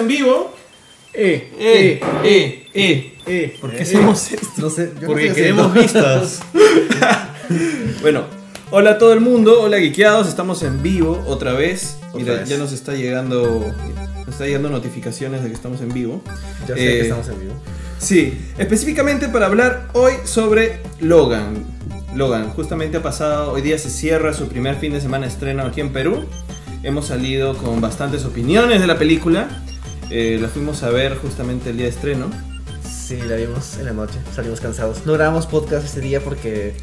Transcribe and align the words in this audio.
en 0.00 0.08
vivo. 0.08 0.52
Eh, 1.12 1.50
Eh, 1.58 2.00
eh, 2.24 2.66
eh. 2.74 3.14
eh. 3.26 3.56
¿Por 3.60 3.70
qué 3.72 3.82
hacemos 3.82 4.30
esto? 4.32 4.46
No 4.58 4.70
sé, 4.70 4.90
yo 4.94 5.00
no 5.02 5.06
Porque 5.08 5.26
estoy 5.28 5.42
queremos 5.42 5.74
vistas. 5.74 6.40
Bueno, 8.00 8.24
hola 8.70 8.92
a 8.92 8.98
todo 8.98 9.12
el 9.12 9.20
mundo, 9.20 9.60
hola 9.62 9.78
geekeados, 9.78 10.28
estamos 10.28 10.62
en 10.62 10.82
vivo 10.82 11.20
otra 11.26 11.52
vez. 11.52 11.96
Mira, 12.14 12.32
Otra 12.32 12.40
vez. 12.42 12.48
ya 12.48 12.58
nos 12.58 12.72
está 12.72 12.94
llegando 12.94 13.64
nos 14.18 14.28
está 14.28 14.46
llegando 14.46 14.70
notificaciones 14.70 15.42
de 15.42 15.48
que 15.48 15.54
estamos 15.54 15.80
en 15.80 15.92
vivo. 15.92 16.22
Ya 16.68 16.76
sé 16.76 16.82
Eh, 16.84 16.92
que 16.98 17.00
estamos 17.02 17.28
en 17.28 17.40
vivo. 17.40 17.52
Sí, 17.98 18.38
específicamente 18.56 19.28
para 19.28 19.46
hablar 19.46 19.88
hoy 19.94 20.12
sobre 20.24 20.78
Logan. 21.00 21.64
Logan, 22.14 22.50
justamente 22.50 22.98
ha 22.98 23.02
pasado, 23.02 23.52
hoy 23.52 23.62
día 23.62 23.76
se 23.78 23.90
cierra 23.90 24.32
su 24.32 24.46
primer 24.46 24.76
fin 24.76 24.92
de 24.92 25.00
semana 25.00 25.26
de 25.26 25.32
estreno 25.32 25.64
aquí 25.64 25.80
en 25.80 25.92
Perú. 25.92 26.24
Hemos 26.84 27.06
salido 27.08 27.56
con 27.56 27.80
bastantes 27.80 28.24
opiniones 28.24 28.80
de 28.80 28.86
la 28.86 28.96
película. 28.96 29.48
Eh, 30.10 30.38
la 30.40 30.48
fuimos 30.48 30.82
a 30.82 30.90
ver 30.90 31.16
justamente 31.18 31.70
el 31.70 31.76
día 31.76 31.86
de 31.86 31.90
estreno. 31.92 32.26
Sí, 32.88 33.18
la 33.28 33.36
vimos 33.36 33.76
en 33.78 33.86
la 33.86 33.92
noche. 33.92 34.18
Salimos 34.34 34.60
cansados. 34.60 35.06
No 35.06 35.12
grabamos 35.14 35.46
podcast 35.46 35.84
este 35.84 36.00
día 36.00 36.20
porque 36.20 36.74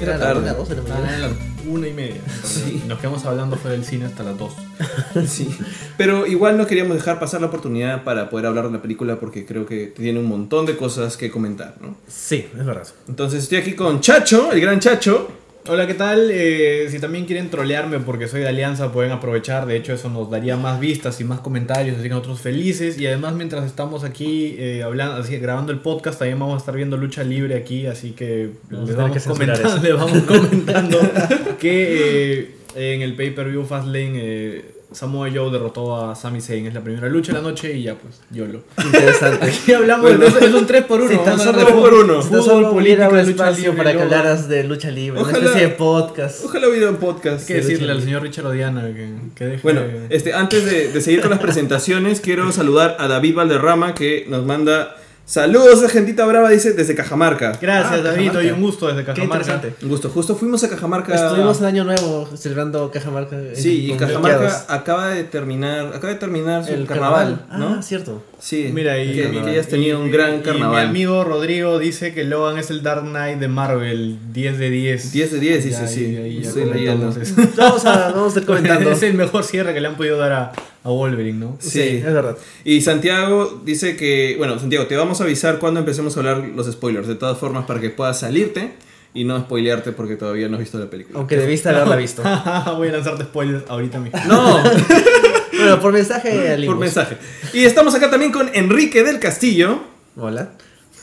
Era 0.00 0.12
era 0.14 0.18
la 0.18 0.24
tarde. 0.26 0.40
una, 0.42 0.54
dos 0.54 0.68
de 0.68 0.76
la 0.76 0.82
Ah, 0.82 0.98
mañana. 1.00 1.16
a 1.16 1.18
las 1.28 1.30
una 1.66 1.88
y 1.88 1.92
media. 1.92 2.20
Sí. 2.44 2.82
Nos 2.86 2.98
quedamos 2.98 3.24
hablando 3.24 3.56
fuera 3.56 3.76
del 3.76 3.84
cine 3.84 4.06
hasta 4.06 4.22
las 4.22 4.38
dos. 4.38 4.52
Sí, 5.26 5.48
pero 5.96 6.26
igual 6.26 6.56
no 6.56 6.66
queríamos 6.66 6.96
dejar 6.96 7.18
pasar 7.18 7.40
la 7.40 7.48
oportunidad 7.48 8.04
para 8.04 8.30
poder 8.30 8.46
hablar 8.46 8.66
de 8.66 8.72
la 8.72 8.82
película 8.82 9.18
porque 9.18 9.44
creo 9.44 9.66
que 9.66 9.86
tiene 9.88 10.18
un 10.20 10.26
montón 10.26 10.64
de 10.66 10.76
cosas 10.76 11.16
que 11.16 11.30
comentar, 11.30 11.74
¿no? 11.80 11.96
Sí, 12.08 12.46
es 12.56 12.64
verdad. 12.64 12.86
Entonces 13.08 13.42
estoy 13.42 13.58
aquí 13.58 13.72
con 13.74 14.00
Chacho, 14.00 14.52
el 14.52 14.60
gran 14.60 14.80
Chacho. 14.80 15.28
Hola, 15.70 15.86
¿qué 15.86 15.92
tal? 15.92 16.30
Eh, 16.32 16.88
si 16.90 16.98
también 16.98 17.26
quieren 17.26 17.50
trolearme 17.50 17.98
porque 18.00 18.26
soy 18.26 18.40
de 18.40 18.48
Alianza, 18.48 18.90
pueden 18.90 19.12
aprovechar. 19.12 19.66
De 19.66 19.76
hecho, 19.76 19.92
eso 19.92 20.08
nos 20.08 20.30
daría 20.30 20.56
más 20.56 20.80
vistas 20.80 21.20
y 21.20 21.24
más 21.24 21.40
comentarios, 21.40 21.96
así 21.98 22.04
que 22.04 22.08
nosotros 22.08 22.40
felices. 22.40 22.98
Y 22.98 23.06
además, 23.06 23.34
mientras 23.34 23.66
estamos 23.66 24.02
aquí 24.02 24.56
eh, 24.58 24.82
hablando, 24.82 25.16
así, 25.16 25.36
grabando 25.36 25.70
el 25.70 25.80
podcast, 25.80 26.20
también 26.20 26.38
vamos 26.38 26.54
a 26.54 26.58
estar 26.58 26.74
viendo 26.74 26.96
lucha 26.96 27.22
libre 27.22 27.54
aquí, 27.54 27.84
así 27.84 28.12
que 28.12 28.52
vamos 28.70 29.26
comentando, 29.26 29.76
les 29.82 29.94
vamos 29.94 30.22
comentando 30.22 30.98
que 31.60 32.38
eh, 32.74 32.94
en 32.94 33.02
el 33.02 33.14
pay-per-view 33.14 33.64
Fastlane 33.64 34.12
eh, 34.14 34.64
Samoa 34.98 35.28
Joe 35.32 35.50
derrotó 35.52 35.96
a 36.10 36.14
Sami 36.16 36.40
Zayn. 36.40 36.66
Es 36.66 36.74
la 36.74 36.80
primera 36.80 37.08
lucha 37.08 37.32
de 37.32 37.38
la 37.38 37.42
noche 37.48 37.72
y 37.72 37.84
ya, 37.84 37.94
pues, 37.94 38.20
YOLO. 38.30 38.62
Interesante. 38.84 39.46
Aquí 39.46 39.72
hablamos 39.72 40.02
Bueno. 40.16 40.24
de 40.34 40.46
es 40.46 40.52
un 40.54 40.66
3 40.66 40.84
por 40.86 41.00
1 41.02 41.10
Sí, 41.10 41.18
tan 41.24 41.38
solo- 41.38 41.58
tres 41.58 41.72
por 41.72 41.94
uno. 41.94 42.20
Si 42.22 42.30
tan 42.30 42.38
Fútbol, 42.40 42.44
solo 42.44 42.70
política, 42.72 43.08
un 43.08 43.16
lucha 43.18 43.30
espacio 43.30 43.62
libre, 43.70 43.76
para 43.76 43.92
que 43.92 44.02
hablaras 44.02 44.48
de 44.48 44.64
lucha 44.64 44.90
libre, 44.90 45.20
Ojalá- 45.20 45.38
una 45.38 45.46
especie 45.46 45.68
de 45.68 45.74
podcast. 45.74 46.44
Ojalá 46.44 46.68
hubiera 46.68 46.90
un 46.90 46.96
podcast. 46.96 47.40
Hay 47.42 47.46
que 47.46 47.54
de 47.54 47.60
decirle 47.60 47.92
al 47.92 48.02
señor 48.02 48.22
Richard 48.22 48.46
Odiana 48.46 48.82
que, 48.92 49.08
que 49.36 49.44
deje... 49.44 49.62
Bueno, 49.62 49.82
este, 50.10 50.34
antes 50.34 50.64
de, 50.64 50.88
de 50.92 51.00
seguir 51.00 51.20
con 51.20 51.30
las 51.30 51.38
presentaciones, 51.38 52.20
quiero 52.20 52.50
saludar 52.50 52.96
a 52.98 53.06
David 53.06 53.34
Valderrama 53.36 53.94
que 53.94 54.26
nos 54.28 54.44
manda 54.44 54.96
saludos 55.28 55.84
a 55.84 55.88
Gentita 55.90 56.24
Brava, 56.24 56.48
dice 56.48 56.72
desde 56.72 56.94
Cajamarca. 56.94 57.52
Gracias, 57.60 58.00
Ah, 58.00 58.02
David, 58.02 58.28
Cajamarca. 58.28 58.38
hoy 58.38 58.50
un 58.50 58.62
gusto 58.62 58.86
desde 58.88 59.00
Qué 59.00 59.06
Cajamarca. 59.08 59.36
interesante. 59.44 59.74
Un 59.84 59.88
gusto. 59.90 60.08
Justo 60.08 60.34
fuimos 60.34 60.64
a 60.64 60.68
Cajamarca. 60.70 61.14
Estuvimos 61.14 61.58
en 61.60 61.66
Año 61.66 61.84
Nuevo 61.84 62.28
celebrando 62.34 62.90
Cajamarca. 62.90 63.36
en- 63.36 63.54
Sí, 63.54 63.90
y 63.92 63.96
Cajamarca 63.96 64.64
acaba 64.68 65.08
de 65.10 65.24
terminar, 65.24 65.88
acaba 65.88 66.14
de 66.14 66.18
terminar 66.18 66.64
su 66.64 66.72
El 66.72 66.86
carnaval, 66.86 67.44
¿no? 67.52 67.76
Ah, 67.78 67.82
cierto. 67.82 68.22
Sí. 68.40 68.70
Mira, 68.72 68.98
y, 69.02 69.12
que, 69.14 69.28
y- 69.28 69.42
que 69.42 69.50
hayas 69.50 69.66
tenido 69.68 69.98
y- 69.98 70.02
un 70.02 70.10
gran 70.10 70.36
y 70.38 70.42
carnaval. 70.42 70.84
mi 70.84 70.90
amigo 70.90 71.24
Rodrigo 71.24 71.78
dice 71.78 72.14
que 72.14 72.24
Logan 72.24 72.56
es 72.56 72.70
el 72.70 72.82
Dark 72.82 73.02
Knight 73.02 73.38
de 73.38 73.48
Marvel, 73.48 74.16
10 74.32 74.58
de 74.58 74.70
10. 74.70 75.12
10 75.12 75.30
de 75.32 75.40
10, 75.40 75.64
dice, 75.64 75.80
Ya, 75.82 75.88
sí. 75.88 76.04
y- 76.04 76.26
y 76.38 76.40
ya 76.42 76.48
Estoy 76.48 76.62
comentamos 76.68 77.16
leyendo. 77.16 77.42
eso. 77.42 77.50
Vamos 77.58 77.84
a, 77.84 78.12
vamos 78.12 78.34
a 78.34 78.38
ir 78.38 78.46
comentando. 78.46 78.90
es 78.92 79.02
el 79.02 79.14
mejor 79.14 79.44
cierre 79.44 79.74
que 79.74 79.80
le 79.80 79.88
han 79.88 79.96
podido 79.96 80.16
dar 80.16 80.32
a, 80.32 80.52
a 80.84 80.90
Wolverine, 80.90 81.38
¿no? 81.38 81.56
Sí. 81.60 81.70
Sí, 81.70 81.80
es 81.96 82.04
verdad. 82.04 82.36
Y 82.64 82.80
Santiago 82.80 83.60
dice 83.64 83.96
que, 83.96 84.34
bueno, 84.38 84.58
Santiago, 84.58 84.86
te 84.86 84.96
vamos 84.96 85.20
a 85.20 85.24
avisar 85.24 85.58
cuando 85.58 85.80
empecemos 85.80 86.16
a 86.16 86.20
hablar 86.20 86.48
los 86.54 86.70
spoilers, 86.70 87.06
de 87.06 87.14
todas 87.14 87.38
formas, 87.38 87.66
para 87.66 87.80
que 87.80 87.90
puedas 87.90 88.20
salirte 88.20 88.72
y 89.14 89.24
no 89.24 89.38
spoilearte 89.40 89.92
porque 89.92 90.16
todavía 90.16 90.48
no 90.48 90.54
has 90.54 90.60
visto 90.60 90.78
la 90.78 90.88
película. 90.88 91.18
Aunque 91.18 91.36
debiste 91.36 91.68
haberla 91.68 91.96
visto. 91.96 92.22
Voy 92.76 92.88
a 92.88 92.92
lanzarte 92.92 93.24
spoilers 93.24 93.64
ahorita 93.68 93.98
mismo. 93.98 94.18
No, 94.26 94.62
bueno, 95.58 95.80
por 95.80 95.92
mensaje 95.92 96.52
al 96.52 96.64
por 96.64 96.78
mensaje. 96.78 97.16
Y 97.52 97.64
estamos 97.64 97.94
acá 97.94 98.10
también 98.10 98.32
con 98.32 98.50
Enrique 98.54 99.02
del 99.02 99.18
Castillo. 99.18 99.80
Hola. 100.16 100.52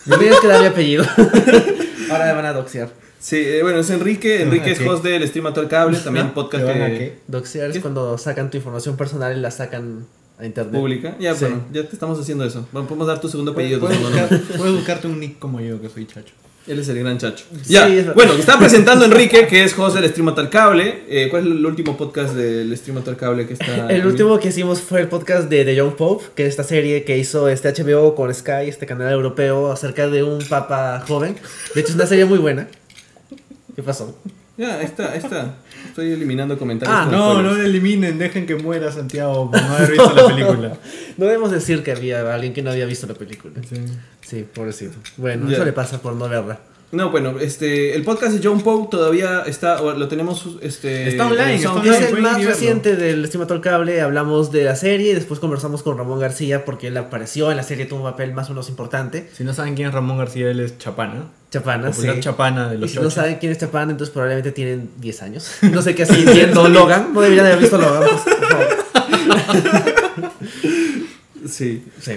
No 0.06 0.18
tienes 0.18 0.40
que 0.40 0.47
dar 0.47 0.62
mi 0.62 0.68
apellido. 0.68 1.06
Ahora 2.10 2.26
me 2.26 2.34
van 2.34 2.46
a 2.46 2.54
doxear. 2.54 2.90
Sí, 3.20 3.38
eh, 3.38 3.62
bueno, 3.64 3.80
es 3.80 3.90
Enrique. 3.90 4.42
Enrique 4.44 4.72
es 4.72 4.82
host 4.82 5.04
del 5.04 5.28
Stream 5.28 5.48
a 5.48 5.54
todo 5.54 5.64
el 5.64 5.70
cable, 5.70 5.98
también 6.04 6.32
podcast 6.32 6.66
¿Te 6.66 6.72
van 6.72 6.82
a 6.82 6.90
que? 6.90 7.20
Doxear 7.28 7.72
es 7.72 7.80
cuando 7.80 8.18
sacan 8.18 8.52
tu 8.52 8.58
información 8.58 8.96
personal 8.98 9.36
y 9.38 9.42
la 9.42 9.50
sacan 9.52 10.06
a 10.38 10.46
internet. 10.46 10.80
publica. 10.80 11.16
Ya, 11.20 11.34
Sí. 11.34 11.46
bueno, 11.46 11.64
ya 11.72 11.84
te 11.88 11.94
estamos 11.94 12.20
haciendo 12.20 12.44
eso. 12.46 12.68
Bueno, 12.72 12.88
podemos 12.88 13.08
dar 13.08 13.20
tu 13.22 13.30
segundo 13.30 13.52
apellido. 13.54 13.80
Puedes 13.80 14.00
buscar- 14.02 14.30
puedes 14.58 14.74
buscarte 14.76 15.08
un 15.08 15.20
nick 15.20 15.40
como 15.40 15.60
yo, 15.62 15.82
que 15.82 15.90
soy 15.90 16.06
chacho. 16.06 16.34
Él 16.68 16.80
es 16.80 16.90
el 16.90 16.98
gran 16.98 17.18
chacho. 17.20 17.46
Sí, 17.64 17.74
Ya, 17.74 17.88
es 17.88 18.12
bueno, 18.16 18.34
está 18.34 18.58
presentando 18.58 19.06
Enrique, 19.06 19.46
que 19.46 19.64
es 19.64 19.78
host 19.78 19.96
del 19.96 20.09
Stream 20.09 20.30
a 20.30 20.31
todo 20.31 20.42
el 20.42 20.50
cable. 20.50 21.03
Eh, 21.08 21.28
¿Cuál 21.30 21.44
es 21.46 21.52
el 21.52 21.66
último 21.66 21.96
podcast 21.96 22.34
del 22.34 22.76
Stream 22.76 22.98
a 22.98 23.02
todo 23.02 23.12
el 23.12 23.18
cable 23.18 23.46
que 23.46 23.53
está? 23.53 23.88
El 23.90 24.06
último 24.08 24.40
que 24.40 24.48
hicimos 24.48 24.81
fue 24.81 25.02
el 25.02 25.08
podcast 25.08 25.48
de 25.48 25.64
The 25.64 25.75
Young 25.75 25.96
Pope, 25.96 26.25
que 26.36 26.44
es 26.44 26.50
esta 26.50 26.64
serie 26.64 27.04
que 27.04 27.20
hizo 27.20 27.48
este 27.50 27.72
HBO 27.72 28.16
con 28.16 28.34
Sky, 28.34 28.68
este 28.68 28.88
canal 28.88 29.14
europeo, 29.14 29.72
acerca 29.72 30.08
de 30.08 30.24
un 30.24 30.40
papa 30.48 31.04
joven. 31.08 31.36
De 31.75 31.81
hecho, 31.81 31.90
es 31.90 31.96
una 31.96 32.08
serie 32.08 32.25
muy 32.25 32.40
buena. 32.40 32.68
¿Qué 33.75 33.84
pasó? 33.84 34.18
Ya, 34.58 34.81
está, 34.81 35.16
está. 35.16 35.56
Estoy 35.95 36.11
eliminando 36.11 36.59
comentarios. 36.59 36.94
Ah, 36.94 37.07
No, 37.09 37.41
no 37.41 37.53
lo 37.53 37.63
eliminen, 37.63 38.17
dejen 38.17 38.45
que 38.45 38.56
muera 38.57 38.91
Santiago 38.91 39.50
por 39.50 39.61
no 39.61 39.75
haber 39.75 39.91
visto 39.91 40.13
la 40.13 40.28
película. 40.35 40.78
No 41.16 41.25
debemos 41.25 41.51
decir 41.51 41.83
que 41.83 41.94
había 41.94 42.33
alguien 42.33 42.51
que 42.53 42.61
no 42.61 42.69
había 42.72 42.85
visto 42.85 43.07
la 43.07 43.13
película. 43.13 43.53
Sí, 44.19 44.45
pobrecito. 44.53 44.97
Bueno, 45.16 45.47
Ya. 45.47 45.56
eso 45.56 45.63
le 45.63 45.72
pasa 45.72 46.01
por 46.01 46.13
no 46.13 46.28
verla. 46.28 46.59
No, 46.95 47.11
bueno, 47.11 47.39
este, 47.41 47.94
el 47.94 48.03
podcast 48.03 48.33
de 48.33 48.47
John 48.47 48.61
Poe 48.61 48.88
todavía 48.89 49.41
está, 49.45 49.81
o 49.81 49.91
lo 49.91 50.07
tenemos, 50.07 50.57
este... 50.61 51.09
Está 51.09 51.28
online, 51.28 51.50
en 51.50 51.56
está 51.57 51.69
SoundCloud. 51.69 51.94
Es 51.94 52.09
el 52.09 52.22
más 52.22 52.39
y 52.39 52.45
reciente 52.45 52.95
del 52.95 53.25
Estimato 53.25 53.53
al 53.53 53.59
Cable. 53.59 54.00
Hablamos 54.00 54.50
de 54.53 54.63
la 54.63 54.78
serie 54.78 55.11
y 55.11 55.13
después 55.13 55.41
conversamos 55.41 55.83
con 55.83 55.97
Ramón 55.97 56.22
García 56.22 56.63
porque 56.63 56.88
él 56.88 56.95
apareció 56.95 57.51
en 57.51 57.57
la 57.57 57.63
serie, 57.63 57.85
tuvo 57.85 58.00
un 58.00 58.11
papel 58.11 58.33
más 58.33 58.47
o 58.47 58.53
menos 58.53 58.69
importante. 58.69 59.29
Si 59.33 59.44
no 59.44 59.53
saben 59.53 59.75
quién 59.75 59.89
es 59.89 59.94
Ramón 59.94 60.17
García, 60.17 60.50
él 60.50 60.61
es 60.61 60.78
Chapana. 60.78 61.25
Chapana, 61.51 61.91
Popular 61.91 62.16
sí. 62.16 62.22
Chapana 62.22 62.69
de 62.69 62.75
Y 62.75 62.79
los 62.79 62.91
si 62.91 63.00
no 63.00 63.09
saben 63.09 63.39
quién 63.39 63.51
es 63.51 63.57
Chapana, 63.57 63.91
entonces 63.91 64.13
probablemente 64.13 64.53
tienen 64.53 64.91
10 64.97 65.22
años. 65.22 65.51
No 65.63 65.81
sé 65.81 65.95
qué 65.95 66.03
así 66.03 66.23
viendo 66.23 66.69
Logan. 66.69 67.13
No 67.13 67.19
deberían 67.19 67.45
haber 67.45 67.59
visto 67.59 67.77
Logan. 67.77 68.03
pues, 68.09 68.22
por 68.22 68.47
favor. 68.47 68.85
Sí. 71.47 71.83
Sí. 72.01 72.13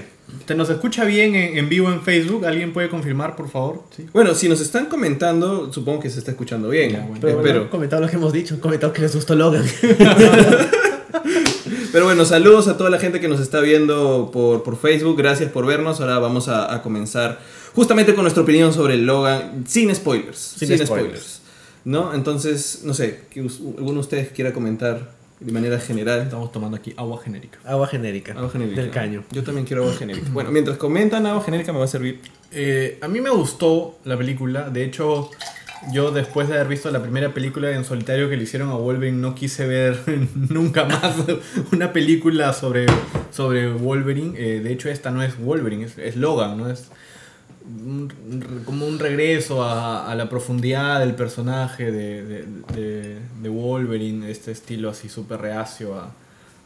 ¿Te 0.46 0.54
nos 0.54 0.68
escucha 0.70 1.04
bien 1.04 1.34
en, 1.34 1.56
en 1.58 1.68
vivo 1.68 1.90
en 1.90 2.02
Facebook? 2.02 2.44
¿Alguien 2.46 2.72
puede 2.72 2.88
confirmar, 2.88 3.34
por 3.36 3.48
favor? 3.48 3.82
Sí. 3.96 4.06
Bueno, 4.12 4.34
si 4.34 4.48
nos 4.48 4.60
están 4.60 4.86
comentando, 4.86 5.72
supongo 5.72 6.00
que 6.00 6.10
se 6.10 6.18
está 6.18 6.32
escuchando 6.32 6.68
bien. 6.68 6.92
Ya, 6.92 6.98
bueno. 7.00 7.14
Pero 7.20 7.32
bueno, 7.34 7.46
Espero. 7.48 7.62
han 7.64 7.68
comentado 7.68 8.02
lo 8.02 8.08
que 8.08 8.16
hemos 8.16 8.32
dicho. 8.32 8.54
Han 8.54 8.60
comentado 8.60 8.92
que 8.92 9.00
les 9.02 9.14
gustó 9.14 9.34
Logan. 9.34 9.64
Pero 11.92 12.04
bueno, 12.04 12.24
saludos 12.24 12.68
a 12.68 12.76
toda 12.76 12.90
la 12.90 12.98
gente 12.98 13.20
que 13.20 13.28
nos 13.28 13.40
está 13.40 13.60
viendo 13.60 14.30
por, 14.32 14.62
por 14.62 14.76
Facebook. 14.78 15.16
Gracias 15.16 15.50
por 15.50 15.64
vernos. 15.66 16.00
Ahora 16.00 16.18
vamos 16.18 16.48
a, 16.48 16.72
a 16.74 16.82
comenzar 16.82 17.40
justamente 17.74 18.14
con 18.14 18.24
nuestra 18.24 18.42
opinión 18.42 18.72
sobre 18.74 18.94
el 18.94 19.06
Logan, 19.06 19.64
sin 19.66 19.94
spoilers. 19.94 20.36
Sin, 20.38 20.68
Sin 20.68 20.78
spoilers. 20.86 20.88
spoilers. 20.88 21.40
¿No? 21.84 22.12
Entonces, 22.14 22.80
no 22.84 22.92
sé, 22.92 23.20
que 23.30 23.40
alguno 23.40 23.94
de 23.94 23.98
ustedes 24.00 24.28
quiera 24.30 24.52
comentar 24.52 25.12
de 25.40 25.52
manera 25.52 25.78
general. 25.78 26.22
Estamos 26.22 26.52
tomando 26.52 26.76
aquí 26.76 26.94
agua 26.96 27.20
genérica. 27.22 27.58
Agua 27.64 27.86
genérica. 27.86 28.32
Agua 28.32 28.50
genérica. 28.50 28.80
Del 28.80 28.90
caño. 28.90 29.24
Yo 29.30 29.42
también 29.42 29.66
quiero 29.66 29.84
agua 29.84 29.94
genérica. 29.94 30.28
Bueno, 30.32 30.50
mientras 30.50 30.76
comentan 30.76 31.26
agua 31.26 31.42
genérica 31.42 31.72
me 31.72 31.78
va 31.78 31.84
a 31.84 31.88
servir. 31.88 32.20
Eh, 32.52 32.98
a 33.00 33.08
mí 33.08 33.20
me 33.20 33.30
gustó 33.30 33.98
la 34.04 34.16
película. 34.16 34.70
De 34.70 34.84
hecho, 34.84 35.30
yo 35.92 36.10
después 36.10 36.48
de 36.48 36.54
haber 36.54 36.68
visto 36.68 36.90
la 36.90 37.00
primera 37.00 37.32
película 37.32 37.70
en 37.70 37.84
solitario 37.84 38.28
que 38.28 38.36
le 38.36 38.42
hicieron 38.42 38.70
a 38.70 38.74
Wolverine, 38.74 39.18
no 39.18 39.34
quise 39.34 39.66
ver 39.66 39.98
nunca 40.34 40.84
más 40.84 41.14
una 41.72 41.92
película 41.92 42.52
sobre, 42.52 42.86
sobre 43.30 43.70
Wolverine. 43.70 44.34
Eh, 44.36 44.60
de 44.60 44.72
hecho, 44.72 44.88
esta 44.88 45.10
no 45.10 45.22
es 45.22 45.38
Wolverine, 45.38 45.84
es, 45.84 45.98
es 45.98 46.16
Logan, 46.16 46.58
¿no? 46.58 46.70
Es 46.70 46.90
un- 47.68 48.62
como 48.64 48.86
un 48.86 48.98
regreso 48.98 49.62
a, 49.62 50.10
a 50.10 50.14
la 50.14 50.28
profundidad 50.28 51.00
del 51.00 51.14
personaje 51.14 51.90
de, 51.92 52.22
de, 52.24 53.18
de- 53.42 53.48
Wolverine, 53.48 54.30
este 54.30 54.50
estilo 54.52 54.90
así 54.90 55.08
súper 55.08 55.40
reacio 55.40 55.94
a, 55.98 56.12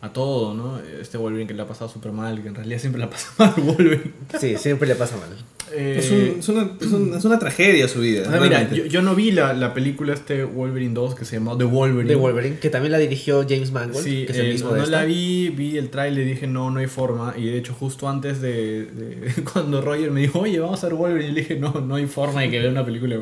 a 0.00 0.12
todo, 0.12 0.54
¿no? 0.54 0.78
Este 0.80 1.16
Wolverine 1.18 1.46
que 1.48 1.54
le 1.54 1.62
ha 1.62 1.66
pasado 1.68 1.90
súper 1.90 2.12
mal, 2.12 2.40
que 2.42 2.48
en 2.48 2.54
realidad 2.54 2.78
siempre 2.78 2.98
le 2.98 3.06
ha 3.06 3.10
pasado 3.10 3.34
mal 3.38 3.54
Wolverine. 3.76 4.12
Sí, 4.40 4.56
siempre 4.56 4.88
le 4.88 4.94
pasa 4.94 5.16
mal. 5.16 5.30
Eh, 5.74 5.96
Es, 5.98 6.10
un- 6.10 6.38
es 6.40 6.48
una, 6.48 6.70
es 6.80 6.86
un- 6.92 7.14
es 7.14 7.24
una 7.24 7.38
tragedia 7.38 7.88
su 7.88 8.00
vida. 8.00 8.24
Ah, 8.30 8.38
mira, 8.42 8.70
yo, 8.72 8.84
yo 8.84 9.00
no 9.02 9.14
vi 9.14 9.30
la, 9.30 9.52
la 9.54 9.72
película 9.72 10.12
este 10.12 10.44
Wolverine 10.44 10.92
2 10.94 11.14
que 11.14 11.24
se 11.24 11.36
llamó 11.36 11.56
The 11.56 11.64
Wolverine. 11.64 12.58
Que 12.58 12.68
también 12.70 12.92
la 12.92 12.98
dirigió 12.98 13.46
James 13.48 13.72
Mangold, 13.72 14.04
Sí, 14.04 14.26
que 14.26 14.32
es 14.32 14.38
el 14.38 14.46
eh, 14.46 14.52
mismo 14.52 14.68
no, 14.68 14.74
de 14.74 14.78
no 14.80 14.84
esta. 14.84 14.96
la 15.00 15.04
vi, 15.04 15.48
vi 15.50 15.78
el 15.78 15.88
trailer 15.90 16.26
y 16.26 16.30
dije 16.30 16.46
no, 16.46 16.70
no 16.70 16.80
hay 16.80 16.86
forma. 16.88 17.34
Y 17.36 17.46
de 17.46 17.58
hecho 17.58 17.74
justo 17.74 18.08
antes 18.08 18.40
de, 18.40 18.84
de- 18.86 19.42
cuando 19.52 19.80
Roger 19.80 20.10
me 20.10 20.20
dijo, 20.20 20.40
oye, 20.40 20.58
vamos 20.60 20.82
a 20.84 20.86
ver 20.88 20.94
Wolverine, 20.96 21.30
y 21.30 21.34
le 21.34 21.40
dije, 21.40 21.56
no, 21.56 21.72
no 21.72 21.94
hay 21.94 22.06
forma 22.06 22.42
de 22.42 22.50
que 22.50 22.58
vea 22.60 22.70
una 22.70 22.84
película 22.84 23.16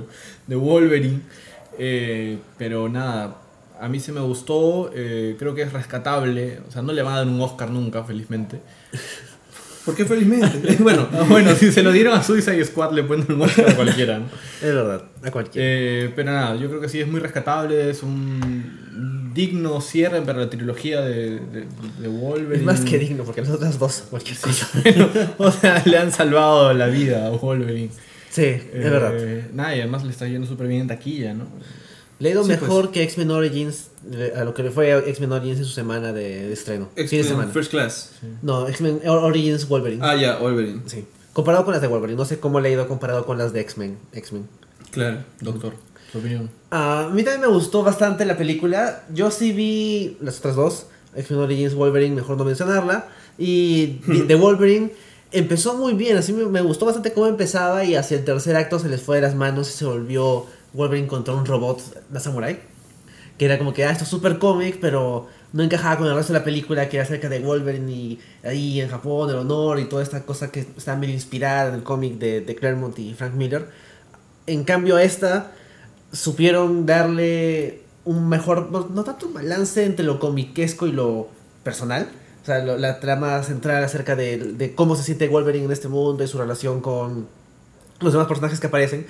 de 0.46 0.56
Wolverine. 0.56 1.20
Eh, 1.78 2.38
pero 2.58 2.88
nada, 2.88 3.36
a 3.80 3.88
mí 3.88 4.00
se 4.00 4.12
me 4.12 4.20
gustó, 4.20 4.90
eh, 4.94 5.36
creo 5.38 5.54
que 5.54 5.62
es 5.62 5.72
rescatable, 5.72 6.58
o 6.68 6.70
sea, 6.70 6.82
no 6.82 6.92
le 6.92 7.00
van 7.02 7.14
a 7.14 7.16
dar 7.18 7.26
un 7.28 7.40
Oscar 7.40 7.70
nunca, 7.70 8.02
felizmente. 8.04 8.60
¿Por 9.90 9.96
qué 9.96 10.04
felizmente? 10.04 10.76
bueno, 10.80 11.08
Ah, 11.12 11.24
bueno, 11.28 11.54
si 11.54 11.70
se 11.72 11.82
lo 11.82 11.92
dieron 11.92 12.14
a 12.14 12.22
Suicide 12.22 12.64
Squad 12.64 12.92
le 12.92 13.02
ponen 13.04 13.26
un 13.32 13.42
Oscar 13.42 13.70
a 13.70 13.74
cualquiera, 13.76 14.18
¿no? 14.18 14.26
Es 14.62 14.74
verdad, 14.74 15.02
a 15.22 15.30
cualquiera. 15.30 15.66
Eh, 15.68 16.12
pero 16.14 16.30
nada, 16.32 16.56
yo 16.56 16.68
creo 16.68 16.80
que 16.80 16.88
sí 16.88 17.00
es 17.00 17.08
muy 17.08 17.20
rescatable, 17.20 17.90
es 17.90 18.02
un 18.02 19.30
digno 19.34 19.80
cierre 19.80 20.20
para 20.22 20.40
la 20.40 20.50
trilogía 20.50 21.00
de, 21.02 21.38
de, 21.40 21.64
de 22.00 22.08
Wolverine. 22.08 22.56
es 22.56 22.62
más 22.62 22.80
que 22.80 22.98
digno, 22.98 23.22
porque 23.24 23.40
las 23.42 23.50
otras 23.50 23.78
dos, 23.78 24.04
cualquier 24.10 24.36
cosa. 24.38 24.68
O 25.38 25.50
sea, 25.52 25.82
le 25.86 25.96
han 25.98 26.10
salvado 26.12 26.72
la 26.74 26.88
vida 26.88 27.26
a 27.26 27.30
Wolverine. 27.30 27.90
Sí, 28.30 28.42
es 28.44 28.62
Eh, 28.64 28.68
verdad. 28.72 29.12
Nada, 29.54 29.74
y 29.76 29.80
además 29.80 30.04
le 30.04 30.10
está 30.10 30.26
yendo 30.28 30.46
súper 30.46 30.66
bien 30.68 30.82
en 30.82 30.88
taquilla, 30.88 31.32
¿no? 31.34 31.46
Le 32.20 32.28
ha 32.28 32.32
ido 32.32 32.44
sí, 32.44 32.50
mejor 32.50 32.90
que 32.92 33.02
X-Men 33.02 33.30
Origins, 33.32 33.88
le- 34.08 34.32
a 34.34 34.44
lo 34.44 34.54
que 34.54 34.62
le 34.62 34.70
fue 34.70 34.92
a 34.92 34.98
X-Men 34.98 35.32
Origins 35.32 35.58
en 35.58 35.64
su 35.64 35.72
semana 35.72 36.12
de, 36.12 36.46
de 36.48 36.52
estreno. 36.52 36.88
X-Men 36.94 37.24
semana. 37.24 37.52
First 37.52 37.70
Class. 37.72 38.12
No, 38.42 38.68
X-Men 38.68 39.00
Origins 39.08 39.66
Wolverine. 39.68 40.04
Ah, 40.04 40.14
ya, 40.16 40.36
Wolverine. 40.38 40.82
Sí. 40.86 41.04
Comparado 41.32 41.64
con 41.64 41.72
las 41.72 41.80
de 41.82 41.88
Wolverine, 41.88 42.18
no 42.18 42.24
sé 42.24 42.38
cómo 42.38 42.60
le 42.60 42.68
ha 42.68 42.72
ido 42.72 42.86
comparado 42.88 43.24
con 43.26 43.38
las 43.38 43.52
de 43.52 43.60
X-Men. 43.60 43.98
X-Men. 44.12 44.46
Claro. 44.90 45.18
Doctor, 45.40 45.74
tu 46.12 46.18
opinión. 46.18 46.50
Ah, 46.70 47.06
a 47.10 47.14
mí 47.14 47.22
también 47.22 47.40
me 47.42 47.46
gustó 47.56 47.82
bastante 47.82 48.24
la 48.26 48.36
película. 48.36 49.02
Yo 49.14 49.30
sí 49.30 49.52
vi 49.52 50.16
las 50.20 50.38
otras 50.38 50.56
dos, 50.56 50.86
X-Men 51.16 51.40
Origins 51.40 51.74
Wolverine, 51.74 52.14
mejor 52.14 52.36
no 52.36 52.44
mencionarla. 52.44 53.08
Y 53.38 54.00
de 54.06 54.24
de 54.24 54.34
Wolverine 54.36 54.92
empezó 55.32 55.74
muy 55.76 55.94
bien, 55.94 56.16
así 56.18 56.32
me, 56.32 56.44
me 56.46 56.60
gustó 56.60 56.84
bastante 56.86 57.12
cómo 57.12 57.26
empezaba 57.28 57.84
y 57.84 57.94
hacia 57.94 58.16
el 58.18 58.24
tercer 58.24 58.56
acto 58.56 58.78
se 58.80 58.88
les 58.88 59.00
fue 59.00 59.16
de 59.16 59.22
las 59.22 59.34
manos 59.36 59.70
y 59.70 59.72
se 59.72 59.84
volvió 59.84 60.46
Wolverine 60.72 61.06
contra 61.06 61.34
un 61.34 61.46
robot, 61.46 61.80
la 62.12 62.20
samurai. 62.20 62.60
Que 63.38 63.46
era 63.46 63.58
como 63.58 63.72
que, 63.72 63.84
ah, 63.84 63.90
esto 63.90 64.04
es 64.04 64.10
super 64.10 64.38
cómic, 64.38 64.78
pero 64.80 65.28
no 65.52 65.62
encajaba 65.62 65.96
con 65.98 66.06
el 66.06 66.14
resto 66.14 66.32
de 66.32 66.38
la 66.38 66.44
película 66.44 66.88
que 66.88 66.98
era 66.98 67.04
acerca 67.04 67.28
de 67.28 67.40
Wolverine 67.40 67.90
y 67.90 68.20
ahí 68.44 68.80
en 68.80 68.88
Japón, 68.88 69.30
el 69.30 69.36
honor 69.36 69.80
y 69.80 69.86
toda 69.86 70.02
esta 70.02 70.24
cosa 70.24 70.52
que 70.52 70.60
está 70.60 70.96
medio 70.96 71.14
inspirada 71.14 71.70
en 71.70 71.74
el 71.76 71.82
cómic 71.82 72.18
de, 72.18 72.40
de 72.40 72.54
Claremont 72.54 72.98
y 72.98 73.14
Frank 73.14 73.34
Miller. 73.34 73.68
En 74.46 74.64
cambio, 74.64 74.98
esta 74.98 75.52
supieron 76.12 76.86
darle 76.86 77.82
un 78.04 78.28
mejor, 78.28 78.70
no, 78.70 79.04
tanto 79.04 79.26
un 79.26 79.34
balance 79.34 79.84
entre 79.84 80.04
lo 80.04 80.18
comiquesco 80.18 80.86
y 80.86 80.92
lo 80.92 81.28
personal. 81.62 82.08
O 82.42 82.46
sea, 82.46 82.58
la 82.58 83.00
trama 83.00 83.42
central 83.42 83.84
acerca 83.84 84.16
de, 84.16 84.38
de 84.38 84.74
cómo 84.74 84.96
se 84.96 85.02
siente 85.02 85.28
Wolverine 85.28 85.66
en 85.66 85.72
este 85.72 85.88
mundo 85.88 86.24
y 86.24 86.28
su 86.28 86.38
relación 86.38 86.80
con 86.80 87.28
los 88.00 88.12
demás 88.12 88.28
personajes 88.28 88.60
que 88.60 88.66
aparecen. 88.66 89.06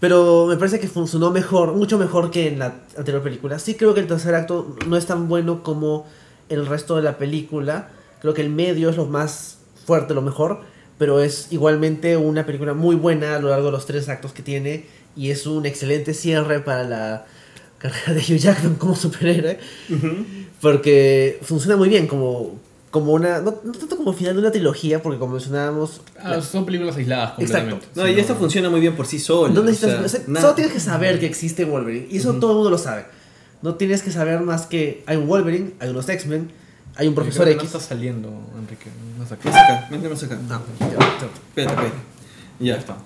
Pero 0.00 0.46
me 0.46 0.56
parece 0.56 0.80
que 0.80 0.88
funcionó 0.88 1.30
mejor, 1.30 1.74
mucho 1.74 1.98
mejor 1.98 2.30
que 2.30 2.48
en 2.48 2.58
la 2.58 2.74
anterior 2.96 3.22
película. 3.22 3.58
Sí 3.58 3.74
creo 3.74 3.92
que 3.92 4.00
el 4.00 4.06
tercer 4.06 4.34
acto 4.34 4.74
no 4.86 4.96
es 4.96 5.04
tan 5.06 5.28
bueno 5.28 5.62
como 5.62 6.06
el 6.48 6.66
resto 6.66 6.96
de 6.96 7.02
la 7.02 7.18
película. 7.18 7.90
Creo 8.20 8.32
que 8.32 8.40
el 8.40 8.48
medio 8.48 8.88
es 8.88 8.96
lo 8.96 9.06
más 9.06 9.58
fuerte, 9.84 10.14
lo 10.14 10.22
mejor. 10.22 10.60
Pero 10.96 11.20
es 11.20 11.48
igualmente 11.50 12.16
una 12.16 12.46
película 12.46 12.72
muy 12.72 12.96
buena 12.96 13.36
a 13.36 13.38
lo 13.40 13.50
largo 13.50 13.66
de 13.66 13.72
los 13.72 13.84
tres 13.86 14.08
actos 14.08 14.32
que 14.32 14.42
tiene. 14.42 14.86
Y 15.16 15.30
es 15.30 15.46
un 15.46 15.66
excelente 15.66 16.14
cierre 16.14 16.60
para 16.60 16.84
la 16.84 17.26
carrera 17.78 18.14
de 18.14 18.20
Hugh 18.20 18.38
Jackman 18.38 18.76
como 18.76 18.96
superhéroe. 18.96 19.58
Porque 20.62 21.38
funciona 21.42 21.76
muy 21.76 21.90
bien 21.90 22.06
como, 22.06 22.58
como 22.90 23.12
una... 23.12 23.40
No, 23.40 23.54
no 23.62 23.72
tanto 23.72 23.96
como 23.96 24.12
final 24.12 24.34
de 24.34 24.40
una 24.40 24.50
trilogía, 24.50 25.00
porque 25.02 25.18
como 25.18 25.32
mencionábamos... 25.34 26.00
Ah, 26.18 26.40
son 26.40 26.64
películas 26.66 26.96
aisladas 26.96 27.34
Exacto. 27.38 27.70
completamente. 27.70 27.86
No, 27.94 28.06
Sí, 28.06 28.12
y 28.12 28.20
esta 28.20 28.34
funciona 28.34 28.68
muy 28.70 28.80
bien 28.80 28.96
por 28.96 29.06
sí 29.06 29.18
sola. 29.18 29.52
No 29.54 29.60
o 29.60 29.64
necesitas, 29.64 29.92
sea, 29.96 30.04
o 30.04 30.08
sea, 30.08 30.20
nada- 30.26 30.40
solo 30.42 30.54
tienes 30.54 30.72
que 30.72 30.80
saber 30.80 31.20
que 31.20 31.26
existe 31.26 31.64
Wolverine. 31.64 32.08
Y 32.10 32.16
eso 32.18 32.34
todo 32.34 32.50
el 32.50 32.54
mundo 32.56 32.70
lo 32.70 32.78
sabe. 32.78 33.04
No 33.62 33.74
tienes 33.76 34.02
que 34.02 34.10
saber 34.10 34.40
más 34.40 34.66
que 34.66 35.04
hay 35.06 35.16
un 35.18 35.26
Wolverine, 35.28 35.72
hay 35.80 35.90
unos 35.90 36.08
X-Men, 36.08 36.50
hay 36.96 37.06
un 37.08 37.14
profesor 37.14 37.44
Creo 37.44 37.58
que 37.58 37.64
X. 37.64 37.72
No 37.74 37.78
está 37.78 37.88
saliendo, 37.94 38.28
Enrique. 38.58 38.90
No 39.16 39.22
está 39.22 39.34
aquí. 39.36 39.48
Más 39.48 39.56
acá, 39.56 39.88
vente 39.90 40.08
más 40.08 40.22
acá. 40.22 40.38
Ya. 40.48 40.56
Espérate, 40.86 41.34
espérate. 41.48 41.90
Ya 42.58 42.76
está. 42.76 42.96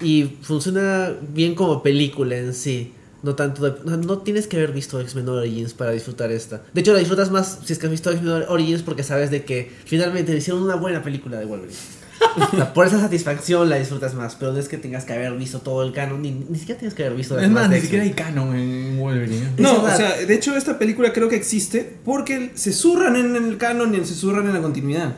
Y 0.00 0.36
funciona 0.42 1.12
bien 1.32 1.54
como 1.54 1.82
película 1.82 2.36
en 2.36 2.54
sí. 2.54 2.92
No 3.22 3.34
tanto 3.36 3.62
de- 3.62 3.96
no, 3.98 4.18
tienes 4.18 4.46
que 4.46 4.56
haber 4.56 4.72
visto 4.72 5.00
X-Men 5.00 5.28
Origins 5.28 5.74
para 5.74 5.92
disfrutar 5.92 6.32
esta. 6.32 6.62
De 6.72 6.80
hecho, 6.80 6.92
la 6.92 6.98
disfrutas 6.98 7.30
más 7.30 7.60
si 7.64 7.72
es 7.72 7.78
que 7.78 7.86
has 7.86 7.92
visto 7.92 8.10
X-Men 8.10 8.44
Origins 8.48 8.82
porque 8.82 9.02
sabes 9.04 9.30
de 9.30 9.44
que 9.44 9.70
finalmente 9.84 10.36
hicieron 10.36 10.62
una 10.62 10.74
buena 10.74 11.02
película 11.02 11.38
de 11.38 11.44
Wolverine. 11.44 11.76
O 12.52 12.56
sea, 12.56 12.72
por 12.72 12.86
esa 12.86 13.00
satisfacción 13.00 13.68
la 13.68 13.76
disfrutas 13.76 14.14
más. 14.14 14.36
Pero 14.36 14.52
no 14.52 14.58
es 14.58 14.68
que 14.68 14.78
tengas 14.78 15.04
que 15.04 15.12
haber 15.12 15.32
visto 15.36 15.60
todo 15.60 15.82
el 15.82 15.92
canon, 15.92 16.22
ni, 16.22 16.30
ni 16.30 16.58
siquiera 16.58 16.78
tienes 16.78 16.94
que 16.94 17.04
haber 17.04 17.16
visto 17.16 17.38
Es 17.38 17.50
más, 17.50 17.68
ni 17.68 17.80
siquiera 17.80 18.04
hay 18.04 18.12
canon 18.12 18.54
en 18.56 18.98
Wolverine. 18.98 19.48
Es 19.56 19.60
No, 19.60 19.82
o 19.82 19.96
sea, 19.96 20.16
de 20.16 20.34
hecho 20.34 20.56
esta 20.56 20.78
película 20.78 21.12
creo 21.12 21.28
que 21.28 21.36
existe 21.36 21.96
porque 22.04 22.52
se 22.54 22.72
zurran 22.72 23.16
en 23.16 23.34
el 23.36 23.56
canon 23.58 23.94
y 23.94 24.04
se 24.04 24.14
zurran 24.14 24.46
en 24.46 24.54
la 24.54 24.62
continuidad. 24.62 25.14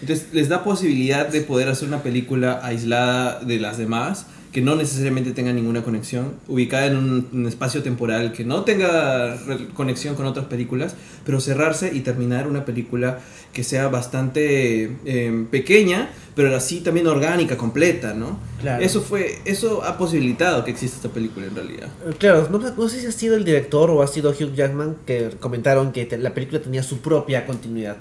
Entonces 0.00 0.26
les 0.32 0.48
da 0.48 0.62
posibilidad 0.62 1.26
de 1.28 1.40
poder 1.40 1.68
hacer 1.68 1.88
una 1.88 2.02
película 2.02 2.60
aislada 2.62 3.40
de 3.40 3.58
las 3.58 3.78
demás, 3.78 4.26
que 4.58 4.64
no 4.64 4.74
necesariamente 4.74 5.30
tenga 5.30 5.52
ninguna 5.52 5.84
conexión, 5.84 6.32
ubicada 6.48 6.86
en 6.86 6.96
un, 6.96 7.28
un 7.32 7.46
espacio 7.46 7.80
temporal 7.84 8.32
que 8.32 8.44
no 8.44 8.64
tenga 8.64 9.36
conexión 9.74 10.16
con 10.16 10.26
otras 10.26 10.46
películas, 10.46 10.96
pero 11.24 11.40
cerrarse 11.40 11.94
y 11.94 12.00
terminar 12.00 12.48
una 12.48 12.64
película 12.64 13.20
que 13.52 13.62
sea 13.62 13.86
bastante 13.86 14.96
eh, 15.04 15.46
pequeña, 15.52 16.10
pero 16.34 16.56
así 16.56 16.80
también 16.80 17.06
orgánica, 17.06 17.56
completa, 17.56 18.14
¿no? 18.14 18.40
Claro. 18.60 18.82
Eso 18.84 19.00
fue, 19.00 19.38
eso 19.44 19.84
ha 19.84 19.96
posibilitado 19.96 20.64
que 20.64 20.72
exista 20.72 20.96
esta 20.96 21.08
película 21.10 21.46
en 21.46 21.54
realidad. 21.54 21.86
Eh, 22.08 22.14
Claro, 22.18 22.48
no, 22.50 22.58
no 22.58 22.88
sé 22.88 23.00
si 23.00 23.06
ha 23.06 23.12
sido 23.12 23.36
el 23.36 23.44
director 23.44 23.90
o 23.92 24.02
ha 24.02 24.08
sido 24.08 24.30
Hugh 24.30 24.54
Jackman 24.56 24.96
que 25.06 25.30
comentaron 25.38 25.92
que 25.92 26.04
te- 26.04 26.18
la 26.18 26.34
película 26.34 26.60
tenía 26.60 26.82
su 26.82 26.98
propia 26.98 27.46
continuidad. 27.46 27.98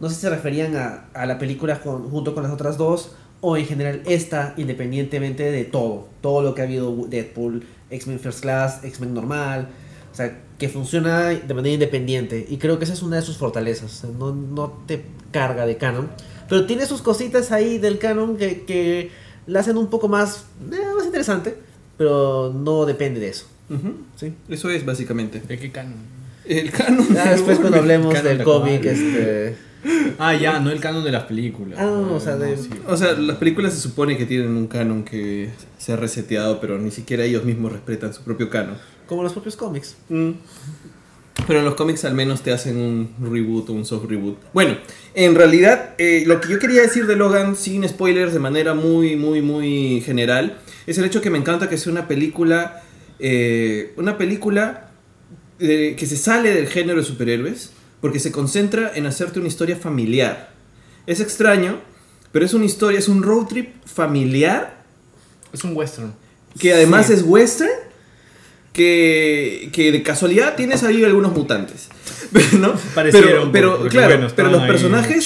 No 0.00 0.08
sé 0.08 0.16
si 0.16 0.22
se 0.22 0.30
referían 0.30 0.74
a, 0.74 1.04
a 1.14 1.26
la 1.26 1.38
película 1.38 1.80
con- 1.80 2.10
junto 2.10 2.34
con 2.34 2.42
las 2.42 2.50
otras 2.50 2.76
dos 2.76 3.12
o 3.42 3.56
en 3.56 3.66
general 3.66 4.02
esta 4.06 4.54
independientemente 4.56 5.50
de 5.50 5.64
todo. 5.64 6.08
Todo 6.22 6.42
lo 6.42 6.54
que 6.54 6.62
ha 6.62 6.64
habido 6.64 6.94
Deadpool, 7.08 7.64
X-Men 7.90 8.20
First 8.20 8.40
Class, 8.40 8.84
X-Men 8.84 9.12
normal. 9.12 9.68
O 10.10 10.14
sea, 10.14 10.40
que 10.58 10.68
funciona 10.68 11.30
de 11.30 11.54
manera 11.54 11.74
independiente. 11.74 12.46
Y 12.48 12.56
creo 12.58 12.78
que 12.78 12.84
esa 12.84 12.94
es 12.94 13.02
una 13.02 13.16
de 13.16 13.22
sus 13.22 13.36
fortalezas. 13.36 13.92
o 13.92 14.06
sea, 14.06 14.10
no, 14.16 14.32
no 14.32 14.84
te 14.86 15.02
carga 15.32 15.66
de 15.66 15.76
canon. 15.76 16.08
Pero 16.48 16.66
tiene 16.66 16.86
sus 16.86 17.02
cositas 17.02 17.50
ahí 17.50 17.78
del 17.78 17.98
canon 17.98 18.36
que, 18.36 18.62
que 18.62 19.10
la 19.46 19.60
hacen 19.60 19.76
un 19.76 19.88
poco 19.88 20.06
más, 20.08 20.46
eh, 20.70 20.94
más 20.96 21.04
interesante. 21.04 21.56
Pero 21.98 22.52
no 22.54 22.86
depende 22.86 23.18
de 23.18 23.28
eso. 23.28 23.46
Ujú. 23.68 23.96
¿sí? 24.14 24.34
Eso 24.48 24.70
es 24.70 24.86
básicamente. 24.86 25.40
¿De 25.40 25.58
qué 25.58 25.72
canon? 25.72 25.96
El 26.44 26.70
canon. 26.70 27.12
Ya 27.12 27.24
de 27.24 27.30
después 27.32 27.58
cuando 27.58 27.78
hablemos 27.78 28.22
del 28.22 28.38
de 28.38 28.44
cómic, 28.44 28.84
este... 28.84 29.71
Ah, 30.18 30.34
ya, 30.34 30.60
no 30.60 30.70
el 30.70 30.80
canon 30.80 31.02
de 31.04 31.10
las 31.10 31.24
películas. 31.24 31.78
Ah, 31.80 31.84
no, 31.86 32.14
o 32.14 32.20
sea, 32.20 32.36
de- 32.36 32.56
sí. 32.56 32.68
O 32.86 32.96
sea, 32.96 33.12
las 33.14 33.36
películas 33.36 33.72
se 33.74 33.80
supone 33.80 34.16
que 34.16 34.26
tienen 34.26 34.50
un 34.56 34.66
canon 34.68 35.02
que 35.04 35.50
se 35.78 35.92
ha 35.92 35.96
reseteado, 35.96 36.60
pero 36.60 36.78
ni 36.78 36.90
siquiera 36.90 37.24
ellos 37.24 37.44
mismos 37.44 37.72
respetan 37.72 38.14
su 38.14 38.22
propio 38.22 38.48
canon. 38.48 38.76
Como 39.06 39.22
los 39.22 39.32
propios 39.32 39.56
cómics. 39.56 39.96
Mm. 40.08 40.30
Pero 41.46 41.58
en 41.58 41.64
los 41.64 41.74
cómics 41.74 42.04
al 42.04 42.14
menos 42.14 42.42
te 42.42 42.52
hacen 42.52 42.76
un 42.76 43.10
reboot 43.20 43.68
o 43.70 43.72
un 43.72 43.84
soft 43.84 44.04
reboot. 44.08 44.38
Bueno, 44.52 44.76
en 45.14 45.34
realidad 45.34 45.94
eh, 45.98 46.22
lo 46.26 46.40
que 46.40 46.48
yo 46.48 46.58
quería 46.60 46.82
decir 46.82 47.06
de 47.06 47.16
Logan, 47.16 47.56
sin 47.56 47.88
spoilers, 47.88 48.32
de 48.32 48.38
manera 48.38 48.74
muy, 48.74 49.16
muy, 49.16 49.42
muy 49.42 50.00
general, 50.02 50.58
es 50.86 50.98
el 50.98 51.04
hecho 51.04 51.20
que 51.20 51.30
me 51.30 51.38
encanta 51.38 51.68
que 51.68 51.78
sea 51.78 51.90
una 51.90 52.06
película, 52.06 52.82
eh, 53.18 53.92
una 53.96 54.18
película 54.18 54.90
eh, 55.58 55.96
que 55.98 56.06
se 56.06 56.16
sale 56.16 56.54
del 56.54 56.68
género 56.68 56.98
de 57.00 57.04
superhéroes, 57.04 57.72
porque 58.02 58.18
se 58.18 58.30
concentra 58.30 58.92
en 58.94 59.06
hacerte 59.06 59.38
una 59.38 59.48
historia 59.48 59.76
familiar. 59.76 60.52
Es 61.06 61.20
extraño, 61.20 61.78
pero 62.32 62.44
es 62.44 62.52
una 62.52 62.66
historia, 62.66 62.98
es 62.98 63.08
un 63.08 63.22
road 63.22 63.46
trip 63.46 63.70
familiar 63.86 64.82
Es 65.54 65.64
un 65.64 65.74
western. 65.74 66.12
que 66.58 66.74
además 66.74 67.06
Sí. 67.06 67.14
es 67.14 67.22
western, 67.22 67.70
que, 68.72 69.68
que 69.72 69.92
de 69.92 70.02
casualidad 70.02 70.56
tienes 70.56 70.82
ahí 70.82 71.04
algunos 71.04 71.32
mutantes. 71.32 71.88
¿no? 72.58 72.72
Parecieron, 72.94 73.52
pero, 73.52 73.76
pero 73.78 73.88
claro, 73.90 74.14
bueno, 74.16 74.32
pero 74.34 74.50
los 74.50 74.62
personajes 74.62 75.24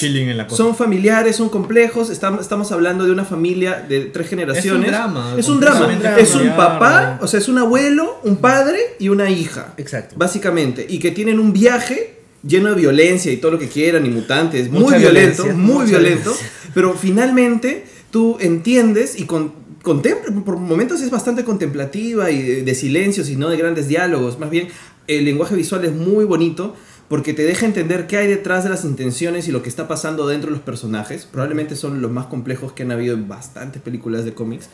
son 0.49 0.75
familiares, 0.75 1.37
son 1.37 1.47
complejos. 1.49 2.09
Estamos, 2.09 2.41
estamos 2.41 2.71
hablando 2.73 3.05
de 3.05 3.11
una 3.11 3.23
familia 3.23 3.85
de 3.87 4.01
tres 4.01 4.27
generaciones. 4.27 4.91
drama, 4.91 5.33
Es 5.37 5.47
un 5.47 5.59
drama. 5.61 5.79
completamente 5.87 6.21
Es 6.21 6.35
un 6.35 6.49
papá, 6.57 7.19
o 7.21 7.27
sea, 7.27 7.39
es 7.39 7.47
un 7.47 7.57
abuelo, 7.59 8.19
un 8.23 8.37
padre 8.37 8.79
y 8.99 9.07
una 9.09 9.29
hija. 9.29 9.73
Exacto. 9.77 10.15
Básicamente. 10.17 10.85
Y 10.89 10.99
que 10.99 11.11
tienen 11.11 11.39
un 11.39 11.53
viaje 11.53 12.16
lleno 12.43 12.69
de 12.69 12.75
violencia 12.75 13.31
y 13.31 13.37
todo 13.37 13.51
lo 13.51 13.59
que 13.59 13.67
quieran 13.67 14.05
y 14.05 14.09
mutantes. 14.09 14.69
Mucha 14.69 14.91
muy 14.91 14.99
violento, 14.99 15.45
muy 15.47 15.85
violento. 15.85 16.31
violencia. 16.31 16.51
Pero 16.73 16.93
finalmente 16.93 17.85
tú 18.11 18.37
entiendes 18.39 19.19
y 19.19 19.25
con, 19.25 19.53
contempla, 19.81 20.33
por 20.43 20.57
momentos 20.57 21.01
es 21.01 21.09
bastante 21.09 21.43
contemplativa 21.43 22.31
y 22.31 22.41
de, 22.41 22.63
de 22.63 22.75
silencios 22.75 23.29
y 23.29 23.35
no 23.35 23.49
de 23.49 23.57
grandes 23.57 23.87
diálogos. 23.87 24.39
Más 24.39 24.49
bien, 24.49 24.67
el 25.07 25.25
lenguaje 25.25 25.55
visual 25.55 25.85
es 25.85 25.93
muy 25.93 26.25
bonito 26.25 26.75
porque 27.07 27.33
te 27.33 27.43
deja 27.43 27.65
entender 27.65 28.05
qué 28.07 28.17
hay 28.17 28.27
detrás 28.27 28.63
de 28.63 28.69
las 28.69 28.83
intenciones 28.83 29.47
y 29.47 29.51
lo 29.51 29.63
que 29.63 29.69
está 29.69 29.87
pasando 29.87 30.27
dentro 30.27 30.49
de 30.49 30.57
los 30.57 30.65
personajes. 30.65 31.25
Probablemente 31.25 31.75
son 31.75 32.01
los 32.01 32.11
más 32.11 32.25
complejos 32.25 32.73
que 32.73 32.83
han 32.83 32.91
habido 32.91 33.15
en 33.15 33.27
bastantes 33.27 33.81
películas 33.81 34.25
de 34.25 34.33
cómics. 34.33 34.67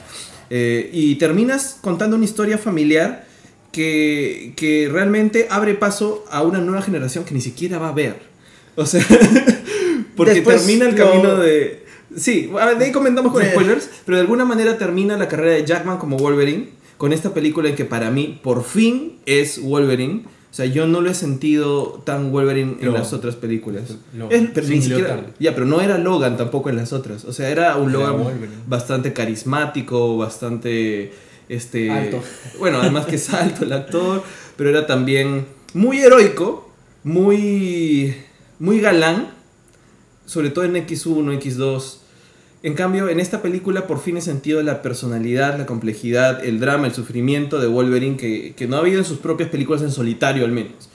Eh, 0.50 0.90
y 0.92 1.16
terminas 1.16 1.78
contando 1.82 2.16
una 2.16 2.26
historia 2.26 2.58
familiar 2.58 3.28
que, 3.74 4.54
que 4.56 4.88
realmente 4.90 5.48
abre 5.50 5.74
paso 5.74 6.24
a 6.32 6.42
una 6.44 6.60
nueva 6.60 6.82
generación 6.82 7.26
que 7.26 7.34
ni 7.34 7.42
siquiera 7.42 7.78
va 7.80 7.90
a 7.90 7.94
ver. 7.94 8.16
O 8.76 8.86
sea, 8.86 9.06
porque 10.16 10.36
Después 10.36 10.58
termina 10.66 10.88
el 10.88 10.96
lo- 10.96 11.06
camino 11.06 11.36
de... 11.36 11.84
Sí, 12.16 12.50
de 12.78 12.86
ahí 12.86 12.92
comentamos 12.92 13.34
con 13.34 13.44
spoilers, 13.44 13.90
pero 14.06 14.18
de 14.18 14.22
alguna 14.22 14.46
manera 14.46 14.78
termina 14.78 15.18
la 15.18 15.28
carrera 15.28 15.54
de 15.54 15.66
Jackman 15.66 15.98
como 15.98 16.18
Wolverine 16.18 16.70
con 16.98 17.12
esta 17.12 17.34
película 17.34 17.70
en 17.70 17.76
que 17.76 17.86
para 17.86 18.12
mí 18.12 18.40
por 18.44 18.64
fin 18.64 19.18
es 19.26 19.60
Wolverine. 19.62 20.24
O 20.52 20.56
sea, 20.56 20.68
yo 20.68 20.86
no 20.86 21.02
lo 21.02 21.10
he 21.10 21.16
sentido 21.16 22.04
tan 22.06 22.32
Wolverine 22.32 22.74
en 22.80 22.86
Logan. 22.86 23.02
las 23.02 23.14
otras 23.14 23.36
películas. 23.36 23.86
Es- 24.30 24.50
pero 24.54 24.68
ni 24.68 24.80
siquiera- 24.84 25.26
ya, 25.40 25.56
pero 25.56 25.66
no 25.66 25.82
era 25.82 25.98
Logan 25.98 26.38
tampoco 26.38 26.70
en 26.70 26.76
las 26.76 26.94
otras. 26.94 27.26
O 27.26 27.34
sea, 27.34 27.50
era 27.50 27.76
un 27.78 27.90
Era 27.90 28.00
Logan 28.00 28.24
Wolverine. 28.24 28.58
bastante 28.68 29.12
carismático, 29.14 30.16
bastante 30.18 31.12
este 31.50 31.90
Alto. 31.92 32.24
Bueno, 32.60 32.80
además 32.80 33.06
que 33.06 33.16
es 33.16 33.30
alto 33.34 33.66
el 33.66 33.74
actor, 33.74 34.24
pero 34.56 34.70
era 34.70 34.88
también 34.88 35.46
muy 35.74 36.00
heroico, 36.00 36.72
muy 37.04 38.16
muy 38.60 38.80
galán, 38.80 39.30
sobre 40.26 40.50
todo 40.50 40.66
en 40.66 40.76
X1, 40.76 41.40
X2. 41.40 41.98
En 42.64 42.76
cambio, 42.76 43.10
en 43.10 43.20
esta 43.20 43.42
película 43.42 43.88
por 43.88 44.00
fin 44.00 44.16
he 44.16 44.22
sentido 44.22 44.62
la 44.64 44.82
personalidad, 44.82 45.58
la 45.58 45.66
complejidad, 45.66 46.46
el 46.46 46.62
drama, 46.62 46.88
el 46.88 46.94
sufrimiento 46.94 47.60
de 47.60 47.68
Wolverine 47.68 48.16
que, 48.16 48.54
que 48.56 48.68
no 48.68 48.78
ha 48.78 48.80
habido 48.80 49.00
en 49.00 49.06
sus 49.06 49.18
propias 49.18 49.50
películas 49.50 49.82
en 49.82 49.92
solitario 49.92 50.46
al 50.46 50.54
menos. 50.54 50.90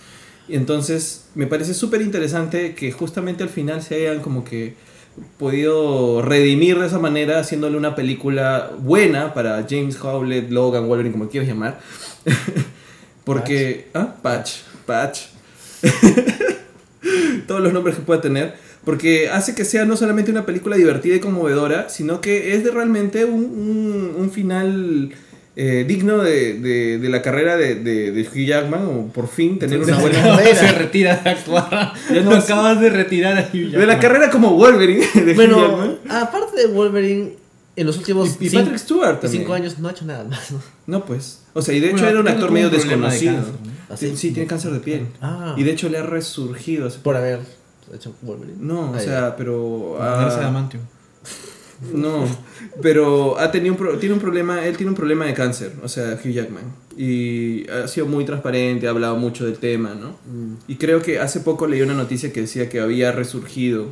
Y 0.48 0.56
entonces 0.56 1.26
me 1.34 1.46
parece 1.46 1.74
súper 1.74 2.00
interesante 2.00 2.74
que 2.74 2.90
justamente 2.90 3.42
al 3.42 3.50
final 3.50 3.82
se 3.82 3.96
hayan 3.96 4.22
como 4.22 4.44
que 4.44 4.74
podido 5.38 6.22
redimir 6.22 6.78
de 6.78 6.86
esa 6.86 6.98
manera 6.98 7.38
haciéndole 7.40 7.76
una 7.76 7.94
película 7.94 8.70
buena 8.78 9.34
para 9.34 9.64
James 9.68 9.98
Howlett, 10.02 10.50
Logan, 10.50 10.88
Wolverine, 10.88 11.12
como 11.12 11.28
quieras 11.28 11.48
llamar. 11.48 11.80
Porque... 13.24 13.88
¿Ah? 13.94 14.14
Patch. 14.22 14.52
Patch. 14.86 15.20
Todos 17.46 17.60
los 17.62 17.72
nombres 17.72 17.96
que 17.96 18.02
pueda 18.02 18.20
tener. 18.20 18.54
Porque 18.84 19.28
hace 19.28 19.54
que 19.54 19.64
sea 19.64 19.84
no 19.84 19.96
solamente 19.96 20.30
una 20.30 20.46
película 20.46 20.76
divertida 20.76 21.16
y 21.16 21.20
conmovedora, 21.20 21.88
sino 21.88 22.20
que 22.20 22.54
es 22.54 22.64
de 22.64 22.70
realmente 22.70 23.24
un, 23.24 23.44
un- 23.44 24.14
un 24.18 24.30
final 24.30 25.10
eh, 25.60 25.84
digno 25.88 26.18
de, 26.18 26.54
de- 26.54 26.98
de 26.98 27.08
la 27.08 27.20
carrera 27.20 27.56
de, 27.56 27.74
de, 27.74 28.12
de 28.12 28.22
Hugh 28.22 28.46
Jackman, 28.46 28.84
o 28.86 29.06
por 29.12 29.26
fin 29.28 29.58
tener 29.58 29.80
una 29.80 29.98
buena... 30.00 30.22
carrera. 30.22 30.54
se 30.56 30.70
retira 30.72 31.16
de 31.16 31.30
actuar. 31.30 31.92
Ya 32.14 32.22
no 32.22 32.30
acabas 32.36 32.80
de 32.80 32.90
retirar 32.90 33.36
a 33.36 33.40
Hugh 33.52 33.70
De 33.72 33.78
la 33.78 33.94
Jackman. 33.94 33.98
carrera 34.00 34.30
como 34.30 34.54
Wolverine 34.54 35.04
de 35.14 35.32
Hugh 35.32 35.34
Bueno, 35.34 35.60
Jackman. 35.68 35.98
aparte 36.08 36.60
de 36.60 36.66
Wolverine, 36.68 37.32
en 37.74 37.86
los 37.86 37.96
últimos 37.98 38.36
Y, 38.40 38.46
y 38.46 38.48
cinco, 38.50 38.62
Patrick 38.62 38.78
Stewart 38.78 39.20
también. 39.20 39.42
cinco 39.42 39.54
años 39.54 39.78
no 39.80 39.88
ha 39.88 39.90
hecho 39.90 40.04
nada 40.04 40.24
más. 40.24 40.50
¿no? 40.52 40.60
No, 40.86 41.04
pues. 41.04 41.42
O 41.54 41.60
sea, 41.62 41.74
y 41.74 41.80
de 41.80 41.86
hecho 41.88 41.96
Bueno, 41.96 42.08
era 42.10 42.20
un 42.20 42.28
actor 42.28 42.50
medio 42.52 42.68
un 42.68 42.74
problema 42.74 43.08
de 43.10 43.12
desconocido. 43.18 43.34
cáncer, 43.34 43.54
¿no? 43.64 43.72
¿Ah, 43.90 43.96
Sí, 43.96 44.30
tiene 44.32 44.46
cáncer 44.46 44.70
de 44.72 44.80
piel. 44.80 45.06
Ah. 45.20 45.54
Y 45.56 45.62
de 45.64 45.70
hecho 45.72 45.88
le 45.88 45.98
ha 45.98 46.02
resurgido. 46.02 46.88
Por 47.02 47.16
haber 47.16 47.40
hecho 47.94 48.14
Wolverine. 48.22 48.58
No, 48.60 48.90
o 48.92 48.94
Ah, 48.94 49.00
sea, 49.00 49.34
pero. 49.36 49.96
Ah. 50.00 50.28
No, 51.92 52.24
pero 52.82 53.38
ha 53.38 53.50
tenido 53.52 53.74
un 53.74 53.78
pro- 53.78 53.98
tiene 53.98 54.14
un 54.14 54.20
problema, 54.20 54.64
él 54.66 54.76
tiene 54.76 54.90
un 54.90 54.96
problema 54.96 55.24
de 55.26 55.34
cáncer, 55.34 55.72
o 55.82 55.88
sea, 55.88 56.18
Hugh 56.22 56.32
Jackman. 56.32 56.64
Y 56.96 57.68
ha 57.70 57.86
sido 57.86 58.06
muy 58.06 58.24
transparente, 58.24 58.86
ha 58.88 58.90
hablado 58.90 59.16
mucho 59.16 59.44
del 59.44 59.58
tema, 59.58 59.94
¿no? 59.94 60.10
Mm. 60.32 60.54
Y 60.66 60.76
creo 60.76 61.00
que 61.02 61.20
hace 61.20 61.40
poco 61.40 61.66
leí 61.66 61.80
una 61.82 61.94
noticia 61.94 62.32
que 62.32 62.40
decía 62.40 62.68
que 62.68 62.80
había 62.80 63.12
resurgido 63.12 63.86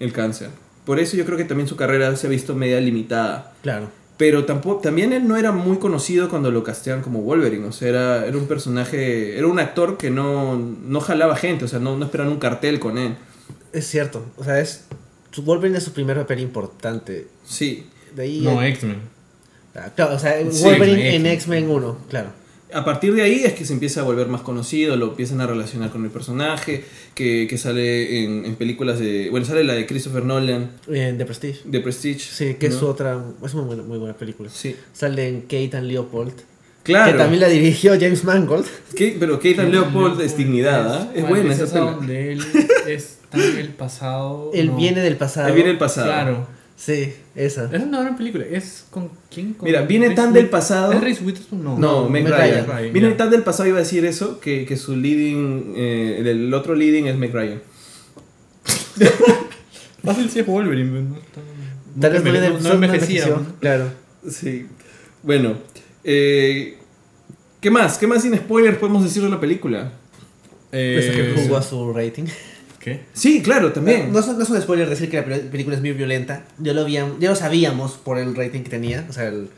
el 0.00 0.12
cáncer. 0.12 0.48
Por 0.86 0.98
eso 0.98 1.16
yo 1.18 1.26
creo 1.26 1.36
que 1.36 1.44
también 1.44 1.68
su 1.68 1.76
carrera 1.76 2.16
se 2.16 2.26
ha 2.26 2.30
visto 2.30 2.54
media 2.54 2.80
limitada. 2.80 3.52
Claro. 3.62 3.90
Pero 4.16 4.46
tampoco, 4.46 4.80
también 4.80 5.12
él 5.12 5.28
no 5.28 5.36
era 5.36 5.52
muy 5.52 5.76
conocido 5.76 6.28
cuando 6.28 6.50
lo 6.50 6.64
casteaban 6.64 7.02
como 7.02 7.20
Wolverine. 7.20 7.66
O 7.66 7.72
sea, 7.72 7.88
era, 7.88 8.26
era 8.26 8.36
un 8.36 8.46
personaje, 8.48 9.36
era 9.38 9.46
un 9.46 9.58
actor 9.60 9.96
que 9.98 10.10
no, 10.10 10.56
no 10.56 11.00
jalaba 11.00 11.36
gente, 11.36 11.66
o 11.66 11.68
sea, 11.68 11.78
no, 11.78 11.96
no 11.96 12.06
esperaban 12.06 12.32
un 12.32 12.40
cartel 12.40 12.80
con 12.80 12.96
él. 12.98 13.14
Es 13.72 13.86
cierto. 13.86 14.24
O 14.36 14.42
sea, 14.44 14.58
es. 14.60 14.86
Su 15.30 15.42
Wolverine 15.42 15.78
es 15.78 15.84
su 15.84 15.92
primer 15.92 16.16
papel 16.16 16.40
importante. 16.40 17.26
Sí. 17.44 17.86
De 18.14 18.22
ahí. 18.22 18.40
No, 18.40 18.62
eh, 18.62 18.68
X-Men. 18.70 18.96
ah, 19.74 19.90
claro, 19.94 20.14
o 20.14 20.18
sea, 20.18 20.38
Sí, 20.50 20.64
Wolverine 20.64 21.14
en 21.16 21.26
X-Men. 21.26 21.62
X-Men 21.64 21.70
1, 21.70 21.98
claro. 22.08 22.30
A 22.70 22.84
partir 22.84 23.14
de 23.14 23.22
ahí 23.22 23.44
es 23.44 23.54
que 23.54 23.64
se 23.64 23.72
empieza 23.72 24.00
a 24.02 24.04
volver 24.04 24.28
más 24.28 24.42
conocido, 24.42 24.94
lo 24.96 25.06
empiezan 25.08 25.40
a 25.40 25.46
relacionar 25.46 25.88
con 25.90 26.04
el 26.04 26.10
personaje, 26.10 26.84
que, 27.14 27.46
que 27.48 27.56
sale 27.56 28.22
en, 28.24 28.44
en 28.44 28.56
películas 28.56 28.98
de... 28.98 29.28
Bueno, 29.30 29.46
sale 29.46 29.64
la 29.64 29.72
de 29.72 29.86
Christopher 29.86 30.22
Nolan, 30.24 30.72
En 30.86 31.16
The 31.16 31.24
Prestige. 31.24 31.60
de 31.64 31.80
Prestige. 31.80 32.20
Sí, 32.20 32.54
que 32.60 32.66
es 32.66 32.74
¿no? 32.74 32.80
su 32.80 32.86
otra. 32.88 33.24
Es 33.42 33.54
muy 33.54 33.64
buena, 33.64 33.82
muy 33.84 33.96
buena 33.96 34.14
película. 34.14 34.50
Sí. 34.52 34.76
Sale 34.92 35.28
en 35.28 35.40
Kate 35.42 35.70
and 35.78 35.86
Leopold. 35.86 36.34
Claro. 36.82 37.12
Que 37.12 37.18
también 37.18 37.40
la 37.40 37.48
dirigió 37.48 37.92
James 37.98 38.22
Mangold. 38.24 38.66
¿Qué? 38.94 39.16
Pero 39.18 39.36
Kate 39.38 39.62
and 39.62 39.72
Leopold 39.72 40.20
es 40.20 40.36
dignidad, 40.36 40.94
¿ah? 40.94 41.12
Es 41.14 41.26
buena 41.26 41.54
esa 41.54 41.64
esa 41.64 41.98
peli. 42.00 42.42
está 43.32 43.60
el 43.60 43.68
pasado. 43.70 44.50
Él 44.54 44.68
no. 44.68 44.76
viene 44.76 45.00
del 45.00 45.16
pasado. 45.16 45.48
Él 45.48 45.54
viene 45.54 45.68
del 45.70 45.78
pasado. 45.78 46.06
Claro. 46.06 46.46
Sí, 46.76 47.12
esa. 47.34 47.64
Es 47.72 47.82
una 47.82 47.98
buena 48.02 48.16
película. 48.16 48.44
¿Es 48.48 48.86
con 48.90 49.10
quién? 49.34 49.54
Con 49.54 49.66
Mira, 49.66 49.82
viene 49.82 50.06
Reese 50.06 50.22
tan 50.22 50.32
del 50.32 50.48
pasado... 50.48 50.92
¿Es 50.92 51.00
Reese 51.00 51.24
Witherspoon? 51.24 51.64
No. 51.64 51.76
No, 51.76 52.08
No, 52.08 52.08
Ryan. 52.08 52.66
Ryan, 52.68 52.92
Viene 52.92 53.10
tan 53.12 53.30
del 53.30 53.42
pasado, 53.42 53.68
iba 53.68 53.78
a 53.78 53.80
decir 53.80 54.04
eso, 54.04 54.38
que, 54.38 54.64
que 54.64 54.76
su 54.76 54.94
leading, 54.94 55.74
eh, 55.76 56.22
el, 56.24 56.54
otro 56.54 56.76
leading 56.76 57.06
es 57.08 57.16
Meg 57.16 57.32
Ryan. 57.34 57.60
Fácil 60.04 60.30
si 60.30 60.38
es 60.38 60.46
Wolverine. 60.46 61.02
No, 61.02 61.16
está- 61.16 61.40
Tal 62.00 62.12
vez 62.12 62.22
no, 62.24 62.50
no, 62.50 62.60
no 62.60 62.72
envejecía. 62.74 63.28
Claro. 63.60 63.90
Sí. 64.30 64.66
Bueno, 65.24 65.54
eh, 66.04 66.78
¿qué 67.60 67.70
más? 67.70 67.98
¿Qué 67.98 68.06
más 68.06 68.22
sin 68.22 68.36
spoilers 68.36 68.78
podemos 68.78 69.02
decir 69.02 69.22
de 69.22 69.30
la 69.30 69.40
película? 69.40 69.92
Pese 70.70 71.10
a 71.10 71.12
que 71.12 71.30
Eh, 71.30 71.34
jugó 71.42 71.56
a 71.56 71.62
su 71.62 71.92
rating. 71.92 72.24
¿Qué? 72.88 73.00
Sí, 73.12 73.42
claro, 73.42 73.72
también. 73.72 74.12
No, 74.12 74.18
es- 74.20 74.26
no 74.28 74.42
es 74.42 74.50
un 74.50 74.60
spoiler 74.60 74.88
decir 74.88 75.10
que 75.10 75.18
la 75.18 75.26
pel- 75.26 75.48
película 75.50 75.76
es 75.76 75.82
muy 75.82 75.92
violenta. 75.92 76.44
Ya 76.58 76.72
lo, 76.72 76.82
habíamos, 76.82 77.18
ya 77.20 77.30
lo 77.30 77.36
sabíamos 77.36 77.92
por 77.92 78.18
el 78.18 78.34
rating 78.34 78.62
que 78.62 78.70
tenía. 78.70 79.06
O 79.08 79.12
sea, 79.12 79.28
el- 79.28 79.48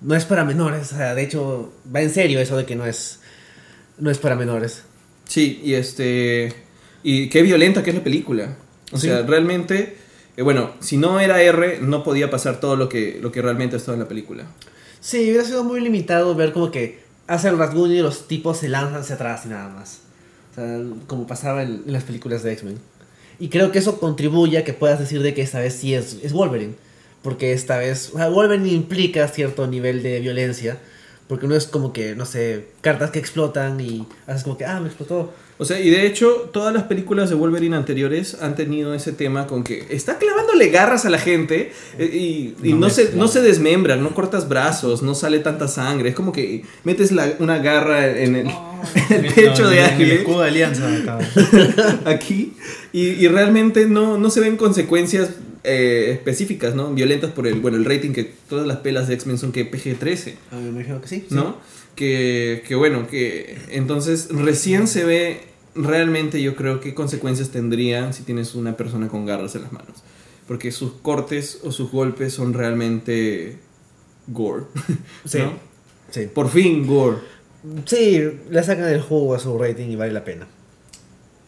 no 0.00 0.14
es 0.14 0.24
para 0.24 0.44
menores. 0.44 0.92
O 0.92 0.96
sea, 0.96 1.14
de 1.14 1.22
hecho, 1.22 1.72
va 1.94 2.00
en 2.02 2.10
serio 2.10 2.40
eso 2.40 2.56
de 2.56 2.64
que 2.66 2.76
no 2.76 2.84
es, 2.86 3.20
no 3.98 4.10
es 4.10 4.18
para 4.18 4.36
menores. 4.36 4.82
Sí, 5.26 5.60
y 5.64 5.74
este. 5.74 6.52
Y 7.02 7.28
qué 7.28 7.42
violenta 7.42 7.82
que 7.82 7.90
es 7.90 7.96
la 7.96 8.04
película. 8.04 8.56
O 8.92 8.98
Sí. 8.98 9.08
sea, 9.08 9.22
realmente. 9.22 9.96
eh, 10.36 10.42
bueno, 10.42 10.72
si 10.80 10.96
no 10.96 11.20
era 11.20 11.40
R, 11.40 11.78
no 11.80 12.02
podía 12.02 12.28
pasar 12.28 12.58
todo 12.60 12.74
lo 12.76 12.88
que, 12.88 13.18
lo 13.22 13.30
que 13.30 13.40
realmente 13.40 13.76
ha 13.76 13.78
estado 13.78 13.94
en 13.94 14.00
la 14.00 14.08
película. 14.08 14.44
Sí, 15.00 15.18
hubiera 15.30 15.44
sido 15.44 15.62
muy 15.64 15.80
limitado 15.80 16.34
ver 16.34 16.52
como 16.52 16.70
que 16.72 16.98
hace 17.28 17.48
el 17.48 17.56
rasguño 17.58 17.94
y 17.94 18.00
los 18.00 18.26
tipos 18.26 18.58
se 18.58 18.68
lanzan 18.68 19.00
hacia 19.00 19.14
atrás 19.14 19.42
y 19.46 19.48
nada 19.50 19.68
más. 19.68 20.00
O 20.54 20.60
sea, 20.60 20.78
como 21.08 21.26
pasaba 21.26 21.64
en, 21.64 21.82
las 21.86 22.04
películas 22.04 22.44
de 22.44 22.52
X-Men. 22.52 22.78
Y 23.40 23.48
creo 23.48 23.72
que 23.72 23.80
eso 23.80 23.98
contribuye 23.98 24.56
a 24.58 24.64
que 24.64 24.72
puedas 24.72 25.00
decir 25.00 25.20
de 25.20 25.34
que 25.34 25.42
esta 25.42 25.58
vez 25.58 25.74
sí 25.74 25.94
es, 25.94 26.18
es 26.22 26.32
Wolverine. 26.32 26.74
Porque 27.22 27.52
esta 27.52 27.78
vez, 27.78 28.10
o 28.14 28.18
sea, 28.18 28.28
Wolverine 28.28 28.70
implica 28.70 29.26
cierto 29.26 29.66
nivel 29.66 30.02
de 30.02 30.20
violencia. 30.20 30.78
Porque 31.26 31.48
no 31.48 31.56
es 31.56 31.66
como 31.66 31.92
que, 31.92 32.14
no 32.14 32.26
sé, 32.26 32.68
cartas 32.82 33.10
que 33.10 33.18
explotan 33.18 33.80
y 33.80 34.06
haces 34.26 34.44
como 34.44 34.56
que, 34.56 34.64
ah, 34.64 34.78
me 34.78 34.86
explotó. 34.86 35.32
O 35.56 35.64
sea, 35.64 35.78
y 35.80 35.88
de 35.88 36.04
hecho, 36.06 36.50
todas 36.52 36.74
las 36.74 36.82
películas 36.84 37.28
de 37.30 37.36
Wolverine 37.36 37.76
anteriores 37.76 38.36
han 38.40 38.56
tenido 38.56 38.92
ese 38.92 39.12
tema 39.12 39.46
con 39.46 39.62
que 39.62 39.86
está 39.90 40.18
clavándole 40.18 40.68
garras 40.70 41.04
a 41.06 41.10
la 41.10 41.18
gente 41.18 41.72
eh, 41.98 42.04
y, 42.12 42.54
y 42.68 42.72
no, 42.72 42.80
No 42.80 42.90
se, 42.90 43.12
no 43.14 43.28
se 43.28 43.40
desmembran, 43.40 44.02
no 44.02 44.14
cortas 44.14 44.48
brazos, 44.48 45.02
no 45.02 45.14
sale 45.14 45.38
tanta 45.38 45.68
sangre. 45.68 46.08
Es 46.08 46.14
como 46.16 46.32
que 46.32 46.64
metes 46.82 47.12
la- 47.12 47.34
una 47.38 47.58
garra 47.58 48.06
en 48.08 48.34
el, 48.34 48.46
en 49.10 49.24
el 49.26 49.32
pecho 49.32 49.68
de 49.68 49.78
El 49.78 49.84
Ángel 49.84 50.10
escudo 50.12 50.40
de 50.42 50.48
alianza 50.48 50.92
acá. 50.92 51.18
aquí 52.06 52.52
y, 52.94 53.08
y 53.08 53.26
realmente 53.26 53.86
no, 53.86 54.18
no 54.18 54.30
se 54.30 54.38
ven 54.38 54.56
consecuencias 54.56 55.30
eh, 55.64 56.12
específicas, 56.12 56.76
¿no? 56.76 56.94
Violentas 56.94 57.32
por 57.32 57.48
el, 57.48 57.58
bueno, 57.58 57.76
el 57.76 57.84
rating 57.84 58.12
que 58.12 58.22
todas 58.22 58.68
las 58.68 58.76
pelas 58.78 59.08
de 59.08 59.14
X-Men 59.14 59.36
son 59.36 59.50
que 59.50 59.68
PG-13. 59.68 60.34
A 60.52 60.56
mí 60.58 60.70
me 60.70 60.78
dijeron 60.78 61.00
que 61.00 61.08
sí. 61.08 61.26
¿no? 61.30 61.56
Que, 61.96 62.62
que 62.68 62.76
bueno, 62.76 63.08
que 63.08 63.58
entonces 63.70 64.28
recién 64.30 64.86
se 64.86 65.04
ve 65.04 65.40
realmente 65.74 66.40
yo 66.40 66.54
creo 66.54 66.78
qué 66.78 66.94
consecuencias 66.94 67.50
tendrían 67.50 68.14
si 68.14 68.22
tienes 68.22 68.54
una 68.54 68.76
persona 68.76 69.08
con 69.08 69.26
garras 69.26 69.56
en 69.56 69.62
las 69.62 69.72
manos. 69.72 70.04
Porque 70.46 70.70
sus 70.70 70.92
cortes 70.92 71.62
o 71.64 71.72
sus 71.72 71.90
golpes 71.90 72.32
son 72.32 72.54
realmente 72.54 73.56
gore. 74.28 74.66
Sí. 75.24 75.38
¿no? 75.38 75.54
Sí. 76.10 76.28
Por 76.32 76.48
fin 76.48 76.86
gore. 76.86 77.16
Sí, 77.86 78.22
le 78.48 78.62
sacan 78.62 78.88
el 78.88 79.00
jugo 79.00 79.34
a 79.34 79.40
su 79.40 79.58
rating 79.58 79.88
y 79.88 79.96
vale 79.96 80.12
la 80.12 80.24
pena. 80.24 80.46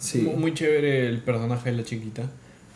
Sí. 0.06 0.18
Muy- 0.22 0.36
Muy 0.36 0.54
chévere 0.54 1.06
el 1.08 1.18
personaje 1.18 1.70
de 1.70 1.76
la 1.78 1.84
chiquita, 1.84 2.22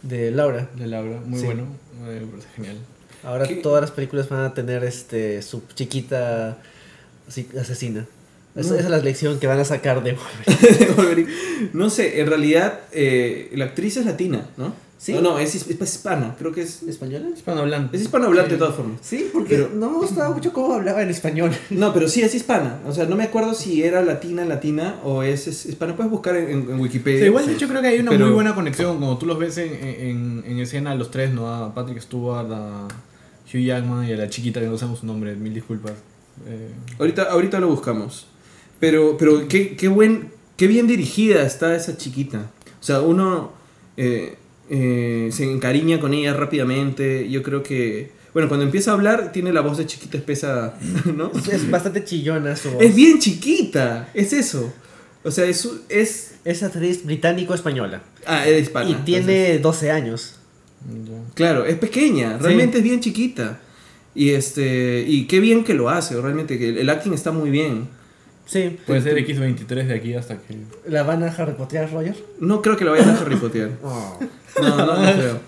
De 0.02 0.30
Laura. 0.30 0.68
de 0.76 0.86
Laura. 0.86 1.20
Muy 1.24 1.38
Sí. 1.38 1.46
bueno. 1.46 1.64
eh, 2.06 2.22
genial. 2.56 2.76
Ahora 3.22 3.46
¿Qué? 3.46 3.56
todas 3.56 3.82
las 3.82 3.90
películas 3.90 4.28
van 4.28 4.40
a 4.44 4.54
tener 4.54 4.82
este 4.84 5.42
su 5.42 5.62
chiquita 5.74 6.58
así, 7.28 7.46
asesina. 7.60 8.06
Esa, 8.56 8.70
No. 8.70 8.74
esa 8.76 8.84
es 8.84 8.90
la 8.90 8.98
lección 8.98 9.38
que 9.38 9.46
van 9.46 9.58
a 9.60 9.64
sacar 9.64 10.02
de 10.02 10.12
Wolverine. 10.56 10.94
Wolverine. 10.96 11.30
no 11.72 11.88
sé, 11.90 12.20
en 12.20 12.26
realidad 12.26 12.80
eh, 12.92 13.50
la 13.54 13.66
actriz 13.66 13.96
es 13.98 14.06
latina, 14.06 14.46
¿no? 14.56 14.74
¿Sí? 15.02 15.14
No, 15.14 15.22
no, 15.22 15.38
es, 15.38 15.54
es 15.54 15.66
hispana, 15.80 16.36
creo 16.38 16.52
que 16.52 16.60
es... 16.60 16.82
¿Española? 16.82 17.30
Hispanohablante. 17.34 17.96
Es 17.96 18.02
hispanohablante 18.02 18.50
Sí. 18.50 18.52
de 18.52 18.58
todas 18.58 18.74
formas. 18.74 18.98
Sí, 19.00 19.30
porque 19.32 19.54
Pero- 19.56 19.70
no 19.74 19.88
me 19.90 19.96
gustaba 19.96 20.28
mucho 20.34 20.52
cómo 20.52 20.74
hablaba 20.74 21.00
en 21.02 21.08
español. 21.08 21.52
No, 21.70 21.94
pero 21.94 22.06
sí 22.06 22.20
es 22.20 22.34
hispana. 22.34 22.80
O 22.86 22.92
sea, 22.92 23.06
no 23.06 23.16
me 23.16 23.24
acuerdo 23.24 23.54
si 23.54 23.82
era 23.82 24.02
latina, 24.02 24.44
latina 24.44 24.96
o 25.02 25.22
es, 25.22 25.46
es 25.46 25.64
hispana. 25.64 25.96
Puedes 25.96 26.12
buscar 26.12 26.36
en, 26.36 26.50
en- 26.50 26.70
en 26.70 26.78
Wikipedia. 26.80 27.20
Sí, 27.20 27.24
igual 27.26 27.46
de 27.46 27.54
hecho 27.54 27.66
creo 27.66 27.80
que 27.80 27.88
hay 27.88 27.98
una 28.00 28.10
Pero- 28.10 28.26
muy 28.26 28.34
buena 28.34 28.54
conexión, 28.54 28.98
como 28.98 29.16
tú 29.16 29.24
los 29.24 29.38
ves 29.38 29.56
en, 29.56 29.72
en, 29.72 30.44
en 30.46 30.58
escena 30.58 30.94
los 30.94 31.10
tres, 31.10 31.32
¿no? 31.32 31.48
A 31.48 31.74
Patrick 31.74 31.98
Stewart, 32.02 32.52
a 32.52 32.86
Hugh 33.52 33.64
Jackman 33.64 34.06
y 34.06 34.12
a 34.12 34.16
la 34.18 34.28
chiquita 34.28 34.60
que 34.60 34.66
no 34.66 34.76
sabemos 34.76 35.00
su 35.00 35.06
nombre, 35.06 35.34
mil 35.34 35.54
disculpas. 35.54 35.92
Eh, 36.46 36.68
Ahorita, 36.98 37.22
ahorita 37.22 37.58
lo 37.58 37.68
buscamos. 37.68 38.26
Pero, 38.78 39.16
pero 39.18 39.48
qué, 39.48 39.76
qué, 39.76 39.88
buen, 39.88 40.30
qué 40.58 40.66
bien 40.66 40.86
dirigida 40.86 41.42
está 41.42 41.74
esa 41.74 41.96
chiquita. 41.96 42.50
O 42.80 42.82
sea, 42.84 43.00
uno 43.00 43.52
eh, 43.96 44.36
eh, 44.70 45.28
se 45.32 45.44
encariña 45.50 46.00
con 46.00 46.14
ella 46.14 46.32
rápidamente. 46.32 47.28
Yo 47.28 47.42
creo 47.42 47.62
que... 47.62 48.10
Bueno, 48.32 48.48
cuando 48.48 48.64
empieza 48.64 48.92
a 48.92 48.94
hablar, 48.94 49.32
tiene 49.32 49.52
la 49.52 49.60
voz 49.60 49.76
de 49.78 49.86
chiquita 49.86 50.16
espesa, 50.16 50.78
¿no? 51.16 51.32
Es 51.50 51.68
bastante 51.70 52.04
chillona 52.04 52.54
su 52.56 52.70
voz. 52.70 52.82
Es 52.82 52.94
bien 52.94 53.18
chiquita, 53.18 54.08
es 54.14 54.32
eso. 54.32 54.72
O 55.24 55.30
sea, 55.30 55.44
es... 55.46 55.68
es 55.88 56.34
Es 56.44 56.62
actriz 56.62 57.04
británico-española. 57.04 58.02
ah, 58.26 58.46
era 58.46 58.58
hispana. 58.58 58.88
Y 58.90 58.94
tiene 59.04 59.58
12 59.58 59.90
años. 59.90 60.36
Claro, 61.34 61.66
es 61.66 61.76
pequeña, 61.76 62.38
Sí. 62.38 62.44
realmente 62.44 62.78
es 62.78 62.84
bien 62.84 63.00
chiquita. 63.00 63.60
Y 64.14 64.30
este 64.30 65.04
y 65.06 65.26
qué 65.26 65.38
bien 65.40 65.62
que 65.62 65.74
lo 65.74 65.88
hace, 65.88 66.20
realmente 66.20 66.58
que 66.58 66.70
el 66.80 66.88
acting 66.88 67.12
está 67.12 67.32
muy 67.32 67.50
bien. 67.50 67.88
Sí. 68.50 68.78
Puede 68.84 69.00
ser 69.00 69.16
X23 69.16 69.86
de 69.86 69.94
aquí 69.94 70.14
hasta 70.14 70.36
que... 70.38 70.56
¿La 70.88 71.04
van 71.04 71.22
a 71.22 71.28
Harry 71.28 71.52
Potter, 71.52 71.88
Roger? 71.92 72.16
No 72.40 72.60
creo 72.60 72.76
que 72.76 72.84
lo 72.84 72.90
vayan 72.90 73.10
a 73.10 73.20
Harry 73.20 73.36
Potter. 73.36 73.70
Oh. 73.84 74.18
No, 74.60 74.76
no, 74.76 74.86
no 74.86 75.12
creo. 75.12 75.38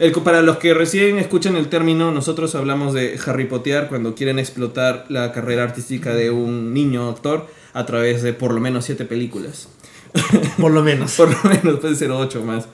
El- 0.00 0.10
para 0.12 0.42
los 0.42 0.56
que 0.56 0.74
recién 0.74 1.18
escuchan 1.18 1.54
el 1.54 1.68
término, 1.68 2.10
nosotros 2.10 2.56
hablamos 2.56 2.94
de 2.94 3.16
Harry 3.26 3.44
Potter 3.44 3.86
cuando 3.88 4.16
quieren 4.16 4.40
explotar 4.40 5.04
la 5.08 5.30
carrera 5.30 5.62
artística 5.62 6.12
de 6.14 6.32
un 6.32 6.74
niño 6.74 7.08
actor 7.08 7.46
a 7.74 7.86
través 7.86 8.22
de 8.22 8.32
por 8.32 8.52
lo 8.52 8.60
menos 8.60 8.84
siete 8.86 9.04
películas. 9.04 9.68
Por 10.58 10.72
lo 10.72 10.82
menos. 10.82 11.14
Por 11.16 11.28
lo 11.30 11.50
menos 11.50 11.78
puede 11.80 11.94
ser 11.94 12.10
ocho 12.10 12.42
más. 12.42 12.66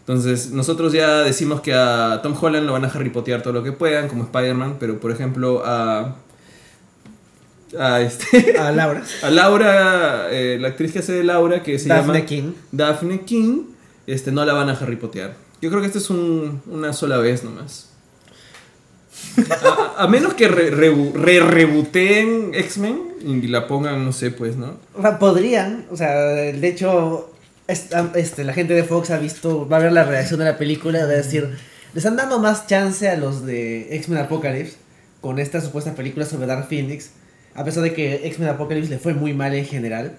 Entonces, 0.00 0.50
nosotros 0.52 0.92
ya 0.92 1.22
decimos 1.22 1.62
que 1.62 1.72
a 1.72 2.20
Tom 2.22 2.36
Holland 2.40 2.66
lo 2.66 2.72
van 2.74 2.84
a 2.84 2.88
Harry 2.88 3.08
Potter 3.08 3.42
todo 3.42 3.54
lo 3.54 3.64
que 3.64 3.72
puedan, 3.72 4.06
como 4.06 4.22
Spider-Man, 4.24 4.76
pero 4.78 5.00
por 5.00 5.10
ejemplo 5.10 5.62
a. 5.64 6.16
A, 7.78 8.00
este, 8.00 8.56
A 8.58 8.70
Laura. 8.72 9.02
a 9.22 9.30
Laura, 9.30 10.26
eh, 10.30 10.58
la 10.60 10.68
actriz 10.68 10.92
que 10.92 10.98
hace 11.00 11.12
de 11.12 11.24
Laura, 11.24 11.62
que 11.62 11.78
se 11.78 11.88
Daphne 11.88 12.14
llama 12.14 12.26
King. 12.26 12.52
Daphne 12.72 13.20
King, 13.22 13.62
este, 14.06 14.30
no 14.32 14.44
la 14.44 14.52
van 14.52 14.68
a 14.68 14.72
Harry 14.72 14.96
Potter. 14.96 15.32
Yo 15.60 15.70
creo 15.70 15.80
que 15.80 15.86
este 15.86 15.98
es 15.98 16.10
un- 16.10 16.62
una 16.66 16.92
sola 16.92 17.16
vez 17.18 17.42
nomás. 17.44 17.90
A, 19.96 20.04
a 20.04 20.08
menos 20.08 20.34
que 20.34 20.48
re- 20.48 20.70
rebu- 20.72 21.12
re-rebooteen 21.14 22.50
X-Men 22.54 23.00
y 23.24 23.46
la 23.48 23.66
pongan, 23.66 24.04
no 24.04 24.12
sé, 24.12 24.30
pues, 24.30 24.56
¿no? 24.56 24.76
Podrían, 25.18 25.86
o 25.90 25.96
sea, 25.96 26.14
de 26.14 26.68
hecho, 26.68 27.32
esta- 27.66 28.12
este, 28.16 28.44
la 28.44 28.52
gente 28.52 28.74
de 28.74 28.84
Fox 28.84 29.10
ha 29.10 29.18
visto, 29.18 29.68
va 29.68 29.78
a 29.78 29.80
ver 29.80 29.92
la 29.92 30.04
reacción 30.04 30.38
de 30.40 30.46
la 30.46 30.58
película, 30.58 30.98
va 31.00 31.04
a 31.04 31.16
decir, 31.16 31.48
le 31.92 31.98
están 31.98 32.16
dando 32.16 32.38
más 32.38 32.66
chance 32.66 33.08
a 33.08 33.16
los 33.16 33.46
de 33.46 33.94
X-Men 33.96 34.18
Apocalypse 34.18 34.76
con 35.20 35.38
esta 35.38 35.60
supuesta 35.60 35.94
película 35.94 36.26
sobre 36.26 36.46
Dark 36.46 36.68
Phoenix, 36.68 37.10
a 37.54 37.64
pesar 37.64 37.82
de 37.82 37.92
que 37.94 38.26
X-Men 38.28 38.48
Apocalypse 38.50 38.90
le 38.90 38.98
fue 38.98 39.14
muy 39.14 39.32
mal 39.34 39.54
en 39.54 39.64
general, 39.66 40.16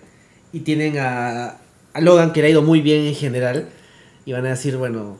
y 0.54 0.62
tienen 0.62 0.98
a, 1.00 1.58
a 1.94 2.01
Logan 2.01 2.32
que 2.34 2.42
le 2.42 2.48
ha 2.48 2.51
ido 2.51 2.62
muy 2.62 2.82
bien 2.82 3.06
en 3.06 3.15
general, 3.15 3.68
y 4.25 4.32
van 4.34 4.46
a 4.46 4.50
decir, 4.50 4.77
bueno, 4.77 5.18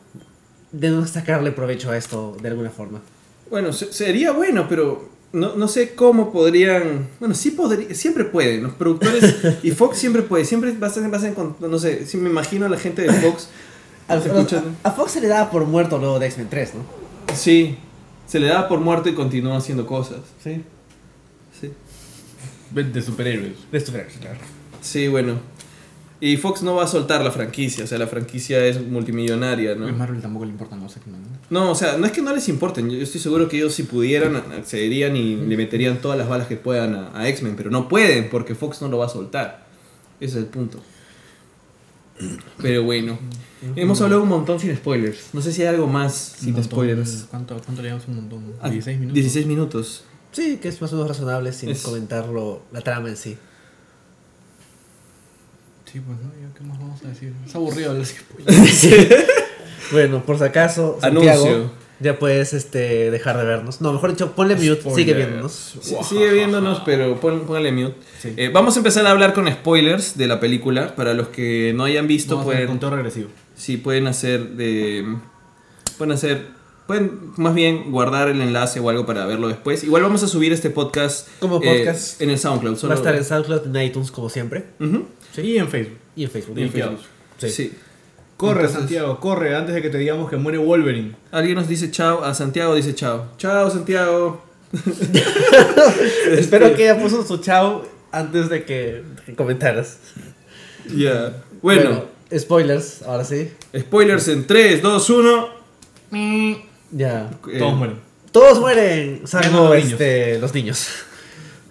debemos 0.72 1.10
sacarle 1.12 1.51
provecho 1.51 1.91
a 1.91 1.98
esto 1.98 2.36
de 2.41 2.50
alguna 2.50 2.69
forma. 2.69 3.01
Bueno, 3.50 3.72
se- 3.74 3.91
sería 3.93 4.31
bueno, 4.31 4.67
pero 4.67 5.10
no, 5.34 5.55
no 5.55 5.67
sé 5.67 5.93
cómo 5.93 6.31
podrían. 6.31 7.10
Bueno, 7.19 7.36
sí 7.36 7.51
podría, 7.51 7.93
siempre 7.93 8.24
pueden. 8.25 8.63
Los 8.63 8.74
productores 8.74 9.36
y 9.62 9.72
Fox 9.72 9.98
siempre 9.98 10.22
puede. 10.24 10.45
Siempre 10.45 10.72
vas 10.79 10.98
a, 10.98 11.07
vas 11.07 11.24
a 11.24 11.27
encontrar. 11.27 11.69
No 11.69 11.77
sé, 11.77 12.05
si 12.07 12.17
me 12.17 12.29
imagino 12.29 12.65
a 12.65 12.69
la 12.69 12.77
gente 12.77 13.01
de 13.03 13.12
Fox. 13.13 13.50
A, 14.07 14.13
a- 14.84 14.91
Fox 14.91 15.13
se 15.13 15.19
le 15.21 15.28
daba 15.28 15.49
por 15.49 15.65
muerto 15.65 15.97
luego 15.97 16.19
de 16.19 16.28
X-Men 16.28 16.47
3, 16.47 16.73
¿no? 16.75 16.82
Sí, 17.36 17.75
se 18.28 18.39
le 18.39 18.45
da 18.47 18.67
por 18.67 18.80
muerto 18.80 19.10
y 19.10 19.15
continúa 19.15 19.58
haciendo 19.58 19.88
cosas. 19.88 20.19
Sí, 20.43 20.62
De 22.83 23.01
superhéroes. 23.01 23.53
De 23.71 23.79
superhéroes, 23.79 24.17
claro. 24.17 24.39
sí 24.81 25.07
bueno. 25.07 25.39
Y 26.21 26.38
Fox 26.38 26.63
no 26.63 26.75
va 26.75 26.85
a 26.85 26.88
soltar 26.88 27.23
la 27.23 27.31
franquicia. 27.31 27.83
O 27.83 27.88
sea, 27.88 27.97
la 27.97 28.07
franquicia 28.07 28.65
es 28.65 28.81
multimillonaria, 28.81 29.75
¿no? 29.75 29.88
A 29.88 29.91
Marvel 29.91 30.21
tampoco 30.21 30.45
le 30.45 30.51
importa, 30.51 30.75
no 30.75 30.88
sé 30.88 30.99
qué. 31.03 31.11
¿no? 31.11 31.17
No, 31.49 31.71
o 31.71 31.75
sea, 31.75 31.97
no 31.97 32.05
es 32.05 32.11
que 32.13 32.21
no 32.21 32.33
les 32.33 32.47
importen. 32.47 32.89
Yo 32.89 32.97
estoy 32.97 33.19
seguro 33.19 33.49
que 33.49 33.57
ellos, 33.57 33.73
si 33.73 33.83
pudieran, 33.83 34.35
accederían 34.35 35.15
y 35.17 35.35
le 35.35 35.57
meterían 35.57 35.99
todas 35.99 36.17
las 36.17 36.27
balas 36.27 36.47
que 36.47 36.55
puedan 36.55 36.95
a, 36.95 37.19
a 37.19 37.27
X-Men. 37.29 37.55
Pero 37.55 37.69
no 37.69 37.88
pueden 37.89 38.29
porque 38.29 38.55
Fox 38.55 38.81
no 38.81 38.88
lo 38.88 38.97
va 38.97 39.07
a 39.07 39.09
soltar. 39.09 39.65
Ese 40.19 40.38
es 40.38 40.43
el 40.43 40.45
punto. 40.45 40.79
Pero 42.61 42.83
bueno, 42.83 43.19
hemos 43.75 43.99
hablado 44.01 44.23
un 44.23 44.29
montón 44.29 44.59
sin 44.59 44.75
spoilers. 44.75 45.33
No 45.33 45.41
sé 45.41 45.51
si 45.51 45.61
hay 45.61 45.67
algo 45.67 45.88
más 45.88 46.38
sin 46.39 46.53
montón. 46.53 46.63
spoilers. 46.71 47.27
¿Cuánto, 47.29 47.59
¿Cuánto 47.63 47.81
le 47.81 47.89
damos 47.89 48.07
un 48.07 48.15
montón? 48.15 48.53
Ah, 48.61 48.69
16 48.69 48.99
minutos. 48.99 49.15
16 49.15 49.45
minutos. 49.47 50.03
Sí, 50.36 50.58
que 50.58 50.67
es 50.67 50.82
más 50.82 50.91
o 50.91 50.95
menos 50.98 51.10
razonable 51.10 51.54
sin 51.54 51.69
Es- 51.69 51.82
comentarlo, 51.82 52.62
la 52.71 52.82
trama 52.82 53.08
en 53.10 53.15
sí. 53.17 53.38
Sí, 55.91 56.02
pues 56.02 56.17
no, 56.19 56.54
¿qué 56.54 56.63
más 56.63 56.78
vamos 56.78 57.02
a 57.06 57.08
decir? 57.08 57.34
Es 57.45 57.56
aburrido 57.56 57.91
hablar. 57.91 58.06
Bueno, 59.91 60.26
por 60.26 60.38
si 60.39 60.43
acaso, 60.43 60.98
Santiago, 61.00 61.45
Anuncio. 61.45 61.71
ya 62.00 62.17
puedes 62.17 62.54
este, 62.54 63.12
dejar 63.12 63.38
de 63.38 63.45
vernos. 63.45 63.82
No, 63.82 63.93
mejor 63.93 64.10
dicho, 64.10 64.32
ponle 64.32 64.56
mute, 64.56 64.78
Spoilers. 64.82 64.95
sigue 64.95 65.13
viéndonos. 65.13 65.76
Sí, 65.80 65.95
sigue 66.10 66.32
viéndonos, 66.34 66.82
pero 66.84 67.19
pon- 67.19 67.41
póngale 67.45 67.71
mute. 67.71 67.95
Sí. 68.19 68.34
Eh, 68.36 68.50
vamos 68.52 68.76
a 68.76 68.80
empezar 68.80 69.06
a 69.06 69.12
hablar 69.12 69.36
con 69.36 69.48
spoilers 69.48 70.17
de 70.17 70.26
la 70.28 70.39
película. 70.39 70.95
Para 70.95 71.13
los 71.13 71.28
que 71.28 71.71
no 71.76 71.84
hayan 71.84 72.08
visto, 72.08 72.36
Vamos 72.36 72.45
pueden, 72.52 72.67
conteo 72.67 72.89
regresivo. 72.89 73.30
sí, 73.56 73.78
pueden 73.78 74.08
hacer 74.08 74.50
de. 74.56 75.06
Pueden 76.00 76.13
hacer. 76.13 76.48
Pueden 76.88 77.19
más 77.38 77.56
bien 77.56 77.91
guardar 77.91 78.28
el 78.30 78.39
enlace 78.41 78.80
o 78.80 78.89
algo 78.89 79.06
para 79.06 79.26
verlo 79.26 79.48
después. 79.48 79.84
Igual 79.84 80.04
vamos 80.04 80.21
a 80.24 80.28
subir 80.28 80.54
este 80.54 80.69
podcast. 80.69 81.28
Como 81.39 81.62
eh, 81.63 81.80
podcast. 81.80 82.21
en 82.21 82.30
el 82.30 82.38
SoundCloud. 82.38 82.78
Va 82.88 82.93
a 82.93 82.98
estar 82.98 83.15
en 83.15 83.24
SoundCloud, 83.24 83.76
en 83.76 83.82
iTunes, 83.84 84.12
como 84.12 84.30
siempre. 84.30 84.65
Ujú, 84.80 85.06
Y 85.38 85.58
en 85.58 85.67
Facebook. 85.67 85.98
Y 86.15 86.24
en 86.26 86.30
Facebook. 86.32 86.58
y 86.60 86.63
en. 86.63 86.71
Facebook. 86.71 87.00
Sí. 87.39 87.50
Sí. 87.50 87.74
Corre, 88.38 88.60
Entonces- 88.62 88.78
Santiago, 88.80 89.19
corre, 89.19 89.56
antes 89.56 89.74
de 89.74 89.82
que 89.82 89.89
te 89.89 89.98
digamos 89.98 90.30
que 90.30 90.38
muere 90.38 90.58
Wolverine. 90.60 91.15
Alguien 91.32 91.56
nos 91.56 91.67
dice 91.67 91.89
chao. 91.89 92.24
A 92.24 92.34
Santiago 92.34 92.76
dice 92.76 92.93
chao. 92.93 93.28
Chao, 93.38 93.69
Santiago. 93.71 94.43
Espero 96.32 96.74
que 96.76 96.86
ya 96.86 97.00
puso 97.00 97.26
su 97.26 97.38
chao 97.38 97.84
antes 98.12 98.50
de 98.50 98.63
que, 98.65 99.04
comentaras. 99.36 99.98
Ya. 100.95 101.43
Bueno, 101.62 102.06
spoilers, 102.38 103.02
ahora 103.04 103.24
sí. 103.24 103.50
spoilers 103.78 104.28
en 104.28 104.45
3, 104.45 104.82
2, 104.82 105.10
1. 105.10 105.50
Ya. 106.91 107.30
Eh, 107.52 107.60
Todos 107.60 107.76
mueren. 107.78 107.98
Todos 108.32 108.60
mueren, 108.60 109.21
salvo 109.26 109.69
los 109.69 109.76
niños. 109.76 109.91
este, 109.93 110.39
los 110.39 110.54
niños. 110.54 110.88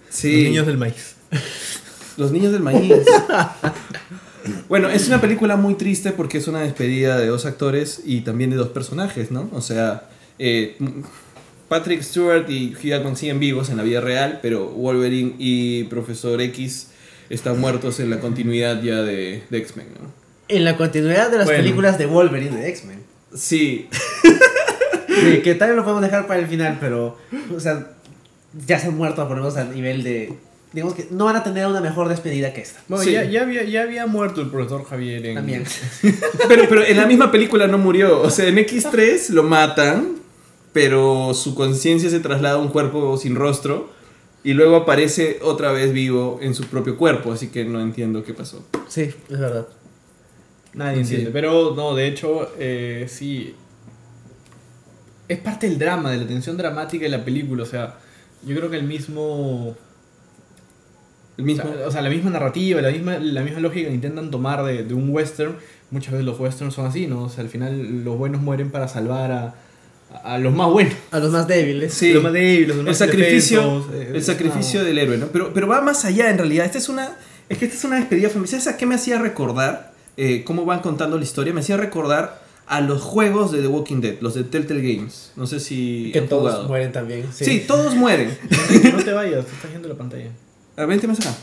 Sí. 0.09 0.31
Los 0.33 0.43
niños 0.49 0.67
del 0.67 0.77
maíz. 0.77 1.15
Los 2.17 2.31
niños 2.31 2.53
del 2.53 2.61
maíz. 2.61 2.93
bueno, 4.69 4.89
es 4.89 5.07
una 5.07 5.19
película 5.19 5.57
muy 5.57 5.75
triste 5.75 6.11
porque 6.13 6.37
es 6.37 6.47
una 6.47 6.61
despedida 6.61 7.17
de 7.19 7.27
dos 7.27 7.45
actores 7.45 8.01
y 8.05 8.21
también 8.21 8.49
de 8.51 8.55
dos 8.55 8.69
personajes, 8.69 9.31
¿no? 9.31 9.49
O 9.51 9.59
sea, 9.61 10.07
eh, 10.39 10.77
Patrick 11.67 12.01
Stewart 12.03 12.49
y 12.49 12.73
Hugh 12.73 12.83
Jackman 12.85 13.17
siguen 13.17 13.39
vivos 13.39 13.69
en 13.69 13.75
la 13.77 13.83
vida 13.83 13.99
real, 13.99 14.39
pero 14.41 14.65
Wolverine 14.69 15.35
y 15.39 15.83
Profesor 15.85 16.39
X 16.41 16.87
están 17.29 17.59
muertos 17.59 17.99
en 17.99 18.09
la 18.09 18.19
continuidad 18.21 18.81
ya 18.81 19.01
de, 19.01 19.43
de 19.49 19.57
X-Men, 19.57 19.87
¿no? 20.01 20.09
En 20.47 20.63
la 20.63 20.77
continuidad 20.77 21.29
de 21.31 21.37
las 21.39 21.47
Bueno. 21.47 21.61
películas 21.63 21.97
de 21.97 22.05
Wolverine 22.05 22.55
de 22.55 22.69
X-Men. 22.69 23.03
Sí, 23.35 23.89
Sí, 25.19 25.41
que 25.41 25.55
también 25.55 25.77
lo 25.77 25.83
podemos 25.83 26.01
dejar 26.03 26.27
para 26.27 26.39
el 26.39 26.47
final, 26.47 26.77
pero, 26.79 27.17
o 27.55 27.59
sea, 27.59 27.91
ya 28.67 28.79
se 28.79 28.87
han 28.87 28.95
muerto, 28.97 29.27
por 29.27 29.37
lo 29.37 29.43
menos 29.43 29.57
a 29.57 29.65
nivel 29.65 30.03
de. 30.03 30.33
Digamos 30.73 30.93
que 30.93 31.07
no 31.09 31.25
van 31.25 31.37
a 31.37 31.43
tener 31.43 31.65
una 31.67 31.79
mejor 31.79 32.09
despedida 32.09 32.51
que 32.53 32.61
esta. 32.61 32.81
Bueno, 32.89 33.03
Sí. 33.03 33.13
ya, 33.13 33.23
ya, 33.23 33.43
había, 33.43 33.63
ya 33.63 33.83
había 33.83 34.07
muerto 34.07 34.41
el 34.41 34.49
profesor 34.49 34.83
Javier 34.83 35.25
en... 35.25 35.35
También. 35.35 35.63
pero, 36.49 36.63
pero 36.67 36.83
en 36.83 36.97
la 36.97 37.05
misma 37.05 37.31
película 37.31 37.65
no 37.67 37.77
murió. 37.77 38.21
O 38.21 38.29
sea, 38.29 38.47
en 38.49 38.57
X3 38.57 39.29
lo 39.29 39.43
matan, 39.43 40.17
pero 40.73 41.33
su 41.33 41.55
conciencia 41.55 42.09
se 42.09 42.19
traslada 42.19 42.55
a 42.55 42.57
un 42.57 42.67
cuerpo 42.67 43.15
sin 43.17 43.35
rostro 43.35 43.89
y 44.43 44.53
luego 44.53 44.75
aparece 44.75 45.39
otra 45.43 45.71
vez 45.71 45.93
vivo 45.93 46.39
en 46.41 46.53
su 46.53 46.65
propio 46.65 46.97
cuerpo, 46.97 47.31
así 47.31 47.47
que 47.47 47.63
no 47.63 47.79
entiendo 47.79 48.23
qué 48.23 48.33
pasó. 48.33 48.65
Sí, 48.89 49.03
es 49.03 49.39
verdad. 49.39 49.67
Nadie 50.73 50.95
Sí. 51.05 51.13
entiende. 51.13 51.31
Pero 51.31 51.73
no, 51.73 51.95
de 51.95 52.07
hecho, 52.07 52.51
eh, 52.59 53.05
sí. 53.07 53.55
Es 55.27 55.39
parte 55.39 55.67
del 55.69 55.79
drama, 55.79 56.11
de 56.11 56.17
la 56.17 56.27
tensión 56.27 56.57
dramática 56.57 57.03
de 57.03 57.09
la 57.09 57.23
película. 57.25 57.63
O 57.63 57.65
sea, 57.65 57.95
yo 58.45 58.55
creo 58.55 58.69
que 58.69 58.77
el 58.77 58.83
mismo. 58.83 59.75
El 61.37 61.43
O 61.43 61.45
mismo. 61.45 61.63
sea, 61.63 61.87
o 61.87 61.91
sea, 61.91 62.01
la 62.01 62.09
misma 62.09 62.29
narrativa, 62.29 62.81
la 62.81 62.91
misma, 62.91 63.17
la 63.19 63.41
misma 63.41 63.59
lógica 63.59 63.89
que 63.89 63.93
intentan 63.95 64.31
tomar 64.31 64.63
de, 64.63 64.83
de 64.83 64.93
un 64.93 65.09
western. 65.09 65.55
Muchas 65.91 66.13
veces 66.13 66.25
los 66.25 66.39
westerns 66.39 66.73
son 66.73 66.85
así, 66.87 67.07
¿no? 67.07 67.23
O 67.25 67.29
sea, 67.29 67.43
al 67.43 67.49
final 67.49 68.03
los 68.03 68.17
buenos 68.17 68.41
mueren 68.41 68.71
para 68.71 68.87
salvar 68.87 69.31
a, 69.31 69.55
a 70.23 70.37
los 70.37 70.53
más 70.53 70.69
buenos. 70.69 70.93
A 71.11 71.19
los 71.19 71.31
más 71.31 71.47
débiles. 71.47 71.93
Sí. 71.93 72.13
Los 72.13 72.23
más 72.23 72.33
débiles, 72.33 72.69
los 72.69 72.77
el 72.77 72.83
más 72.85 72.97
sacrificio, 72.97 73.85
eh, 73.93 74.11
el 74.15 74.23
sacrificio 74.23 74.79
una- 74.79 74.87
del 74.89 74.97
héroe, 74.97 75.17
¿no? 75.17 75.27
Pero, 75.27 75.53
pero 75.53 75.67
va 75.67 75.81
más 75.81 76.05
allá 76.05 76.29
en 76.29 76.37
realidad. 76.37 76.65
Esta 76.65 76.77
es 76.77 76.87
una, 76.89 77.17
es 77.49 77.57
que 77.57 77.65
esta 77.65 77.77
es 77.77 77.83
una 77.83 77.97
despedida 77.97 78.29
familiar. 78.29 78.49
¿Sabes 78.61 78.67
a 78.67 78.77
qué 78.77 78.85
me 78.85 78.95
hacía 78.95 79.19
recordar? 79.19 79.93
Eh, 80.17 80.43
cómo 80.45 80.63
van 80.65 80.79
contando 80.79 81.17
la 81.17 81.23
historia. 81.23 81.53
Me 81.53 81.59
hacía 81.59 81.75
recordar 81.77 82.44
a 82.67 82.81
los 82.81 83.01
juegos 83.01 83.51
de 83.51 83.61
The 83.61 83.67
Walking 83.67 84.01
Dead, 84.01 84.15
los 84.21 84.33
de 84.33 84.43
Telltale 84.43 84.81
Games. 84.81 85.31
No 85.35 85.45
sé 85.47 85.59
si 85.59 86.09
Que 86.13 86.19
han 86.19 86.27
todos 86.27 86.41
jugado. 86.51 86.67
mueren 86.67 86.91
también. 86.91 87.25
Sí. 87.33 87.45
Sí. 87.45 87.63
todos 87.67 87.95
mueren. 87.95 88.35
No 88.95 89.03
te 89.03 89.13
vayas, 89.13 89.45
te 89.45 89.51
estás 89.55 89.71
yendo 89.71 89.87
la 89.87 89.95
pantalla. 89.95 90.29
A 90.75 90.81
ver, 90.81 90.89
vente 90.89 91.07
más 91.07 91.19
acá. 91.19 91.35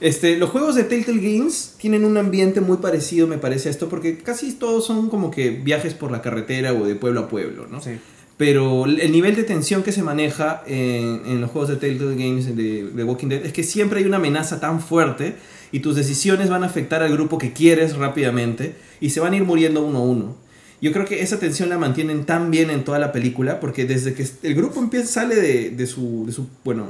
Este, 0.00 0.36
los 0.38 0.50
juegos 0.50 0.74
de 0.76 0.84
Telltale 0.84 1.20
Games 1.20 1.74
tienen 1.78 2.04
un 2.04 2.16
ambiente 2.16 2.60
muy 2.60 2.76
parecido, 2.78 3.26
me 3.26 3.38
parece, 3.38 3.68
a 3.68 3.72
esto, 3.72 3.88
porque 3.88 4.18
casi 4.18 4.52
todos 4.52 4.86
son 4.86 5.10
como 5.10 5.30
que 5.30 5.50
viajes 5.50 5.94
por 5.94 6.10
la 6.12 6.22
carretera 6.22 6.72
o 6.72 6.86
de 6.86 6.94
pueblo 6.94 7.20
a 7.20 7.28
pueblo, 7.28 7.66
¿no? 7.66 7.80
Sí. 7.82 7.98
Pero 8.36 8.84
el 8.86 9.10
nivel 9.10 9.34
de 9.34 9.42
tensión 9.42 9.82
que 9.82 9.90
se 9.90 10.04
maneja 10.04 10.62
en, 10.66 11.22
en 11.26 11.40
los 11.40 11.50
juegos 11.50 11.70
de 11.70 11.76
Telltale 11.76 12.14
Games 12.14 12.54
de, 12.56 12.84
de 12.84 13.04
Walking 13.04 13.26
Dead 13.26 13.44
es 13.44 13.52
que 13.52 13.64
siempre 13.64 13.98
hay 13.98 14.06
una 14.06 14.18
amenaza 14.18 14.60
tan 14.60 14.80
fuerte 14.80 15.34
y 15.72 15.80
tus 15.80 15.96
decisiones 15.96 16.48
van 16.48 16.62
a 16.62 16.66
afectar 16.66 17.02
al 17.02 17.12
grupo 17.12 17.36
que 17.36 17.52
quieres 17.52 17.96
rápidamente 17.96 18.76
y 19.00 19.10
se 19.10 19.18
van 19.18 19.32
a 19.32 19.36
ir 19.36 19.44
muriendo 19.44 19.82
uno 19.84 19.98
a 19.98 20.02
uno. 20.02 20.36
Yo 20.80 20.92
creo 20.92 21.04
que 21.06 21.22
esa 21.22 21.40
tensión 21.40 21.68
la 21.70 21.76
mantienen 21.78 22.24
tan 22.24 22.50
bien 22.52 22.70
en 22.70 22.84
toda 22.84 22.98
la 23.00 23.10
película 23.10 23.58
porque 23.58 23.84
desde 23.84 24.14
que 24.14 24.24
el 24.44 24.54
grupo 24.54 24.78
empieza, 24.80 25.06
sale 25.08 25.34
de, 25.34 25.70
de 25.70 25.86
su, 25.88 26.24
de 26.26 26.32
su, 26.32 26.46
bueno, 26.64 26.86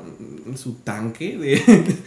su 0.56 0.74
tanque, 0.74 1.38
de, 1.38 1.62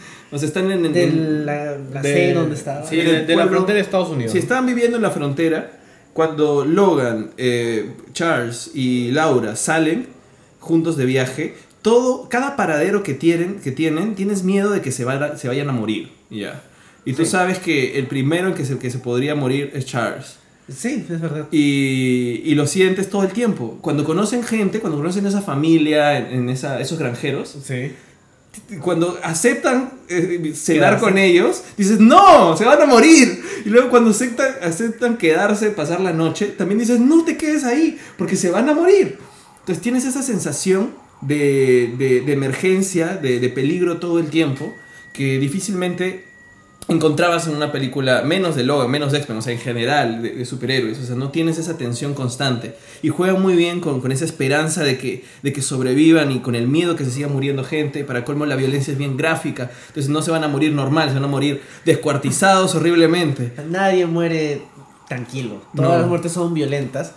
o 0.30 0.38
sea, 0.38 0.46
están 0.46 0.70
en, 0.70 0.86
en- 0.86 0.92
De 0.92 1.02
en- 1.04 1.44
la, 1.46 1.76
la 1.92 2.02
De- 2.02 2.12
sede 2.12 2.34
donde 2.34 2.54
estaba. 2.54 2.86
Sí, 2.86 2.96
de, 2.96 3.34
la 3.34 3.48
frontera 3.48 3.74
de 3.76 3.80
Estados 3.80 4.10
Unidos. 4.10 4.32
si 4.32 4.38
estaban 4.38 4.64
viviendo 4.66 4.96
en 4.96 5.02
la 5.02 5.10
frontera, 5.10 5.72
cuando 6.12 6.64
Logan, 6.64 7.30
eh, 7.36 7.90
Charles 8.12 8.70
y 8.74 9.10
Laura 9.10 9.56
salen 9.56 10.06
juntos 10.60 10.96
de 10.96 11.04
viaje, 11.06 11.54
todo, 11.82 12.28
cada 12.28 12.54
paradero 12.54 13.02
que 13.02 13.14
tienen, 13.14 13.56
que 13.58 13.72
tienen 13.72 14.14
tienes 14.14 14.44
miedo 14.44 14.70
de 14.70 14.82
que 14.82 14.92
se, 14.92 15.04
vaya- 15.04 15.36
se 15.36 15.48
vayan 15.48 15.68
a 15.68 15.72
morir. 15.72 16.10
Ya. 16.30 16.62
Y 17.04 17.14
tú 17.14 17.24
Sí. 17.24 17.32
sabes 17.32 17.58
que 17.58 17.98
el 17.98 18.06
primero 18.06 18.46
en 18.46 18.54
que 18.54 18.64
se, 18.64 18.78
que 18.78 18.88
se 18.90 18.98
podría 19.00 19.34
morir 19.34 19.72
es 19.74 19.84
Charles. 19.86 20.36
Sí, 20.68 21.04
es 21.10 21.20
verdad. 21.20 21.48
Y, 21.50 22.40
y 22.44 22.54
lo 22.54 22.66
sientes 22.66 23.10
todo 23.10 23.22
el 23.24 23.30
tiempo. 23.32 23.78
Cuando 23.80 24.04
conocen 24.04 24.42
gente, 24.44 24.80
cuando 24.80 24.98
conocen 24.98 25.26
esa 25.26 25.42
familia, 25.42 26.18
en, 26.18 26.26
en 26.26 26.48
esa, 26.48 26.80
esos 26.80 26.98
granjeros, 26.98 27.56
Sí. 27.64 27.92
cuando 28.80 29.18
aceptan 29.22 29.90
eh, 30.08 30.52
cenar 30.54 30.98
con 31.00 31.18
ellos, 31.18 31.62
dices, 31.76 31.98
no, 32.00 32.56
se 32.56 32.64
van 32.64 32.80
a 32.80 32.86
morir. 32.86 33.42
Y 33.64 33.68
luego 33.70 33.90
cuando 33.90 34.10
aceptan, 34.10 34.48
aceptan 34.62 35.16
quedarse, 35.18 35.70
pasar 35.70 36.00
la 36.00 36.12
noche, 36.12 36.46
también 36.46 36.78
dices, 36.78 37.00
no 37.00 37.24
te 37.24 37.36
quedes 37.36 37.64
ahí, 37.64 37.98
porque 38.16 38.36
se 38.36 38.50
van 38.50 38.68
a 38.68 38.74
morir. 38.74 39.18
Entonces 39.60 39.82
tienes 39.82 40.04
esa 40.04 40.22
sensación 40.22 40.90
de, 41.22 41.94
de- 41.98 42.20
de 42.22 42.32
emergencia, 42.32 43.16
de, 43.16 43.40
de 43.40 43.48
peligro 43.48 43.98
todo 43.98 44.18
el 44.18 44.26
tiempo, 44.30 44.72
que 45.12 45.38
difícilmente 45.38 46.24
encontrabas 46.88 47.46
en 47.46 47.54
una 47.56 47.72
película, 47.72 48.22
menos 48.22 48.56
de 48.56 48.64
Logan, 48.64 48.90
menos 48.90 49.12
de 49.12 49.18
X-Men, 49.18 49.38
o 49.38 49.42
sea, 49.42 49.52
en 49.52 49.58
general, 49.60 50.22
de, 50.22 50.30
de 50.32 50.44
superhéroes. 50.44 50.98
O 50.98 51.04
sea, 51.04 51.14
no 51.16 51.30
tienes 51.30 51.58
esa 51.58 51.78
tensión 51.78 52.12
constante. 52.14 52.74
Y 53.02 53.08
juegan 53.08 53.40
muy 53.40 53.54
bien 53.56 53.80
con, 53.80 54.00
con 54.00 54.12
esa 54.12 54.24
esperanza 54.24 54.82
de 54.84 54.98
que, 54.98 55.24
de 55.42 55.52
que 55.52 55.62
sobrevivan 55.62 56.30
y 56.32 56.40
con 56.40 56.54
el 56.54 56.68
miedo 56.68 56.96
que 56.96 57.04
se 57.04 57.10
siga 57.10 57.28
muriendo 57.28 57.64
gente. 57.64 58.04
Para 58.04 58.24
colmo, 58.24 58.46
la 58.46 58.56
violencia 58.56 58.92
es 58.92 58.98
bien 58.98 59.16
gráfica. 59.16 59.70
Entonces 59.88 60.10
no 60.10 60.22
se 60.22 60.30
van 60.30 60.44
a 60.44 60.48
morir 60.48 60.72
normal, 60.72 61.08
se 61.08 61.14
van 61.14 61.24
a 61.24 61.28
morir 61.28 61.62
descuartizados 61.84 62.74
horriblemente. 62.74 63.52
Nadie 63.70 64.06
muere 64.06 64.62
tranquilo. 65.08 65.62
Todas 65.74 65.92
No. 65.92 65.98
las 65.98 66.06
muertes 66.08 66.32
son 66.32 66.52
violentas. 66.54 67.12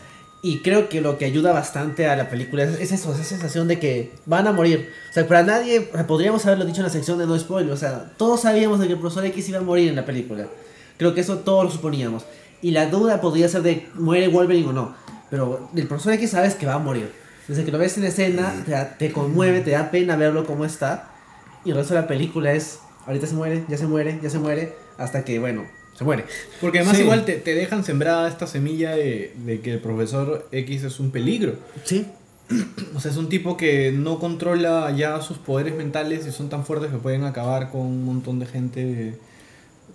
Y 0.45 0.59
creo 0.59 0.89
que 0.89 1.01
lo 1.01 1.17
que 1.17 1.25
ayuda 1.25 1.53
bastante 1.53 2.05
a 2.05 2.15
la 2.15 2.29
película 2.29 2.65
es, 2.65 2.79
es 2.79 2.91
eso, 2.91 3.11
esa 3.11 3.23
sensación 3.23 3.67
de 3.67 3.79
que 3.79 4.11
van 4.27 4.45
a 4.45 4.51
morir. 4.51 4.91
O 5.09 5.11
sea, 5.11 5.27
para 5.27 5.41
nadie, 5.41 5.81
podríamos 5.81 6.45
haberlo 6.45 6.65
dicho 6.65 6.81
en 6.81 6.83
la 6.83 6.91
sección 6.91 7.17
de 7.17 7.25
no 7.25 7.35
spoiler. 7.39 7.73
O 7.73 7.77
sea, 7.77 8.11
todos 8.15 8.41
sabíamos 8.41 8.79
de 8.79 8.85
que 8.85 8.93
el 8.93 8.99
profesor 8.99 9.25
X 9.25 9.49
iba 9.49 9.57
a 9.57 9.63
morir 9.63 9.89
en 9.89 9.95
la 9.95 10.05
película. 10.05 10.45
Creo 10.99 11.15
que 11.15 11.21
eso 11.21 11.39
todos 11.39 11.63
lo 11.63 11.71
suponíamos. 11.71 12.27
Y 12.61 12.69
la 12.69 12.85
duda 12.85 13.21
podría 13.21 13.49
ser 13.49 13.63
de 13.63 13.87
muere 13.95 14.27
Wolverine 14.27 14.69
o 14.69 14.71
no. 14.71 14.95
Pero 15.31 15.67
el 15.75 15.87
profesor 15.87 16.13
X 16.13 16.29
sabes 16.29 16.53
que 16.53 16.67
va 16.67 16.75
a 16.75 16.77
morir. 16.77 17.11
Desde 17.47 17.65
que 17.65 17.71
lo 17.71 17.79
ves 17.79 17.97
en 17.97 18.03
escena, 18.03 18.53
te, 18.67 18.75
te 18.99 19.11
conmueve, 19.11 19.61
te 19.61 19.71
da 19.71 19.89
pena 19.89 20.15
verlo 20.15 20.45
como 20.45 20.63
está. 20.63 21.09
Y 21.63 21.71
el 21.71 21.77
resto 21.77 21.95
de 21.95 22.01
la 22.01 22.07
película 22.07 22.53
es, 22.53 22.81
ahorita 23.07 23.25
se 23.25 23.33
muere, 23.33 23.65
ya 23.67 23.79
se 23.79 23.87
muere, 23.87 24.19
ya 24.21 24.29
se 24.29 24.37
muere, 24.37 24.75
hasta 24.99 25.25
que, 25.25 25.39
bueno, 25.39 25.65
se 25.97 26.03
muere. 26.03 26.25
Porque 26.61 26.79
además 26.79 26.97
Sí. 26.97 27.03
igual 27.03 27.25
te, 27.25 27.33
te 27.37 27.55
dejan 27.55 27.83
sembrada 27.83 28.27
esta 28.27 28.47
semilla 28.47 28.91
de, 28.95 29.33
de 29.45 29.61
que 29.61 29.73
el 29.73 29.79
profesor 29.79 30.47
X 30.51 30.83
es 30.83 30.99
un 30.99 31.11
peligro. 31.11 31.55
Sí, 31.83 32.05
O 32.95 32.99
sea, 32.99 33.09
es 33.11 33.17
un 33.17 33.27
tipo 33.29 33.57
que 33.57 33.91
no 33.91 34.19
controla 34.19 34.93
ya 34.95 35.19
sus 35.21 35.37
poderes 35.39 35.73
mentales 35.75 36.27
y 36.27 36.31
son 36.31 36.47
tan 36.49 36.63
fuertes 36.63 36.91
que 36.91 36.97
pueden 36.97 37.23
acabar 37.23 37.71
con 37.71 37.81
un 37.81 38.05
montón 38.05 38.37
de 38.39 38.45
gente 38.45 39.17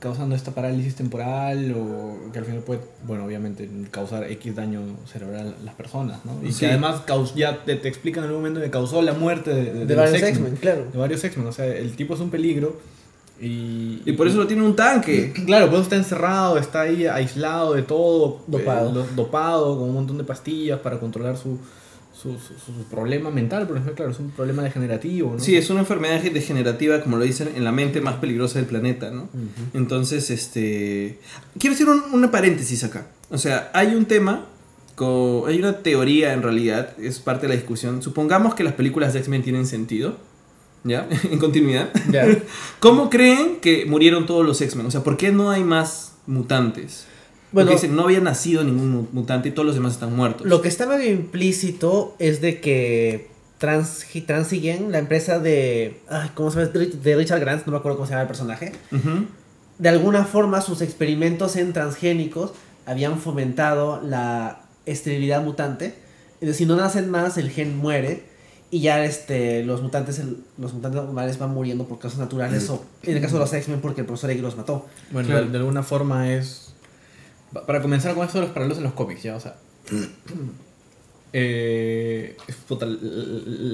causando 0.00 0.34
esta 0.34 0.52
parálisis 0.52 0.94
temporal 0.96 1.72
o 1.76 2.32
que 2.32 2.38
al 2.38 2.46
final 2.46 2.60
puede, 2.62 2.80
bueno, 3.06 3.24
obviamente 3.26 3.68
causar 3.90 4.24
X 4.32 4.56
daño 4.56 4.80
cerebral 5.06 5.54
a 5.60 5.64
las 5.64 5.74
personas, 5.74 6.24
¿no? 6.24 6.40
Y 6.42 6.52
Sí. 6.52 6.60
que 6.60 6.66
además 6.68 7.02
caus- 7.06 7.34
ya 7.36 7.62
te, 7.64 7.76
te 7.76 7.86
explican 7.88 8.24
en 8.24 8.30
un 8.30 8.36
momento 8.36 8.60
que 8.62 8.70
causó 8.70 9.02
la 9.02 9.12
muerte 9.12 9.52
de, 9.54 9.84
de- 9.84 9.94
varios. 9.94 10.22
X-Men, 10.22 10.56
claro. 10.56 10.86
De 10.90 10.98
varios 10.98 11.22
X-Men, 11.22 11.46
o 11.46 11.52
sea, 11.52 11.66
el 11.66 11.94
tipo 11.96 12.14
es 12.14 12.20
un 12.20 12.30
peligro 12.30 12.80
y... 13.40 14.02
Y 14.04 14.12
por 14.12 14.26
eso 14.26 14.36
lo 14.38 14.46
tiene 14.46 14.62
un 14.62 14.76
tanque. 14.76 15.32
Claro, 15.46 15.70
pues 15.70 15.82
está 15.82 15.96
encerrado, 15.96 16.58
está 16.58 16.82
ahí 16.82 17.06
aislado 17.06 17.74
de 17.74 17.82
todo, 17.82 18.40
Dopado. 18.46 19.02
eh, 19.02 19.06
dopado, 19.16 19.78
con 19.78 19.88
un 19.88 19.94
montón 19.94 20.18
de 20.18 20.24
pastillas 20.24 20.78
para 20.80 20.98
controlar 21.00 21.36
su, 21.36 21.58
su, 22.12 22.32
su- 22.38 22.54
su 22.54 22.72
problema 22.90 23.30
mental, 23.30 23.66
por 23.66 23.76
ejemplo, 23.76 23.94
claro, 23.94 24.10
es 24.10 24.18
un 24.18 24.30
problema 24.30 24.62
degenerativo, 24.62 25.32
¿no? 25.32 25.38
Sí, 25.40 25.56
es 25.56 25.70
una 25.70 25.80
enfermedad 25.80 26.20
degenerativa, 26.20 27.00
como 27.00 27.16
lo 27.16 27.24
dicen, 27.24 27.48
en 27.56 27.64
la 27.64 27.72
mente 27.72 28.00
más 28.00 28.16
peligrosa 28.16 28.58
del 28.58 28.66
planeta, 28.68 29.10
¿no? 29.10 29.28
Entonces, 29.74 30.28
este... 30.30 31.18
Quiero 31.58 31.74
hacer 31.74 31.88
un, 31.88 32.02
una 32.12 32.30
paréntesis 32.30 32.84
acá. 32.84 33.06
O 33.30 33.38
sea, 33.38 33.70
hay 33.72 33.94
un 33.94 34.04
tema, 34.06 34.44
co- 34.96 35.44
hay 35.46 35.58
una 35.58 35.78
teoría 35.78 36.32
en 36.34 36.42
realidad, 36.42 36.90
es 36.98 37.20
parte 37.20 37.42
de 37.46 37.48
la 37.50 37.54
discusión. 37.54 38.02
Supongamos 38.02 38.54
que 38.54 38.64
las 38.64 38.74
películas 38.74 39.12
de 39.14 39.20
X-Men 39.20 39.42
tienen 39.42 39.66
sentido, 39.66 40.16
¿ya? 40.84 41.08
en 41.30 41.38
continuidad. 41.38 41.90
¿Cómo 42.80 43.10
creen 43.10 43.56
que 43.60 43.84
murieron 43.86 44.26
todos 44.26 44.44
los 44.46 44.60
X-Men? 44.60 44.86
O 44.86 44.90
sea, 44.90 45.02
¿por 45.02 45.16
qué 45.16 45.32
no 45.32 45.50
hay 45.50 45.64
más 45.64 46.12
mutantes? 46.26 47.06
Bueno, 47.52 47.68
Porque 47.70 47.82
dicen, 47.82 47.96
no 47.96 48.04
había 48.04 48.20
nacido 48.20 48.62
ningún 48.62 48.90
mu- 48.90 49.06
mutante 49.12 49.48
y 49.48 49.52
todos 49.52 49.66
los 49.66 49.74
demás 49.74 49.94
están 49.94 50.14
muertos. 50.14 50.46
lo 50.46 50.62
que 50.62 50.68
está 50.68 50.86
medio 50.86 51.10
implícito 51.10 52.14
es 52.20 52.40
de 52.40 52.60
que 52.60 53.28
Trans, 53.58 54.06
Transigen, 54.26 54.90
la 54.92 54.98
empresa 54.98 55.38
de. 55.38 56.00
Ay, 56.08 56.30
¿Cómo 56.34 56.50
se 56.50 56.60
llama? 56.64 56.70
De 56.72 57.16
Richard 57.16 57.40
Grant, 57.40 57.66
no 57.66 57.72
me 57.72 57.78
acuerdo 57.78 57.96
cómo 57.98 58.06
se 58.06 58.12
llama 58.12 58.22
el 58.22 58.28
personaje. 58.28 58.72
Ujú. 58.92 59.26
De 59.78 59.88
alguna 59.88 60.24
forma, 60.24 60.60
sus 60.60 60.80
experimentos 60.80 61.56
en 61.56 61.72
transgénicos 61.72 62.52
habían 62.86 63.18
fomentado 63.18 64.00
la 64.02 64.62
esterilidad 64.86 65.42
mutante. 65.42 65.94
Es 66.40 66.48
decir, 66.48 66.54
si 66.54 66.66
no 66.66 66.76
nacen 66.76 67.10
más, 67.10 67.36
el 67.36 67.50
gen 67.50 67.76
muere. 67.76 68.29
Y 68.72 68.80
ya 68.82 69.04
este, 69.04 69.64
los 69.64 69.82
mutantes 69.82 70.18
el- 70.20 70.38
los 70.56 70.72
mutantes 70.74 71.02
normales 71.02 71.38
van 71.38 71.50
muriendo 71.50 71.84
por 71.86 71.98
causas 71.98 72.20
naturales. 72.20 72.70
o 72.70 72.84
en 73.02 73.16
el 73.16 73.22
caso 73.22 73.34
de 73.34 73.40
los 73.40 73.52
X-Men, 73.52 73.80
porque 73.80 74.02
el 74.02 74.06
profesor 74.06 74.30
X 74.30 74.42
los 74.42 74.56
mató. 74.56 74.86
Bueno, 75.10 75.28
Claro. 75.28 75.46
de, 75.46 75.50
de 75.52 75.58
alguna 75.58 75.82
forma 75.82 76.32
es... 76.32 76.72
pa- 77.52 77.66
Para 77.66 77.82
comenzar 77.82 78.14
con 78.14 78.24
esto 78.26 78.38
de 78.38 78.44
los 78.44 78.52
paralelos 78.54 78.78
en 78.78 78.84
los 78.84 78.92
cómics, 78.92 79.22
ya, 79.24 79.34
o 79.36 79.40
sea... 79.40 79.56
eh, 81.32 82.36
puta, 82.68 82.86
la, 82.86 82.96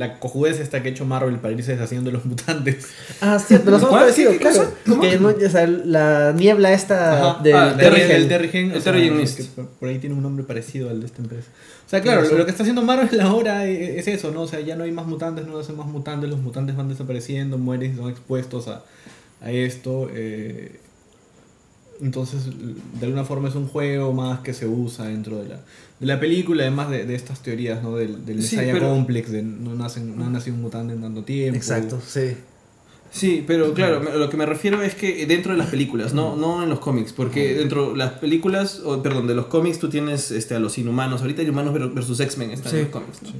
la 0.08 0.18
cojudez 0.18 0.60
esta 0.60 0.82
que 0.82 0.88
ha 0.88 0.92
hecho 0.92 1.04
Marvel 1.04 1.36
para 1.36 1.54
irse 1.54 1.72
deshaciendo 1.72 2.10
de 2.10 2.16
los 2.16 2.24
mutantes. 2.26 2.88
Ah, 3.20 3.38
cierto, 3.38 3.70
los 3.70 3.80
hemos 3.82 3.94
parecido, 3.94 4.32
¿Qué 4.32 4.38
claro. 4.38 4.72
Que 5.00 5.18
no- 5.18 5.28
o 5.28 5.50
sea, 5.50 5.66
la 5.66 6.32
niebla 6.32 6.72
esta 6.72 7.38
del 7.42 7.54
Ah, 7.54 7.70
El 7.78 8.28
Terrigen. 8.28 8.72
El 8.72 8.82
sea, 8.82 8.92
Mist. 8.92 9.40
por- 9.78 9.88
ahí 9.88 9.98
tiene 9.98 10.14
un 10.16 10.22
nombre 10.22 10.44
parecido 10.44 10.90
al 10.90 11.00
de 11.00 11.06
esta 11.06 11.22
empresa. 11.22 11.48
O 11.86 11.88
sea, 11.88 12.00
claro, 12.02 12.22
lo 12.28 12.44
que 12.44 12.50
está 12.50 12.62
haciendo 12.62 12.82
Marvel 12.82 13.20
ahora 13.20 13.66
e- 13.66 13.98
es 13.98 14.08
eso, 14.08 14.32
¿no? 14.32 14.42
O 14.42 14.48
sea, 14.48 14.60
ya 14.60 14.76
no 14.76 14.84
hay 14.84 14.92
más 14.92 15.06
mutantes, 15.06 15.46
no 15.46 15.58
hacen 15.58 15.76
más 15.76 15.86
mutantes, 15.86 16.28
los 16.28 16.40
mutantes 16.40 16.76
van 16.76 16.88
desapareciendo, 16.88 17.58
mueren 17.58 17.92
y 17.92 17.96
son 17.96 18.10
expuestos 18.10 18.68
a, 18.68 18.82
a 19.40 19.50
esto. 19.50 20.10
eh, 20.12 20.80
entonces, 22.00 22.42
de 23.00 23.06
alguna 23.06 23.24
forma 23.24 23.48
es 23.48 23.54
un 23.54 23.66
juego 23.68 24.12
más 24.12 24.40
que 24.40 24.52
se 24.54 24.66
usa 24.66 25.06
dentro 25.06 25.38
de 25.42 25.48
la, 25.50 25.60
de 26.00 26.06
la 26.06 26.20
película, 26.20 26.62
además 26.62 26.90
de, 26.90 27.04
de 27.04 27.14
estas 27.14 27.42
teorías, 27.42 27.82
¿no? 27.82 27.96
Del, 27.96 28.24
del 28.26 28.42
Sí, 28.42 28.56
Messiah 28.56 28.72
pero- 28.74 28.88
Complex, 28.90 29.30
de 29.30 29.42
no, 29.42 29.74
nacen, 29.74 30.16
no 30.16 30.24
ha 30.26 30.30
nacido 30.30 30.56
un 30.56 30.62
mutante 30.62 30.94
en 30.94 31.00
tanto 31.02 31.22
tiempo. 31.24 31.56
Exacto, 31.56 32.00
sí. 32.06 32.36
Sí, 33.10 33.44
pero 33.46 33.72
claro, 33.72 34.02
lo 34.18 34.28
que 34.28 34.36
me 34.36 34.44
refiero 34.44 34.82
es 34.82 34.94
que 34.94 35.24
dentro 35.26 35.52
de 35.52 35.58
las 35.58 35.68
películas, 35.68 36.12
no, 36.12 36.36
no 36.36 36.62
en 36.64 36.68
los 36.68 36.80
cómics, 36.80 37.12
porque 37.12 37.54
dentro 37.54 37.92
de 37.92 37.96
las 37.96 38.12
películas, 38.12 38.80
o, 38.84 39.02
perdón, 39.02 39.26
de 39.26 39.34
los 39.34 39.46
cómics 39.46 39.78
tú 39.78 39.88
tienes 39.88 40.30
este, 40.32 40.54
a 40.54 40.58
los 40.58 40.76
inhumanos, 40.76 41.22
ahorita 41.22 41.40
hay 41.40 41.48
humanos 41.48 41.72
ver- 41.72 41.88
versus 41.90 42.20
X-Men 42.20 42.50
están 42.50 42.72
Sí. 42.72 42.78
en 42.78 42.82
los 42.84 42.90
cómics, 42.92 43.22
¿no? 43.22 43.30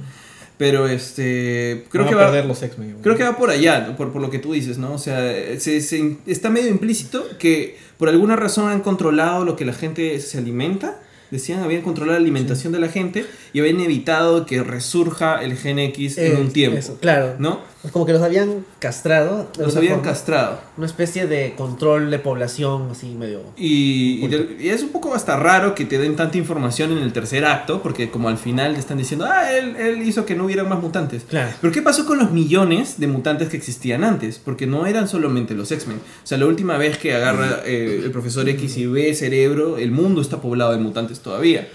Pero 0.57 0.87
este. 0.87 1.85
Creo 1.89 2.05
Van 2.05 2.13
que 2.13 2.19
a 2.19 2.23
va. 2.23 2.31
perder 2.31 2.45
los 2.45 2.63
X-Men. 2.63 2.95
Creo 3.03 3.15
que 3.15 3.23
va 3.23 3.37
por 3.37 3.51
allá, 3.51 3.89
¿no? 3.89 3.95
por, 3.97 4.11
por 4.11 4.21
lo 4.23 4.31
que 4.31 4.39
tú 4.39 4.53
dices, 4.53 4.79
¿no? 4.79 4.93
O 4.93 4.97
sea, 4.97 5.19
se- 5.59 5.81
se- 5.81 6.17
está 6.25 6.49
medio 6.49 6.69
implícito 6.69 7.23
que 7.37 7.77
por 7.97 8.09
alguna 8.09 8.35
razón 8.35 8.69
han 8.69 8.81
controlado 8.81 9.43
lo 9.45 9.55
que 9.55 9.65
la 9.65 9.73
gente 9.73 10.19
se 10.19 10.37
alimenta. 10.37 10.99
Decían, 11.31 11.61
habían 11.61 11.81
controlado 11.81 12.17
la 12.17 12.23
alimentación 12.23 12.71
de 12.71 12.79
la 12.79 12.87
gente 12.87 13.25
y 13.57 13.59
habían 13.61 13.79
evitado 13.79 14.45
que 14.45 14.61
resurja 14.63 15.41
el 15.43 15.55
gen 15.57 15.79
X 15.79 16.17
en 16.17 16.31
Eh, 16.33 16.39
un 16.39 16.51
tiempo. 16.51 16.77
eso, 16.77 16.97
claro. 17.01 17.33
¿No? 17.39 17.59
Como 17.93 18.05
que 18.05 18.11
los 18.11 18.21
habían 18.21 18.65
castrado. 18.79 19.49
Los 19.57 19.75
habían 19.77 19.95
forma. 19.99 20.09
castrado. 20.09 20.59
Una 20.75 20.87
especie 20.87 21.25
de 21.25 21.53
control 21.55 22.11
de 22.11 22.19
población 22.19 22.89
así 22.91 23.07
medio... 23.15 23.41
Y, 23.55 24.25
y 24.25 24.27
de- 24.27 24.57
y 24.59 24.69
es 24.69 24.83
un 24.83 24.89
poco 24.89 25.13
hasta 25.15 25.37
raro 25.37 25.73
que 25.73 25.85
te 25.85 25.97
den 25.97 26.15
tanta 26.17 26.37
información 26.37 26.91
en 26.91 26.97
el 26.97 27.13
tercer 27.13 27.45
acto, 27.45 27.81
porque 27.81 28.09
como 28.09 28.27
al 28.29 28.37
final 28.37 28.73
te 28.73 28.79
están 28.81 28.97
diciendo, 28.97 29.25
ah, 29.29 29.53
él, 29.53 29.75
él 29.77 30.01
hizo 30.01 30.25
que 30.25 30.35
no 30.35 30.45
hubieran 30.45 30.67
más 30.67 30.81
mutantes. 30.81 31.23
Claro. 31.29 31.51
Pero 31.61 31.71
¿qué 31.71 31.81
pasó 31.81 32.05
con 32.05 32.17
los 32.17 32.31
millones 32.31 32.99
de 32.99 33.07
mutantes 33.07 33.47
que 33.47 33.55
existían 33.57 34.03
antes? 34.03 34.37
Porque 34.43 34.67
no 34.67 34.85
eran 34.85 35.07
solamente 35.07 35.53
los 35.55 35.71
X-Men. 35.71 35.97
O 35.97 36.27
sea, 36.27 36.37
la 36.37 36.45
última 36.45 36.77
vez 36.77 36.97
que 36.97 37.13
agarra 37.15 37.61
eh, 37.65 38.01
el 38.03 38.11
profesor 38.11 38.49
X 38.49 38.77
y 38.77 38.85
ve 38.87 39.13
cerebro, 39.13 39.77
el 39.77 39.91
mundo 39.91 40.19
está 40.21 40.41
poblado 40.41 40.73
de 40.73 40.79
mutantes 40.79 41.21
todavía. 41.21 41.69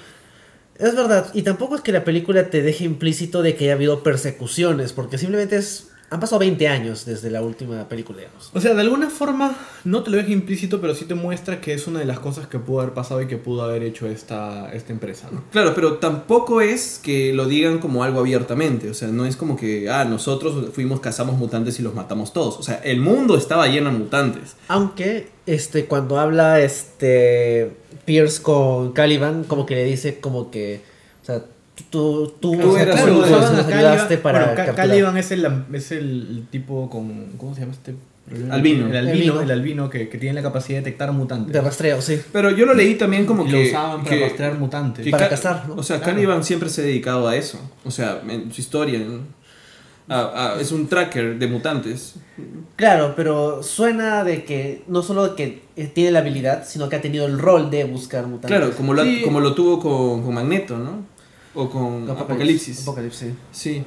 Es 0.79 0.97
verdad, 0.97 1.31
y 1.35 1.43
tampoco 1.43 1.77
es 1.77 1.83
que 1.83 1.93
la 1.93 2.05
película 2.05 2.51
te 2.51 2.63
deje 2.63 2.85
implícito 2.85 3.43
de 3.43 3.55
que 3.55 3.65
haya 3.65 3.75
habido 3.75 4.03
persecuciones, 4.03 4.93
porque 4.93 5.19
simplemente 5.19 5.57
es... 5.57 5.92
Han 6.13 6.21
pasado 6.21 6.41
20 6.41 6.69
años 6.69 7.07
desde 7.07 7.31
la 7.31 7.41
última 7.41 7.89
película, 7.89 8.19
digamos. 8.19 8.51
O 8.53 8.61
sea, 8.61 8.75
de 8.75 8.83
alguna 8.83 9.09
forma 9.09 9.57
no 9.85 10.03
te 10.03 10.11
lo 10.11 10.19
deja 10.19 10.31
implícito, 10.31 10.79
pero 10.79 10.95
sí 10.95 11.07
te 11.07 11.15
muestra 11.15 11.59
que 11.59 11.73
es 11.73 11.87
una 11.87 12.01
de 12.01 12.05
las 12.05 12.19
cosas 12.19 12.47
que 12.47 12.59
pudo 12.59 12.83
haber 12.83 12.93
pasado 12.93 13.23
y 13.23 13.27
que 13.27 13.39
pudo 13.39 13.63
haber 13.63 13.83
hecho 13.83 14.07
esta, 14.07 14.71
esta 14.75 14.93
empresa, 14.93 15.31
¿no? 15.33 15.43
Claro, 15.51 15.73
pero 15.75 15.95
tampoco 15.95 16.61
es 16.61 17.01
que 17.03 17.33
lo 17.33 17.47
digan 17.47 17.79
como 17.79 18.05
algo 18.05 18.21
abiertamente. 18.21 18.91
O 18.91 18.95
sea, 18.95 19.09
no 19.09 19.25
es 19.25 19.37
como 19.37 19.57
que, 19.57 19.89
ah, 19.89 20.05
nosotros 20.05 20.75
fuimos, 20.75 21.01
cazamos 21.01 21.39
mutantes 21.39 21.81
y 21.81 21.83
los 21.83 21.95
matamos 21.95 22.35
todos. 22.35 22.59
O 22.59 22.63
sea, 22.63 22.75
el 22.85 23.01
mundo 23.01 23.35
estaba 23.35 23.67
lleno 23.69 23.91
de 23.91 23.97
mutantes. 23.97 24.57
Aunque, 24.69 25.29
este, 25.47 25.87
cuando 25.87 26.21
habla, 26.21 26.61
este, 26.61 27.73
Pierce 28.05 28.43
con 28.43 28.93
Caliban, 28.93 29.45
como 29.45 29.65
que 29.65 29.77
le 29.77 29.85
dice 29.85 30.21
como 30.21 30.51
que, 30.51 30.83
o 31.23 31.25
sea, 31.25 31.43
tú, 31.93 32.35
tú, 32.41 32.57
Tú 32.59 32.77
eras 32.77 33.01
uno 33.05 33.21
de 33.23 33.31
los- 33.31 33.67
ayudaste 33.69 34.19
para 34.19 34.39
bueno, 34.41 34.55
Ca- 34.57 34.65
capturar. 34.67 34.89
Caliban 34.89 35.17
es 35.17 35.31
el, 35.31 35.65
es 35.73 35.93
el 35.93 36.47
tipo 36.51 36.91
con... 36.91 37.27
¿Cómo 37.37 37.55
se 37.55 37.61
llama 37.61 37.73
este? 37.73 37.95
Albino. 38.51 38.87
El 38.89 38.97
albino, 38.97 39.11
Albino. 39.11 39.41
el 39.43 39.51
albino 39.51 39.91
que, 39.91 40.09
que 40.09 40.17
tiene 40.17 40.35
la 40.35 40.43
capacidad 40.43 40.79
de 40.79 40.85
detectar 40.85 41.13
mutantes. 41.13 41.53
de 41.53 41.61
rastreo, 41.61 42.01
sí. 42.01 42.21
Pero 42.33 42.51
yo 42.51 42.65
lo 42.67 42.73
leí 42.75 42.95
también 42.95 43.27
como 43.27 43.45
y 43.47 43.51
que... 43.51 43.53
lo 43.53 43.69
usaban 43.69 44.03
para 44.05 44.17
que- 44.17 44.23
rastrear 44.25 44.59
mutantes. 44.59 45.09
Para 45.11 45.25
Ca- 45.25 45.31
cazar, 45.31 45.69
¿no? 45.69 45.75
O 45.75 45.83
sea, 45.83 45.99
Claro. 45.99 46.15
Caliban 46.15 46.43
siempre 46.43 46.69
se 46.71 46.81
ha 46.81 46.85
dedicado 46.85 47.29
a 47.29 47.37
eso. 47.37 47.61
O 47.85 47.91
sea, 47.91 48.23
en 48.29 48.51
su 48.53 48.61
historia. 48.61 48.99
¿no? 49.01 49.21
A- 50.09 50.55
a- 50.55 50.61
es 50.61 50.73
un 50.73 50.89
tracker 50.89 51.39
de 51.39 51.47
mutantes. 51.47 52.15
Claro, 52.77 53.13
pero 53.17 53.63
suena 53.63 54.25
de 54.25 54.45
que 54.45 54.83
no 54.89 55.03
solo 55.03 55.35
que 55.37 55.63
tiene 55.95 56.11
la 56.13 56.21
habilidad, 56.21 56.65
sino 56.67 56.89
que 56.89 56.97
ha 56.97 57.01
tenido 57.03 57.27
el 57.27 57.39
rol 57.39 57.71
de 57.71 57.85
buscar 57.85 58.27
mutantes. 58.27 58.57
Claro, 58.57 58.73
como 58.77 58.95
lo, 58.95 59.05
Sí. 59.05 59.21
como 59.25 59.41
lo 59.41 59.55
tuvo 59.55 59.79
con, 59.79 60.23
con 60.25 60.35
Magneto, 60.35 60.79
¿no? 60.79 61.05
O 61.55 61.69
con 61.71 62.09
Apocalipsis. 62.11 62.83
Apocalipsis. 62.83 63.33
Sí. 63.53 63.85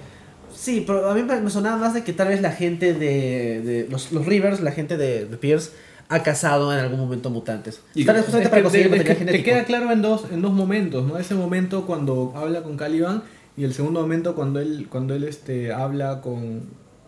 Sí, 0.55 0.83
pero 0.87 1.09
a 1.09 1.13
mí 1.13 1.23
me 1.23 1.49
sonaba 1.49 1.75
más 1.77 1.93
de 1.93 2.03
que 2.03 2.13
tal 2.13 2.29
vez 2.29 2.41
la 2.41 2.51
gente 2.51 2.93
de, 2.93 3.61
de 3.61 3.87
los, 3.89 4.11
los 4.11 4.25
Rivers, 4.25 4.61
la 4.61 4.71
gente 4.71 4.95
de, 4.97 5.25
de 5.25 5.37
Pierce, 5.37 5.71
ha 6.07 6.23
cazado 6.23 6.71
en 6.71 6.79
algún 6.79 6.99
momento 6.99 7.29
mutantes. 7.29 7.81
Y- 7.93 8.05
tal 8.05 8.15
vez 8.15 8.25
justamente 8.25 8.49
para 8.49 8.63
conseguir 8.63 8.89
te- 8.89 8.97
es 8.97 9.07
material 9.07 9.25
te 9.31 9.43
queda 9.43 9.63
claro 9.65 9.91
en 9.91 10.01
dos, 10.01 10.25
en 10.31 10.41
dos 10.41 10.53
momentos, 10.53 11.05
¿no? 11.05 11.17
Ese 11.17 11.35
momento 11.35 11.85
cuando 11.85 12.31
habla 12.35 12.61
con 12.63 12.77
Caliban 12.77 13.23
y 13.57 13.63
el 13.65 13.73
segundo 13.73 14.01
momento 14.01 14.35
cuando 14.35 14.59
él, 14.59 14.87
cuando 14.89 15.13
él 15.15 15.23
este, 15.25 15.73
habla 15.73 16.21
con... 16.21 16.63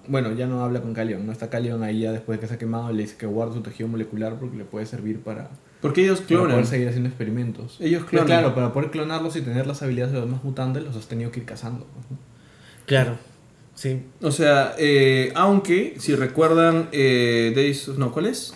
Bueno, 0.10 0.34
ya 0.34 0.48
no 0.48 0.64
habla 0.64 0.82
con 0.82 0.94
Caliban, 0.94 1.26
no 1.26 1.32
está 1.32 1.50
Caliban 1.50 1.84
ahí 1.84 2.00
ya 2.02 2.12
después 2.12 2.38
de 2.38 2.42
que 2.42 2.48
se 2.48 2.54
ha 2.56 2.58
quemado, 2.58 2.92
le 2.92 3.04
dice 3.04 3.16
que 3.18 3.26
guarda 3.28 3.54
su 3.54 3.62
tejido 3.62 3.88
molecular 3.90 4.36
porque 4.40 4.58
le 4.58 4.64
puede 4.66 4.86
servir 4.86 5.20
para, 5.20 5.50
Porque 5.82 6.02
ellos 6.04 6.20
para 6.20 6.28
clonan. 6.28 6.52
poder 6.52 6.66
seguir 6.66 6.88
haciendo 6.88 7.08
experimentos. 7.10 7.78
Ellos 7.80 8.04
Pero 8.10 8.24
clonan. 8.24 8.28
claro, 8.28 8.56
para 8.56 8.74
poder 8.74 8.90
clonarlos 8.92 9.36
y 9.36 9.42
tener 9.42 9.68
las 9.68 9.82
habilidades 9.84 10.14
de 10.14 10.20
los 10.20 10.28
demás 10.28 10.44
mutantes 10.44 10.84
los 10.84 10.96
has 10.96 11.08
tenido 11.08 11.32
que 11.32 11.42
ir 11.42 11.46
cazando. 11.46 11.86
Claro, 12.86 13.18
sí. 13.76 14.02
O 14.22 14.32
sea, 14.32 14.74
eh, 14.78 15.32
aunque, 15.36 15.96
si 16.00 16.16
recuerdan, 16.16 16.90
eh, 16.92 17.52
Days 17.56 17.90
of... 17.90 17.98
No, 17.98 18.12
¿cuál 18.12 18.28
es? 18.28 18.54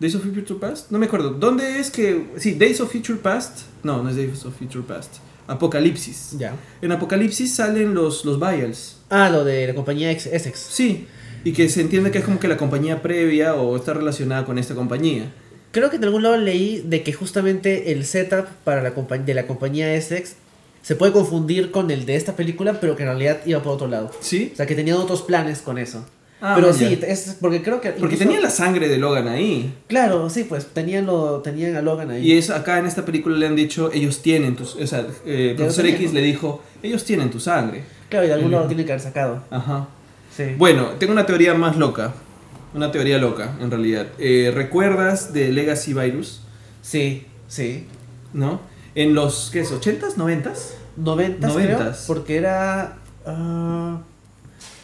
Days 0.00 0.14
of 0.16 0.22
Future 0.22 0.58
Past. 0.60 0.90
No 0.90 0.98
me 0.98 1.06
acuerdo. 1.06 1.30
¿Dónde 1.30 1.78
es 1.78 1.90
que...? 1.90 2.26
Sí, 2.36 2.54
Days 2.54 2.80
of 2.80 2.90
Future 2.90 3.18
Past. 3.18 3.60
No, 3.84 4.02
no 4.02 4.10
es 4.10 4.16
Days 4.16 4.44
of 4.44 4.54
Future 4.56 4.84
Past. 4.86 5.16
Apocalipsis. 5.46 6.36
Ya. 6.38 6.54
En 6.82 6.92
Apocalipsis 6.92 7.54
salen 7.54 7.94
los, 7.94 8.24
los 8.24 8.38
Vials. 8.40 8.98
Ah, 9.10 9.28
lo 9.30 9.44
de 9.44 9.68
la 9.68 9.74
compañía 9.74 10.10
Ex- 10.10 10.26
Essex. 10.26 10.58
Sí. 10.58 11.06
Y 11.44 11.52
que 11.52 11.68
se 11.68 11.80
entiende 11.80 12.10
que 12.10 12.18
es 12.18 12.24
como 12.24 12.38
que 12.40 12.48
la 12.48 12.56
compañía 12.56 13.00
previa 13.02 13.54
o 13.54 13.76
está 13.76 13.92
relacionada 13.94 14.44
con 14.44 14.58
esta 14.58 14.74
compañía. 14.74 15.32
Creo 15.72 15.90
que 15.90 15.96
en 15.96 16.04
algún 16.04 16.22
lado 16.22 16.36
leí 16.36 16.82
de 16.86 17.02
que 17.02 17.12
justamente 17.12 17.92
el 17.92 18.04
setup 18.04 18.46
para 18.64 18.82
la 18.82 18.90
de 18.90 19.34
la 19.34 19.46
compañía 19.46 19.92
Essex 19.94 20.34
se 20.82 20.96
puede 20.96 21.12
confundir 21.12 21.70
con 21.70 21.90
el 21.90 22.06
de 22.06 22.16
esta 22.16 22.36
película, 22.36 22.78
pero 22.80 22.94
que 22.96 23.02
en 23.04 23.08
realidad 23.08 23.40
iba 23.46 23.62
por 23.62 23.72
otro 23.72 23.88
lado. 23.88 24.10
¿Sí? 24.20 24.50
O 24.52 24.56
sea, 24.56 24.66
que 24.66 24.74
tenían 24.74 24.98
otros 24.98 25.22
planes 25.22 25.60
con 25.62 25.78
eso. 25.78 26.04
Ah, 26.44 26.54
pero 26.56 26.72
sí, 26.74 26.98
ya. 27.00 27.06
es 27.06 27.36
porque 27.40 27.62
creo 27.62 27.80
que 27.80 27.90
Porque 27.90 28.14
incluso- 28.16 28.24
tenía 28.24 28.40
la 28.40 28.50
sangre 28.50 28.88
de 28.88 28.98
Logan 28.98 29.28
ahí. 29.28 29.72
Claro, 29.86 30.28
sí, 30.28 30.42
pues 30.42 30.66
tenían 30.66 31.06
lo 31.06 31.40
tenían 31.40 31.76
a 31.76 31.82
Logan 31.82 32.10
ahí. 32.10 32.32
Y 32.32 32.36
es 32.36 32.50
acá 32.50 32.78
en 32.78 32.86
esta 32.86 33.04
película 33.04 33.36
le 33.36 33.46
han 33.46 33.54
dicho, 33.54 33.90
ellos 33.92 34.22
tienen 34.22 34.56
tus... 34.56 34.74
O 34.74 34.84
sea, 34.86 35.06
eh, 35.24 35.54
Profesor 35.56 35.86
X 35.86 36.08
¿no? 36.08 36.14
le 36.18 36.22
dijo, 36.26 36.60
ellos 36.82 37.04
tienen 37.04 37.30
tu 37.30 37.38
sangre. 37.38 37.84
Claro, 38.08 38.24
y 38.24 38.28
de 38.28 38.34
algún 38.34 38.46
el- 38.46 38.52
lado 38.52 38.64
lo 38.64 38.68
tienen 38.68 38.84
que 38.86 38.92
haber 38.92 39.02
sacado. 39.04 39.44
Ajá. 39.50 39.86
Sí. 40.36 40.42
Bueno, 40.58 40.88
tengo 40.98 41.12
una 41.12 41.24
teoría 41.26 41.54
más 41.54 41.76
loca. 41.76 42.12
Una 42.74 42.90
teoría 42.90 43.18
loca, 43.18 43.56
en 43.60 43.70
realidad. 43.70 44.06
Eh, 44.18 44.50
¿Recuerdas 44.54 45.32
de 45.32 45.52
Legacy 45.52 45.92
Virus? 45.94 46.40
Sí, 46.80 47.26
sí. 47.48 47.86
¿No? 48.32 48.60
En 48.94 49.14
los, 49.14 49.50
¿qué 49.52 49.60
es? 49.60 49.72
¿80s? 49.72 50.14
¿90s? 50.16 50.72
90 50.96 51.46
Noventas. 51.48 51.54
creo, 51.54 51.94
porque 52.06 52.36
era 52.36 52.96
ah, 53.26 53.98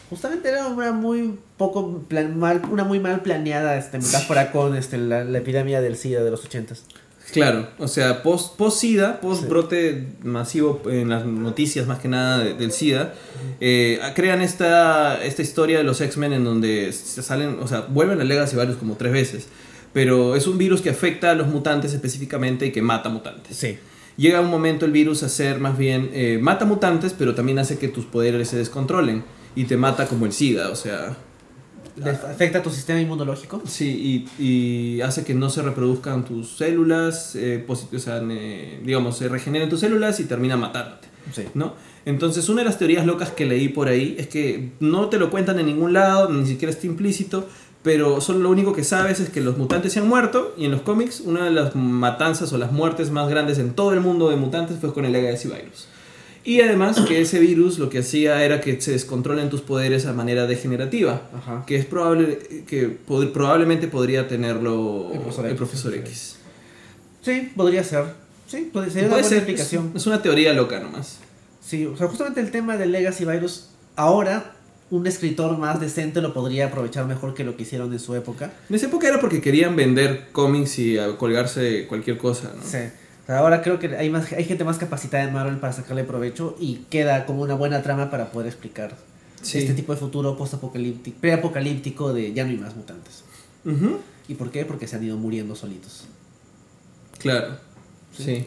justamente 0.09 0.48
era 0.48 0.66
una 0.68 0.92
muy 0.92 1.38
poco 1.59 2.01
plan- 2.09 2.38
mal, 2.38 2.62
una 2.70 2.85
muy 2.85 2.98
mal 3.01 3.20
planeada 3.20 3.77
este 3.77 3.98
metáfora 3.98 4.51
con 4.53 4.74
este 4.77 4.96
la, 4.96 5.24
la 5.24 5.38
epidemia 5.38 5.81
del 5.83 5.96
SIDA 5.96 6.22
de 6.24 6.31
los 6.31 6.48
80s. 6.48 6.79
Claro, 7.33 7.69
o 7.79 7.88
sea, 7.88 8.23
post, 8.23 8.57
post 8.57 8.81
SIDA, 8.81 9.21
post 9.21 9.43
Sí. 9.43 9.49
brote 9.49 10.07
masivo 10.25 10.81
en 10.91 11.11
las 11.11 11.27
noticias 11.27 11.87
más 11.87 11.99
que 11.99 12.09
nada 12.09 12.38
de- 12.43 12.55
del 12.55 12.73
SIDA, 12.73 13.14
eh, 13.61 14.01
crean 14.14 14.41
esta, 14.41 15.23
esta 15.23 15.43
historia 15.43 15.79
de 15.79 15.85
los 15.85 16.01
X-Men 16.01 16.33
en 16.33 16.45
donde 16.45 16.91
se 16.93 17.23
salen, 17.23 17.59
o 17.62 17.69
sea, 17.69 17.83
vuelven 17.88 18.21
a 18.21 18.25
Legacy 18.25 18.57
Virus 18.57 18.77
como 18.77 18.97
tres 18.97 19.12
veces, 19.12 19.49
pero 19.93 20.37
es 20.37 20.47
un 20.47 20.57
virus 20.59 20.81
que 20.81 20.91
afecta 20.91 21.31
a 21.31 21.35
los 21.35 21.49
mutantes 21.49 21.93
específicamente 21.93 22.67
y 22.67 22.73
que 22.73 22.81
mata 22.83 23.09
mutantes. 23.11 23.57
Sí. 23.57 23.79
Llega 24.17 24.41
un 24.41 24.51
momento 24.51 24.85
el 24.87 24.93
virus 24.93 25.23
a 25.23 25.29
ser 25.29 25.61
más 25.61 25.77
bien, 25.79 26.11
eh, 26.12 26.38
mata 26.41 26.64
mutantes, 26.64 27.14
pero 27.17 27.35
también 27.35 27.59
hace 27.59 27.79
que 27.79 27.88
tus 27.88 28.05
poderes 28.07 28.49
se 28.49 28.57
descontrolen 28.57 29.23
y 29.55 29.64
te 29.64 29.77
mata 29.77 30.07
como 30.07 30.27
el 30.27 30.33
SIDA, 30.33 30.71
o 30.71 30.77
sea, 30.77 31.17
afecta 32.05 32.63
tu 32.63 32.71
sistema 32.71 33.01
inmunológico. 33.01 33.63
Sí, 33.67 34.27
y, 34.39 34.43
y 34.43 35.01
hace 35.01 35.25
que 35.25 35.35
no 35.35 35.51
se 35.51 35.63
reproduzcan 35.63 36.25
tus 36.25 36.57
células, 36.57 37.35
eh, 37.37 37.65
o 37.69 37.77
sea, 37.99 38.21
ne- 38.21 38.81
digamos, 38.85 39.19
se 39.19 39.29
regeneren 39.29 39.69
tus 39.69 39.81
células 39.81 40.21
y 40.21 40.25
termina 40.25 40.57
matándote, 40.57 41.09
Sí. 41.35 41.43
¿no? 41.55 41.75
Entonces, 42.05 42.49
una 42.49 42.63
de 42.63 42.67
las 42.67 42.79
teorías 42.79 43.05
locas 43.05 43.31
que 43.31 43.45
leí 43.45 43.69
por 43.69 43.89
ahí 43.89 44.17
es 44.19 44.29
que 44.29 44.71
no 44.81 45.09
te 45.09 45.19
lo 45.19 45.31
cuentan 45.31 45.59
en 45.59 45.67
ningún 45.67 45.93
lado, 45.93 46.31
ni 46.31 46.47
siquiera 46.47 46.73
está 46.73 46.87
implícito, 46.87 47.47
pero 47.83 48.21
solo 48.21 48.39
lo 48.41 48.51
único 48.51 48.73
que 48.73 48.83
sabes 48.83 49.21
es 49.21 49.29
que 49.29 49.41
los 49.41 49.57
mutantes 49.59 49.93
se 49.93 50.01
han 50.01 50.09
muerto 50.09 50.55
y 50.57 50.65
en 50.65 50.71
los 50.73 50.81
cómics 50.83 51.21
una 51.21 51.45
de 51.45 51.51
las 51.51 51.77
matanzas 51.77 52.53
o 52.53 52.59
las 52.59 52.73
muertes 52.73 53.11
más 53.11 53.29
grandes 53.29 53.59
en 53.59 53.75
todo 53.75 53.93
el 53.93 54.01
mundo 54.01 54.31
de 54.31 54.37
mutantes 54.37 54.79
fue 54.81 54.93
con 54.95 55.05
el 55.05 55.13
Legacy 55.13 55.49
Virus. 55.49 55.87
Y 56.49 56.63
además 56.63 56.99
que 57.07 57.21
ese 57.21 57.39
virus 57.41 57.79
lo 57.79 57.91
que 57.91 57.99
hacía 57.99 58.43
era 58.43 58.61
que 58.63 58.81
se 58.81 58.93
descontrolen 58.93 59.51
tus 59.51 59.61
poderes 59.61 60.07
a 60.07 60.15
manera 60.15 60.47
degenerativa 60.47 61.29
Ajá. 61.37 61.65
que 61.67 61.77
es 61.77 61.85
probable 61.85 62.39
que 62.67 62.97
pod- 63.07 63.33
probablemente 63.33 63.87
podría 63.87 64.29
tenerlo 64.29 65.11
El 65.13 65.21
profesor 65.21 65.45
el 65.45 65.51
X, 65.53 65.59
profesor 65.59 65.93
sí. 65.93 65.99
X. 65.99 66.37
Sí, 67.21 67.53
podría 67.55 67.85
ser. 67.85 68.05
Sí, 68.47 68.71
podría 68.73 68.91
ser 68.93 69.03
una 69.03 69.11
Puede 69.11 69.23
buena 69.23 69.29
ser, 69.29 69.39
explicación. 69.39 69.91
Es, 69.95 70.01
es 70.03 70.07
una 70.07 70.23
teoría 70.23 70.55
loca 70.55 70.81
nomás. 70.81 71.19
Sí, 71.61 71.85
o 71.85 71.95
sea, 71.99 72.09
justamente 72.09 72.41
el 72.41 72.51
tema 72.51 72.79
del 72.79 72.93
Legacy 72.93 73.27
Virus, 73.27 73.69
ahora 73.95 74.55
un 74.91 75.07
escritor 75.07 75.59
más 75.59 75.79
decente 75.83 76.23
lo 76.23 76.33
podría 76.33 76.69
aprovechar 76.69 77.05
mejor 77.05 77.35
que 77.35 77.45
lo 77.45 77.59
que 77.59 77.65
hicieron 77.65 77.93
en 77.93 77.99
su 78.01 78.15
época. 78.15 78.53
En 78.71 78.75
esa 78.77 78.87
época 78.87 79.07
era 79.07 79.21
porque 79.21 79.43
querían 79.43 79.77
vender 79.77 80.29
cómics 80.33 80.79
y 80.79 80.97
colgarse 81.19 81.87
cualquier 81.89 82.17
cosa, 82.17 82.53
¿no? 82.57 82.63
Sí. 82.67 82.79
Ahora 83.29 83.61
creo 83.62 83.79
que 83.79 83.95
hay, 83.97 84.09
más, 84.11 84.33
hay 84.33 84.45
gente 84.45 84.64
más 84.64 84.79
capacitada 84.79 85.23
en 85.25 85.33
Marvel 85.35 85.59
para 85.59 85.73
sacarle 85.75 86.03
provecho 86.05 86.57
y 86.59 86.77
queda 86.91 87.27
como 87.27 87.43
una 87.43 87.55
buena 87.55 87.83
trama 87.83 88.11
para 88.11 88.31
poder 88.33 88.49
explicar 88.49 88.97
Sí. 89.43 89.59
este 89.59 89.75
tipo 89.75 89.93
de 89.95 90.01
futuro 90.01 90.37
post-apocalíptico, 90.37 91.17
pre-apocalíptico 91.21 92.12
de 92.12 92.33
ya 92.33 92.45
no 92.45 92.51
hay 92.51 92.57
más 92.57 92.75
mutantes. 92.75 93.23
¿Y 94.29 94.35
por 94.35 94.51
qué? 94.51 94.64
Porque 94.64 94.87
se 94.87 94.97
han 94.97 95.05
ido 95.05 95.17
muriendo 95.19 95.55
solitos. 95.55 96.05
Claro. 97.19 97.57
Sí. 98.17 98.47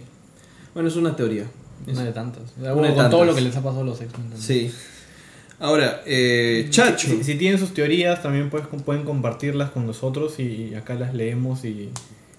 Bueno, 0.73 0.89
es 0.89 0.95
una 0.95 1.15
teoría. 1.15 1.45
Es- 1.85 1.93
Una 1.97 2.05
de 2.05 2.11
tantas. 2.13 2.43
Una 2.59 2.93
con 2.95 3.09
todo 3.09 3.25
lo 3.25 3.35
que 3.35 3.41
les 3.41 3.55
ha 3.55 3.61
pasado 3.61 3.81
a 3.81 3.85
los 3.85 4.01
X-Men. 4.01 4.37
Sí. 4.37 4.71
Ahora, 5.59 6.01
eh, 6.05 6.67
Chacho. 6.71 7.07
Si, 7.07 7.23
si 7.23 7.35
tienen 7.35 7.59
sus 7.59 7.73
teorías, 7.73 8.21
también 8.23 8.49
puedes- 8.49 8.67
pueden 8.83 9.03
compartirlas 9.03 9.69
con 9.71 9.85
nosotros 9.85 10.39
y 10.39 10.73
acá 10.75 10.95
las 10.95 11.13
leemos 11.13 11.65
y, 11.65 11.89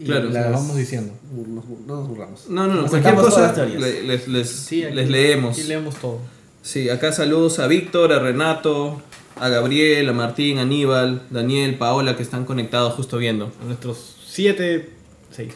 Y 0.02 0.04
Claro, 0.04 0.28
las 0.30 0.50
vamos 0.50 0.76
diciendo. 0.76 1.12
no 1.32 1.96
nos 1.96 2.08
burlamos. 2.08 2.48
No, 2.48 2.66
no, 2.66 2.74
no, 2.74 2.86
cualquier 2.88 3.14
cosa 3.14 3.54
les, 3.66 4.26
les- 4.28 4.50
Sí, 4.50 4.82
aquí- 4.82 4.94
les 4.96 5.08
leemos. 5.08 5.56
Aquí 5.58 5.66
leemos 5.68 5.94
todo. 5.96 6.18
Sí, 6.62 6.88
acá 6.90 7.12
saludos 7.12 7.58
a 7.60 7.66
Víctor, 7.68 8.12
a 8.12 8.18
Renato, 8.18 9.00
a 9.36 9.48
Gabriel, 9.48 10.08
a 10.08 10.12
Martín, 10.12 10.58
a 10.58 10.62
Aníbal, 10.62 11.22
Daniel, 11.30 11.76
Paola, 11.76 12.16
que 12.16 12.22
están 12.22 12.44
conectados 12.44 12.94
justo 12.94 13.18
viendo. 13.18 13.52
A 13.62 13.64
nuestros 13.64 14.16
siete, 14.28 14.90
seis. 15.30 15.52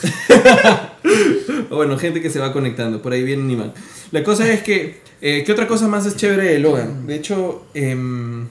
Bueno, 1.70 1.98
gente 1.98 2.20
que 2.20 2.30
se 2.30 2.38
va 2.38 2.52
conectando, 2.52 3.00
por 3.02 3.12
ahí 3.12 3.22
viene 3.22 3.42
Aníbal. 3.42 3.72
La 4.10 4.22
cosa 4.22 4.50
es 4.50 4.62
que, 4.62 5.00
eh, 5.20 5.42
¿qué 5.44 5.52
otra 5.52 5.66
cosa 5.66 5.86
más 5.88 6.06
es 6.06 6.16
chévere 6.16 6.44
de 6.44 6.58
Logan? 6.58 7.06
De 7.06 7.14
hecho, 7.14 7.66
em, 7.74 8.48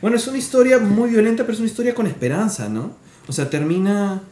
bueno, 0.00 0.16
es 0.16 0.26
una 0.26 0.38
historia 0.38 0.78
muy 0.78 1.10
violenta, 1.10 1.42
pero 1.44 1.54
es 1.54 1.58
una 1.60 1.68
historia 1.68 1.94
con 1.94 2.06
esperanza, 2.06 2.68
¿no? 2.68 2.96
O 3.28 3.32
sea, 3.32 3.50
termina, 3.50 4.22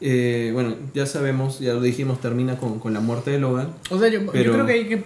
eh, 0.00 0.50
bueno, 0.52 0.74
ya 0.94 1.06
sabemos, 1.06 1.60
ya 1.60 1.72
lo 1.74 1.80
dijimos, 1.80 2.20
termina 2.20 2.56
con, 2.58 2.78
con 2.78 2.92
la 2.92 3.00
muerte 3.00 3.30
de 3.30 3.38
Logan. 3.38 3.68
O 3.90 3.98
sea, 3.98 4.08
yo, 4.08 4.20
yo 4.20 4.32
Pero- 4.32 4.52
creo 4.52 4.66
que 4.66 4.72
hay 4.72 4.88
que 4.88 5.04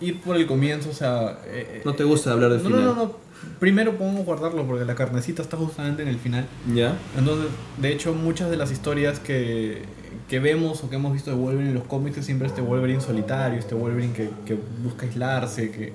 ir 0.00 0.20
por 0.20 0.36
el 0.36 0.46
comienzo, 0.46 0.90
o 0.90 0.94
sea... 0.94 1.38
eh, 1.46 1.82
No 1.84 1.94
te 1.94 2.04
gusta 2.04 2.32
hablar 2.32 2.50
del 2.50 2.62
no, 2.62 2.68
final. 2.68 2.84
no, 2.84 2.94
no, 2.94 3.04
no. 3.04 3.30
Primero 3.58 3.96
podemos 3.96 4.26
guardarlo 4.26 4.66
porque 4.66 4.84
la 4.84 4.94
carnecita 4.94 5.40
está 5.42 5.56
justamente 5.56 6.02
en 6.02 6.08
el 6.08 6.18
final. 6.18 6.46
¿Ya? 6.74 6.96
Entonces, 7.16 7.46
de 7.80 7.90
hecho, 7.92 8.12
muchas 8.12 8.50
de 8.50 8.56
las 8.58 8.70
historias 8.70 9.18
que, 9.18 9.82
que 10.28 10.40
vemos 10.40 10.82
o 10.84 10.90
que 10.90 10.96
hemos 10.96 11.12
visto 11.14 11.30
de 11.30 11.36
Wolverine 11.36 11.70
en 11.70 11.74
los 11.74 11.84
cómics 11.84 12.18
es 12.18 12.26
siempre 12.26 12.48
este 12.48 12.60
Wolverine 12.60 13.00
solitario, 13.00 13.58
este 13.58 13.74
Wolverine 13.74 14.12
que, 14.12 14.28
que 14.44 14.58
busca 14.82 15.06
aislarse, 15.06 15.70
que, 15.70 15.92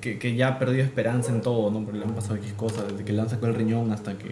que, 0.00 0.18
que 0.18 0.34
ya 0.34 0.48
ha 0.48 0.58
perdido 0.58 0.82
esperanza 0.82 1.30
en 1.32 1.40
todo, 1.40 1.70
¿no? 1.70 1.84
Porque 1.84 1.98
le 2.00 2.04
han 2.04 2.14
pasado 2.14 2.34
X 2.36 2.52
cosas, 2.54 2.84
desde 2.90 3.04
que 3.04 3.12
le 3.12 3.20
han 3.20 3.28
sacado 3.30 3.48
el 3.48 3.54
riñón 3.54 3.92
hasta 3.92 4.14
que 4.18 4.28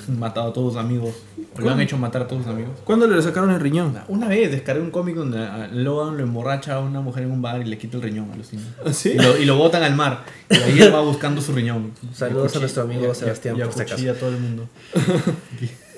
matado 0.18 0.50
a 0.50 0.52
todos 0.52 0.74
sus 0.74 0.80
amigos, 0.82 1.14
o 1.56 1.60
lo 1.60 1.70
han 1.70 1.80
hecho 1.80 1.96
matar 1.98 2.22
a 2.22 2.26
todos 2.28 2.42
sus 2.44 2.52
amigos. 2.52 2.72
¿Cuándo 2.84 3.06
le 3.06 3.20
sacaron 3.22 3.50
el 3.50 3.60
riñón? 3.60 3.96
Una 4.08 4.28
vez 4.28 4.50
descargué 4.50 4.82
un 4.82 4.90
cómic 4.90 5.16
donde 5.16 5.38
a 5.38 5.68
Logan 5.72 6.16
lo 6.16 6.22
emborracha 6.22 6.74
a 6.74 6.80
una 6.80 7.00
mujer 7.00 7.24
en 7.24 7.30
un 7.30 7.42
bar 7.42 7.60
y 7.60 7.64
le 7.64 7.78
quita 7.78 7.96
el 7.96 8.02
riñón 8.02 8.30
a 8.32 8.36
los 8.36 8.52
niños. 8.52 8.68
¿Ah, 8.84 8.92
¿Sí? 8.92 9.10
Y 9.10 9.18
lo, 9.18 9.36
y 9.38 9.44
lo 9.44 9.56
botan 9.56 9.82
al 9.82 9.94
mar. 9.94 10.24
Y 10.50 10.54
ahí 10.56 10.78
él 10.80 10.94
va 10.94 11.00
buscando 11.00 11.40
su 11.40 11.52
riñón. 11.52 11.92
Saludos 12.14 12.54
a 12.56 12.60
nuestro 12.60 12.82
amigo 12.82 13.06
y- 13.06 13.10
y- 13.10 13.14
Sebastián, 13.14 13.56
Y 13.56 13.60
por 13.62 13.88
si 13.98 14.08
a 14.08 14.14
todo 14.18 14.30
el 14.30 14.38
mundo. 14.38 14.68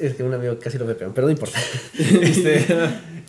Es 0.01 0.15
que 0.15 0.23
un 0.23 0.33
amigo 0.33 0.57
casi 0.63 0.79
lo 0.79 0.87
ve 0.87 0.95
peor, 0.95 1.11
pero 1.13 1.27
no 1.27 1.33
importa. 1.33 1.59
Este, 1.99 2.65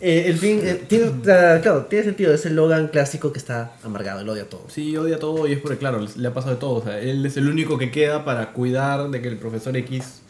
eh, 0.00 0.24
el 0.28 0.38
fin, 0.38 0.60
eh, 0.62 0.84
tiene, 0.86 1.06
ah, 1.28 1.58
claro, 1.60 1.86
tiene 1.86 2.04
sentido. 2.04 2.32
Es 2.32 2.46
el 2.46 2.54
Logan 2.54 2.86
clásico 2.88 3.32
que 3.32 3.40
está 3.40 3.72
amargado, 3.82 4.20
él 4.20 4.28
odia 4.28 4.48
todo. 4.48 4.66
Sí, 4.68 4.96
odia 4.96 5.18
todo 5.18 5.48
y 5.48 5.52
es 5.54 5.58
porque, 5.58 5.78
claro, 5.78 6.06
le 6.14 6.28
ha 6.28 6.32
pasado 6.32 6.54
de 6.54 6.60
todo. 6.60 6.74
O 6.74 6.84
sea, 6.84 7.00
él 7.00 7.26
es 7.26 7.36
el 7.36 7.48
único 7.48 7.76
que 7.76 7.90
queda 7.90 8.24
para 8.24 8.52
cuidar 8.52 9.10
de 9.10 9.20
que 9.20 9.26
el 9.26 9.36
profesor 9.36 9.76
X 9.78 10.22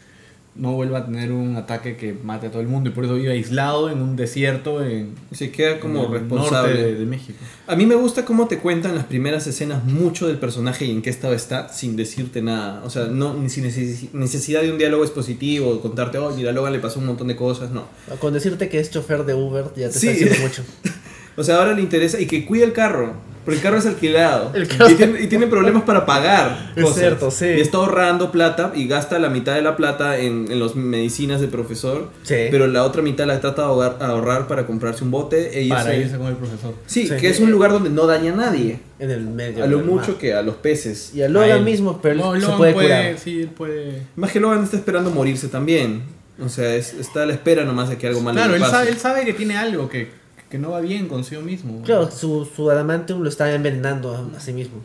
no 0.53 0.73
vuelva 0.73 0.99
a 0.99 1.05
tener 1.05 1.31
un 1.31 1.55
ataque 1.55 1.95
que 1.95 2.13
mate 2.13 2.47
a 2.47 2.51
todo 2.51 2.61
el 2.61 2.67
mundo. 2.67 2.89
Y 2.89 2.93
por 2.93 3.05
eso 3.05 3.15
vive 3.15 3.31
aislado 3.31 3.89
en 3.89 4.01
un 4.01 4.15
desierto 4.17 4.83
en, 4.83 5.15
Se 5.31 5.49
queda 5.49 5.79
como 5.79 5.99
en 5.99 6.05
el 6.07 6.19
responsable. 6.19 6.73
norte 6.73 6.83
de, 6.87 6.95
de 6.95 7.05
México. 7.05 7.39
A 7.67 7.75
mí 7.77 7.85
me 7.85 7.95
gusta 7.95 8.25
cómo 8.25 8.47
te 8.47 8.57
cuentan 8.57 8.95
las 8.95 9.05
primeras 9.05 9.47
escenas 9.47 9.85
mucho 9.85 10.27
del 10.27 10.37
personaje 10.39 10.85
y 10.85 10.91
en 10.91 11.01
qué 11.01 11.09
estado 11.09 11.33
está 11.33 11.69
sin 11.69 11.95
decirte 11.95 12.41
nada. 12.41 12.81
O 12.83 12.89
sea, 12.89 13.05
no 13.05 13.33
ni 13.33 13.49
sin 13.49 13.63
necesi- 13.65 14.09
necesidad 14.11 14.61
de 14.61 14.71
un 14.71 14.77
diálogo 14.77 15.03
expositivo 15.03 15.79
contarte, 15.81 16.17
oh, 16.17 16.31
mira, 16.35 16.51
Logan 16.51 16.73
le 16.73 16.79
pasó 16.79 16.99
un 16.99 17.05
montón 17.05 17.27
de 17.29 17.35
cosas, 17.37 17.71
no. 17.71 17.85
Con 18.19 18.33
decirte 18.33 18.67
que 18.67 18.79
es 18.79 18.91
chofer 18.91 19.23
de 19.25 19.33
Uber 19.33 19.65
ya 19.77 19.89
te 19.89 19.99
Sí. 19.99 20.07
está 20.09 20.19
diciendo 20.25 20.47
mucho. 20.47 20.63
O 21.37 21.43
sea, 21.45 21.59
ahora 21.59 21.71
le 21.73 21.81
interesa 21.81 22.19
y 22.19 22.25
que 22.27 22.45
cuide 22.45 22.65
el 22.65 22.73
carro, 22.73 23.13
porque 23.43 23.57
el 23.57 23.61
carro 23.63 23.77
es 23.77 23.85
alquilado. 23.85 24.51
El 24.53 24.67
carro- 24.67 24.89
Y, 24.89 24.95
tiene, 24.95 25.21
y 25.21 25.27
tiene 25.27 25.47
problemas 25.47 25.83
para 25.83 26.05
pagar. 26.05 26.71
Es 26.75 26.83
cosas. 26.83 26.99
cierto, 26.99 27.31
sí. 27.31 27.45
Y 27.45 27.61
está 27.61 27.77
ahorrando 27.77 28.31
plata 28.31 28.71
y 28.75 28.87
gasta 28.87 29.17
la 29.19 29.29
mitad 29.29 29.55
de 29.55 29.61
la 29.61 29.75
plata 29.75 30.17
en, 30.17 30.51
en 30.51 30.59
las 30.59 30.75
medicinas 30.75 31.41
del 31.41 31.49
profesor. 31.49 32.09
Sí. 32.23 32.35
Pero 32.51 32.67
la 32.67 32.83
otra 32.83 33.01
mitad 33.01 33.25
la 33.25 33.39
trata 33.41 33.61
de 33.63 33.67
ahorrar, 33.67 33.97
ahorrar 34.01 34.47
para 34.47 34.65
comprarse 34.65 35.03
un 35.03 35.11
bote. 35.11 35.63
e 35.63 35.67
Para 35.69 35.93
irse- 35.95 36.17
con 36.17 36.27
el 36.27 36.35
profesor. 36.35 36.73
Sí, 36.85 37.07
Sí. 37.07 37.15
que 37.17 37.29
es 37.29 37.39
un 37.39 37.51
lugar 37.51 37.71
donde 37.71 37.89
no 37.89 38.05
daña 38.07 38.33
a 38.33 38.35
nadie. 38.35 38.79
En 38.99 39.09
el 39.09 39.21
medio. 39.21 39.63
A 39.63 39.67
lo 39.67 39.79
mucho 39.79 40.09
mar. 40.11 40.17
que 40.19 40.33
a 40.35 40.41
los 40.43 40.55
peces. 40.55 41.11
Y 41.15 41.23
a 41.23 41.25
A 41.25 41.29
Logan 41.29 41.49
él. 41.57 41.63
mismo, 41.63 41.99
pero 42.01 42.15
No, 42.15 42.33
se 42.35 42.39
Logan 42.41 42.57
puede, 42.57 42.73
puede, 42.73 42.87
curar. 42.87 43.17
sí, 43.17 43.41
él 43.41 43.47
puede. 43.49 44.01
Más 44.15 44.31
que 44.31 44.39
Logan 44.39 44.63
está 44.63 44.77
esperando 44.77 45.09
morirse 45.09 45.47
también. 45.47 46.03
O 46.39 46.49
sea, 46.49 46.73
es- 46.75 46.93
está 46.93 47.23
a 47.23 47.25
la 47.25 47.33
espera 47.33 47.65
nomás 47.65 47.89
de 47.89 47.97
que 47.97 48.07
algo 48.07 48.21
malo 48.21 48.35
Claro, 48.37 48.51
le 48.51 48.55
él 48.57 48.61
pase. 48.61 48.71
sabe, 48.75 48.89
él 48.89 48.97
sabe 48.97 49.25
que 49.25 49.33
tiene 49.33 49.57
algo 49.57 49.89
que, 49.89 50.09
que 50.51 50.59
no 50.59 50.71
va 50.71 50.81
bien 50.81 51.07
consigo 51.07 51.41
mismo. 51.41 51.81
Claro, 51.83 52.11
su, 52.11 52.45
su 52.45 52.69
adamantium 52.69 53.21
lo 53.21 53.29
está 53.29 53.51
envenenando 53.53 54.13
a, 54.13 54.37
a 54.37 54.39
sí 54.39 54.53
mismo. 54.53 54.81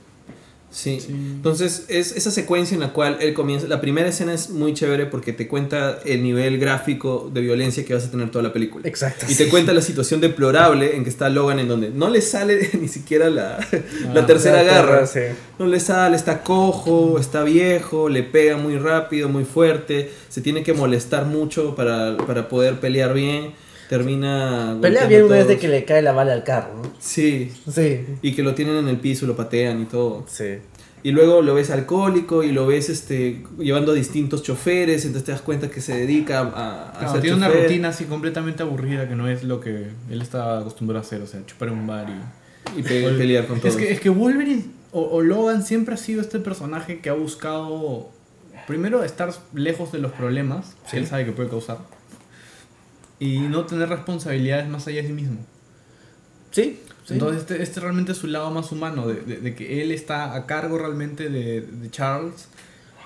Sí. 0.70 1.00
Sí. 1.00 1.07
Entonces, 1.11 1.87
es 1.88 2.12
esa 2.12 2.31
secuencia 2.31 2.74
en 2.74 2.81
la 2.81 2.92
cual 2.92 3.16
él 3.20 3.33
comienza. 3.33 3.66
La 3.66 3.81
primera 3.81 4.09
escena 4.09 4.35
es 4.35 4.50
muy 4.50 4.74
chévere 4.74 5.07
porque 5.07 5.33
te 5.33 5.48
cuenta 5.48 6.00
el 6.05 6.22
nivel 6.22 6.59
gráfico 6.59 7.31
de 7.33 7.40
violencia 7.40 7.85
que 7.85 7.94
vas 7.94 8.05
a 8.05 8.11
tener 8.11 8.31
toda 8.31 8.42
la 8.42 8.52
película. 8.52 8.87
Exacto. 8.87 9.24
Y 9.29 9.35
te 9.35 9.48
cuenta 9.48 9.72
la 9.72 9.81
situación 9.81 10.20
deplorable 10.20 10.96
en 10.96 11.05
que 11.05 11.11
está 11.11 11.31
Logan, 11.31 11.61
en 11.61 11.68
donde 11.68 11.90
no 11.90 12.11
le 12.11 12.20
sale 12.20 12.70
ni 12.81 12.88
siquiera 12.88 13.31
la, 13.31 13.59
la 14.12 14.26
tercera 14.26 14.62
garra. 14.62 15.07
Sí. 15.07 15.20
No 15.59 15.66
le 15.66 15.81
sale, 15.81 16.16
está 16.16 16.42
cojo, 16.42 17.18
está 17.18 17.42
viejo, 17.42 18.09
le 18.09 18.22
pega 18.22 18.57
muy 18.57 18.76
rápido, 18.76 19.29
muy 19.29 19.44
fuerte, 19.44 20.11
se 20.29 20.42
tiene 20.42 20.62
que 20.62 20.74
molestar 20.74 21.24
mucho 21.24 21.74
para, 21.74 22.16
para 22.18 22.48
poder 22.48 22.81
pelear 22.81 23.14
bien. 23.14 23.52
Termina. 23.88 24.77
Pelea 24.81 25.07
bien 25.07 25.25
una 25.25 25.37
vez 25.37 25.49
de 25.49 25.59
que 25.59 25.68
le 25.68 25.85
cae 25.85 26.03
la 26.03 26.12
bala 26.12 26.33
al 26.33 26.44
carro, 26.44 26.75
¿no? 26.83 26.92
Sí, 26.99 27.53
Sí. 27.72 28.05
y 28.22 28.35
que 28.35 28.42
lo 28.42 28.55
tienen 28.55 28.77
en 28.77 28.88
el 28.88 28.99
piso, 29.01 29.27
lo 29.27 29.37
patean 29.37 29.83
y 29.83 29.85
todo. 29.85 30.25
Sí. 30.29 30.57
Y 31.03 31.12
luego 31.12 31.40
lo 31.40 31.55
ves 31.55 31.70
alcohólico 31.70 32.42
y 32.42 32.51
lo 32.51 32.66
ves 32.66 32.88
este 32.88 33.44
llevando 33.59 33.92
a 33.92 33.94
distintos 33.94 34.42
choferes, 34.42 35.05
entonces 35.05 35.25
te 35.25 35.33
das 35.33 35.40
cuenta 35.40 35.70
que 35.70 35.81
se 35.81 35.96
dedica 35.96 36.40
a, 36.40 36.88
a 36.90 36.99
Claro, 36.99 37.12
ser 37.12 37.20
tiene 37.20 37.37
una 37.37 37.49
rutina 37.49 37.90
así 37.90 38.07
completamente 38.07 38.64
aburrida 38.64 39.09
que 39.09 39.14
no 39.14 39.29
es 39.29 39.44
lo 39.44 39.61
que 39.61 39.90
él 40.11 40.20
está 40.22 40.59
acostumbrado 40.59 40.99
a 41.05 41.07
hacer, 41.07 41.22
o 41.22 41.27
sea, 41.29 41.44
chupar 41.46 41.68
en 41.68 41.75
un 41.75 41.87
bar 41.87 42.07
y... 42.09 42.81
y 42.81 42.83
pe- 42.83 43.09
pelear 43.16 43.46
con 43.46 43.61
todos. 43.61 43.75
Es 43.77 43.81
que, 43.81 43.92
es 43.92 44.01
que 44.01 44.09
Wolverine 44.09 44.64
o, 44.90 45.03
o 45.03 45.22
Logan 45.22 45.62
siempre 45.62 45.94
ha 45.94 45.99
sido 45.99 46.20
este 46.22 46.40
personaje 46.40 46.99
que 46.99 47.09
ha 47.09 47.12
buscado 47.14 48.09
primero 48.66 49.05
estar 49.05 49.33
lejos 49.55 49.92
de 49.92 49.99
los 49.99 50.11
problemas 50.11 50.75
que 50.90 50.96
él 50.96 51.07
sabe 51.07 51.25
que 51.25 51.31
puede 51.33 51.49
causar 51.49 51.79
y 53.18 53.38
no 53.40 53.64
tener 53.64 53.88
responsabilidades 53.88 54.68
más 54.68 54.87
allá 54.87 55.00
de 55.02 55.09
sí 55.09 55.12
mismo. 55.14 55.38
Sí. 56.50 56.79
sí. 57.05 57.14
Entonces 57.14 57.40
este, 57.42 57.62
este 57.62 57.81
realmente 57.81 58.12
es 58.12 58.18
su 58.18 58.26
lado 58.26 58.50
más 58.50 58.72
humano, 58.72 59.07
de, 59.07 59.20
de- 59.22 59.38
de 59.40 59.55
que 59.55 59.83
él 59.83 59.90
está 59.92 60.35
a 60.35 60.46
cargo 60.46 60.79
realmente 60.79 61.29
de, 61.29 61.61
de 61.62 61.90
Charles, 61.90 62.48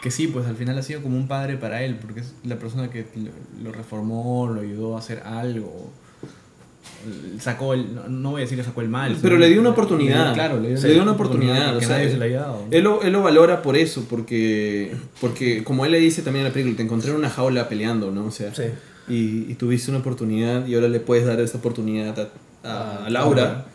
que 0.02 0.10
sí, 0.10 0.26
pues 0.28 0.46
al 0.46 0.56
final 0.56 0.78
ha 0.78 0.82
sido 0.82 1.02
como 1.02 1.16
un 1.16 1.28
padre 1.28 1.56
para 1.56 1.82
él, 1.82 1.96
porque 2.00 2.20
es 2.20 2.32
la 2.44 2.58
persona 2.58 2.90
que 2.90 3.06
lo, 3.16 3.30
lo 3.64 3.72
reformó, 3.76 4.48
lo 4.52 4.60
ayudó 4.62 4.96
a 4.96 5.00
hacer 5.00 5.20
algo. 5.24 5.90
Sacó 7.38 7.72
el, 7.74 7.86
no, 8.08 8.32
voy 8.32 8.40
a 8.40 8.44
decir 8.44 8.58
que 8.58 8.64
sacó 8.64 8.80
el 8.82 8.88
mal. 8.88 9.16
Pero 9.22 9.38
le 9.38 9.48
dio 9.48 9.60
una 9.60 9.70
le- 9.70 9.72
oportunidad. 9.72 10.34
claro, 10.34 10.60
le 10.60 10.68
dio, 10.74 10.80
Le 10.80 10.92
dio 10.92 11.02
una 11.02 11.12
oportunidad, 11.12 11.72
que 11.72 11.76
o 11.78 11.80
sea, 11.88 11.96
nadie 11.96 12.10
él- 12.12 12.18
se 12.18 12.24
haya 12.24 12.40
dado. 12.40 12.64
Él 12.70 12.84
lo, 12.84 13.02
él 13.02 13.12
lo 13.12 13.22
valora 13.22 13.62
por 13.62 13.76
eso, 13.76 14.06
porque, 14.08 14.94
porque 15.20 15.64
como 15.64 15.84
él 15.86 15.92
le 15.92 15.98
dice 15.98 16.22
también 16.22 16.44
en 16.44 16.50
la 16.50 16.54
película, 16.54 16.76
te 16.76 16.82
encontré 16.82 17.10
en 17.10 17.16
una 17.16 17.30
jaula 17.30 17.68
peleando, 17.68 18.10
¿no? 18.10 18.26
O 18.26 18.30
sea, 18.30 18.54
Sí. 18.54 18.64
Y, 19.10 19.46
y 19.50 19.54
tuviste 19.54 19.90
una 19.90 20.00
oportunidad 20.00 20.66
y 20.66 20.74
ahora 20.74 20.88
le 20.88 21.00
puedes 21.00 21.26
dar 21.26 21.40
esa 21.40 21.58
oportunidad 21.58 22.18
a, 22.18 22.22
a 22.22 22.28
Ah, 23.06 23.10
Laura 23.10 23.66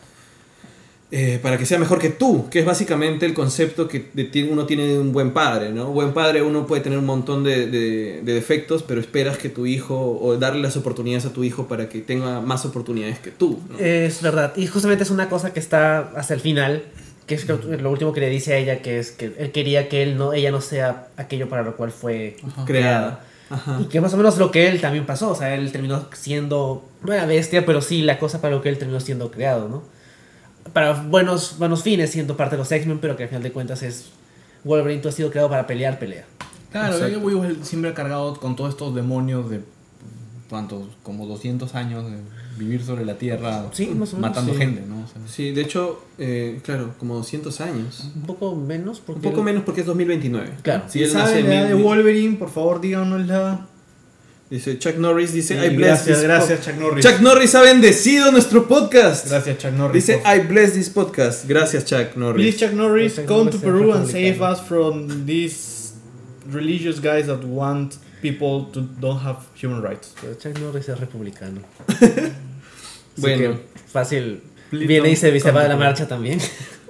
eh, 1.12 1.38
para 1.40 1.56
que 1.56 1.66
sea 1.66 1.78
mejor 1.78 2.00
que 2.00 2.08
tú, 2.10 2.48
que 2.50 2.58
es 2.58 2.64
básicamente 2.64 3.26
el 3.26 3.32
concepto 3.34 3.86
que 3.86 4.06
uno 4.50 4.66
tiene 4.66 4.86
de 4.88 4.98
un 4.98 5.12
buen 5.12 5.32
padre, 5.32 5.70
¿no? 5.70 5.86
Buen 5.92 6.12
padre 6.12 6.42
uno 6.42 6.66
puede 6.66 6.82
tener 6.82 6.98
un 6.98 7.06
montón 7.06 7.44
de, 7.44 7.68
de- 7.68 8.22
de 8.24 8.34
defectos, 8.34 8.82
pero 8.82 9.00
esperas 9.00 9.38
que 9.38 9.48
tu 9.48 9.66
hijo, 9.66 10.18
o 10.20 10.36
darle 10.36 10.60
las 10.62 10.76
oportunidades 10.76 11.24
a 11.26 11.32
tu 11.32 11.44
hijo 11.44 11.68
para 11.68 11.88
que 11.88 12.00
tenga 12.00 12.40
más 12.40 12.64
oportunidades 12.64 13.20
que 13.20 13.30
tú, 13.30 13.60
¿no? 13.70 13.78
Es 13.78 14.20
verdad. 14.20 14.52
Y 14.56 14.66
justamente 14.66 15.04
es 15.04 15.10
una 15.10 15.28
cosa 15.28 15.52
que 15.52 15.60
está 15.60 16.10
hasta 16.16 16.34
el 16.34 16.40
final. 16.40 16.82
Que 17.26 17.34
es 17.34 17.48
lo, 17.48 17.56
lo 17.58 17.90
último 17.90 18.12
que 18.12 18.20
le 18.20 18.28
dice 18.30 18.54
a 18.54 18.56
ella, 18.58 18.82
que 18.82 19.00
es 19.00 19.10
que 19.10 19.32
él 19.38 19.50
quería 19.50 19.88
que 19.88 20.02
él 20.04 20.16
no, 20.16 20.32
ella 20.32 20.52
no 20.52 20.60
sea 20.60 21.08
aquello 21.16 21.48
para 21.48 21.62
lo 21.64 21.76
cual 21.76 21.90
fue 21.90 22.36
Creada. 22.66 23.24
Ajá. 23.50 23.78
Y 23.80 23.84
que 23.84 24.00
más 24.00 24.12
o 24.14 24.16
menos 24.16 24.36
lo 24.38 24.50
que 24.50 24.68
él 24.68 24.80
también 24.80 25.06
pasó. 25.06 25.30
O 25.30 25.34
sea, 25.34 25.54
él 25.54 25.70
terminó 25.72 26.06
siendo. 26.12 26.84
No 27.02 27.12
era 27.12 27.26
bestia, 27.26 27.64
pero 27.64 27.80
sí 27.80 28.02
la 28.02 28.18
cosa 28.18 28.40
para 28.40 28.54
lo 28.54 28.62
que 28.62 28.68
él 28.68 28.78
terminó 28.78 29.00
siendo 29.00 29.30
creado, 29.30 29.68
¿no? 29.68 29.82
Para 30.72 30.94
buenos, 30.94 31.58
buenos 31.58 31.82
fines, 31.82 32.10
siendo 32.10 32.36
parte 32.36 32.56
de 32.56 32.58
los 32.58 32.72
X-Men, 32.72 32.98
pero 32.98 33.16
que 33.16 33.24
al 33.24 33.28
final 33.28 33.42
de 33.42 33.52
cuentas 33.52 33.82
es. 33.82 34.06
Wolverine, 34.64 35.00
tú 35.00 35.08
has 35.08 35.14
sido 35.14 35.30
creado 35.30 35.48
para 35.48 35.66
pelear, 35.66 35.98
pelea. 35.98 36.24
Claro, 36.72 36.94
Exacto. 36.94 37.18
el 37.18 37.24
Weevil 37.24 37.64
siempre 37.64 37.90
ha 37.90 37.94
cargado 37.94 38.34
con 38.40 38.56
todos 38.56 38.70
estos 38.70 38.94
demonios 38.94 39.48
de 39.48 39.60
cuántos, 40.50 40.84
como 41.04 41.26
200 41.26 41.74
años 41.76 42.10
de 42.10 42.18
vivir 42.56 42.82
sobre 42.82 43.04
la 43.04 43.16
tierra 43.18 43.66
Sí, 43.72 43.86
más 43.88 44.12
o 44.12 44.16
menos, 44.16 44.30
matando 44.30 44.52
sí. 44.52 44.58
gente, 44.58 44.82
¿no? 44.88 44.96
O 45.04 45.06
sea, 45.06 45.20
Sí, 45.26 45.52
de 45.52 45.60
hecho, 45.62 46.02
eh, 46.18 46.60
claro, 46.64 46.94
como 46.98 47.14
200 47.16 47.60
años. 47.60 48.10
Un 48.14 48.22
poco 48.22 48.54
menos, 48.56 48.98
Un 49.00 49.04
porque. 49.06 49.28
poco 49.28 49.42
menos 49.42 49.62
porque 49.64 49.80
es 49.82 49.86
2029. 49.86 50.50
Claro. 50.62 50.84
Si 50.88 50.98
si 50.98 51.04
él 51.04 51.10
en 51.10 51.48
la 51.48 51.60
edad 51.60 51.68
de 51.68 51.74
Wolverine, 51.74 52.36
por 52.36 52.50
favor 52.50 52.80
díganosla. 52.80 53.66
Dice 54.48 54.78
Chuck 54.78 54.96
Norris, 54.98 55.32
dice, 55.32 55.58
Sí, 55.60 55.66
I 55.66 55.70
bless 55.70 56.06
gracias, 56.06 56.18
this 56.18 56.22
gracias, 56.22 56.60
Chuck 56.64 56.76
Norris. 56.76 57.04
Chuck 57.04 57.20
Norris 57.20 57.54
ha 57.56 57.62
bendecido 57.62 58.30
nuestro 58.30 58.68
podcast. 58.68 59.28
Gracias, 59.28 59.58
Chuck 59.58 59.72
Norris. 59.72 60.06
Dice, 60.06 60.18
por- 60.22 60.36
I 60.36 60.38
bless 60.46 60.72
this 60.74 60.88
podcast. 60.88 61.48
Gracias, 61.48 61.84
Chuck 61.84 62.14
Norris. 62.16 62.46
Please, 62.46 62.56
Chuck 62.64 62.72
Norris, 62.76 63.16
Chuck 63.16 63.26
come 63.26 63.44
Norris 63.46 63.60
to 63.60 63.66
Peru 63.66 63.92
and 63.92 64.06
save 64.06 64.40
us 64.40 64.60
from 64.60 65.26
these 65.26 65.94
religious 66.52 67.00
guys 67.00 67.26
that 67.26 67.42
want 67.44 67.96
people 68.22 68.66
to 68.72 68.82
don't 69.00 69.18
have 69.20 69.38
human 69.60 69.82
rights. 69.82 70.14
Pero 70.20 70.34
Chuck 70.36 70.56
Norris 70.60 70.88
es 70.88 71.00
republicano. 71.00 71.60
Bueno. 73.16 73.54
Que 73.54 73.58
fácil. 73.90 74.40
Viene 74.72 75.10
y 75.10 75.16
se, 75.16 75.38
se 75.38 75.50
va 75.52 75.62
a 75.62 75.68
la 75.68 75.76
marcha 75.76 76.08
también. 76.08 76.38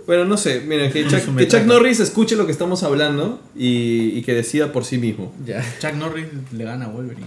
Bueno, 0.07 0.25
no 0.25 0.37
sé, 0.37 0.61
mira, 0.61 0.89
que 0.93 1.07
Chuck, 1.09 1.37
que 1.37 1.49
Chuck. 1.49 1.63
Norris 1.65 1.99
escuche 2.01 2.37
lo 2.37 2.47
que 2.47 2.53
estamos 2.53 2.83
hablando 2.85 3.41
y, 3.57 4.17
y 4.17 4.23
que 4.23 4.35
decida 4.35 4.71
por 4.73 4.85
sí 4.85 4.99
mismo. 4.99 5.35
ya. 5.45 5.65
Chuck 5.81 5.95
Norris 5.95 6.27
le 6.53 6.65
gana 6.65 6.85
a 6.87 6.89
Wolverine. 6.89 7.27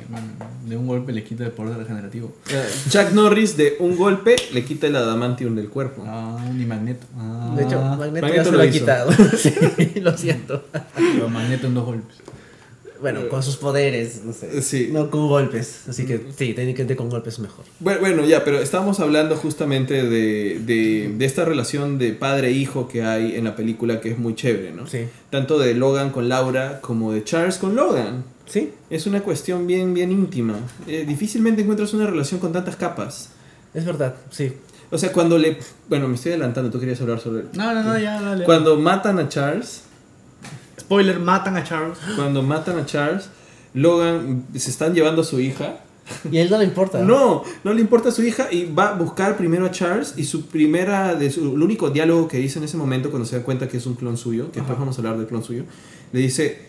De 0.65 0.77
un 0.77 0.87
golpe 0.87 1.11
le 1.11 1.23
quita 1.23 1.43
el 1.43 1.51
poder 1.51 1.77
regenerativo. 1.77 2.33
Eh, 2.49 2.65
Chuck 2.89 3.11
Norris 3.11 3.57
de 3.57 3.75
un 3.79 3.97
golpe 3.97 4.35
le 4.53 4.63
quita 4.63 4.87
el 4.87 4.95
adamantium 4.95 5.55
del 5.55 5.67
cuerpo. 5.69 6.03
Ah, 6.07 6.39
ni 6.55 6.65
Magneto. 6.65 7.05
Ah, 7.17 7.53
De 7.57 7.63
hecho, 7.63 7.81
Magneto, 7.81 8.25
Magneto 8.27 8.35
ya 8.35 8.43
se 8.45 8.51
lo 8.51 8.57
lo 8.57 8.63
ha 8.63 8.69
quitado. 8.69 9.11
sí, 9.37 9.53
lo 9.99 10.17
siento. 10.17 10.63
pero 10.95 11.27
Magneto 11.29 11.67
en 11.67 11.73
dos 11.73 11.85
golpes. 11.85 12.15
Bueno, 13.01 13.27
con 13.29 13.41
sus 13.43 13.55
poderes, 13.57 14.23
no 14.25 14.33
sé. 14.33 14.61
Sí. 14.61 14.89
No 14.91 15.09
con 15.09 15.27
golpes. 15.27 15.83
Así 15.87 16.05
que 16.05 16.19
sí, 16.37 16.53
técnicamente 16.53 16.95
con 16.95 17.09
golpes 17.09 17.35
es 17.35 17.39
mejor. 17.39 17.65
Bueno, 17.79 17.99
bueno, 18.01 18.25
ya, 18.25 18.43
pero 18.43 18.59
estábamos 18.59 18.99
hablando 18.99 19.35
justamente 19.37 20.03
de, 20.03 20.59
de, 20.59 21.13
de 21.17 21.25
esta 21.25 21.45
relación 21.45 21.97
de 21.97 22.11
padre-hijo 22.13 22.87
que 22.87 23.03
hay 23.03 23.35
en 23.35 23.45
la 23.45 23.55
película 23.55 24.01
que 24.01 24.11
es 24.11 24.17
muy 24.17 24.35
chévere, 24.35 24.71
¿no? 24.73 24.85
Sí. 24.87 25.05
Tanto 25.29 25.57
de 25.59 25.73
Logan 25.75 26.09
con 26.11 26.27
Laura 26.29 26.81
como 26.81 27.13
de 27.13 27.23
Charles 27.23 27.57
con 27.57 27.75
Logan. 27.75 28.23
Sí, 28.45 28.71
Es 28.89 29.05
una 29.05 29.21
cuestión 29.21 29.67
bien, 29.67 29.93
bien 29.93 30.11
íntima. 30.11 30.55
Eh, 30.87 31.05
difícilmente 31.07 31.61
encuentras 31.61 31.93
una 31.93 32.07
relación 32.07 32.39
con 32.39 32.51
tantas 32.51 32.75
capas. 32.75 33.29
es 33.75 33.85
verdad, 33.85 34.15
sí. 34.31 34.53
O 34.91 34.97
sea, 34.97 35.11
cuando 35.11 35.37
le... 35.37 35.57
Bueno, 35.87 36.07
me 36.07 36.15
estoy 36.15 36.31
adelantando, 36.31 36.71
tú 36.71 36.79
querías 36.79 36.99
hablar 36.99 37.19
sobre... 37.19 37.43
No, 37.53 37.73
no, 37.75 37.83
no, 37.83 37.99
ya, 37.99 38.19
dale. 38.19 38.43
Cuando 38.45 38.75
matan 38.79 39.19
a 39.19 39.29
Charles, 39.29 39.83
Spoiler, 40.89 41.19
matan 41.19 41.55
a 41.55 41.63
Charles. 41.63 41.99
cuando 42.15 42.41
matan 42.41 42.79
a 42.79 42.85
Charles, 42.87 43.29
Logan 43.75 44.45
se 44.55 44.71
están 44.71 44.95
llevando 44.95 45.21
a 45.21 45.23
su 45.23 45.39
hija. 45.39 45.81
Y 46.31 46.39
a 46.39 46.41
él 46.41 46.49
no 46.49 46.57
le 46.57 46.63
importa. 46.63 47.03
No, 47.03 47.43
no 47.63 47.73
le 47.75 47.81
importa 47.81 48.09
a 48.09 48.11
su 48.11 48.23
hija 48.23 48.51
y 48.51 48.65
va 48.65 48.89
a 48.89 48.93
buscar 48.93 49.37
primero 49.37 49.67
a 49.67 49.69
Charles 49.69 50.15
y 50.17 50.23
su 50.23 50.47
primera, 50.47 51.13
de 51.13 51.29
su, 51.29 51.53
el 51.53 51.61
único 51.61 51.91
diálogo 51.91 52.27
que 52.27 52.39
dice 52.39 52.57
en 52.57 52.65
ese 52.65 52.75
momento 52.75 53.11
cuando 53.11 53.27
se 53.27 53.37
da 53.37 53.43
cuenta 53.43 53.67
que 53.67 53.77
es 53.77 53.85
un 53.85 53.93
clon 53.93 54.17
suyo, 54.17 54.51
que 54.51 54.61
después 54.61 54.79
vamos 54.79 54.97
a 54.97 55.01
hablar 55.01 55.19
del 55.19 55.27
clon 55.27 55.43
suyo, 55.43 55.65
le 56.11 56.19
dice, 56.21 56.63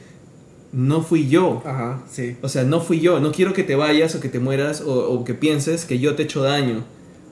no 0.74 1.00
fui 1.00 1.26
yo. 1.26 1.62
Ajá, 1.64 2.02
sí. 2.10 2.36
O 2.42 2.50
sea, 2.50 2.64
no 2.64 2.82
fui 2.82 3.00
yo, 3.00 3.20
no 3.20 3.32
quiero 3.32 3.54
que 3.54 3.62
te 3.62 3.74
vayas 3.74 4.14
o 4.14 4.20
que 4.20 4.28
te 4.28 4.38
mueras 4.38 4.82
o, 4.82 4.92
o 4.92 5.24
que 5.24 5.32
pienses 5.32 5.86
que 5.86 5.98
yo 5.98 6.14
te 6.14 6.24
he 6.24 6.24
hecho 6.26 6.42
daño. 6.42 6.84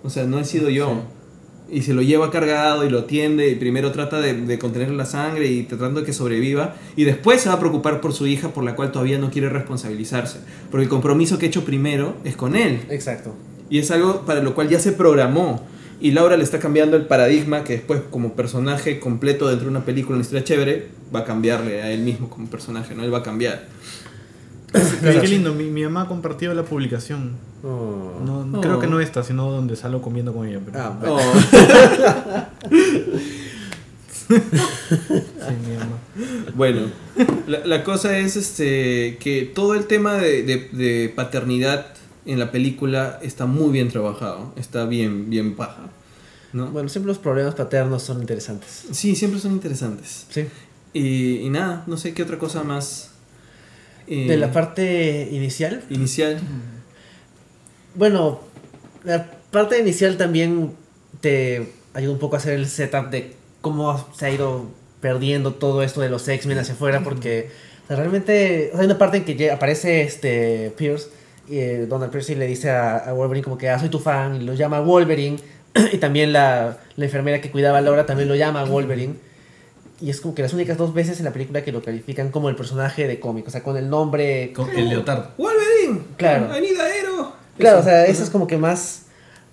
O 0.03 0.09
sea, 0.09 0.24
no 0.24 0.39
he 0.39 0.47
sido 0.47 0.70
yo. 0.70 1.03
Y 1.71 1.83
se 1.83 1.93
lo 1.93 2.03
lleva 2.03 2.31
cargado 2.31 2.85
y 2.85 2.91
lo 2.91 3.01
atiende 3.01 3.49
y 3.49 3.55
primero 3.55 3.93
trata 3.93 4.21
de, 4.21 4.35
de 4.35 4.59
contener 4.59 4.91
la 4.91 5.05
sangre 5.05 5.49
y 5.49 5.64
tratando 5.64 6.01
de 6.01 6.07
que 6.07 6.12
sobreviva. 6.12 6.77
Y 6.97 7.05
después 7.05 7.43
se 7.43 7.49
va 7.49 7.57
a 7.57 7.61
preocupar 7.61 8.01
por 8.01 8.12
su 8.12 8.27
hija 8.27 8.51
por 8.51 8.64
la 8.64 8.75
cual 8.75 8.91
todavía 8.91 9.19
no 9.19 9.31
quiere 9.31 9.49
responsabilizarse. 9.49 10.39
Porque 10.71 10.85
el 10.85 10.89
compromiso 10.89 11.39
que 11.39 11.47
ha 11.47 11.49
hecho 11.49 11.64
primero 11.64 12.16
es 12.25 12.37
con 12.37 12.57
él. 12.57 12.81
Exacto. 12.89 13.35
Y 13.71 13.79
es 13.79 13.91
algo 13.91 14.23
para 14.25 14.43
lo 14.43 14.55
cual 14.55 14.69
ya 14.69 14.81
se 14.81 14.93
programó. 14.93 15.62
Y 16.01 16.12
Laura 16.12 16.37
le 16.37 16.45
está 16.45 16.61
cambiando 16.61 16.97
el 16.97 17.07
paradigma 17.07 17.64
que 17.64 17.75
después 17.75 18.03
como 18.11 18.35
personaje 18.35 19.01
completo 19.01 19.49
dentro 19.49 19.64
de 19.64 19.71
una 19.71 19.85
película, 19.85 20.14
una 20.14 20.23
historia 20.23 20.45
chévere, 20.45 20.87
va 21.14 21.21
a 21.21 21.25
cambiarle 21.25 21.83
a 21.83 21.91
él 21.91 22.03
mismo 22.03 22.31
como 22.31 22.47
personaje, 22.47 22.95
¿no? 22.95 23.03
Él 23.03 23.12
va 23.12 23.19
a 23.19 23.23
cambiar. 23.23 23.66
Qué 24.73 25.29
lindo, 25.29 25.55
mi, 25.55 25.64
mi 25.64 25.83
mamá 25.85 26.03
ha 26.03 26.09
compartido 26.09 26.53
la 26.55 26.62
publicación. 26.64 27.37
Oh. 27.64 28.21
No, 28.25 28.39
Oh. 28.59 28.61
Creo 28.61 28.79
que 28.81 28.87
no 28.87 29.01
esta, 29.01 29.23
sino 29.23 29.51
donde 29.51 29.77
salgo 29.77 30.01
comiendo 30.03 30.33
con 30.35 30.47
ella. 30.47 30.61
Pero... 30.64 30.79
Ah, 30.81 30.97
bueno. 31.01 31.16
Oh. 31.16 32.39
Sí, 34.29 34.35
mi 35.66 35.77
mamá. 35.77 35.97
Bueno, 36.55 36.83
la, 37.47 37.64
la 37.64 37.85
cosa 37.85 38.19
es 38.19 38.37
este 38.37 39.16
que 39.21 39.51
todo 39.55 39.75
el 39.75 39.87
tema 39.87 40.14
de, 40.14 40.43
de- 40.43 40.69
de 40.73 41.09
paternidad 41.14 41.87
en 42.27 42.39
la 42.39 42.51
película 42.51 43.19
está 43.23 43.47
muy 43.47 43.71
bien 43.73 43.89
trabajado, 43.89 44.53
está 44.57 44.85
bien, 44.85 45.31
bien 45.31 45.57
paja. 45.57 45.83
¿no? 46.53 46.66
Bueno, 46.71 46.89
siempre 46.91 47.09
los 47.09 47.19
problemas 47.19 47.55
paternos 47.55 48.03
son 48.03 48.21
interesantes. 48.21 48.85
Sí, 48.93 49.14
siempre 49.16 49.41
son 49.41 49.53
interesantes. 49.53 50.27
Sí. 50.31 50.45
Y, 50.93 51.37
y 51.39 51.49
nada, 51.51 51.85
no 51.87 51.97
sé 51.97 52.12
qué 52.14 52.23
otra 52.23 52.39
cosa 52.39 52.62
más. 52.62 53.11
Eh, 54.09 54.27
De 54.29 54.37
la 54.37 54.53
parte 54.53 55.29
inicial, 55.31 55.83
inicial. 55.91 56.41
Bueno, 57.95 58.41
la 59.05 59.27
parte 59.51 59.79
inicial 59.79 60.17
también 60.17 60.73
te 61.21 61.69
ayuda 61.95 62.13
un 62.13 62.19
poco 62.19 62.37
a 62.37 62.39
hacer 62.39 62.55
el 62.55 62.67
setup 62.67 63.11
de 63.11 63.35
cómo 63.61 64.09
se 64.15 64.27
ha 64.27 64.31
ido 64.31 64.67
perdiendo 65.01 65.55
todo 65.55 65.83
esto 65.83 66.01
de 66.01 66.09
los 66.09 66.27
X-Men 66.27 66.59
hacia 66.59 66.75
afuera, 66.75 67.01
porque 67.03 67.51
o 67.85 67.87
sea, 67.89 67.97
realmente 67.97 68.69
o 68.69 68.73
sea, 68.73 68.81
hay 68.81 68.87
una 68.87 68.99
parte 68.99 69.19
en 69.19 69.25
que 69.25 69.51
aparece 69.51 70.03
este 70.03 70.73
Pierce, 70.77 71.09
eh, 71.51 71.87
Donald 71.89 72.13
Pierce 72.13 72.33
y 72.33 72.37
le 72.37 72.47
dice 72.47 72.71
a, 72.71 72.97
a 72.97 73.13
Wolverine 73.13 73.45
como 73.45 73.59
que 73.59 73.69
ah, 73.69 73.79
soy 73.79 73.89
tu 73.89 73.99
fan, 73.99 74.37
y 74.37 74.45
lo 74.45 74.55
llama 74.55 74.81
Wolverine, 74.81 75.39
y 75.93 75.99
también 75.99 76.33
la, 76.33 76.79
la 76.97 77.05
enfermera 77.05 77.41
que 77.41 77.51
cuidaba 77.51 77.79
a 77.79 77.81
Laura 77.81 78.07
también 78.07 78.29
lo 78.29 78.37
llama 78.37 78.65
Wolverine. 78.65 79.28
Y 80.01 80.11
es 80.11 80.21
como 80.21 80.35
que 80.35 80.43
las 80.43 80.53
únicas 80.53 80.77
dos 80.79 80.95
veces 80.95 81.19
en 81.19 81.25
la 81.25 81.33
película 81.33 81.65
que 81.65 81.73
lo 81.73 81.83
califican 81.83 82.31
como 82.31 82.49
el 82.49 82.55
personaje 82.57 83.09
de 83.09 83.19
cómic, 83.19 83.49
o 83.49 83.51
sea, 83.51 83.63
con 83.65 83.77
el 83.77 83.91
nombre... 83.91 84.53
Con 84.55 84.71
el 84.71 84.89
leotardo. 84.89 85.33
¡Wolverine! 85.39 86.03
Claro. 86.17 86.57
¡I 86.57 86.61
need 86.61 86.79
a 86.81 86.89
hero! 86.97 87.33
Claro, 87.59 87.81
o 87.81 87.83
sea, 87.83 88.07
eso 88.07 88.23
es 88.23 88.31
como 88.31 88.47
que 88.47 88.57
más 88.59 89.03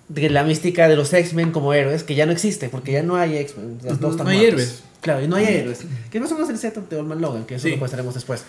de 0.08 0.30
la 0.30 0.44
mística 0.44 0.88
de 0.88 0.96
los 0.96 1.12
X-Men 1.14 1.52
como 1.52 1.74
héroes, 1.74 2.04
que 2.04 2.14
ya 2.14 2.28
no 2.28 2.32
existe, 2.32 2.70
porque 2.70 2.92
ya 2.92 3.02
no 3.02 3.16
hay 3.16 3.38
X-Men. 3.38 3.80
No 4.00 4.30
hay 4.30 4.46
héroes. 4.46 4.84
Claro, 5.02 5.24
y 5.24 5.28
no 5.28 5.36
hay 5.36 5.46
héroes. 5.46 5.80
Que 6.12 6.20
más 6.20 6.32
o 6.32 6.36
menos 6.36 6.50
el 6.52 6.60
setup 6.60 6.88
de 6.90 6.98
Old 6.98 7.20
Logan, 7.20 7.46
que 7.46 7.56
eso 7.56 7.64
Sí. 7.64 7.72
lo 7.72 7.78
comentaremos 7.78 8.14
después. 8.14 8.44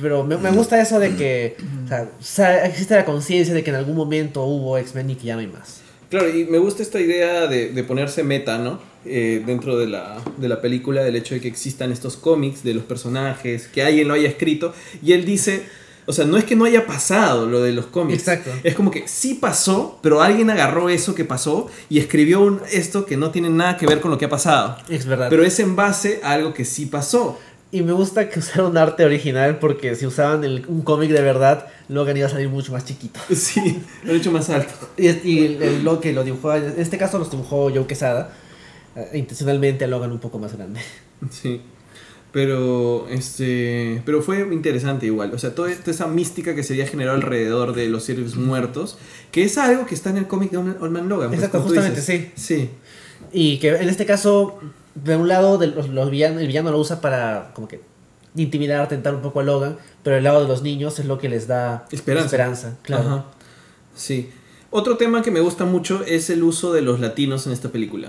Pero 0.00 0.24
me, 0.24 0.36
me 0.38 0.50
gusta 0.50 0.80
eso 0.80 0.98
de 0.98 1.14
que 1.14 1.56
o 1.84 1.88
sea, 1.88 2.08
sa- 2.20 2.64
existe 2.64 2.94
la 2.96 3.04
conciencia 3.04 3.52
de 3.54 3.62
que 3.62 3.70
en 3.70 3.76
algún 3.76 3.94
momento 3.94 4.42
hubo 4.42 4.76
X-Men 4.78 5.10
y 5.10 5.14
que 5.16 5.26
ya 5.26 5.34
no 5.34 5.40
hay 5.40 5.46
más. 5.46 5.82
Claro, 6.12 6.28
y 6.28 6.44
me 6.44 6.58
gusta 6.58 6.82
esta 6.82 7.00
idea 7.00 7.46
de, 7.46 7.70
de 7.70 7.84
ponerse 7.84 8.22
meta, 8.22 8.58
¿no? 8.58 8.78
Eh, 9.06 9.42
dentro 9.46 9.78
de 9.78 9.86
la, 9.86 10.22
de 10.36 10.46
la 10.46 10.60
película, 10.60 11.02
del 11.02 11.16
hecho 11.16 11.34
de 11.34 11.40
que 11.40 11.48
existan 11.48 11.90
estos 11.90 12.18
cómics 12.18 12.62
de 12.62 12.74
los 12.74 12.84
personajes, 12.84 13.66
que 13.66 13.82
alguien 13.82 14.08
lo 14.08 14.12
haya 14.12 14.28
escrito, 14.28 14.74
y 15.02 15.14
él 15.14 15.24
dice, 15.24 15.62
o 16.04 16.12
sea, 16.12 16.26
no 16.26 16.36
es 16.36 16.44
que 16.44 16.54
no 16.54 16.66
haya 16.66 16.84
pasado 16.84 17.46
lo 17.46 17.62
de 17.62 17.72
los 17.72 17.86
cómics. 17.86 18.18
Exacto. 18.18 18.50
Es 18.62 18.74
como 18.74 18.90
que 18.90 19.08
sí 19.08 19.38
pasó, 19.40 19.98
pero 20.02 20.20
alguien 20.20 20.50
agarró 20.50 20.90
eso 20.90 21.14
que 21.14 21.24
pasó 21.24 21.68
y 21.88 21.98
escribió 21.98 22.42
un, 22.42 22.60
esto 22.70 23.06
que 23.06 23.16
no 23.16 23.30
tiene 23.30 23.48
nada 23.48 23.78
que 23.78 23.86
ver 23.86 24.02
con 24.02 24.10
lo 24.10 24.18
que 24.18 24.26
ha 24.26 24.28
pasado. 24.28 24.76
Es 24.90 25.06
verdad. 25.06 25.28
Pero 25.30 25.44
es 25.44 25.58
en 25.60 25.76
base 25.76 26.20
a 26.22 26.32
algo 26.32 26.52
que 26.52 26.66
sí 26.66 26.84
pasó. 26.84 27.38
Y 27.74 27.82
me 27.82 27.92
gusta 27.92 28.28
que 28.28 28.38
usaron 28.38 28.76
arte 28.76 29.02
original 29.04 29.58
porque 29.58 29.96
si 29.96 30.04
usaban 30.06 30.44
el- 30.44 30.64
un 30.68 30.82
cómic 30.82 31.10
de 31.10 31.22
verdad, 31.22 31.66
Logan 31.88 32.16
iba 32.18 32.26
a 32.26 32.30
salir 32.30 32.48
mucho 32.50 32.70
más 32.72 32.84
chiquito. 32.84 33.18
Sí, 33.34 33.82
lo 34.04 34.12
han 34.12 34.18
hecho 34.18 34.30
más 34.30 34.48
alto. 34.50 34.72
Y, 34.98 35.08
y 35.28 35.46
el, 35.46 35.62
el- 35.62 35.82
lo 35.84 35.98
que 35.98 36.12
lo 36.12 36.22
dibujó, 36.22 36.54
en 36.54 36.74
este 36.76 36.98
caso 36.98 37.18
los 37.18 37.30
dibujó 37.30 37.70
Joe 37.74 37.86
Quesada, 37.86 38.32
eh, 38.94 39.10
intencionalmente 39.14 39.84
a 39.84 39.88
Logan 39.88 40.12
un 40.12 40.18
poco 40.20 40.38
más 40.38 40.54
grande. 40.54 40.80
Sí. 41.30 41.62
Pero 42.30 43.08
este, 43.10 44.02
pero 44.06 44.22
fue 44.22 44.40
interesante 44.52 45.04
igual, 45.06 45.34
o 45.34 45.38
sea, 45.38 45.54
toda 45.54 45.70
esa 45.70 46.06
mística 46.06 46.54
que 46.54 46.62
se 46.62 46.72
había 46.72 46.86
generado 46.86 47.16
alrededor 47.16 47.74
de 47.74 47.88
los 47.88 48.04
seres 48.04 48.36
muertos, 48.36 48.96
que 49.30 49.44
es 49.44 49.58
algo 49.58 49.84
que 49.84 49.94
está 49.94 50.08
en 50.10 50.16
el 50.16 50.26
cómic 50.26 50.50
de 50.50 50.56
Old 50.56 50.90
Man 50.90 51.10
Logan. 51.10 51.28
pues, 51.28 51.40
Exacto, 51.40 51.60
justamente, 51.60 52.00
dices. 52.00 52.28
Sí. 52.36 52.70
Y 53.34 53.58
que 53.58 53.68
en 53.76 53.88
este 53.90 54.06
caso, 54.06 54.58
de 54.94 55.16
un 55.16 55.28
lado, 55.28 55.58
de 55.58 55.68
los, 55.68 55.88
los 55.88 56.10
villanos, 56.10 56.40
el 56.40 56.46
villano 56.46 56.70
lo 56.70 56.78
usa 56.78 57.00
para 57.00 57.50
como 57.54 57.68
que 57.68 57.80
intimidar, 58.34 58.88
tentar 58.88 59.14
un 59.14 59.22
poco 59.22 59.40
a 59.40 59.42
Logan, 59.42 59.76
pero 60.02 60.16
el 60.16 60.24
lado 60.24 60.42
de 60.42 60.48
los 60.48 60.62
niños 60.62 60.98
es 60.98 61.06
lo 61.06 61.18
que 61.18 61.28
les 61.28 61.46
da 61.46 61.86
Esperanza. 61.90 62.76
claro. 62.82 63.08
Ajá. 63.08 63.24
Sí. 63.94 64.30
Otro 64.70 64.96
tema 64.96 65.20
que 65.22 65.30
me 65.30 65.40
gusta 65.40 65.66
mucho 65.66 66.02
es 66.04 66.30
el 66.30 66.42
uso 66.42 66.72
de 66.72 66.80
los 66.80 66.98
latinos 66.98 67.46
en 67.46 67.52
esta 67.52 67.68
película. 67.68 68.08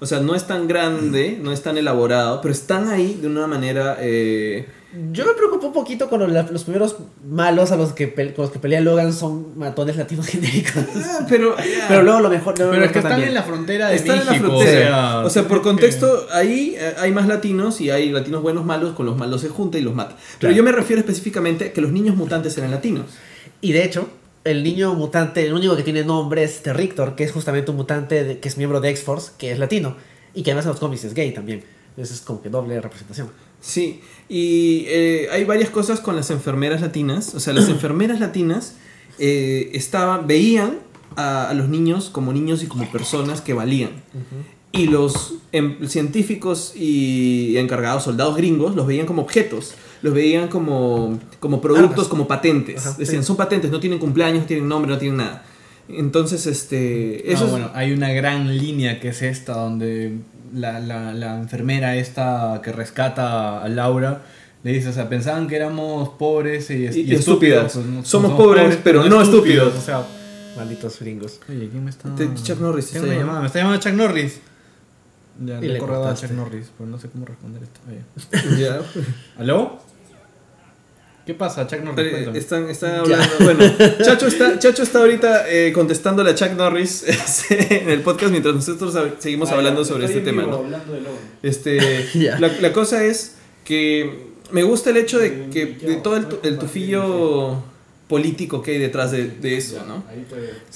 O 0.00 0.06
sea, 0.06 0.20
no 0.20 0.34
es 0.34 0.46
tan 0.46 0.66
grande, 0.66 1.38
no 1.42 1.52
es 1.52 1.62
tan 1.62 1.76
elaborado, 1.76 2.40
pero 2.40 2.52
están 2.52 2.88
ahí 2.88 3.18
de 3.20 3.26
una 3.26 3.46
manera... 3.46 3.96
eh, 4.00 4.66
Yo 5.12 5.26
me 5.26 5.32
preocupo 5.34 5.66
un 5.66 5.72
poquito 5.74 6.08
con 6.08 6.20
los, 6.32 6.50
los 6.50 6.64
primeros 6.64 6.96
malos 7.28 7.72
a 7.72 7.76
los 7.76 7.92
que, 7.92 8.08
pe- 8.08 8.32
con 8.32 8.44
los 8.44 8.50
que 8.52 8.58
pelea 8.58 8.80
Logan 8.80 9.12
son 9.12 9.58
matones 9.58 9.96
latinos 9.96 10.26
genéricos. 10.26 10.72
ah, 10.96 11.26
pero. 11.28 11.54
Pero 11.88 12.02
luego 12.02 12.20
lo 12.20 12.30
mejor. 12.30 12.56
luego 12.56 12.70
Pero 12.72 12.80
lo 12.80 12.86
es 12.86 12.92
que 12.92 12.98
están 13.00 13.22
en 13.22 13.34
la 13.34 13.42
frontera 13.42 13.88
de 13.88 13.96
Están 13.96 14.20
en 14.20 14.26
la 14.26 14.34
frontera. 14.34 15.18
O 15.18 15.20
sea, 15.20 15.26
O 15.26 15.30
sea, 15.30 15.42
por 15.48 15.60
contexto, 15.60 16.26
ahí 16.32 16.74
eh, 16.78 16.94
hay 16.98 17.12
más 17.12 17.26
latinos 17.28 17.80
y 17.82 17.90
hay 17.90 18.10
latinos 18.10 18.40
buenos, 18.42 18.64
malos, 18.64 18.94
con 18.94 19.04
los 19.04 19.16
malos 19.18 19.42
se 19.42 19.48
junta 19.50 19.76
y 19.76 19.82
los 19.82 19.94
mata. 19.94 20.16
Pero 20.16 20.38
Claro. 20.40 20.56
yo 20.56 20.62
me 20.62 20.72
refiero 20.72 21.00
específicamente 21.00 21.66
a 21.66 21.72
que 21.74 21.80
los 21.82 21.92
niños 21.92 22.16
mutantes 22.16 22.56
eran 22.56 22.70
latinos. 22.70 23.04
Y 23.60 23.72
de 23.72 23.84
hecho, 23.84 24.08
el 24.44 24.62
niño 24.62 24.94
mutante, 24.94 25.44
el 25.46 25.52
único 25.52 25.76
que 25.76 25.82
tiene 25.82 26.02
nombre 26.02 26.44
es 26.44 26.62
Terrictor, 26.62 27.14
que 27.14 27.24
es 27.24 27.32
justamente 27.32 27.70
un 27.70 27.76
mutante 27.76 28.24
de- 28.24 28.38
que 28.38 28.48
es 28.48 28.56
miembro 28.56 28.80
de 28.80 28.88
X-Force, 28.88 29.32
que 29.36 29.52
es 29.52 29.58
latino. 29.58 29.96
Y 30.34 30.42
que 30.42 30.52
además 30.52 30.64
en 30.64 30.70
los 30.70 30.80
cómics 30.80 31.04
es 31.04 31.12
gay 31.12 31.32
también. 31.32 31.62
Entonces 31.90 32.16
es 32.16 32.22
como 32.22 32.40
que 32.40 32.48
doble 32.48 32.80
representación. 32.80 33.28
Sí, 33.60 34.00
y 34.28 34.84
eh, 34.88 35.28
hay 35.32 35.44
varias 35.44 35.70
cosas 35.70 36.00
con 36.00 36.16
las 36.16 36.30
enfermeras 36.30 36.80
latinas. 36.80 37.34
O 37.34 37.40
sea, 37.40 37.52
las 37.52 37.68
enfermeras 37.76 38.20
latinas 38.20 38.76
eh, 39.18 39.70
estaban, 39.74 40.26
veían 40.26 40.78
a, 41.16 41.48
a 41.50 41.54
los 41.54 41.68
niños 41.68 42.10
como 42.10 42.32
niños 42.32 42.62
y 42.62 42.66
como 42.66 42.90
personas 42.90 43.40
que 43.40 43.52
valían. 43.54 43.90
Y 44.70 44.86
los 44.86 45.34
em, 45.52 45.86
científicos 45.88 46.74
y 46.76 47.56
encargados, 47.56 48.04
soldados 48.04 48.36
gringos, 48.36 48.76
los 48.76 48.86
veían 48.86 49.06
como 49.06 49.22
objetos. 49.22 49.74
Los 50.02 50.12
veían 50.14 50.48
como, 50.48 51.18
como 51.40 51.60
productos, 51.60 52.06
como 52.06 52.28
patentes. 52.28 52.86
Ajá, 52.86 52.96
Decían, 52.98 53.22
sí. 53.22 53.26
son 53.26 53.36
patentes, 53.36 53.70
no 53.70 53.80
tienen 53.80 53.98
cumpleaños, 53.98 54.42
no 54.42 54.46
tienen 54.46 54.68
nombre, 54.68 54.90
no 54.92 54.98
tienen 54.98 55.16
nada. 55.16 55.44
Entonces, 55.88 56.46
este... 56.46 57.32
Eso 57.32 57.46
es- 57.46 57.50
bueno, 57.50 57.70
hay 57.74 57.92
una 57.92 58.12
gran 58.12 58.56
línea 58.58 59.00
que 59.00 59.08
es 59.08 59.22
esta, 59.22 59.54
donde 59.54 60.18
la, 60.54 60.80
la, 60.80 61.12
la 61.12 61.36
enfermera 61.38 61.96
esta 61.96 62.60
que 62.62 62.72
rescata 62.72 63.62
a 63.62 63.68
Laura 63.68 64.22
le 64.64 64.72
dice, 64.72 64.88
o 64.88 64.92
sea, 64.92 65.08
pensaban 65.08 65.46
que 65.46 65.56
éramos 65.56 66.08
pobres 66.10 66.70
y, 66.70 66.86
Y- 66.86 67.14
estúpidas. 67.14 67.72
Pues, 67.74 68.08
Somos 68.08 68.32
pobres, 68.32 68.78
pero 68.82 69.04
no 69.04 69.20
estúpidos. 69.22 69.74
O 69.74 69.80
sea, 69.80 70.02
Malditos 70.56 70.98
gringos. 70.98 71.38
oye, 71.48 71.68
¿quién 71.68 71.84
me 71.84 71.90
está...? 71.90 72.08
Chuck 72.42 72.58
Norris, 72.60 72.86
¿Quién 72.86 73.04
está 73.04 73.06
me 73.14 73.20
llamando. 73.20 73.26
llama? 73.26 73.40
Me 73.40 73.46
está 73.46 73.58
llamando 73.60 73.80
Chuck 73.80 73.92
Norris. 73.94 74.40
Ya, 75.44 75.58
Y 75.58 75.68
le 75.68 75.74
le 75.74 75.78
a. 75.78 76.14
Chuck 76.14 76.30
Norris, 76.32 76.70
pero 76.76 76.90
no 76.90 76.98
sé 76.98 77.08
cómo 77.10 77.24
responder 77.24 77.62
esto. 77.62 77.80
Oye. 77.88 78.58
Ya. 78.60 78.80
¿Aló? 79.38 79.78
¿Qué 81.28 81.34
pasa, 81.34 81.66
Chuck 81.66 81.80
Norris? 81.80 82.06
Eh, 82.06 82.10
Cuéntame. 82.10 82.38
Están, 82.38 82.70
están 82.70 82.94
hablando. 83.00 83.26
Bueno, 83.40 83.62
Chacho 84.02 84.28
está, 84.28 84.58
Chacho 84.58 84.82
está 84.82 85.00
ahorita 85.00 85.44
eh, 85.50 85.74
contestándole 85.74 86.30
a 86.30 86.34
Chuck 86.34 86.52
Norris 86.52 87.02
este, 87.06 87.82
en 87.82 87.90
el 87.90 88.00
podcast 88.00 88.30
mientras 88.30 88.54
nosotros 88.54 88.96
seguimos 89.18 89.50
hablando 89.50 89.84
sobre 89.84 90.06
este 90.06 90.22
tema. 90.22 90.44
¿no? 90.44 90.64
Este, 91.42 92.08
la, 92.40 92.48
la 92.48 92.72
cosa 92.72 93.04
es 93.04 93.34
que 93.62 94.28
me 94.52 94.62
gusta 94.62 94.88
el 94.88 94.96
hecho 94.96 95.18
de 95.18 95.50
que 95.50 95.66
de 95.66 95.96
todo 95.96 96.16
el, 96.16 96.26
el 96.44 96.56
tufillo 96.58 97.62
político 98.08 98.62
que 98.62 98.70
hay 98.70 98.78
detrás 98.78 99.10
de, 99.10 99.28
de 99.28 99.58
eso, 99.58 99.84
¿no? 99.86 100.04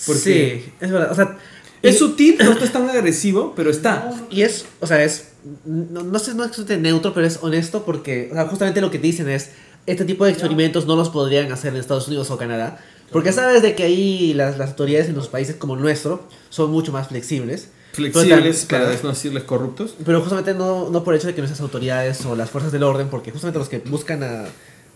Porque- 0.07 0.21
Sí, 0.21 0.73
es 0.83 0.91
verdad. 0.91 1.13
O 1.13 1.15
sea, 1.15 1.39
Es 1.81 1.99
sutil, 1.99 2.37
no 2.39 2.53
es 2.53 2.73
tan 2.73 2.91
agresivo, 2.91 3.55
pero 3.57 3.71
está. 3.71 4.13
Y 4.29 4.43
es, 4.43 4.67
o 4.81 4.87
sea, 4.87 5.03
es, 5.03 5.29
no, 5.65 6.03
no 6.03 6.19
sé, 6.19 6.35
no 6.35 6.45
es 6.45 6.59
neutro, 6.79 7.15
pero 7.15 7.27
es 7.27 7.39
honesto 7.41 7.87
porque, 7.87 8.29
o 8.31 8.35
sea, 8.35 8.47
justamente 8.49 8.83
lo 8.83 8.91
que 8.91 8.99
dicen 8.99 9.31
es, 9.31 9.51
este 9.87 10.05
tipo 10.05 10.25
de 10.25 10.31
experimentos 10.31 10.87
no 10.87 10.97
los 10.97 11.11
podrían 11.11 11.51
hacer 11.53 11.73
en 11.73 11.81
Estados 11.81 12.09
Unidos 12.09 12.31
o 12.31 12.37
Canadá, 12.39 12.79
porque 13.11 13.33
sabes 13.33 13.63
de 13.63 13.75
que 13.75 13.83
ahí 13.83 14.35
las, 14.35 14.59
las 14.59 14.71
autoridades 14.71 15.09
en 15.09 15.15
los 15.15 15.29
países 15.29 15.57
como 15.57 15.75
el 15.75 15.81
nuestro 15.81 16.23
son 16.51 16.71
mucho 16.71 16.93
más 16.93 17.09
flexibles. 17.09 17.69
Flexibles, 17.93 18.65
para 18.65 18.91
no 19.03 19.11
decirles 19.11 19.43
corruptos. 19.45 19.95
Pero 20.05 20.21
justamente 20.21 20.55
no, 20.55 20.89
no 20.89 21.05
por 21.05 21.15
el 21.15 21.19
hecho 21.19 21.29
de 21.29 21.35
que 21.35 21.43
nuestras 21.43 21.61
autoridades 21.61 22.25
o 22.25 22.35
las 22.35 22.49
fuerzas 22.49 22.73
del 22.73 22.85
orden, 22.85 23.09
porque 23.09 23.31
justamente 23.31 23.59
los 23.59 23.69
que 23.69 23.79
buscan 23.79 24.23
a... 24.23 24.45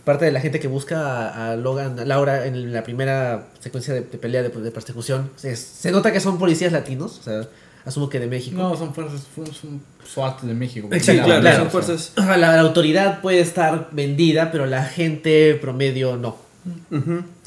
Parte 0.06 0.24
de 0.24 0.30
la 0.30 0.40
gente 0.40 0.60
que 0.60 0.68
busca 0.68 1.00
a, 1.00 1.50
a 1.50 1.56
Logan, 1.56 1.98
a 1.98 2.04
Laura 2.04 2.46
en 2.46 2.72
la 2.72 2.84
primera 2.84 3.48
secuencia 3.58 3.92
de, 3.92 4.02
de 4.02 4.18
pelea 4.18 4.40
de, 4.40 4.50
de 4.50 4.70
persecución, 4.70 5.30
se, 5.34 5.56
se 5.56 5.90
nota 5.90 6.12
que 6.12 6.20
son 6.20 6.38
policías 6.38 6.70
latinos, 6.70 7.18
o 7.18 7.22
sea, 7.24 7.48
asumo 7.86 8.10
que 8.10 8.20
de 8.20 8.26
México. 8.26 8.56
No, 8.58 8.76
son 8.76 8.92
fuerzas, 8.92 9.22
son, 9.34 9.46
son 9.46 9.80
SWAT 10.06 10.42
de 10.42 10.52
México. 10.54 10.88
Exacto, 10.92 11.22
Sí, 11.22 11.26
claro, 11.26 11.40
claro. 11.40 11.58
son 11.60 11.70
fuerzas. 11.70 12.12
La, 12.16 12.36
la 12.36 12.60
autoridad 12.60 13.20
puede 13.22 13.40
estar 13.40 13.88
vendida, 13.92 14.50
pero 14.52 14.66
la 14.66 14.84
gente 14.84 15.54
promedio 15.54 16.16
no. 16.18 16.36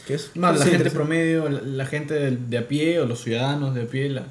¿Qué 0.07 0.13
es? 0.15 0.31
Más 0.35 0.57
la 0.57 0.65
Sí, 0.65 0.71
gente 0.71 0.89
promedio, 0.91 1.47
la, 1.49 1.61
la 1.61 1.85
gente 1.85 2.13
de, 2.15 2.31
de 2.37 2.57
a 2.57 2.67
pie 2.67 2.99
o 2.99 3.05
los 3.05 3.21
ciudadanos 3.21 3.75
de 3.75 3.83
a 3.83 3.85
pie, 3.85 4.09
la, 4.09 4.23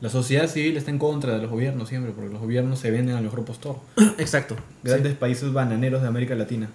la 0.00 0.08
sociedad 0.08 0.48
civil 0.48 0.76
está 0.78 0.90
en 0.90 0.98
contra 0.98 1.34
de 1.34 1.42
los 1.42 1.50
gobiernos 1.50 1.88
siempre, 1.90 2.10
porque 2.12 2.30
los 2.32 2.40
gobiernos 2.40 2.78
se 2.80 2.90
venden 2.90 3.14
al 3.16 3.22
mejor 3.22 3.44
postor. 3.44 3.76
Exacto. 4.18 4.56
Grandes 4.82 5.14
países 5.14 5.52
bananeros 5.52 6.00
de 6.02 6.08
América 6.08 6.34
Latina. 6.34 6.70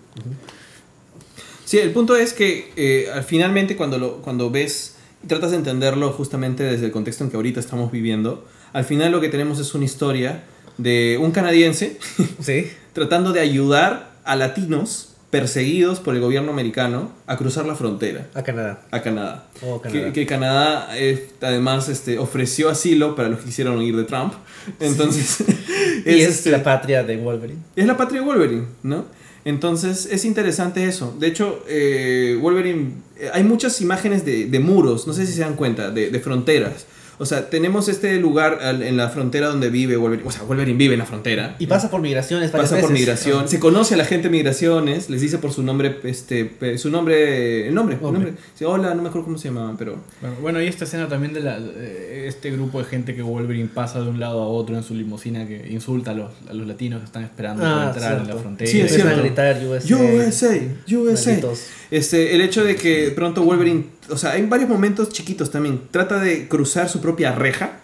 Sí, 1.65 1.79
el 1.79 1.91
punto 1.91 2.15
es 2.15 2.33
que 2.33 2.71
eh, 2.75 3.09
al 3.11 3.23
finalmente 3.23 3.75
cuando, 3.75 3.97
lo, 3.97 4.17
cuando 4.21 4.51
ves 4.51 4.95
y 5.23 5.27
tratas 5.27 5.49
de 5.51 5.57
entenderlo 5.57 6.11
justamente 6.11 6.63
desde 6.63 6.86
el 6.86 6.91
contexto 6.91 7.23
en 7.23 7.31
que 7.31 7.36
ahorita 7.38 7.59
estamos 7.59 7.91
viviendo, 7.91 8.45
al 8.76 8.84
final 8.86 9.11
lo 9.11 9.21
que 9.21 9.30
tenemos 9.30 9.57
es 9.59 9.73
una 9.73 9.86
historia 9.86 10.43
de 10.78 11.17
un 11.21 11.32
canadiense 11.32 11.97
Sí. 12.41 12.67
tratando 12.93 13.32
de 13.34 13.39
ayudar 13.39 14.11
a 14.26 14.36
latinos 14.36 15.13
perseguidos 15.30 15.99
por 15.99 16.13
el 16.15 16.21
gobierno 16.21 16.51
americano 16.51 17.11
a 17.28 17.36
cruzar 17.38 17.65
la 17.65 17.76
frontera 17.76 18.28
A 18.34 18.43
Canadá. 18.43 18.82
a 18.91 19.01
Canadá. 19.01 19.47
Oh, 19.61 19.82
Canadá. 19.82 20.05
Que, 20.07 20.13
que 20.13 20.26
Canadá 20.26 20.89
eh, 20.93 21.30
además 21.41 21.89
este, 21.89 22.19
ofreció 22.19 22.69
asilo 22.69 23.15
para 23.15 23.30
los 23.30 23.39
que 23.39 23.45
quisieron 23.45 23.78
huir 23.78 23.95
de 23.95 24.03
Trump. 24.03 24.34
Entonces, 24.80 25.38
y 26.05 26.19
es 26.21 26.30
este, 26.38 26.51
la 26.51 26.63
patria 26.63 27.03
de 27.03 27.17
Wolverine. 27.17 27.59
es 27.76 27.86
la 27.86 27.97
patria 27.97 28.21
de 28.21 28.26
Wolverine, 28.28 28.65
¿no? 28.84 29.05
Entonces 29.45 30.07
es 30.11 30.26
interesante 30.26 30.86
eso. 30.86 31.15
De 31.19 31.28
hecho, 31.28 31.63
eh, 31.67 32.38
Wolverine, 32.41 32.93
eh, 33.19 33.30
hay 33.34 33.43
muchas 33.43 33.80
imágenes 33.82 34.26
de, 34.26 34.47
de 34.47 34.59
muros, 34.59 35.05
no 35.05 35.13
sé 35.13 35.26
si 35.26 35.34
se 35.34 35.41
dan 35.41 35.55
cuenta, 35.55 35.91
de, 35.91 36.09
de 36.09 36.19
fronteras. 36.19 36.86
O 37.18 37.26
sea, 37.26 37.49
tenemos 37.49 37.88
este 37.88 38.18
lugar 38.20 38.59
al- 38.61 38.84
en 38.84 38.97
la 38.97 39.09
frontera 39.09 39.47
donde 39.47 39.70
vive 39.70 39.95
Wolverine. 39.97 40.28
O 40.28 40.32
sea, 40.32 40.43
Wolverine 40.43 40.78
vive 40.78 40.93
en 40.95 40.99
la 40.99 41.05
frontera. 41.05 41.55
Y 41.59 41.68
pasa 41.68 41.89
por 41.89 42.01
migraciones 42.01 42.51
Pasa 42.51 42.78
por 42.80 42.91
migración, 42.91 43.47
se 43.47 43.59
conoce 43.59 43.93
a 43.93 43.97
la 43.97 44.05
gente 44.05 44.28
de 44.28 44.32
migraciones, 44.32 45.09
les 45.09 45.22
dice 45.22 45.38
por 45.38 45.51
su 45.53 45.63
nombre, 45.63 45.99
este, 46.03 46.78
su 46.78 46.89
nombre, 46.89 47.68
el 47.68 47.74
nombre, 47.74 47.95
el 47.95 48.01
Nombre. 48.01 48.34
hola, 48.63 48.93
no 48.93 49.01
me 49.01 49.09
acuerdo 49.09 49.26
cómo 49.26 49.38
se 49.38 49.47
llamaban, 49.49 49.78
pero 49.78 49.97
Bueno, 50.22 50.36
bueno, 50.41 50.61
y 50.61 50.68
esta 50.68 50.84
escena 50.86 51.07
también 51.07 51.34
de 51.34 51.39
la, 51.41 51.57
eh, 51.57 52.26
este 52.28 52.51
grupo 52.51 52.80
de 52.80 52.86
gente 52.86 53.16
que 53.16 53.22
Wolverine 53.22 53.70
pasa 53.74 54.01
de 54.01 54.09
un 54.09 54.20
lado 54.20 54.41
a 54.41 54.47
otro 54.47 54.76
en 54.76 54.84
su 54.84 54.93
limusina 54.93 55.47
que 55.47 55.68
insulta 55.70 56.11
a 56.11 56.13
los, 56.16 56.32
a 56.49 56.53
los 56.53 56.68
latinos 56.68 56.99
que 56.99 57.05
están 57.05 57.24
esperando 57.24 57.63
Ah, 57.66 57.76
para 57.76 57.88
entrar 57.93 58.22
en 58.22 58.28
la 58.28 58.36
frontera. 58.41 58.70
Sí, 58.70 58.82
es 58.82 58.91
Empiezan 58.91 59.07
a 59.07 59.22
cierto. 59.22 59.24
gritar 59.24 59.63
USA. 59.66 59.95
USA, 59.95 60.97
USA. 60.97 61.30
Malditos. 61.32 61.63
Este, 61.91 62.36
el 62.36 62.41
hecho 62.41 62.63
de 62.63 62.76
que 62.76 63.11
pronto 63.16 63.43
Wolverine, 63.43 63.86
o 64.09 64.18
sea, 64.18 64.32
hay 64.32 64.41
varios 64.47 64.70
momentos 64.70 65.09
chiquitos 65.09 65.51
también, 65.51 65.82
trata 65.91 66.20
de 66.20 66.47
cruzar 66.47 66.89
su 66.89 66.99
propia 67.06 67.32
reja. 67.34 67.80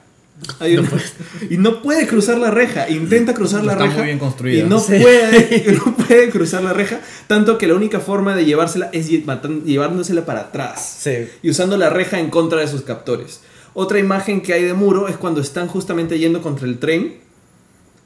Hay 0.60 0.76
y 1.52 1.58
no 1.58 1.84
puede 1.84 2.08
cruzar 2.08 2.40
la 2.40 2.50
reja, 2.50 2.90
intenta 2.90 3.36
cruzar 3.36 3.64
la 3.64 3.74
Está 3.74 3.84
reja 3.86 3.98
muy 3.98 4.06
bien 4.08 4.18
construida. 4.20 4.66
y 4.66 4.68
no 4.68 4.80
Sí. 4.80 4.94
puede, 5.00 5.66
no 5.86 5.96
puede 5.96 6.30
cruzar 6.32 6.64
la 6.64 6.74
reja, 6.74 7.00
tanto 7.28 7.60
que 7.60 7.68
la 7.68 7.76
única 7.76 8.00
forma 8.00 8.36
de 8.36 8.46
llevársela 8.46 8.90
es 8.92 9.08
llevándosela 9.08 10.26
para 10.26 10.40
atrás 10.42 10.98
Sí. 11.02 11.28
y 11.44 11.52
usando 11.52 11.78
la 11.78 11.90
reja 11.92 12.20
en 12.20 12.30
contra 12.32 12.60
de 12.62 12.68
sus 12.68 12.82
captores. 12.82 13.42
Otra 13.74 14.00
imagen 14.00 14.42
que 14.42 14.54
hay 14.54 14.64
de 14.64 14.74
muro 14.74 15.08
es 15.08 15.16
cuando 15.18 15.42
están 15.42 15.68
justamente 15.68 16.18
yendo 16.18 16.42
contra 16.42 16.68
el 16.68 16.80
tren 16.80 17.18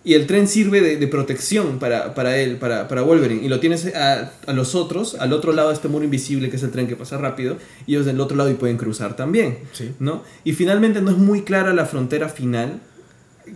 y 0.05 0.13
el 0.13 0.27
tren 0.27 0.47
sirve 0.47 0.81
de, 0.81 0.97
de 0.97 1.07
protección 1.07 1.79
para, 1.79 2.13
para 2.13 2.37
él, 2.37 2.57
para, 2.57 2.87
para 2.87 3.01
Wolverine. 3.01 3.43
Y 3.43 3.49
lo 3.49 3.59
tienes 3.59 3.93
a, 3.95 4.31
a 4.45 4.53
los 4.53 4.75
otros, 4.75 5.15
al 5.15 5.33
otro 5.33 5.51
lado 5.51 5.69
de 5.69 5.73
este 5.73 5.87
muro 5.87 6.05
invisible 6.05 6.49
que 6.51 6.57
es 6.57 6.63
el 6.63 6.69
tren 6.69 6.87
que 6.87 6.95
pasa 6.95 7.17
rápido, 7.17 7.57
y 7.87 7.95
ellos 7.95 8.05
del 8.05 8.21
otro 8.21 8.37
lado 8.37 8.51
y 8.51 8.53
pueden 8.53 8.77
cruzar 8.77 9.15
también. 9.15 9.57
Sí. 9.73 9.93
¿no? 9.99 10.23
Y 10.43 10.53
finalmente 10.53 11.01
no 11.01 11.09
es 11.09 11.17
muy 11.17 11.41
clara 11.41 11.73
la 11.73 11.85
frontera 11.85 12.29
final 12.29 12.79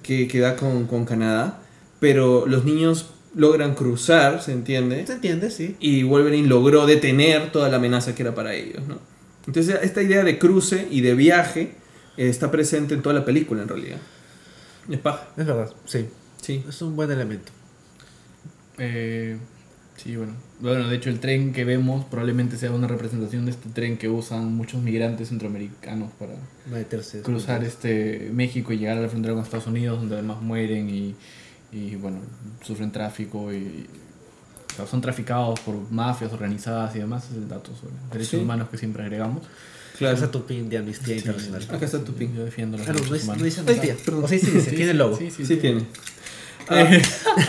que, 0.02 0.28
que 0.28 0.40
da 0.40 0.56
con, 0.56 0.88
con 0.88 1.06
Canadá, 1.06 1.62
pero 2.00 2.48
los 2.48 2.66
niños 2.66 3.12
logran 3.36 3.76
cruzar, 3.76 4.42
¿se 4.42 4.52
entiende? 4.52 5.06
¿Se 5.06 5.14
entiende? 5.14 5.52
Sí. 5.52 5.76
y 5.80 6.02
Wolverine 6.02 6.48
logró 6.48 6.88
detener 6.88 7.52
toda 7.52 7.70
la 7.70 7.78
amenaza 7.78 8.16
que 8.16 8.24
era 8.24 8.34
para 8.34 8.56
ellos, 8.56 8.82
¿no? 8.88 8.98
Entonces 9.46 9.80
esta 9.84 10.02
idea 10.02 10.24
de 10.24 10.40
cruce 10.40 10.88
y 10.90 11.02
de 11.02 11.14
viaje 11.14 11.74
eh, 12.18 12.28
está 12.28 12.50
presente 12.50 12.96
en 12.96 13.04
toda 13.04 13.14
la 13.14 13.24
película 13.24 13.62
en 13.62 13.68
realidad. 13.68 13.98
Es 14.90 15.00
paja. 15.00 15.28
Es 15.38 15.46
verdad. 15.46 15.72
Sí. 15.86 16.08
Sí. 16.42 16.64
Es 16.68 16.82
un 16.82 16.96
buen 16.96 17.12
elemento. 17.12 17.52
Eh, 18.78 19.38
sí, 19.98 20.16
bueno. 20.16 20.34
Bueno, 20.60 20.88
de 20.88 20.96
hecho 20.96 21.10
el 21.10 21.20
tren 21.20 21.54
que 21.54 21.64
vemos 21.66 22.06
probablemente 22.06 22.58
sea 22.58 22.72
una 22.72 22.88
representación 22.88 23.46
de 23.46 23.52
este 23.52 23.70
tren 23.70 23.98
que 23.98 24.10
usan 24.10 24.54
muchos 24.54 24.82
migrantes 24.82 25.30
centroamericanos 25.30 26.12
para 26.20 26.34
Meterse. 26.70 27.22
cruzar 27.22 27.64
este 27.64 28.30
México 28.34 28.74
y 28.74 28.78
llegar 28.78 28.98
a 28.98 29.02
la 29.02 29.10
frontera 29.10 29.34
con 29.36 29.44
Estados 29.44 29.68
Unidos, 29.68 30.00
donde 30.00 30.16
además 30.16 30.42
mueren 30.42 30.90
y, 30.90 31.16
y, 31.72 31.96
bueno, 31.96 32.20
sufren 32.62 32.92
tráfico 32.92 33.54
y 33.54 33.86
o 34.74 34.76
sea, 34.76 34.88
son 34.88 35.02
traficados 35.02 35.60
por 35.62 35.76
mafias 35.92 36.32
organizadas 36.34 36.96
y 36.96 37.00
demás. 37.00 37.26
Es 37.32 37.38
el 37.38 37.48
dato 37.48 37.74
sobre 37.76 37.94
derechos 38.12 38.30
Sí. 38.32 38.38
humanos 38.38 38.70
que 38.70 38.78
siempre 38.78 39.04
agregamos. 39.04 39.44
Claro. 39.98 40.30
tu 40.30 40.46
pin 40.46 40.70
de 40.70 40.78
Amnistía 40.78 41.18
Internacional. 41.18 41.62
Acá 41.70 41.84
está 41.86 42.02
tu 42.02 42.14
pin. 42.14 42.34
Yo 42.34 42.46
defiendo 42.46 42.78
los 42.78 42.88
Ah, 42.88 42.94
no, 42.94 43.00
no 43.00 43.06
derechos 43.06 43.14
dice, 43.20 43.26
no 43.28 43.34
humanos. 43.34 43.44
dice 43.44 43.60
Amnistía. 43.60 43.96
perdón. 44.06 44.24
O 44.24 44.28
sí, 44.30 44.40
sí, 44.40 44.62
Sí, 44.62 44.70
tiene 44.76 44.92
sí, 44.94 44.98
logo. 44.98 45.18
Sí, 45.18 45.30
sí, 45.30 45.46
Sí 45.46 45.56
sí. 45.56 45.56
tiene. 45.58 45.86
Ah, 46.70 46.88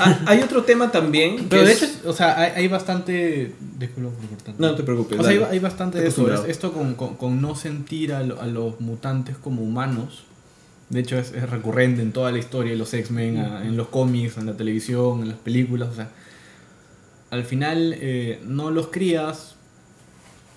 ah, 0.01 0.21
hay 0.27 0.41
otro 0.43 0.65
tema 0.65 0.91
también. 0.91 1.47
Pero 1.49 1.65
de 1.65 1.73
es- 1.73 1.83
hecho, 1.83 2.09
o 2.11 2.13
sea, 2.13 2.39
hay, 2.41 2.53
hay 2.57 2.69
bastante. 2.69 3.53
Disculpa 3.79 4.11
por 4.11 4.29
cortarte. 4.31 4.55
No 4.63 4.75
te 4.75 4.83
preocupes. 4.83 5.19
O 5.21 5.23
sea, 5.23 5.31
hay, 5.33 5.39
hay 5.51 5.59
bastante 5.59 5.99
de 6.01 6.09
eso. 6.09 6.45
Esto 6.47 6.73
con, 6.73 6.95
con- 6.95 7.17
con 7.17 7.41
no 7.41 7.55
sentir 7.55 8.13
a, 8.13 8.23
lo- 8.23 8.41
a 8.41 8.47
los 8.47 8.81
mutantes 8.81 9.37
como 9.37 9.63
humanos. 9.63 10.25
De 10.89 11.01
hecho, 11.01 11.19
es, 11.19 11.33
es 11.33 11.49
recurrente 11.49 12.03
en 12.03 12.13
toda 12.13 12.33
la 12.33 12.39
historia 12.39 12.73
de 12.73 12.79
los 12.79 12.93
X-Men, 12.93 13.37
en 13.37 13.77
los 13.77 13.89
cómics, 13.89 14.37
en 14.39 14.47
la 14.47 14.57
televisión, 14.57 15.23
en 15.23 15.29
las 15.29 15.39
películas. 15.39 15.89
O 15.91 15.95
sea, 15.95 16.09
al 17.31 17.45
final 17.45 17.95
eh, 18.01 18.41
no 18.45 18.71
los 18.73 18.89
crías 18.89 19.55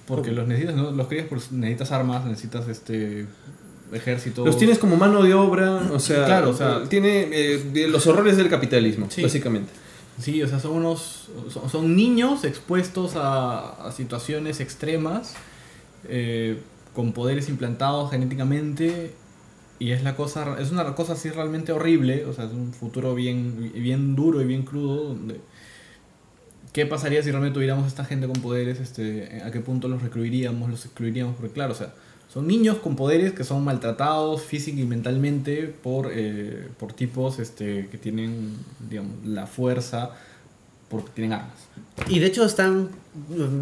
porque 0.07 0.31
los 0.31 0.47
necesitas, 0.47 0.75
¿no? 0.75 0.91
Los 0.91 1.07
crías 1.07 1.27
porque 1.29 1.45
necesitas 1.51 1.91
armas, 1.91 2.25
necesitas 2.25 2.67
este 2.67 3.25
ejército. 3.95 4.45
Los 4.45 4.57
tienes 4.57 4.79
como 4.79 4.95
mano 4.97 5.21
de 5.23 5.33
obra, 5.33 5.75
o 5.91 5.99
sea, 5.99 6.25
Claro, 6.25 6.49
o 6.49 6.53
sea- 6.53 6.83
tiene 6.89 7.27
eh, 7.31 7.87
los 7.89 8.05
horrores 8.07 8.37
del 8.37 8.49
capitalismo, 8.49 9.07
Sí. 9.09 9.21
básicamente. 9.23 9.71
Sí, 10.19 10.41
o 10.43 10.47
sea, 10.47 10.59
son 10.59 10.73
unos. 10.73 11.29
Son, 11.49 11.69
son 11.69 11.95
niños 11.95 12.43
expuestos 12.43 13.15
a, 13.15 13.87
a 13.87 13.91
situaciones 13.91 14.59
extremas, 14.59 15.33
eh, 16.07 16.59
con 16.93 17.13
poderes 17.13 17.49
implantados 17.49 18.11
genéticamente. 18.11 19.13
Y 19.79 19.91
es 19.91 20.03
la 20.03 20.15
cosa. 20.15 20.55
Es 20.59 20.71
una 20.71 20.93
cosa 20.95 21.13
así 21.13 21.29
realmente 21.31 21.71
horrible. 21.71 22.25
O 22.25 22.33
sea, 22.33 22.45
es 22.45 22.51
un 22.51 22.73
futuro 22.73 23.15
bien, 23.15 23.71
bien 23.73 24.15
duro 24.15 24.41
y 24.41 24.45
bien 24.45 24.61
crudo. 24.63 25.05
Donde. 25.09 25.41
¿Qué 26.73 26.85
pasaría 26.87 27.21
si 27.21 27.29
realmente 27.29 27.53
tuviéramos 27.55 27.87
esta 27.87 28.03
gente 28.05 28.25
con 28.27 28.41
poderes? 28.41 28.79
Este, 28.79 29.41
¿A 29.45 29.51
qué 29.51 29.59
punto 29.59 29.87
los 29.87 30.01
recluiríamos, 30.01 30.69
los 30.69 30.85
excluiríamos? 30.85 31.35
Porque 31.35 31.53
claro, 31.53 31.73
o 31.73 31.75
sea, 31.75 31.93
son 32.33 32.47
niños 32.47 32.77
con 32.77 32.95
poderes 32.95 33.33
que 33.33 33.43
son 33.43 33.63
maltratados 33.63 34.41
física 34.41 34.81
y 34.81 34.85
mentalmente 34.85 35.71
por, 35.83 36.09
eh, 36.11 36.67
por 36.79 36.91
tipos 36.93 37.37
este, 37.37 37.87
que 37.91 37.97
tienen, 37.99 38.57
digamos, 38.89 39.23
la 39.23 39.45
fuerza 39.45 40.11
porque 40.89 41.11
tienen 41.13 41.33
armas. 41.33 41.53
Y 42.07 42.19
de 42.19 42.25
hecho 42.25 42.43
están 42.43 42.89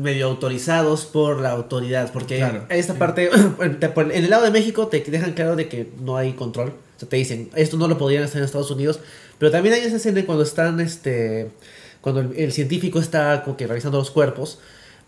medio 0.02 0.28
autorizados 0.28 1.06
por 1.06 1.42
la 1.42 1.52
autoridad, 1.52 2.14
porque 2.14 2.38
Claro, 2.38 2.66
esta 2.70 2.94
sí. 2.94 3.00
parte, 3.00 3.30
en 3.60 4.24
el 4.24 4.30
lado 4.30 4.46
de 4.46 4.52
México 4.52 4.88
te 4.88 5.02
dejan 5.02 5.34
claro 5.34 5.58
de 5.58 5.68
que 5.68 5.92
no 6.00 6.16
hay 6.16 6.34
control, 6.34 6.70
o 6.70 7.00
sea, 7.00 7.10
te 7.10 7.18
dicen, 7.18 7.50
esto 7.56 7.76
no 7.76 7.90
lo 7.90 7.98
podrían 7.98 8.24
hacer 8.24 8.38
en 8.38 8.46
Estados 8.46 8.72
Unidos, 8.72 9.02
pero 9.38 9.52
también 9.52 9.76
hay 9.76 9.82
esa 9.82 9.98
escena 9.98 10.26
cuando 10.26 10.44
están, 10.44 10.80
este, 10.80 11.50
cuando 12.00 12.22
el, 12.22 12.34
el 12.38 12.52
científico 12.54 13.00
está 13.00 13.44
como 13.44 13.58
que 13.58 13.68
revisando 13.68 13.98
los 13.98 14.12
cuerpos, 14.12 14.60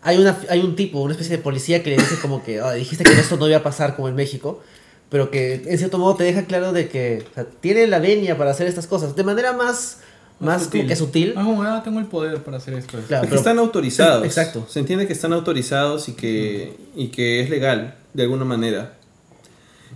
hay, 0.03 0.17
una, 0.17 0.37
hay 0.49 0.59
un 0.61 0.75
tipo, 0.75 0.99
una 1.01 1.13
especie 1.13 1.37
de 1.37 1.43
policía 1.43 1.81
que 1.83 1.89
le 1.91 1.97
dice 1.97 2.15
como 2.21 2.43
que, 2.43 2.59
"Ah, 2.59 2.73
dijiste 2.73 3.03
que 3.03 3.11
esto 3.13 3.37
no 3.37 3.47
iba 3.47 3.57
a 3.57 3.63
pasar 3.63 3.95
como 3.95 4.07
en 4.09 4.15
México, 4.15 4.61
pero 5.09 5.29
que 5.31 5.61
en 5.65 5.77
cierto 5.77 5.97
modo 5.99 6.15
te 6.15 6.23
deja 6.23 6.45
claro 6.45 6.73
de 6.73 6.89
que 6.89 7.23
o 7.31 7.33
sea, 7.35 7.45
tiene 7.45 7.87
la 7.87 7.99
venia 7.99 8.37
para 8.37 8.51
hacer 8.51 8.67
estas 8.67 8.87
cosas, 8.87 9.15
de 9.15 9.23
manera 9.23 9.53
más, 9.53 9.99
más 10.39 10.67
como 10.67 10.87
que 10.87 10.95
sutil. 10.95 11.33
Ah, 11.37 11.43
como, 11.43 11.63
ah, 11.63 11.81
tengo 11.83 11.99
el 11.99 12.07
poder 12.07 12.39
para 12.43 12.57
hacer 12.57 12.73
esto. 12.73 12.97
Claro. 13.07 13.23
Es 13.23 13.27
que 13.27 13.27
pero- 13.27 13.35
están 13.39 13.59
autorizados. 13.59 14.25
Exacto. 14.25 14.65
Se 14.69 14.79
entiende 14.79 15.05
que 15.07 15.13
están 15.13 15.31
autorizados 15.33 16.09
y 16.09 16.13
que, 16.13 16.73
y 16.95 17.07
que 17.09 17.41
es 17.41 17.49
legal, 17.49 17.95
de 18.13 18.23
alguna 18.23 18.43
manera. 18.45 18.97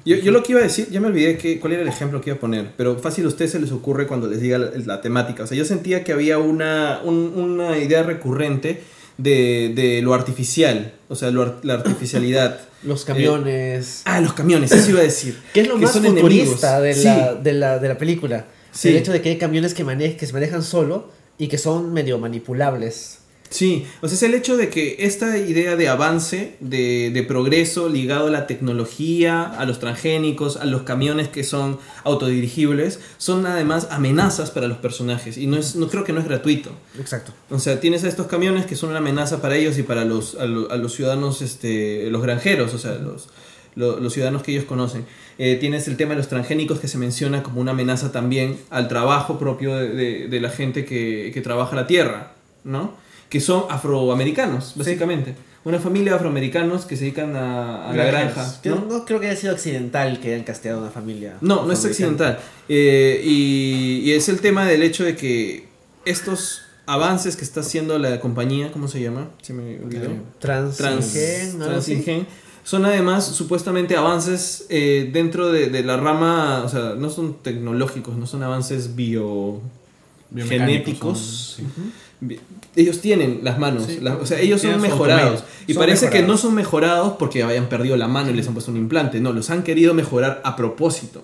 Yo, 0.05 0.15
yo 0.17 0.31
lo 0.31 0.41
que 0.43 0.53
iba 0.53 0.61
a 0.61 0.63
decir, 0.63 0.87
ya 0.89 1.01
me 1.01 1.07
olvidé 1.07 1.37
que, 1.37 1.59
cuál 1.59 1.73
era 1.73 1.81
el 1.81 1.87
ejemplo 1.89 2.21
que 2.21 2.29
iba 2.29 2.37
a 2.37 2.39
poner, 2.39 2.71
pero 2.77 2.97
fácil 2.99 3.25
a 3.25 3.27
ustedes 3.27 3.51
se 3.51 3.59
les 3.59 3.71
ocurre 3.73 4.07
cuando 4.07 4.27
les 4.27 4.39
diga 4.39 4.57
la, 4.57 4.69
la 4.85 5.01
temática. 5.01 5.43
O 5.43 5.47
sea, 5.47 5.57
yo 5.57 5.65
sentía 5.65 6.03
que 6.05 6.13
había 6.13 6.37
una, 6.37 7.01
un- 7.03 7.33
una 7.35 7.77
idea 7.77 8.03
recurrente 8.03 8.81
de, 9.17 9.71
de 9.75 10.01
lo 10.01 10.13
artificial, 10.13 10.93
o 11.09 11.15
sea, 11.15 11.31
lo 11.31 11.55
la 11.63 11.73
artificialidad. 11.75 12.59
Los 12.83 13.05
camiones. 13.05 14.01
Ah, 14.05 14.21
los 14.21 14.33
camiones, 14.33 14.71
eso 14.71 14.91
iba 14.91 14.99
a 14.99 15.03
decir. 15.03 15.35
Que 15.53 15.61
es 15.61 15.67
lo 15.67 15.75
que 15.79 15.85
más 15.85 15.93
futurista 15.93 16.79
de 16.79 16.95
la, 16.95 17.31
Sí. 17.31 17.37
de, 17.43 17.53
la, 17.53 17.79
de 17.79 17.87
la 17.87 17.97
película. 17.97 18.45
Sí. 18.71 18.89
El 18.89 18.97
hecho 18.97 19.11
de 19.11 19.19
que 19.21 19.29
hay 19.29 19.37
camiones 19.37 19.73
que, 19.73 19.83
mane- 19.83 20.15
que 20.15 20.27
se 20.27 20.33
manejan 20.33 20.61
solo 20.63 21.09
y 21.39 21.47
que 21.47 21.57
son 21.57 21.91
medio 21.91 22.19
manipulables. 22.19 23.17
Sí, 23.49 23.85
o 24.01 24.07
sea, 24.07 24.15
es 24.15 24.23
el 24.23 24.33
hecho 24.33 24.57
de 24.57 24.69
que 24.69 24.97
esta 24.99 25.37
idea 25.37 25.75
de 25.75 25.87
avance, 25.87 26.55
de, 26.59 27.11
de 27.13 27.23
progreso 27.23 27.87
ligado 27.87 28.27
a 28.27 28.29
la 28.29 28.45
tecnología, 28.45 29.43
a 29.43 29.65
los 29.65 29.79
transgénicos, 29.79 30.57
a 30.57 30.65
los 30.65 30.81
camiones 30.83 31.29
que 31.29 31.43
son 31.43 31.79
autodirigibles, 32.03 32.99
son 33.17 33.45
además 33.45 33.87
amenazas 33.91 34.51
para 34.51 34.67
los 34.67 34.77
personajes 34.79 35.37
y 35.37 35.47
no, 35.47 35.57
es, 35.57 35.75
no 35.75 35.87
creo 35.87 36.03
que 36.03 36.13
no 36.13 36.19
es 36.19 36.25
gratuito. 36.25 36.71
Exacto. 36.99 37.31
O 37.49 37.59
sea, 37.59 37.79
tienes 37.79 38.03
a 38.03 38.07
estos 38.09 38.27
camiones 38.27 38.65
que 38.65 38.75
son 38.75 38.89
una 38.89 38.99
amenaza 38.99 39.41
para 39.41 39.55
ellos 39.55 39.77
y 39.77 39.83
para 39.83 40.03
los, 40.05 40.35
a, 40.35 40.45
lo- 40.45 40.69
a 40.71 40.75
los 40.77 40.93
ciudadanos, 40.93 41.41
este, 41.41 42.09
los 42.11 42.21
granjeros, 42.21 42.73
o 42.73 42.77
sea, 42.77 42.95
los, 42.95 43.29
lo- 43.75 43.99
los 43.99 44.11
ciudadanos 44.13 44.43
que 44.43 44.51
ellos 44.51 44.65
conocen. 44.65 45.05
Eh, 45.37 45.55
tienes 45.55 45.87
el 45.87 45.97
tema 45.97 46.11
de 46.11 46.17
los 46.17 46.27
transgénicos 46.29 46.79
que 46.79 46.87
se 46.87 46.97
menciona 46.97 47.43
como 47.43 47.61
una 47.61 47.71
amenaza 47.71 48.11
también 48.11 48.57
al 48.71 48.87
trabajo 48.87 49.39
propio 49.39 49.75
de, 49.75 49.89
de- 49.89 50.27
de 50.27 50.39
la 50.41 50.49
gente 50.49 50.83
que, 50.83 51.31
que 51.33 51.41
trabaja 51.41 51.75
la 51.75 51.87
tierra, 51.87 52.33
¿no? 52.63 52.93
Que 53.29 53.39
son 53.41 53.65
afroamericanos, 53.69 54.73
básicamente. 54.75 55.35
Una 55.65 55.79
familia 55.79 56.11
de 56.11 56.15
afroamericanos 56.15 56.85
que 56.85 56.95
se 56.95 57.05
dedican 57.05 57.35
a, 57.35 57.89
a 57.89 57.93
la 57.93 58.05
granja. 58.05 58.59
Yo 58.63 58.75
¿no? 58.75 58.85
no 58.85 59.05
creo 59.05 59.19
que 59.19 59.27
haya 59.27 59.35
sido 59.35 59.53
accidental 59.53 60.19
que 60.21 60.33
hayan 60.33 60.45
casteado 60.45 60.79
a 60.79 60.81
una 60.83 60.91
familia. 60.91 61.35
No, 61.41 61.65
no 61.65 61.73
es 61.73 61.83
accidental. 61.83 62.39
Eh, 62.69 63.21
y, 63.25 64.01
y 64.05 64.13
es 64.13 64.29
el 64.29 64.39
tema 64.39 64.65
del 64.65 64.81
hecho 64.81 65.03
de 65.03 65.17
que 65.17 65.67
estos 66.05 66.61
avances 66.85 67.35
que 67.35 67.43
está 67.43 67.59
haciendo 67.59 67.99
la 67.99 68.21
compañía, 68.21 68.71
¿cómo 68.71 68.87
se 68.87 69.01
llama? 69.01 69.29
Se 69.41 69.51
me 69.53 69.77
olvidó. 69.81 70.09
Trans, 70.39 70.77
Trans. 70.77 71.13
Transingen, 71.59 72.25
son 72.63 72.85
además 72.85 73.25
supuestamente 73.25 73.97
avances 73.97 74.65
eh, 74.69 75.09
dentro 75.11 75.51
de, 75.51 75.69
de 75.69 75.83
la 75.83 75.97
rama, 75.97 76.63
o 76.63 76.69
sea, 76.69 76.95
no 76.97 77.09
son 77.09 77.41
tecnológicos, 77.43 78.15
no 78.15 78.25
son 78.25 78.41
avances 78.43 78.95
bio 78.95 79.61
Biomecánicos 80.29 80.67
genéticos. 80.69 81.17
son, 81.57 81.65
sí. 81.65 81.91
Ellos 82.75 82.99
tienen 83.01 83.41
las 83.43 83.59
manos, 83.59 83.85
Sí, 83.85 83.99
la- 84.01 84.15
o 84.15 84.25
sea, 84.25 84.39
ellos 84.39 84.61
son 84.61 84.81
mejorados. 84.81 85.43
Y 85.67 85.73
parece 85.75 86.09
que 86.09 86.23
no 86.23 86.37
son 86.37 86.55
mejorados 86.55 87.13
porque 87.19 87.43
hayan 87.43 87.67
perdido 87.69 87.95
la 87.97 88.07
mano 88.07 88.31
y 88.31 88.33
les 88.33 88.47
han 88.47 88.53
puesto 88.53 88.71
un 88.71 88.77
implante. 88.77 89.19
No, 89.19 89.33
los 89.33 89.49
han 89.49 89.63
querido 89.63 89.93
mejorar 89.93 90.41
a 90.43 90.55
propósito, 90.55 91.23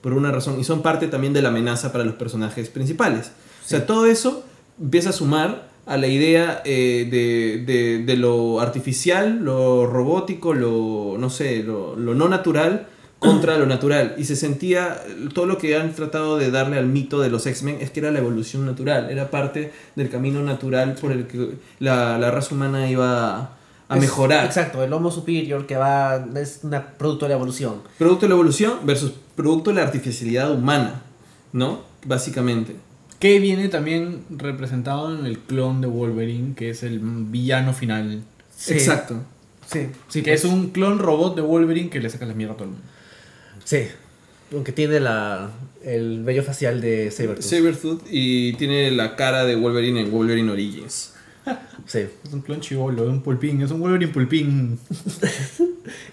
por 0.00 0.12
una 0.14 0.30
razón. 0.32 0.58
Y 0.58 0.64
son 0.64 0.80
parte 0.82 1.08
también 1.08 1.32
de 1.32 1.42
la 1.42 1.50
amenaza 1.50 1.92
para 1.92 2.04
los 2.04 2.14
personajes 2.14 2.68
principales. 2.68 3.32
O 3.64 3.68
sea, 3.68 3.86
todo 3.86 4.06
eso 4.06 4.44
empieza 4.80 5.10
a 5.10 5.12
sumar 5.12 5.68
a 5.86 5.96
la 5.96 6.06
idea 6.06 6.62
eh, 6.64 7.06
de, 7.10 7.64
de- 7.64 7.98
de 8.04 8.16
lo 8.16 8.60
artificial, 8.60 9.40
lo 9.44 9.86
robótico, 9.86 10.54
lo, 10.54 11.16
no 11.18 11.30
sé, 11.30 11.62
lo, 11.62 11.96
lo 11.96 12.14
no 12.14 12.28
natural 12.28 12.86
contra 13.20 13.56
lo 13.58 13.66
natural. 13.66 14.14
Y 14.18 14.24
se 14.24 14.34
sentía, 14.34 15.00
todo 15.34 15.46
lo 15.46 15.56
que 15.58 15.76
han 15.76 15.92
tratado 15.94 16.36
de 16.38 16.50
darle 16.50 16.78
al 16.78 16.86
mito 16.86 17.20
de 17.20 17.30
los 17.30 17.46
X-Men 17.46 17.76
es 17.80 17.90
que 17.90 18.00
era 18.00 18.10
la 18.10 18.18
evolución 18.18 18.66
natural, 18.66 19.08
era 19.10 19.30
parte 19.30 19.72
del 19.94 20.08
camino 20.10 20.42
natural 20.42 20.94
por 21.00 21.12
el 21.12 21.26
que 21.28 21.50
la, 21.78 22.18
la 22.18 22.30
raza 22.32 22.54
humana 22.54 22.90
iba 22.90 23.52
a 23.88 23.94
Es- 23.96 24.00
mejorar. 24.00 24.46
Exacto, 24.46 24.82
el 24.82 24.92
Homo 24.92 25.10
superior 25.12 25.66
que 25.66 25.76
va. 25.76 26.24
es 26.34 26.60
una 26.62 26.82
producto 26.96 27.26
de 27.26 27.30
la 27.30 27.34
evolución. 27.36 27.82
Producto 27.98 28.22
de 28.26 28.30
la 28.30 28.34
evolución 28.34 28.74
versus 28.84 29.12
producto 29.36 29.70
de 29.70 29.76
la 29.76 29.82
artificialidad 29.82 30.50
humana, 30.52 31.02
¿no? 31.52 31.80
Básicamente. 32.06 32.74
Que 33.18 33.38
viene 33.38 33.68
también 33.68 34.24
representado 34.30 35.14
en 35.14 35.26
el 35.26 35.38
clon 35.40 35.82
de 35.82 35.86
Wolverine, 35.88 36.54
que 36.54 36.70
es 36.70 36.82
el 36.82 37.00
villano 37.00 37.74
final. 37.74 38.22
Sí. 38.56 38.72
Exacto. 38.72 39.16
Sí, 39.70 39.88
sí. 40.08 40.22
que 40.22 40.30
pues, 40.30 40.44
es 40.44 40.50
un 40.50 40.70
clon 40.70 40.98
robot 40.98 41.36
de 41.36 41.42
Wolverine 41.42 41.90
que 41.90 42.00
le 42.00 42.08
saca 42.08 42.24
la 42.24 42.32
mierda 42.32 42.54
a 42.54 42.56
todo 42.56 42.64
el 42.64 42.70
mundo. 42.70 42.86
Sí. 43.64 43.86
Aunque 44.52 44.72
tiene 44.72 44.98
la, 45.00 45.50
el 45.84 46.24
vello 46.24 46.42
facial 46.42 46.80
de 46.80 47.10
Sabertooth. 47.10 47.42
Sabertooth 47.44 48.02
y 48.10 48.54
tiene 48.54 48.90
la 48.90 49.14
cara 49.16 49.44
de 49.44 49.54
Wolverine 49.56 50.00
en 50.00 50.10
Wolverine 50.10 50.50
Origins. 50.50 51.14
Sí. 51.86 52.00
Es 52.24 52.32
un 52.32 52.42
clon 52.42 52.60
chivolo, 52.60 53.04
es 53.04 53.08
un 53.08 53.22
pulpín, 53.22 53.62
es 53.62 53.70
un 53.70 53.80
Wolverine 53.80 54.12
pulpín. 54.12 54.78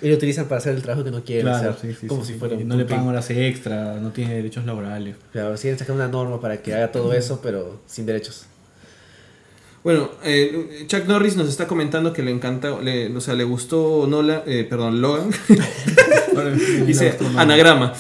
Y 0.02 0.10
lo 0.10 0.16
utilizan 0.16 0.46
para 0.48 0.58
hacer 0.60 0.74
el 0.76 0.82
trabajo 0.82 1.04
que 1.04 1.12
no 1.12 1.24
quieren 1.24 1.46
Claro, 1.46 1.72
hacer. 1.72 1.92
sí, 1.94 1.98
sí, 2.02 2.08
como 2.08 2.22
sí, 2.22 2.28
si 2.28 2.34
sí. 2.34 2.40
fuera 2.40 2.56
un 2.56 2.68
No 2.68 2.76
le 2.76 2.86
pagan 2.86 3.08
horas 3.08 3.30
extra, 3.30 3.96
no 4.00 4.12
tiene 4.12 4.36
derechos 4.36 4.66
laborales. 4.66 5.16
Claro, 5.32 5.54
quieren 5.56 5.78
sacar 5.78 5.96
una 5.96 6.08
norma 6.08 6.40
para 6.40 6.62
que 6.62 6.74
haga 6.74 6.92
todo 6.92 7.14
eso, 7.14 7.40
pero 7.44 7.80
sin 7.86 8.06
derechos. 8.06 8.46
Bueno, 9.84 10.10
eh, 10.24 10.86
Chuck 10.88 11.06
Norris 11.06 11.36
nos 11.36 11.48
está 11.48 11.68
comentando 11.68 12.12
que 12.12 12.24
le 12.24 12.32
encanta, 12.32 12.80
le, 12.82 13.16
o 13.16 13.22
sea, 13.22 13.36
le 13.36 13.44
gustó 13.44 14.08
Nola, 14.08 14.44
eh, 14.48 14.66
perdón, 14.70 15.00
Logan. 15.02 15.30
Dice 16.86 17.18
anagrama. 17.38 17.94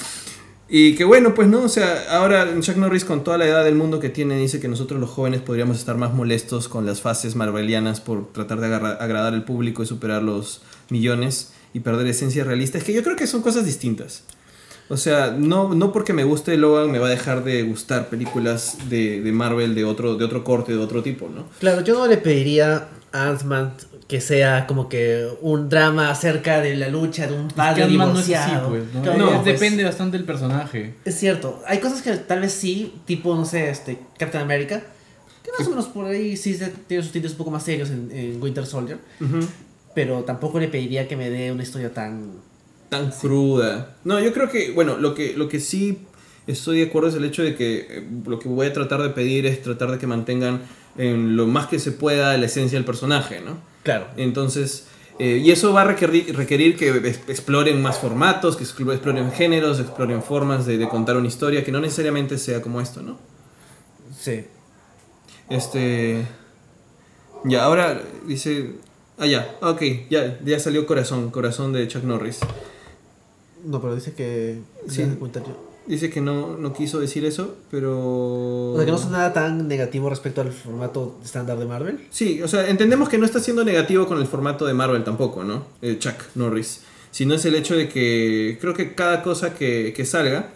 Y 0.70 0.96
que 0.96 1.06
bueno, 1.06 1.34
pues 1.34 1.48
no, 1.48 1.62
o 1.64 1.70
sea, 1.70 2.06
ahora 2.12 2.46
Chuck 2.60 2.76
Norris 2.76 3.06
con 3.06 3.24
toda 3.24 3.38
la 3.38 3.46
edad 3.46 3.64
del 3.64 3.76
mundo 3.76 4.02
que 4.02 4.10
tiene 4.10 4.38
dice 4.38 4.60
que 4.60 4.68
nosotros 4.68 5.00
los 5.00 5.10
jóvenes 5.10 5.42
podríamos 5.42 5.78
estar 5.78 5.96
más 5.96 6.14
molestos 6.14 6.68
con 6.68 6.86
las 6.86 7.00
fases 7.00 7.36
marvelianas 7.36 8.02
por 8.02 8.34
tratar 8.34 8.60
de 8.60 8.68
agradar 8.68 9.34
al 9.34 9.46
público 9.46 9.82
y 9.82 9.86
superar 9.86 10.24
los 10.24 10.62
millones 10.90 11.54
y 11.74 11.80
perder 11.80 12.08
esencia 12.08 12.44
realista. 12.44 12.78
Es 12.78 12.84
que 12.84 12.92
yo 12.92 13.02
creo 13.02 13.16
que 13.16 13.28
son 13.28 13.42
cosas 13.42 13.66
distintas. 13.66 14.24
O 14.90 14.98
sea, 14.98 15.32
no, 15.38 15.74
no 15.74 15.92
porque 15.92 16.14
me 16.14 16.24
guste 16.24 16.56
Logan 16.58 16.92
me 16.92 17.00
va 17.00 17.08
a 17.08 17.10
dejar 17.10 17.44
de 17.44 17.64
gustar 17.64 18.10
películas 18.10 18.78
de, 18.90 19.22
de 19.22 19.32
Marvel 19.32 19.76
de 19.76 19.84
otro, 19.84 20.16
de 20.16 20.26
otro 20.26 20.44
corte, 20.44 20.74
de 20.74 20.80
otro 20.80 21.04
tipo, 21.04 21.30
¿no? 21.34 21.46
Claro, 21.60 21.82
yo 21.82 21.98
no 21.98 22.08
le 22.08 22.18
pediría 22.18 22.88
a 23.12 23.28
Ant-Man 23.28 23.74
que 24.08 24.22
sea 24.22 24.66
como 24.68 24.88
que 24.88 25.28
un 25.42 25.68
drama 25.70 26.10
acerca 26.10 26.62
de 26.62 26.76
la 26.76 26.88
lucha 26.88 27.28
de 27.28 27.34
un 27.34 27.48
Es 27.48 27.54
que 27.54 27.56
padre 27.56 27.82
no 27.82 28.04
es 28.06 28.20
así, 28.20 28.32
divorciado. 28.32 28.70
pues, 28.70 28.84
¿no? 28.94 29.02
Claro, 29.02 29.18
Es- 29.18 29.32
no, 29.34 29.44
pues, 29.44 29.46
depende 29.60 29.84
bastante 29.84 30.18
del 30.18 30.26
personaje. 30.26 30.94
Es 31.04 31.16
cierto, 31.20 31.62
hay 31.68 31.80
cosas 31.80 32.02
que 32.02 32.12
tal 32.14 32.40
vez 32.42 32.54
sí, 32.54 32.94
tipo, 33.06 33.36
no 33.36 33.44
sé, 33.46 33.70
este, 33.70 34.00
Captain 34.18 34.44
America, 34.44 34.82
que 35.44 35.52
más 35.58 35.68
o 35.68 35.72
menos 35.72 35.88
por 35.88 36.06
ahí 36.06 36.38
sí 36.38 36.54
se- 36.54 36.70
tiene 36.88 37.04
sus 37.04 37.12
títulos 37.12 37.34
un 37.34 37.38
poco 37.40 37.52
más 37.52 37.64
serios 37.64 37.90
en, 37.90 38.10
en 38.14 38.42
Winter 38.42 38.66
Soldier, 38.66 38.98
pero 39.94 40.24
tampoco 40.24 40.60
le 40.60 40.68
pediría 40.68 41.08
que 41.08 41.16
me 41.18 41.30
dé 41.30 41.52
una 41.52 41.64
historia 41.64 41.94
tan... 41.94 42.32
tan 42.90 43.10
cruda. 43.12 43.96
No, 44.04 44.20
yo 44.20 44.32
creo 44.34 44.50
que, 44.50 44.72
bueno, 44.72 44.98
lo 44.98 45.14
que, 45.16 45.34
lo 45.36 45.50
que 45.50 45.60
sí 45.60 46.00
estoy 46.46 46.80
de 46.80 46.86
acuerdo 46.86 47.10
es 47.10 47.16
el 47.16 47.26
hecho 47.26 47.44
de 47.44 47.56
que 47.56 47.88
eh, 47.90 48.08
lo 48.26 48.40
que 48.40 48.48
voy 48.48 48.68
a 48.68 48.74
tratar 48.74 49.02
de 49.02 49.10
pedir 49.10 49.46
es 49.46 49.62
tratar 49.62 49.92
de 49.92 49.98
que 49.98 50.08
mantengan 50.08 50.62
en 50.98 51.36
lo 51.36 51.46
más 51.48 51.68
que 51.68 51.80
se 51.80 51.92
pueda 51.92 52.38
la 52.38 52.46
esencia 52.46 52.78
del 52.78 52.86
personaje, 52.86 53.42
¿no? 53.42 53.58
Claro. 53.88 54.08
Entonces, 54.18 54.86
eh, 55.18 55.42
y 55.42 55.50
eso 55.52 55.72
va 55.72 55.82
a 55.82 55.86
requerir, 55.86 56.36
requerir 56.36 56.76
que 56.76 56.90
exploren 57.30 57.82
más 57.82 58.00
formatos, 58.00 58.58
que 58.58 58.66
explo- 58.66 58.92
exploren 58.92 59.32
géneros, 59.32 59.80
exploren 59.80 60.22
formas 60.22 60.66
de, 60.66 60.78
de 60.78 60.90
contar 60.90 61.16
una 61.16 61.28
historia, 61.28 61.64
que 61.64 61.72
no 61.72 61.80
necesariamente 61.80 62.38
sea 62.38 62.62
como 62.62 62.82
esto, 62.82 63.02
¿no? 63.02 63.18
Sí. 64.20 64.44
Este. 65.50 66.26
Ya, 67.46 67.64
ahora 67.64 68.02
dice. 68.26 68.74
Ah, 69.18 69.26
ya, 69.26 69.56
ok, 69.62 69.82
ya, 70.10 70.38
ya 70.44 70.60
salió 70.60 70.86
Corazón, 70.86 71.32
Corazón 71.32 71.72
de 71.72 71.88
Chuck 71.88 72.04
Norris. 72.04 72.40
No, 73.64 73.80
pero 73.80 73.96
dice 73.96 74.14
que. 74.14 74.60
Sí. 74.90 75.04
Dice 75.88 76.10
que 76.10 76.20
no, 76.20 76.58
no 76.58 76.74
quiso 76.74 77.00
decir 77.00 77.24
eso, 77.26 77.56
pero. 77.72 78.74
O 78.74 78.76
sea, 78.76 78.86
que 78.86 78.92
no 78.92 78.98
es 78.98 79.06
nada 79.10 79.32
tan 79.34 79.68
negativo 79.68 80.10
respecto 80.10 80.42
al 80.42 80.52
formato 80.52 81.18
estándar 81.24 81.58
de 81.58 81.66
Marvel. 81.66 82.08
Sí, 82.10 82.42
o 82.42 82.48
sea, 82.48 82.70
entendemos 82.70 83.08
que 83.08 83.18
no 83.18 83.26
está 83.26 83.40
siendo 83.40 83.64
negativo 83.64 84.06
con 84.06 84.20
el 84.20 84.28
formato 84.28 84.66
de 84.66 84.74
Marvel 84.74 85.04
tampoco, 85.04 85.44
¿no? 85.46 85.66
Eh, 85.82 85.98
Chuck 85.98 86.16
Norris. 86.36 86.82
Sino 87.12 87.34
es 87.36 87.46
el 87.46 87.56
hecho 87.56 87.76
de 87.76 87.88
que 87.88 88.58
creo 88.60 88.74
que 88.74 88.94
cada 88.96 89.24
cosa 89.24 89.54
que, 89.54 89.94
que 89.96 90.06
salga. 90.06 90.52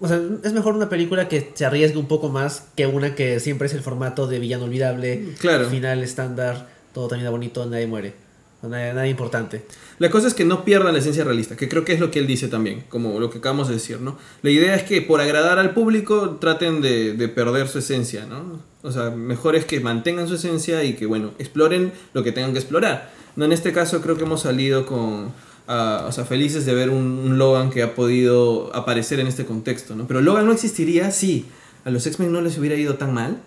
O 0.00 0.06
sea, 0.06 0.20
es 0.44 0.52
mejor 0.52 0.76
una 0.76 0.88
película 0.88 1.28
que 1.28 1.50
se 1.54 1.64
arriesgue 1.66 1.98
un 1.98 2.06
poco 2.06 2.28
más 2.28 2.68
que 2.76 2.86
una 2.86 3.16
que 3.16 3.40
siempre 3.40 3.66
es 3.66 3.74
el 3.74 3.80
formato 3.82 4.28
de 4.28 4.38
villano 4.38 4.64
olvidable, 4.66 5.34
Claro. 5.40 5.68
final 5.68 6.04
estándar, 6.04 6.68
todo 6.94 7.08
termina 7.08 7.30
bonito, 7.30 7.66
nadie 7.66 7.88
muere. 7.88 8.14
Nada, 8.62 8.92
nada 8.92 9.06
importante. 9.06 9.64
La 9.98 10.10
cosa 10.10 10.26
es 10.26 10.34
que 10.34 10.44
no 10.44 10.64
pierdan 10.64 10.92
la 10.92 10.98
esencia 10.98 11.22
realista, 11.22 11.56
que 11.56 11.68
creo 11.68 11.84
que 11.84 11.92
es 11.92 12.00
lo 12.00 12.10
que 12.10 12.18
él 12.18 12.26
dice 12.26 12.48
también, 12.48 12.84
como 12.88 13.20
lo 13.20 13.30
que 13.30 13.38
acabamos 13.38 13.68
de 13.68 13.74
decir, 13.74 14.00
¿no? 14.00 14.18
La 14.42 14.50
idea 14.50 14.74
es 14.74 14.82
que 14.82 15.00
por 15.00 15.20
agradar 15.20 15.60
al 15.60 15.74
público 15.74 16.38
traten 16.40 16.80
de, 16.80 17.14
de 17.14 17.28
perder 17.28 17.68
su 17.68 17.78
esencia, 17.78 18.26
¿no? 18.26 18.60
O 18.82 18.90
sea, 18.90 19.10
mejor 19.10 19.54
es 19.54 19.64
que 19.64 19.78
mantengan 19.80 20.26
su 20.26 20.34
esencia 20.34 20.82
y 20.82 20.94
que, 20.94 21.06
bueno, 21.06 21.32
exploren 21.38 21.92
lo 22.14 22.24
que 22.24 22.32
tengan 22.32 22.52
que 22.52 22.58
explorar. 22.58 23.12
No, 23.36 23.44
en 23.44 23.52
este 23.52 23.72
caso 23.72 24.00
creo 24.00 24.16
que 24.16 24.24
hemos 24.24 24.42
salido 24.42 24.86
con, 24.86 25.32
ah, 25.68 26.06
o 26.08 26.12
sea, 26.12 26.24
felices 26.24 26.66
de 26.66 26.74
ver 26.74 26.90
un, 26.90 27.20
un 27.24 27.38
Logan 27.38 27.70
que 27.70 27.84
ha 27.84 27.94
podido 27.94 28.74
aparecer 28.74 29.20
en 29.20 29.28
este 29.28 29.44
contexto, 29.44 29.94
¿no? 29.94 30.08
Pero 30.08 30.20
Logan 30.20 30.46
no 30.46 30.52
existiría 30.52 31.12
si 31.12 31.46
a 31.84 31.90
los 31.90 32.06
X-Men 32.06 32.32
no 32.32 32.40
les 32.40 32.58
hubiera 32.58 32.74
ido 32.74 32.94
tan 32.94 33.14
mal. 33.14 33.40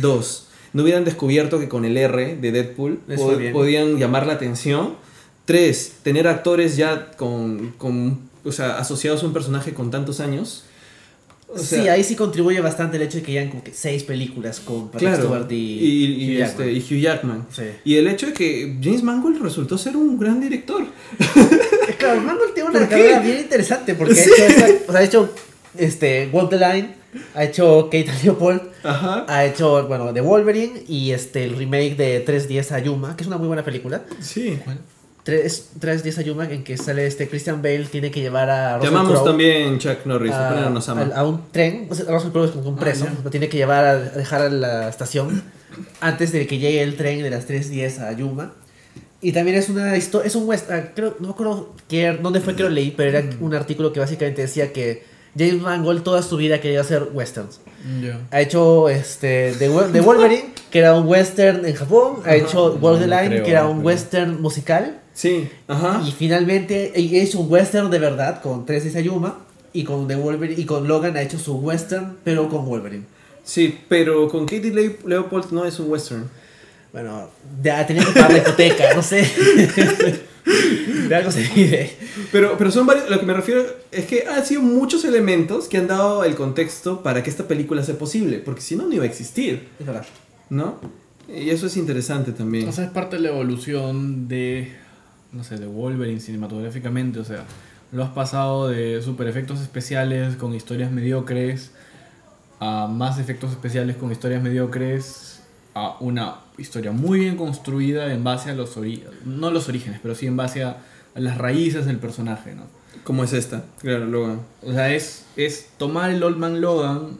Dos, 0.00 0.43
no 0.74 0.82
hubieran 0.82 1.04
descubierto 1.06 1.58
que 1.58 1.68
con 1.68 1.86
el 1.86 1.96
R 1.96 2.36
de 2.36 2.52
Deadpool 2.52 3.00
Les 3.08 3.18
po- 3.18 3.26
fue 3.28 3.36
bien. 3.36 3.52
podían 3.54 3.96
llamar 3.98 4.26
la 4.26 4.34
atención. 4.34 4.96
Tres, 5.46 5.92
tener 6.02 6.28
actores 6.28 6.76
ya 6.76 7.10
con, 7.16 7.72
con, 7.78 8.18
o 8.44 8.52
sea, 8.52 8.78
asociados 8.78 9.22
a 9.22 9.26
un 9.26 9.32
personaje 9.32 9.72
con 9.72 9.90
tantos 9.90 10.20
años. 10.20 10.64
O 11.46 11.58
sea, 11.58 11.82
sí, 11.82 11.88
ahí 11.88 12.02
sí 12.02 12.16
contribuye 12.16 12.60
bastante 12.60 12.96
el 12.96 13.02
hecho 13.04 13.18
de 13.18 13.22
que 13.22 13.38
hayan 13.38 13.50
como 13.50 13.62
que 13.62 13.72
seis 13.72 14.02
películas 14.02 14.58
con 14.60 14.88
Patrick 14.90 15.10
claro. 15.12 15.24
Stewart 15.24 15.52
y, 15.52 15.54
y, 15.54 16.04
y 16.04 16.36
Hugh 16.38 16.42
este, 16.44 16.72
y 16.72 16.78
Hugh 16.80 17.00
Jackman. 17.00 17.46
Sí. 17.54 17.62
Y 17.84 17.94
el 17.96 18.08
hecho 18.08 18.26
de 18.26 18.32
que 18.32 18.76
James 18.82 19.02
Mangold 19.04 19.40
resultó 19.40 19.78
ser 19.78 19.96
un 19.96 20.18
gran 20.18 20.40
director. 20.40 20.84
Claro, 21.98 22.20
Mangold 22.22 22.54
tiene 22.54 22.70
una 22.70 22.88
carrera 22.88 23.20
bien 23.20 23.38
interesante 23.40 23.94
porque 23.94 24.14
Sí. 24.14 24.30
ha 24.30 24.34
hecho, 24.34 24.44
esta- 24.66 24.68
o 24.88 24.92
sea, 24.92 25.00
ha 25.00 25.04
hecho 25.04 25.34
este, 25.78 26.28
Walk 26.32 26.50
the 26.50 26.56
Line, 26.58 26.94
ha 27.34 27.44
hecho 27.44 27.84
Kate 27.90 28.10
Leopold, 28.22 28.60
Ajá. 28.82 29.24
ha 29.28 29.44
hecho, 29.44 29.86
bueno, 29.86 30.12
The 30.12 30.20
Wolverine 30.20 30.82
y 30.88 31.12
este, 31.12 31.44
el 31.44 31.56
remake 31.56 31.96
de 31.96 32.20
310 32.20 32.72
a 32.72 32.78
Yuma, 32.80 33.16
que 33.16 33.22
es 33.22 33.26
una 33.28 33.38
muy 33.38 33.46
buena 33.48 33.64
película. 33.64 34.02
Sí. 34.20 34.58
3, 35.22 35.70
310 35.80 36.18
a 36.18 36.22
Yuma 36.22 36.50
en 36.50 36.64
que 36.64 36.76
sale 36.76 37.06
este 37.06 37.28
Christian 37.28 37.62
Bale, 37.62 37.86
tiene 37.86 38.10
que 38.10 38.20
llevar 38.20 38.50
a 38.50 38.76
Russell 38.76 38.90
Llamamos 38.92 39.12
Crowe 39.14 39.24
también 39.24 39.78
Chuck 39.78 40.04
Norris, 40.04 40.32
a, 40.32 40.68
nos 40.70 40.86
a- 40.88 40.92
ama. 40.92 41.10
a 41.14 41.24
un 41.24 41.40
tren, 41.50 41.86
o 41.90 41.94
sea, 41.94 42.04
Russell 42.10 42.30
Crowe 42.30 42.44
es 42.44 42.50
como 42.50 42.68
un 42.68 42.74
Ah, 42.76 42.80
preso, 42.80 43.06
ya. 43.06 43.14
lo 43.24 43.30
tiene 43.30 43.48
que 43.48 43.56
llevar 43.56 43.84
a, 43.86 43.90
a 43.92 43.96
dejar 43.96 44.42
a 44.42 44.48
la 44.50 44.88
estación 44.88 45.42
antes 46.00 46.30
de 46.32 46.46
que 46.46 46.58
llegue 46.58 46.82
el 46.82 46.96
tren 46.96 47.22
de 47.22 47.30
las 47.30 47.48
3.10 47.48 48.00
a 48.00 48.12
Yuma. 48.12 48.52
Y 49.22 49.32
también 49.32 49.56
es 49.56 49.70
una 49.70 49.96
historia, 49.96 50.26
es 50.26 50.34
un 50.36 50.46
west, 50.46 50.70
ah, 50.70 50.90
creo, 50.94 51.16
no 51.18 51.28
me 51.28 51.32
acuerdo 51.32 51.74
qué, 51.88 52.12
dónde 52.20 52.40
fue 52.40 52.54
que 52.54 52.62
lo 52.62 52.68
leí, 52.68 52.90
pero 52.90 53.16
era 53.16 53.24
un 53.40 53.54
artículo 53.54 53.90
que 53.94 54.00
básicamente 54.00 54.42
decía 54.42 54.74
que 54.74 55.02
James 55.36 55.60
Mangold 55.62 56.02
toda 56.02 56.22
su 56.22 56.36
vida 56.36 56.60
quería 56.60 56.80
hacer 56.80 57.08
westerns. 57.12 57.60
Ha 58.30 58.40
hecho 58.40 58.88
este 58.88 59.52
The, 59.58 59.68
Wo- 59.68 59.90
The 59.92 60.00
Wolverine, 60.00 60.52
que 60.70 60.78
era 60.78 60.94
un 60.94 61.06
western 61.06 61.64
en 61.66 61.74
Japón, 61.74 62.16
ha 62.24 62.34
hecho 62.34 62.72
the 62.72 62.78
no 62.80 62.96
Line, 62.98 63.28
creo, 63.28 63.44
que 63.44 63.50
era 63.50 63.66
un 63.66 63.78
creo. 63.78 63.86
western 63.86 64.40
musical. 64.40 65.00
Sí, 65.12 65.48
ajá. 65.68 66.02
Y 66.06 66.12
finalmente 66.12 66.92
ha 66.94 66.98
hecho 66.98 67.40
un 67.40 67.50
western 67.52 67.90
de 67.90 67.98
verdad 67.98 68.40
con 68.42 68.64
3 68.66 68.92
de 68.92 68.98
Ayuma 68.98 69.38
y 69.72 69.84
con 69.84 70.08
The 70.08 70.16
Wolverine 70.16 70.60
y 70.60 70.64
con 70.64 70.88
Logan 70.88 71.16
ha 71.16 71.22
hecho 71.22 71.38
su 71.38 71.56
western 71.58 72.16
pero 72.24 72.48
con 72.48 72.64
Wolverine. 72.66 73.04
Sí, 73.44 73.78
pero 73.88 74.28
con 74.28 74.46
Katie 74.46 74.72
Le- 74.72 74.98
Leopold 75.04 75.50
no 75.52 75.64
es 75.66 75.78
un 75.78 75.90
western. 75.90 76.28
Bueno, 76.92 77.28
ya 77.62 77.84
tenía 77.86 78.04
que 78.04 78.12
pagar 78.12 78.32
la 78.32 78.38
hipoteca, 78.38 78.94
no 78.94 79.02
sé. 79.02 79.24
De 81.08 81.14
algo 81.14 81.30
se 81.30 81.42
vive. 81.54 81.90
Pero, 82.32 82.56
pero 82.58 82.70
son 82.70 82.86
varios, 82.86 83.08
lo 83.08 83.18
que 83.18 83.26
me 83.26 83.34
refiero 83.34 83.64
es 83.90 84.06
que 84.06 84.26
han 84.28 84.44
sido 84.44 84.62
muchos 84.62 85.04
elementos 85.04 85.68
que 85.68 85.78
han 85.78 85.86
dado 85.86 86.24
el 86.24 86.34
contexto 86.34 87.02
para 87.02 87.22
que 87.22 87.30
esta 87.30 87.48
película 87.48 87.82
sea 87.82 87.98
posible, 87.98 88.38
porque 88.38 88.60
si 88.60 88.76
no, 88.76 88.86
no 88.86 88.94
iba 88.94 89.04
a 89.04 89.06
existir, 89.06 89.68
Es 89.78 89.86
verdad. 89.86 90.06
¿no? 90.50 90.78
Y 91.28 91.50
eso 91.50 91.66
es 91.66 91.76
interesante 91.76 92.32
también. 92.32 92.68
O 92.68 92.72
sea, 92.72 92.84
es 92.84 92.90
parte 92.90 93.16
de 93.16 93.22
la 93.22 93.28
evolución 93.30 94.28
de, 94.28 94.72
no 95.32 95.42
sé, 95.42 95.56
de 95.56 95.66
Wolverine 95.66 96.20
cinematográficamente. 96.20 97.18
O 97.18 97.24
sea, 97.24 97.44
lo 97.92 98.04
has 98.04 98.10
pasado 98.10 98.68
de 98.68 99.00
super 99.02 99.26
efectos 99.26 99.60
especiales 99.60 100.36
con 100.36 100.54
historias 100.54 100.90
mediocres 100.90 101.70
a 102.60 102.86
más 102.86 103.18
efectos 103.18 103.50
especiales 103.50 103.96
con 103.96 104.12
historias 104.12 104.42
mediocres 104.42 105.33
a 105.74 105.96
una 106.00 106.36
historia 106.58 106.92
muy 106.92 107.18
bien 107.20 107.36
construida 107.36 108.12
en 108.12 108.22
base 108.24 108.50
a 108.50 108.54
los 108.54 108.76
orígenes, 108.76 109.12
no 109.24 109.50
los 109.50 109.68
orígenes, 109.68 109.98
pero 110.02 110.14
sí 110.14 110.26
en 110.26 110.36
base 110.36 110.62
a, 110.62 110.78
a 111.14 111.20
las 111.20 111.36
raíces 111.38 111.86
del 111.86 111.98
personaje, 111.98 112.54
¿no? 112.54 112.62
Como 113.02 113.24
es 113.24 113.32
esta, 113.32 113.64
claro, 113.80 114.06
Logan. 114.06 114.40
O 114.62 114.72
sea, 114.72 114.92
es, 114.94 115.24
es 115.36 115.68
tomar 115.78 116.10
el 116.10 116.22
Old 116.22 116.36
Man 116.38 116.60
Logan, 116.60 117.18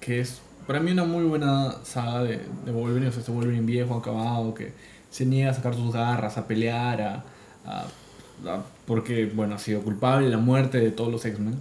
que 0.00 0.20
es 0.20 0.40
para 0.66 0.80
mí 0.80 0.92
una 0.92 1.04
muy 1.04 1.24
buena 1.24 1.74
saga 1.84 2.22
de, 2.22 2.40
de 2.64 2.72
Wolverine, 2.72 3.08
o 3.08 3.12
sea, 3.12 3.20
este 3.20 3.32
Wolverine 3.32 3.66
viejo, 3.66 3.94
acabado, 3.94 4.54
que 4.54 4.72
se 5.10 5.26
niega 5.26 5.50
a 5.50 5.54
sacar 5.54 5.74
sus 5.74 5.92
garras, 5.92 6.38
a 6.38 6.46
pelear, 6.46 7.02
a, 7.02 7.24
a- 7.66 7.86
a- 8.46 8.62
porque, 8.86 9.26
bueno, 9.26 9.54
ha 9.54 9.58
sido 9.58 9.82
culpable 9.82 10.24
de 10.26 10.30
la 10.32 10.38
muerte 10.38 10.78
de 10.78 10.90
todos 10.90 11.12
los 11.12 11.24
X-Men. 11.24 11.60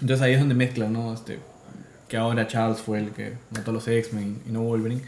Entonces 0.00 0.22
ahí 0.22 0.32
es 0.32 0.38
donde 0.40 0.54
mezclan, 0.54 0.92
¿no? 0.92 1.12
Este, 1.12 1.38
que 2.10 2.16
ahora 2.18 2.46
Charles 2.46 2.80
fue 2.80 2.98
el 2.98 3.10
que 3.12 3.32
mató 3.52 3.70
a 3.70 3.74
los 3.74 3.88
X-Men 3.88 4.42
y 4.46 4.52
no 4.52 4.60
Wolverine. 4.62 5.00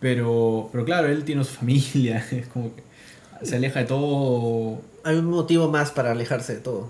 Pero, 0.00 0.68
pero 0.72 0.84
claro, 0.84 1.08
él 1.08 1.24
tiene 1.24 1.44
su 1.44 1.52
familia, 1.56 2.24
es 2.30 2.46
como 2.48 2.72
que 2.74 2.82
se 3.46 3.56
aleja 3.56 3.80
de 3.80 3.86
todo. 3.86 4.80
Hay 5.04 5.16
un 5.16 5.26
motivo 5.26 5.68
más 5.68 5.90
para 5.90 6.12
alejarse 6.12 6.54
de 6.54 6.60
todo. 6.60 6.88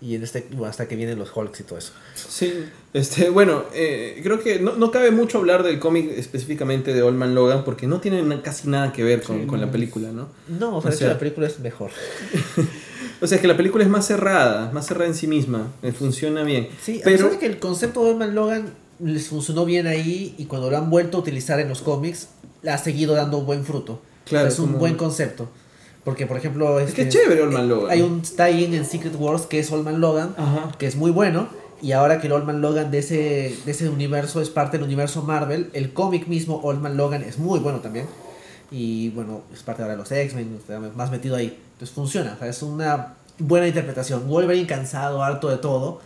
Y 0.00 0.16
en 0.16 0.24
este, 0.24 0.44
bueno, 0.50 0.66
hasta 0.66 0.88
que 0.88 0.96
vienen 0.96 1.16
los 1.16 1.30
Hulks 1.36 1.60
y 1.60 1.62
todo 1.62 1.78
eso. 1.78 1.92
Sí, 2.16 2.64
este, 2.92 3.30
bueno, 3.30 3.62
eh, 3.72 4.18
creo 4.24 4.40
que 4.42 4.58
no, 4.58 4.74
no 4.74 4.90
cabe 4.90 5.12
mucho 5.12 5.38
hablar 5.38 5.62
del 5.62 5.78
cómic 5.78 6.10
específicamente 6.16 6.92
de 6.92 7.02
Old 7.02 7.16
Man 7.16 7.36
Logan 7.36 7.62
porque 7.62 7.86
no 7.86 8.00
tiene 8.00 8.40
casi 8.42 8.68
nada 8.68 8.92
que 8.92 9.04
ver 9.04 9.22
con, 9.22 9.42
Sí, 9.42 9.46
con 9.46 9.60
la 9.60 9.70
película, 9.70 10.08
¿no? 10.10 10.28
No, 10.48 10.78
o 10.78 10.80
sea, 10.82 10.88
O 10.88 10.90
de 10.90 10.96
hecho, 10.96 10.98
sea- 10.98 11.08
la 11.12 11.18
película 11.20 11.46
es 11.46 11.60
mejor. 11.60 11.92
O 13.22 13.26
sea, 13.26 13.36
es 13.36 13.42
que 13.42 13.48
la 13.48 13.56
película 13.56 13.84
es 13.84 13.90
más 13.90 14.06
cerrada, 14.06 14.70
más 14.72 14.86
cerrada 14.86 15.06
en 15.06 15.14
sí 15.14 15.26
misma, 15.26 15.68
eh, 15.82 15.92
funciona 15.92 16.42
bien. 16.42 16.68
Sí, 16.82 17.00
a 17.00 17.04
pero 17.04 17.16
pesar 17.16 17.30
de 17.32 17.38
que 17.38 17.46
el 17.46 17.58
concepto 17.58 18.04
de 18.04 18.10
Old 18.12 18.34
Logan 18.34 18.70
les 19.00 19.28
funcionó 19.28 19.64
bien 19.64 19.86
ahí 19.86 20.34
y 20.38 20.46
cuando 20.46 20.70
lo 20.70 20.76
han 20.76 20.90
vuelto 20.90 21.18
a 21.18 21.20
utilizar 21.20 21.60
en 21.60 21.68
los 21.68 21.82
cómics, 21.82 22.28
ha 22.68 22.78
seguido 22.78 23.14
dando 23.14 23.38
un 23.38 23.46
buen 23.46 23.64
fruto. 23.64 24.00
Claro, 24.24 24.48
es 24.48 24.58
un 24.58 24.66
como- 24.66 24.78
buen 24.78 24.96
concepto. 24.96 25.48
Porque, 26.04 26.26
por 26.26 26.36
ejemplo, 26.36 26.80
es 26.80 26.94
que 26.94 27.02
este, 27.02 27.16
es 27.18 27.24
chévere 27.24 27.42
Old 27.42 27.52
Man 27.52 27.68
Logan. 27.68 27.90
hay 27.92 28.02
un 28.02 28.22
tie-in 28.22 28.74
en 28.74 28.84
Secret 28.84 29.14
Wars 29.16 29.42
que 29.46 29.60
es 29.60 29.70
Old 29.70 29.84
Man 29.84 30.00
Logan, 30.00 30.34
Ajá. 30.36 30.72
que 30.76 30.86
es 30.88 30.96
muy 30.96 31.12
bueno. 31.12 31.46
Y 31.80 31.92
ahora 31.92 32.20
que 32.20 32.26
el 32.26 32.32
Old 32.32 32.44
Man 32.44 32.60
Logan 32.60 32.90
de 32.90 32.98
ese, 32.98 33.56
de 33.64 33.70
ese 33.70 33.88
universo 33.88 34.40
es 34.40 34.50
parte 34.50 34.78
del 34.78 34.84
universo 34.86 35.22
Marvel, 35.22 35.70
el 35.74 35.92
cómic 35.92 36.26
mismo 36.26 36.60
Old 36.64 36.80
Man 36.80 36.96
Logan 36.96 37.22
es 37.22 37.38
muy 37.38 37.60
bueno 37.60 37.78
también. 37.80 38.06
Y 38.72 39.10
bueno, 39.10 39.42
es 39.52 39.62
parte 39.62 39.82
ahora 39.82 39.94
de 39.94 39.98
los 39.98 40.10
X-Men, 40.10 40.58
más 40.96 41.10
metido 41.10 41.36
ahí. 41.36 41.58
Entonces 41.82 41.96
funciona, 41.96 42.34
o 42.36 42.38
sea, 42.38 42.46
es 42.48 42.62
una 42.62 43.14
buena 43.40 43.66
interpretación. 43.66 44.28
Wolverine 44.28 44.68
cansado, 44.68 45.20
harto 45.24 45.48
de 45.48 45.56
todo, 45.56 46.00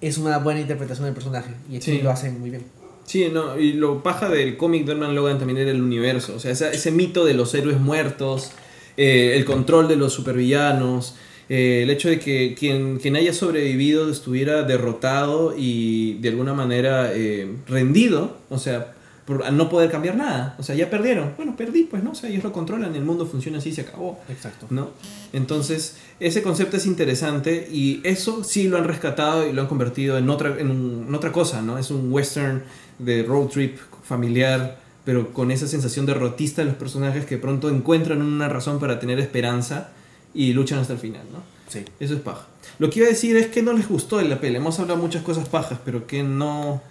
es 0.00 0.16
una 0.16 0.38
buena 0.38 0.60
interpretación 0.60 1.04
del 1.04 1.12
personaje. 1.12 1.50
Y 1.70 1.76
aquí 1.76 1.90
Sí. 1.96 2.00
lo 2.00 2.10
hacen 2.10 2.40
muy 2.40 2.48
bien. 2.48 2.64
Sí, 3.04 3.28
no, 3.30 3.58
y 3.58 3.74
lo 3.74 4.02
paja 4.02 4.30
del 4.30 4.56
cómic 4.56 4.86
de 4.86 4.92
Old 4.92 5.00
Man 5.02 5.14
Logan 5.14 5.36
también 5.38 5.58
era 5.58 5.72
el 5.72 5.82
universo. 5.82 6.36
O 6.36 6.38
sea, 6.40 6.52
ese, 6.52 6.70
ese 6.74 6.90
mito 6.90 7.26
de 7.26 7.34
los 7.34 7.52
héroes 7.52 7.78
muertos, 7.78 8.52
eh, 8.96 9.34
el 9.36 9.44
control 9.44 9.88
de 9.88 9.96
los 9.96 10.14
supervillanos, 10.14 11.16
eh, 11.50 11.80
el 11.82 11.90
hecho 11.90 12.08
de 12.08 12.18
que 12.18 12.54
quien, 12.58 12.96
quien 12.98 13.14
haya 13.16 13.34
sobrevivido 13.34 14.10
estuviera 14.10 14.62
derrotado 14.62 15.52
y 15.54 16.14
de 16.14 16.30
alguna 16.30 16.54
manera 16.54 17.10
eh, 17.12 17.56
rendido, 17.66 18.38
o 18.48 18.56
sea, 18.58 18.94
por 19.38 19.44
al 19.44 19.56
no 19.56 19.68
poder 19.68 19.90
cambiar 19.90 20.16
nada. 20.16 20.56
O 20.58 20.62
sea, 20.62 20.74
ya 20.74 20.90
perdieron. 20.90 21.32
Bueno, 21.36 21.54
perdí, 21.56 21.84
pues, 21.84 22.02
¿no? 22.02 22.10
O 22.10 22.14
sea, 22.14 22.28
ellos 22.30 22.42
lo 22.44 22.52
controlan, 22.52 22.94
el 22.96 23.04
mundo 23.04 23.26
funciona 23.26 23.58
así, 23.58 23.72
se 23.72 23.82
acabó. 23.82 24.18
Exacto. 24.28 24.66
¿no? 24.70 24.90
Entonces, 25.32 25.96
ese 26.18 26.42
concepto 26.42 26.76
es 26.76 26.86
interesante 26.86 27.68
y 27.72 28.00
eso 28.04 28.42
sí 28.44 28.68
lo 28.68 28.76
han 28.76 28.84
rescatado 28.84 29.46
y 29.46 29.52
lo 29.52 29.62
han 29.62 29.68
convertido 29.68 30.18
en 30.18 30.28
otra, 30.30 30.56
en, 30.58 30.70
un- 30.70 31.04
en 31.08 31.14
otra 31.14 31.32
cosa, 31.32 31.62
¿no? 31.62 31.78
Es 31.78 31.90
un 31.90 32.12
western 32.12 32.62
de 32.98 33.22
road 33.22 33.46
trip 33.48 33.78
familiar, 34.02 34.78
pero 35.04 35.32
con 35.32 35.50
esa 35.50 35.66
sensación 35.66 36.04
derrotista 36.06 36.62
de 36.62 36.66
los 36.68 36.76
personajes 36.76 37.24
que 37.24 37.38
pronto 37.38 37.70
encuentran 37.70 38.20
una 38.22 38.48
razón 38.48 38.78
para 38.80 38.98
tener 39.00 39.18
esperanza 39.20 39.90
y 40.34 40.52
luchan 40.52 40.78
hasta 40.80 40.92
el 40.94 40.98
final, 40.98 41.22
¿no? 41.32 41.38
Sí. 41.68 41.84
Eso 42.00 42.14
es 42.14 42.20
paja. 42.20 42.46
Lo 42.78 42.90
que 42.90 42.98
iba 43.00 43.06
a 43.06 43.10
decir 43.10 43.36
es 43.36 43.46
que 43.46 43.62
no 43.62 43.72
les 43.72 43.88
gustó 43.88 44.20
la 44.20 44.40
peli. 44.40 44.56
Hemos 44.56 44.78
hablado 44.80 44.98
muchas 45.00 45.22
cosas 45.22 45.48
pajas, 45.48 45.78
pero 45.84 46.06
que 46.06 46.22
no 46.24 46.82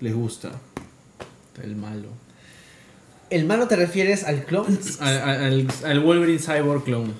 les 0.00 0.14
gusta. 0.14 0.50
El 1.62 1.76
malo. 1.76 2.08
¿El 3.30 3.44
malo 3.44 3.68
te 3.68 3.76
refieres 3.76 4.24
al 4.24 4.44
clon? 4.44 4.66
Al, 5.00 5.18
al- 5.18 5.66
al 5.84 6.00
Wolverine 6.00 6.38
Cyborg 6.38 6.84
clone. 6.84 7.12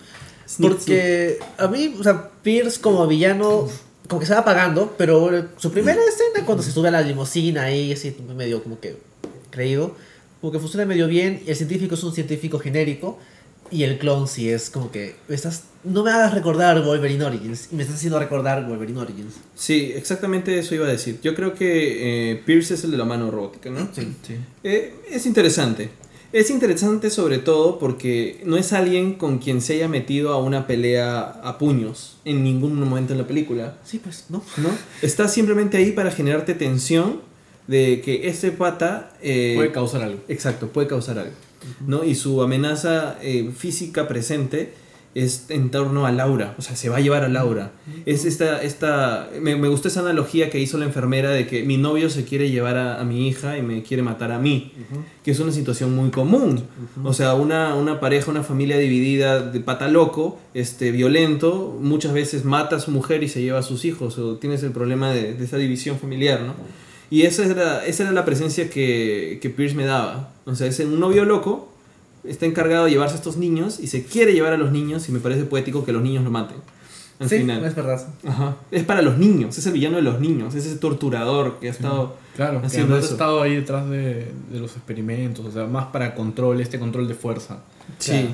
Porque 0.60 1.38
a 1.58 1.68
mí, 1.68 1.94
o 1.98 2.02
sea, 2.02 2.30
Pierce 2.42 2.80
como 2.80 3.06
villano, 3.06 3.68
como 4.08 4.18
que 4.20 4.26
se 4.26 4.32
va 4.32 4.40
apagando, 4.40 4.94
pero 4.96 5.48
su 5.58 5.70
primera 5.70 6.00
escena 6.08 6.46
cuando 6.46 6.62
se 6.62 6.72
sube 6.72 6.88
a 6.88 6.90
la 6.90 7.02
limusina 7.02 7.64
ahí, 7.64 7.92
así 7.92 8.16
medio 8.34 8.62
como 8.62 8.80
que 8.80 8.96
creído, 9.50 9.94
como 10.40 10.50
que 10.52 10.58
funciona 10.58 10.86
medio 10.86 11.06
bien. 11.08 11.42
El 11.46 11.54
científico 11.56 11.94
es 11.94 12.02
un 12.02 12.14
científico 12.14 12.58
genérico 12.58 13.18
y 13.70 13.82
el 13.84 13.98
clon 13.98 14.28
sí 14.28 14.48
es 14.48 14.70
como 14.70 14.90
que 14.90 15.16
estás, 15.28 15.64
no 15.84 16.02
me 16.04 16.10
hagas 16.10 16.34
recordar 16.34 16.82
Wolverine 16.84 17.24
Origins 17.24 17.68
y 17.72 17.76
me 17.76 17.82
estás 17.82 17.96
haciendo 17.98 18.18
recordar 18.18 18.66
Wolverine 18.66 19.00
Origins. 19.00 19.34
Sí, 19.54 19.92
exactamente 19.94 20.58
eso 20.58 20.74
iba 20.74 20.86
a 20.86 20.90
decir. 20.90 21.18
Yo 21.22 21.34
creo 21.34 21.54
que 21.54 22.32
eh, 22.32 22.36
Pierce 22.44 22.74
es 22.74 22.84
el 22.84 22.90
de 22.90 22.96
la 22.98 23.04
mano 23.04 23.30
robótica, 23.30 23.70
¿no? 23.70 23.88
Sí. 23.94 24.14
Sí. 24.26 24.36
Eh, 24.64 24.94
es 25.10 25.26
interesante. 25.26 25.90
Es 26.30 26.50
interesante 26.50 27.08
sobre 27.08 27.38
todo 27.38 27.78
porque 27.78 28.42
no 28.44 28.58
es 28.58 28.74
alguien 28.74 29.14
con 29.14 29.38
quien 29.38 29.62
se 29.62 29.74
haya 29.74 29.88
metido 29.88 30.32
a 30.32 30.38
una 30.42 30.66
pelea 30.66 31.20
a 31.42 31.56
puños 31.56 32.18
en 32.26 32.44
ningún 32.44 32.78
momento 32.78 33.14
en 33.14 33.18
la 33.20 33.26
película. 33.26 33.78
Sí, 33.82 33.98
pues, 33.98 34.26
¿no? 34.28 34.42
¿no? 34.58 34.68
Está 35.00 35.26
simplemente 35.26 35.78
ahí 35.78 35.92
para 35.92 36.10
generarte 36.10 36.52
tensión 36.54 37.22
de 37.66 38.02
que 38.02 38.28
este 38.28 38.50
pata... 38.50 39.14
eh, 39.22 39.54
Puede 39.56 39.72
causar 39.72 40.02
algo. 40.02 40.20
Exacto, 40.28 40.68
puede 40.68 40.86
causar 40.86 41.18
algo. 41.18 41.32
¿No? 41.86 42.04
Y 42.04 42.14
su 42.14 42.42
amenaza 42.42 43.18
eh, 43.22 43.50
física 43.56 44.08
presente 44.08 44.74
es 45.14 45.46
en 45.48 45.70
torno 45.70 46.06
a 46.06 46.12
Laura, 46.12 46.54
o 46.58 46.62
sea, 46.62 46.76
se 46.76 46.90
va 46.90 46.98
a 46.98 47.00
llevar 47.00 47.24
a 47.24 47.28
Laura. 47.28 47.72
Es 48.06 48.24
esta, 48.24 48.62
esta 48.62 49.28
me, 49.40 49.56
me 49.56 49.66
gustó 49.66 49.88
esa 49.88 50.00
analogía 50.00 50.48
que 50.48 50.60
hizo 50.60 50.78
la 50.78 50.84
enfermera 50.84 51.30
de 51.30 51.46
que 51.46 51.64
mi 51.64 51.76
novio 51.76 52.08
se 52.10 52.24
quiere 52.24 52.50
llevar 52.50 52.76
a, 52.76 53.00
a 53.00 53.04
mi 53.04 53.26
hija 53.26 53.56
y 53.58 53.62
me 53.62 53.82
quiere 53.82 54.02
matar 54.02 54.30
a 54.30 54.38
mí, 54.38 54.72
que 55.24 55.30
es 55.30 55.40
una 55.40 55.50
situación 55.50 55.96
muy 55.96 56.10
común. 56.10 56.62
O 57.02 57.14
sea, 57.14 57.34
una, 57.34 57.74
una 57.74 57.98
pareja, 57.98 58.30
una 58.30 58.44
familia 58.44 58.78
dividida 58.78 59.40
de 59.40 59.60
pata 59.60 59.88
loco, 59.88 60.38
este, 60.54 60.92
violento, 60.92 61.76
muchas 61.80 62.12
veces 62.12 62.44
mata 62.44 62.76
a 62.76 62.80
su 62.80 62.90
mujer 62.90 63.22
y 63.22 63.28
se 63.28 63.42
lleva 63.42 63.58
a 63.58 63.64
sus 63.64 63.84
hijos, 63.84 64.18
o 64.18 64.36
tienes 64.36 64.62
el 64.62 64.70
problema 64.70 65.10
de, 65.10 65.34
de 65.34 65.44
esa 65.44 65.56
división 65.56 65.98
familiar, 65.98 66.42
¿no? 66.42 66.54
Y 67.10 67.22
esa 67.22 67.44
era, 67.44 67.86
esa 67.86 68.02
era 68.04 68.12
la 68.12 68.24
presencia 68.24 68.68
que, 68.68 69.38
que 69.40 69.50
Pierce 69.50 69.74
me 69.74 69.84
daba. 69.84 70.30
O 70.44 70.54
sea, 70.54 70.66
es 70.66 70.78
un 70.80 71.00
novio 71.00 71.24
loco, 71.24 71.70
está 72.24 72.46
encargado 72.46 72.84
de 72.84 72.90
llevarse 72.90 73.14
a 73.14 73.18
estos 73.18 73.36
niños 73.36 73.80
y 73.80 73.86
se 73.86 74.04
quiere 74.04 74.32
llevar 74.32 74.52
a 74.52 74.56
los 74.58 74.72
niños 74.72 75.08
y 75.08 75.12
me 75.12 75.20
parece 75.20 75.44
poético 75.44 75.84
que 75.84 75.92
los 75.92 76.02
niños 76.02 76.24
lo 76.24 76.30
maten. 76.30 76.58
Al 77.18 77.28
sí, 77.28 77.38
final. 77.38 77.64
es 77.64 77.74
verdad. 77.74 78.06
Ajá. 78.26 78.56
Es 78.70 78.84
para 78.84 79.02
los 79.02 79.18
niños, 79.18 79.56
es 79.58 79.66
el 79.66 79.72
villano 79.72 79.96
de 79.96 80.02
los 80.02 80.20
niños, 80.20 80.54
es 80.54 80.66
ese 80.66 80.76
torturador 80.76 81.58
que 81.58 81.68
ha 81.68 81.70
estado... 81.70 82.16
Claro, 82.36 82.60
que 82.60 82.68
Haciendo 82.68 82.94
además 82.94 83.10
ha 83.10 83.12
estado 83.14 83.42
ahí 83.42 83.56
detrás 83.56 83.90
de, 83.90 84.32
de 84.52 84.60
los 84.60 84.76
experimentos, 84.76 85.44
o 85.44 85.50
sea, 85.50 85.66
más 85.66 85.86
para 85.86 86.14
control, 86.14 86.60
este 86.60 86.78
control 86.78 87.08
de 87.08 87.14
fuerza. 87.14 87.58
Sí. 87.98 88.28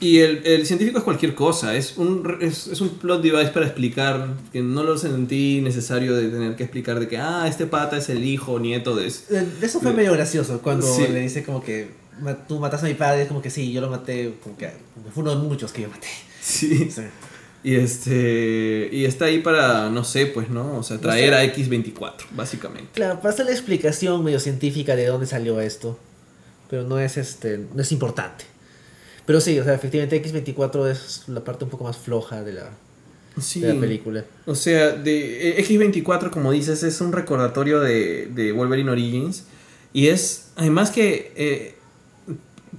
Y 0.00 0.18
el, 0.18 0.44
el 0.46 0.66
científico 0.66 0.98
es 0.98 1.04
cualquier 1.04 1.34
cosa, 1.34 1.76
es 1.76 1.96
un, 1.96 2.38
es, 2.40 2.66
es 2.66 2.80
un 2.80 2.90
plot 2.90 3.22
device 3.22 3.48
para 3.52 3.66
explicar, 3.66 4.28
que 4.52 4.62
no 4.62 4.82
lo 4.82 4.96
sentí 4.98 5.60
necesario 5.60 6.14
de 6.16 6.28
tener 6.28 6.56
que 6.56 6.64
explicar 6.64 6.98
de 6.98 7.08
que, 7.08 7.18
ah, 7.18 7.46
este 7.48 7.66
pata 7.66 7.96
es 7.98 8.08
el 8.08 8.24
hijo 8.24 8.52
o 8.52 8.58
nieto 8.58 8.96
de... 8.96 9.06
ese". 9.06 9.38
Eh, 9.38 9.46
Eso 9.62 9.80
fue 9.80 9.92
medio 9.92 10.12
gracioso 10.12 10.60
cuando 10.62 10.86
Sí. 10.86 11.06
le 11.08 11.20
dice 11.20 11.44
como 11.44 11.62
que 11.62 11.90
"Ma- 12.20 12.46
tú 12.46 12.58
mataste 12.58 12.86
a 12.86 12.88
mi 12.88 12.94
padre, 12.96 13.22
es 13.22 13.28
como 13.28 13.42
que 13.42 13.50
sí, 13.50 13.72
yo 13.72 13.80
lo 13.80 13.88
maté, 13.90 14.34
como 14.42 14.56
que 14.56 14.70
como 14.94 15.06
que 15.06 15.12
fue 15.12 15.22
uno 15.22 15.36
de 15.36 15.46
muchos 15.48 15.72
que 15.72 15.82
yo 15.82 15.88
maté. 15.88 16.08
Sí. 16.40 16.90
Sí. 16.94 17.02
Y 17.64 17.76
este 17.76 18.88
y 18.90 19.04
está 19.04 19.26
ahí 19.26 19.38
para, 19.38 19.88
no 19.88 20.02
sé, 20.02 20.26
pues, 20.26 20.48
¿no? 20.50 20.78
O 20.78 20.82
sea, 20.82 20.98
traer 20.98 21.32
a 21.34 21.44
X24, 21.44 22.12
básicamente. 22.32 22.88
Claro, 22.92 23.20
pasa 23.20 23.44
la 23.44 23.52
explicación 23.52 24.24
medio 24.24 24.40
científica 24.40 24.96
de 24.96 25.06
dónde 25.06 25.26
salió 25.26 25.60
esto, 25.60 25.96
pero 26.68 26.82
no 26.82 26.98
es 26.98 27.16
este, 27.16 27.60
no 27.72 27.82
es 27.82 27.92
importante. 27.92 28.46
Pero 29.26 29.40
sí, 29.40 29.58
o 29.58 29.64
sea, 29.64 29.74
efectivamente 29.74 30.20
X24 30.22 30.90
es 30.90 31.24
la 31.28 31.42
parte 31.44 31.64
un 31.64 31.70
poco 31.70 31.84
más 31.84 31.96
floja 31.96 32.42
de 32.42 32.52
la, 32.54 32.70
Sí. 33.40 33.60
de 33.60 33.74
la 33.74 33.80
película. 33.80 34.24
O 34.46 34.54
sea, 34.54 34.90
de 34.92 35.50
eh, 35.58 35.64
X24, 35.64 36.30
como 36.30 36.52
dices, 36.52 36.82
es 36.82 37.00
un 37.00 37.12
recordatorio 37.12 37.80
de, 37.80 38.26
de 38.34 38.52
Wolverine 38.52 38.90
Origins. 38.90 39.44
Y 39.92 40.08
es, 40.08 40.48
además 40.56 40.90
que 40.90 41.32
eh, 41.36 41.74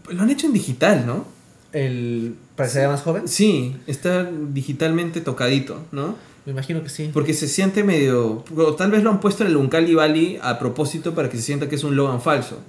lo 0.09 0.21
han 0.21 0.29
hecho 0.29 0.47
en 0.47 0.53
digital, 0.53 1.05
¿no? 1.05 1.25
El 1.71 2.35
para 2.55 2.69
que 2.69 2.73
sea 2.73 2.87
más 2.87 3.01
joven, 3.01 3.27
Sí, 3.27 3.75
está 3.87 4.29
digitalmente 4.49 5.21
tocadito, 5.21 5.81
¿no? 5.91 6.15
me 6.45 6.51
imagino 6.51 6.83
que 6.83 6.89
sí. 6.89 7.09
Porque 7.13 7.33
se 7.33 7.47
siente 7.47 7.83
medio... 7.85 8.43
o 8.55 8.75
tal 8.75 8.91
vez 8.91 9.01
lo 9.01 9.09
han 9.09 9.21
puesto 9.21 9.43
en 9.43 9.49
el 9.51 9.55
Uncali 9.55 9.95
Valley 9.95 10.39
a 10.41 10.59
propósito 10.59 11.15
para 11.15 11.29
que 11.29 11.37
se 11.37 11.43
sienta 11.43 11.69
que 11.69 11.75
es 11.75 11.83
un 11.85 11.95
Logan 11.95 12.21
falso. 12.21 12.59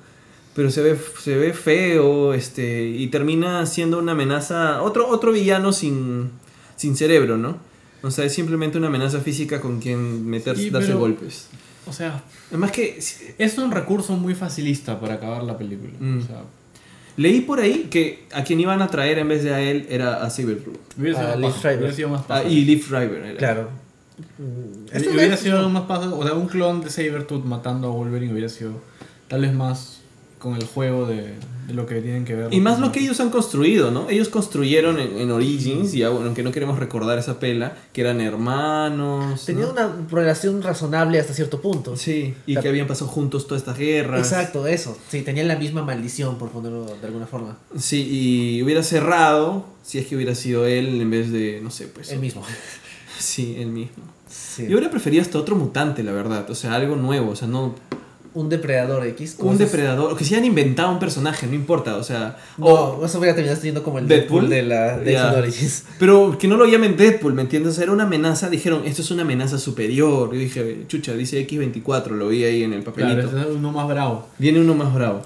Pero 0.54 0.70
se 0.70 0.82
ve, 0.82 0.96
se 1.20 1.36
ve 1.36 1.52
feo 1.52 2.32
este, 2.34 2.86
y 2.86 3.08
termina 3.08 3.66
siendo 3.66 3.98
una 3.98 4.12
amenaza... 4.12 4.82
Otro, 4.82 5.08
otro 5.08 5.32
villano 5.32 5.72
sin, 5.72 6.30
sin 6.76 6.96
cerebro, 6.96 7.36
¿no? 7.36 7.58
O 8.02 8.10
sea, 8.10 8.24
es 8.24 8.32
simplemente 8.34 8.78
una 8.78 8.86
amenaza 8.86 9.20
física 9.20 9.60
con 9.60 9.80
quien 9.80 10.26
meterse, 10.26 10.62
Sí, 10.64 10.70
darse 10.70 10.88
pero- 10.88 11.00
golpes. 11.00 11.48
O 11.86 11.92
sea, 11.92 12.22
Además 12.48 12.70
que 12.70 12.98
es 13.38 13.58
un 13.58 13.70
recurso 13.70 14.14
muy 14.16 14.34
facilista 14.34 14.98
para 15.00 15.14
acabar 15.14 15.42
la 15.42 15.58
película. 15.58 15.92
Mm. 15.98 16.18
O 16.18 16.22
sea, 16.22 16.42
leí 17.16 17.40
por 17.42 17.60
ahí 17.60 17.88
que 17.90 18.24
a 18.32 18.42
quien 18.42 18.60
iban 18.60 18.80
a 18.80 18.88
traer 18.88 19.18
en 19.18 19.28
vez 19.28 19.42
de 19.44 19.52
a 19.52 19.60
él 19.60 19.86
era 19.90 20.24
a 20.24 20.28
hubiera 20.28 21.18
sido, 21.18 21.28
Ah, 21.28 21.36
Liv 21.36 22.08
más 22.08 22.24
Ah, 22.28 22.42
y 22.44 22.64
Leaf 22.64 22.88
Driver 22.88 23.22
era. 23.24 23.36
Claro. 23.38 23.68
Hubiera 25.12 25.36
sido 25.36 25.68
más 25.68 25.82
paja, 25.84 26.08
o 26.14 26.22
sea, 26.24 26.34
un 26.34 26.46
clon 26.46 26.80
de 26.80 26.90
Sabertooth 26.90 27.44
matando 27.44 27.88
a 27.88 27.90
Wolverine 27.90 28.32
hubiera 28.32 28.48
sido 28.48 28.80
tal 29.28 29.42
vez 29.42 29.52
más 29.52 30.00
con 30.44 30.56
el 30.56 30.66
juego 30.66 31.06
de, 31.06 31.32
de 31.66 31.72
lo 31.72 31.86
que 31.86 32.02
tienen 32.02 32.26
que 32.26 32.34
ver. 32.34 32.52
Y 32.52 32.60
más 32.60 32.78
lo 32.78 32.92
que 32.92 33.00
ellos 33.00 33.18
han 33.20 33.30
construido, 33.30 33.90
¿no? 33.90 34.10
Ellos 34.10 34.28
construyeron 34.28 35.00
en, 35.00 35.16
en 35.18 35.30
Origins, 35.30 35.94
y 35.94 36.02
aunque 36.02 36.42
no 36.42 36.52
queremos 36.52 36.78
recordar 36.78 37.18
esa 37.18 37.40
pela, 37.40 37.78
que 37.94 38.02
eran 38.02 38.20
hermanos. 38.20 39.46
Tenía 39.46 39.64
¿no? 39.64 39.72
una 39.72 39.90
relación 40.10 40.60
razonable 40.60 41.18
hasta 41.18 41.32
cierto 41.32 41.62
punto. 41.62 41.96
Sí, 41.96 42.34
y 42.44 42.52
O 42.52 42.54
sea, 42.56 42.62
que 42.62 42.68
habían 42.68 42.86
pasado 42.86 43.10
juntos 43.10 43.46
todas 43.46 43.62
estas 43.62 43.78
guerras. 43.78 44.20
Exacto, 44.20 44.66
eso. 44.66 44.98
Sí, 45.08 45.22
tenían 45.22 45.48
la 45.48 45.56
misma 45.56 45.82
maldición, 45.82 46.36
por 46.36 46.50
ponerlo 46.50 46.84
de 47.00 47.06
alguna 47.06 47.26
forma. 47.26 47.56
Sí, 47.78 48.06
y 48.06 48.62
hubiera 48.62 48.82
cerrado 48.82 49.64
si 49.82 49.98
es 49.98 50.06
que 50.06 50.14
hubiera 50.14 50.34
sido 50.34 50.66
él 50.66 51.00
en 51.00 51.10
vez 51.10 51.32
de, 51.32 51.60
no 51.62 51.70
sé, 51.70 51.86
pues. 51.88 52.12
El 52.12 52.20
mismo. 52.20 52.42
Sí, 53.16 53.54
él 53.58 53.68
mismo. 53.68 54.02
Sí. 54.28 54.64
Yo 54.64 54.72
hubiera 54.72 54.90
preferido 54.90 55.22
hasta 55.22 55.38
otro 55.38 55.54
mutante, 55.54 56.02
la 56.02 56.10
verdad. 56.10 56.50
O 56.50 56.54
sea, 56.56 56.74
algo 56.74 56.96
nuevo. 56.96 57.30
O 57.30 57.36
sea, 57.36 57.46
no. 57.46 57.76
Un 58.34 58.48
depredador 58.48 59.06
X. 59.06 59.36
Un 59.38 59.56
depredador. 59.56 60.12
O 60.12 60.16
que 60.16 60.24
se 60.24 60.34
hayan 60.34 60.44
inventado 60.44 60.90
un 60.90 60.98
personaje, 60.98 61.46
no 61.46 61.54
importa. 61.54 61.96
O 61.96 62.02
sea. 62.02 62.36
No, 62.58 62.66
o- 62.66 63.06
eso 63.06 63.18
hubiera 63.20 63.34
terminado 63.34 63.60
siendo 63.60 63.82
como 63.84 64.00
el 64.00 64.08
Deadpool. 64.08 64.48
Deadpool, 64.48 64.50
de 64.50 64.62
la 64.62 64.98
de. 64.98 65.12
X-Men 65.12 65.38
Origins. 65.38 65.84
Pero 66.00 66.36
que 66.36 66.48
no 66.48 66.56
lo 66.56 66.66
llamen 66.66 66.96
Deadpool, 66.96 67.32
¿me 67.32 67.42
entiendes? 67.42 67.78
Era 67.78 67.92
una 67.92 68.02
amenaza, 68.04 68.50
dijeron, 68.50 68.82
esto 68.84 69.02
es 69.02 69.10
una 69.12 69.22
amenaza 69.22 69.56
superior. 69.58 70.32
Yo 70.32 70.38
dije, 70.38 70.84
chucha, 70.88 71.14
dice 71.14 71.46
X24, 71.46 72.08
lo 72.08 72.26
vi 72.28 72.42
ahí 72.42 72.64
en 72.64 72.72
el 72.72 72.82
papelito. 72.82 73.30
Claro, 73.30 73.50
es 73.50 73.56
uno 73.56 73.70
más 73.70 73.86
bravo. 73.86 74.28
Viene 74.38 74.60
uno 74.60 74.74
más 74.74 74.92
bravo. 74.92 75.22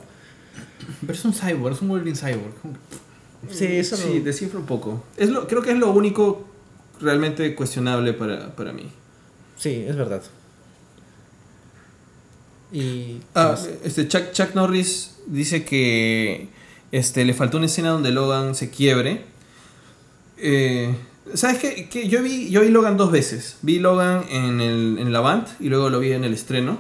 Pero 1.01 1.13
es 1.15 1.25
un 1.25 1.33
cyborg, 1.33 1.75
es 1.75 1.81
un 1.83 1.89
Wolverine 1.89 2.17
cyborg. 2.17 2.53
Sí, 3.51 3.65
eso 3.67 3.97
no- 3.97 4.03
Sí, 4.03 4.19
descifra 4.21 4.59
un 4.61 4.67
poco. 4.67 5.03
Es 5.17 5.31
lo, 5.31 5.47
creo 5.47 5.63
que 5.63 5.71
es 5.73 5.79
lo 5.79 5.91
único 5.93 6.45
realmente 7.01 7.55
cuestionable 7.55 8.13
para, 8.13 8.55
para 8.55 8.73
mí. 8.73 8.91
Sí, 9.57 9.85
es 9.89 9.97
verdad. 9.97 10.23
Y. 12.73 13.21
Ah, 13.35 13.57
este 13.85 14.09
Chuck, 14.09 14.33
Chuck 14.33 14.55
Norris 14.55 15.17
dice 15.27 15.65
que 15.65 16.49
este, 16.93 17.25
le 17.25 17.35
faltó 17.35 17.57
una 17.57 17.67
escena 17.67 17.91
donde 17.91 18.11
Logan 18.11 18.55
se 18.55 18.71
quiebre. 18.71 19.25
Eh, 20.39 20.95
¿Sabes 21.35 21.59
qué? 21.59 21.89
Que 21.89 22.09
yo, 22.09 22.23
vi, 22.23 22.49
yo 22.51 22.63
vi 22.63 22.69
Logan 22.69 22.97
dos 22.97 23.11
veces. 23.11 23.59
Vi 23.63 23.79
Logan 23.79 24.25
en 24.31 24.61
el, 24.61 24.99
en 24.99 25.09
el 25.09 25.17
Avant 25.17 25.47
y 25.61 25.69
luego 25.69 25.91
lo 25.91 26.01
vi 26.01 26.13
en 26.13 26.25
el 26.25 26.33
estreno. 26.33 26.79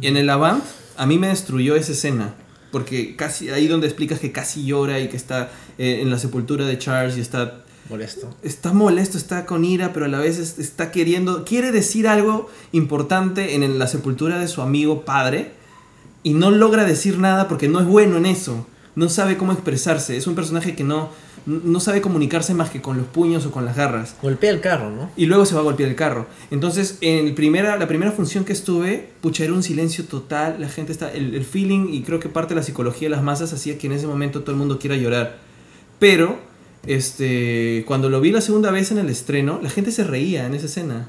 Y 0.00 0.06
en 0.06 0.16
el 0.16 0.30
Avant 0.30 0.64
a 0.96 1.06
mí 1.06 1.18
me 1.18 1.28
destruyó 1.28 1.74
esa 1.76 1.92
escena. 1.92 2.34
Porque 2.70 3.16
casi 3.16 3.50
ahí 3.50 3.66
donde 3.66 3.88
explicas 3.88 4.20
que 4.20 4.30
casi 4.30 4.64
llora 4.64 5.00
y 5.00 5.08
que 5.08 5.16
está 5.16 5.50
eh, 5.78 6.00
en 6.02 6.10
la 6.10 6.18
sepultura 6.18 6.66
de 6.66 6.78
Charles 6.78 7.16
y 7.16 7.20
está 7.20 7.64
Molesto. 7.90 8.34
está 8.42 8.72
molesto, 8.72 9.18
está 9.18 9.44
con 9.44 9.64
ira, 9.64 9.92
pero 9.92 10.06
a 10.06 10.08
la 10.08 10.18
vez 10.18 10.38
es- 10.38 10.58
está 10.58 10.90
queriendo, 10.90 11.44
quiere 11.44 11.72
decir 11.72 12.06
algo 12.08 12.48
importante 12.72 13.54
en 13.54 13.78
la 13.78 13.86
sepultura 13.86 14.38
de 14.38 14.48
su 14.48 14.62
amigo 14.62 15.04
padre 15.04 15.52
y 16.22 16.34
no 16.34 16.50
logra 16.50 16.84
decir 16.84 17.18
nada 17.18 17.48
porque 17.48 17.68
no 17.68 17.80
es 17.80 17.86
bueno 17.86 18.16
en 18.16 18.26
eso, 18.26 18.66
no 18.94 19.08
sabe 19.08 19.36
cómo 19.36 19.52
expresarse, 19.52 20.16
es 20.16 20.26
un 20.26 20.34
personaje 20.34 20.74
que 20.74 20.84
no, 20.84 21.08
no 21.46 21.80
sabe 21.80 22.02
comunicarse 22.02 22.52
más 22.52 22.68
que 22.70 22.82
con 22.82 22.98
los 22.98 23.06
puños 23.06 23.46
o 23.46 23.50
con 23.50 23.64
las 23.64 23.74
garras. 23.76 24.14
Golpea 24.20 24.50
el 24.50 24.60
carro, 24.60 24.90
¿no? 24.90 25.10
Y 25.16 25.24
luego 25.26 25.46
se 25.46 25.54
va 25.54 25.60
a 25.60 25.64
golpear 25.64 25.88
el 25.88 25.96
carro. 25.96 26.26
Entonces, 26.50 26.98
en 27.00 27.26
el 27.28 27.34
primera, 27.34 27.78
la 27.78 27.88
primera 27.88 28.12
función 28.12 28.44
que 28.44 28.52
estuve, 28.52 29.08
pucha, 29.22 29.44
era 29.44 29.54
un 29.54 29.62
silencio 29.62 30.04
total. 30.04 30.56
La 30.60 30.68
gente 30.68 30.92
está. 30.92 31.10
El, 31.10 31.34
el 31.34 31.44
feeling 31.46 31.88
y 31.94 32.02
creo 32.02 32.20
que 32.20 32.28
parte 32.28 32.52
de 32.54 32.60
la 32.60 32.62
psicología 32.66 33.08
de 33.08 33.14
las 33.16 33.22
masas 33.24 33.54
hacía 33.54 33.78
que 33.78 33.86
en 33.86 33.94
ese 33.94 34.06
momento 34.06 34.40
todo 34.42 34.50
el 34.52 34.58
mundo 34.58 34.78
quiera 34.78 34.96
llorar. 34.96 35.38
Pero, 35.98 36.38
este. 36.86 37.84
Cuando 37.86 38.08
lo 38.10 38.20
vi 38.20 38.30
la 38.32 38.40
segunda 38.40 38.70
vez 38.70 38.90
en 38.90 38.98
el 38.98 39.08
estreno, 39.10 39.60
la 39.62 39.70
gente 39.70 39.90
se 39.92 40.04
reía 40.04 40.46
en 40.46 40.54
esa 40.54 40.66
escena. 40.66 41.08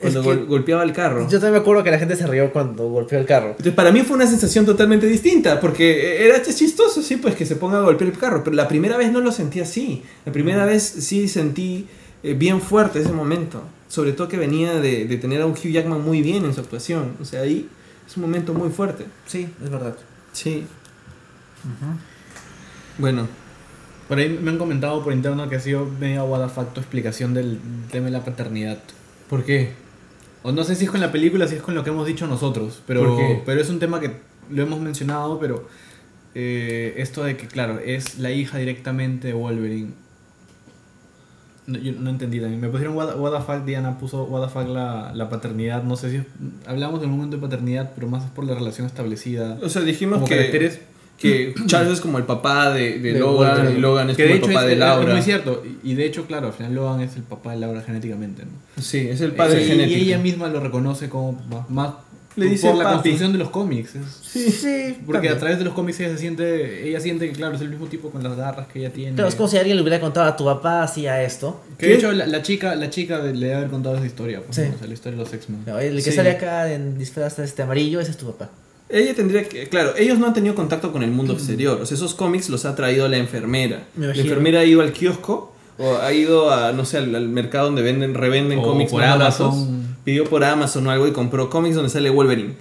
Cuando 0.00 0.20
Es 0.20 0.26
que- 0.26 0.34
gol- 0.36 0.46
golpeaba 0.46 0.84
el 0.84 0.92
carro. 0.92 1.22
Yo 1.28 1.40
también 1.40 1.54
me 1.54 1.58
acuerdo 1.58 1.82
que 1.82 1.90
la 1.90 1.98
gente 1.98 2.14
se 2.14 2.24
rió 2.26 2.52
cuando 2.52 2.88
golpeó 2.88 3.18
el 3.18 3.26
carro. 3.26 3.48
Entonces, 3.50 3.74
para 3.74 3.90
mí 3.90 4.02
fue 4.02 4.14
una 4.16 4.28
sensación 4.28 4.64
totalmente 4.64 5.08
distinta, 5.08 5.58
porque 5.58 6.24
era 6.24 6.40
chistoso, 6.40 7.02
sí, 7.02 7.16
pues 7.16 7.34
que 7.34 7.44
se 7.44 7.56
ponga 7.56 7.78
a 7.78 7.80
golpear 7.80 8.10
el 8.12 8.16
carro, 8.16 8.44
pero 8.44 8.54
la 8.54 8.68
primera 8.68 8.96
vez 8.96 9.10
no 9.10 9.20
lo 9.20 9.32
sentí 9.32 9.58
así. 9.58 10.04
La 10.24 10.30
primera 10.32 10.64
vez 10.66 10.84
sí 10.84 11.26
sentí 11.26 11.88
eh, 12.22 12.34
bien 12.34 12.60
fuerte 12.60 13.00
ese 13.00 13.10
momento, 13.12 13.62
sobre 13.88 14.12
todo 14.12 14.28
que 14.28 14.36
venía 14.36 14.74
de, 14.80 15.04
de 15.06 15.16
tener 15.16 15.42
a 15.42 15.46
un 15.46 15.52
Hugh 15.52 15.70
Jackman 15.72 16.00
muy 16.00 16.22
bien 16.22 16.44
en 16.44 16.54
su 16.54 16.60
actuación, 16.60 17.14
o 17.20 17.24
sea, 17.24 17.40
ahí 17.42 17.68
es 18.06 18.16
un 18.16 18.22
momento 18.22 18.54
muy 18.54 18.70
fuerte. 18.70 19.04
Sí, 19.26 19.48
es 19.64 19.68
verdad. 19.70 19.96
Sí. 20.32 20.64
Bueno, 22.98 23.28
Por 24.08 24.18
ahí 24.18 24.28
me 24.42 24.50
han 24.50 24.58
comentado 24.58 25.04
por 25.04 25.12
interno 25.12 25.48
que 25.48 25.56
ha 25.56 25.60
sido 25.60 25.84
medio 26.00 26.24
what 26.24 26.48
tu 26.72 26.80
explicación 26.80 27.34
del 27.34 27.58
tema 27.92 28.06
de 28.06 28.12
la 28.12 28.24
paternidad. 28.24 28.78
¿Por 29.28 29.44
qué? 29.44 29.70
O 30.42 30.52
no 30.52 30.64
sé 30.64 30.74
si 30.76 30.84
es 30.86 30.90
con 30.90 31.00
la 31.00 31.12
película, 31.12 31.46
si 31.46 31.56
es 31.56 31.62
con 31.62 31.74
lo 31.74 31.84
que 31.84 31.90
hemos 31.90 32.06
dicho 32.06 32.26
nosotros, 32.26 32.82
pero, 32.86 33.04
¿Por 33.06 33.16
qué? 33.18 33.42
pero 33.44 33.60
es 33.60 33.68
un 33.68 33.78
tema 33.80 34.00
que 34.00 34.12
lo 34.50 34.62
hemos 34.62 34.80
mencionado, 34.80 35.38
pero 35.38 35.68
eh, 36.34 36.94
esto 36.96 37.22
de 37.24 37.36
que, 37.36 37.46
claro, 37.48 37.80
es 37.80 38.18
la 38.18 38.30
hija 38.30 38.56
directamente 38.58 39.28
de 39.28 39.34
Wolverine. 39.34 39.90
No, 41.66 41.76
yo 41.78 41.92
no 41.92 42.08
entendí 42.08 42.40
también. 42.40 42.60
Me 42.62 42.68
pusieron 42.68 42.96
what, 42.96 43.14
what 43.18 43.30
the 43.38 43.44
fuck, 43.44 43.66
Diana 43.66 43.98
puso 43.98 44.24
what 44.24 44.42
the 44.46 44.50
fuck 44.50 44.68
la, 44.68 45.12
la 45.14 45.28
paternidad. 45.28 45.82
No 45.82 45.96
sé 45.96 46.10
si 46.10 46.16
es- 46.16 46.24
hablamos 46.66 47.00
del 47.02 47.10
momento 47.10 47.36
de 47.36 47.42
paternidad, 47.42 47.92
pero 47.94 48.08
más 48.08 48.24
es 48.24 48.30
por 48.30 48.44
la 48.44 48.54
relación 48.54 48.86
establecida. 48.86 49.58
o 49.62 49.68
sea, 49.68 49.82
dijimos 49.82 50.14
Como 50.16 50.28
que, 50.28 50.36
caracteres 50.36 50.80
que 51.18 51.54
Charles 51.66 51.94
es 51.94 52.00
como 52.00 52.16
el 52.18 52.24
papá 52.24 52.72
de, 52.72 52.98
de 53.00 53.12
De 53.12 53.18
Logan 53.18 53.50
Wolverine. 53.56 53.78
y 53.78 53.80
Logan 53.82 54.10
es 54.10 54.16
que 54.16 54.22
como 54.24 54.28
de 54.28 54.34
el 54.36 54.38
hecho 54.42 54.48
papá 54.52 54.60
es, 54.62 54.66
de 54.68 54.72
es- 54.72 54.78
Laura. 54.78 55.08
es 55.08 55.14
muy 55.14 55.22
cierto. 55.22 55.62
Y 55.84 55.90
y 55.90 55.94
de 55.94 56.06
hecho, 56.06 56.26
claro, 56.26 56.46
al 56.48 56.52
final 56.52 56.74
Logan 56.74 57.00
es 57.00 57.16
el 57.16 57.22
papá 57.22 57.52
de 57.52 57.58
Laura 57.58 57.82
genéticamente. 57.82 58.44
¿no? 58.44 58.82
Sí, 58.82 59.08
es 59.08 59.20
el 59.20 59.32
padre 59.32 59.60
Eh, 59.60 59.64
y 59.64 59.68
genético. 59.68 60.00
ella 60.00 60.18
misma 60.18 60.48
lo 60.48 60.60
reconoce 60.60 61.08
como 61.08 61.32
más, 61.68 61.94
Le 62.36 62.44
por- 62.44 62.50
dice 62.52 62.68
por 62.68 62.76
la 62.78 62.84
papi. 62.84 62.94
construcción 62.96 63.32
de 63.32 63.38
los 63.38 63.50
cómics. 63.50 63.94
es- 63.96 64.04
Sí, 64.28 64.96
porque 65.06 65.12
también. 65.14 65.32
a 65.34 65.38
través 65.38 65.58
de 65.58 65.64
los 65.64 65.74
cómics 65.74 65.98
ella 66.00 66.10
se 66.10 66.18
siente, 66.18 66.88
ella 66.88 67.00
siente 67.00 67.26
que 67.28 67.32
claro, 67.32 67.56
es 67.56 67.62
el 67.62 67.70
mismo 67.70 67.86
tipo 67.86 68.10
con 68.10 68.22
las 68.22 68.36
garras 68.36 68.68
que 68.68 68.78
ella 68.80 68.92
tiene. 68.92 69.14
Claro, 69.14 69.28
es 69.28 69.34
como 69.34 69.48
si 69.48 69.56
alguien 69.56 69.76
le 69.76 69.82
hubiera 69.82 69.98
contado 70.00 70.26
a 70.28 70.36
tu 70.36 70.44
papá 70.44 70.82
hacía 70.84 71.22
esto. 71.22 71.62
Que 71.78 71.86
de 71.86 71.92
¿Qué? 71.92 71.98
hecho 71.98 72.12
la, 72.12 72.26
la 72.26 72.42
chica, 72.42 72.74
la 72.76 72.90
chica 72.90 73.18
de- 73.18 73.32
le 73.34 73.46
debe 73.46 73.54
haber 73.58 73.70
contado 73.70 73.96
esa 73.96 74.06
historia, 74.06 74.40
pues, 74.44 74.54
Sí. 74.56 74.62
¿no? 74.68 74.74
O 74.74 74.78
sea, 74.78 74.86
la 74.86 74.94
historia 74.94 75.18
de 75.18 75.24
los 75.24 75.32
X-Men. 75.34 75.62
No, 75.66 75.78
el 75.80 75.96
que 75.96 76.02
Sí. 76.10 76.12
sale 76.12 76.30
acá 76.30 76.72
en 76.72 76.96
disfraz 76.98 77.36
de 77.38 77.44
este 77.44 77.62
amarillo, 77.62 77.98
ese 78.00 78.10
es 78.12 78.16
tu 78.18 78.26
papá. 78.26 78.50
Ella 78.90 79.14
tendría 79.14 79.48
que, 79.48 79.68
claro, 79.68 79.92
ellos 79.96 80.18
no 80.18 80.26
han 80.26 80.34
tenido 80.34 80.54
contacto 80.54 80.92
con 80.92 81.02
el 81.02 81.10
mundo 81.10 81.34
exterior. 81.34 81.80
O 81.80 81.86
sea, 81.86 81.94
esos 81.96 82.14
cómics 82.14 82.48
los 82.48 82.64
ha 82.64 82.74
traído 82.74 83.06
la 83.08 83.18
enfermera. 83.18 83.84
Me 83.96 84.06
La 84.08 84.14
enfermera 84.22 84.60
ha 84.60 84.64
ido 84.64 84.80
al 84.80 84.92
kiosco 84.92 85.52
o 85.78 85.96
ha 85.98 86.12
ido 86.12 86.50
a, 86.50 86.72
no 86.72 86.84
sé, 86.84 86.98
al, 86.98 87.14
al 87.14 87.28
mercado 87.28 87.66
donde 87.66 87.82
venden, 87.82 88.14
revenden 88.14 88.60
O 88.60 88.62
cómics 88.62 88.90
por 88.90 89.00
baratos. 89.02 89.40
Amazon. 89.40 89.96
Pidió 90.04 90.24
por 90.24 90.42
Amazon 90.42 90.86
o 90.86 90.90
algo 90.90 91.06
y 91.06 91.12
compró 91.12 91.50
cómics 91.50 91.74
donde 91.76 91.90
sale 91.90 92.08
Wolverine. 92.10 92.54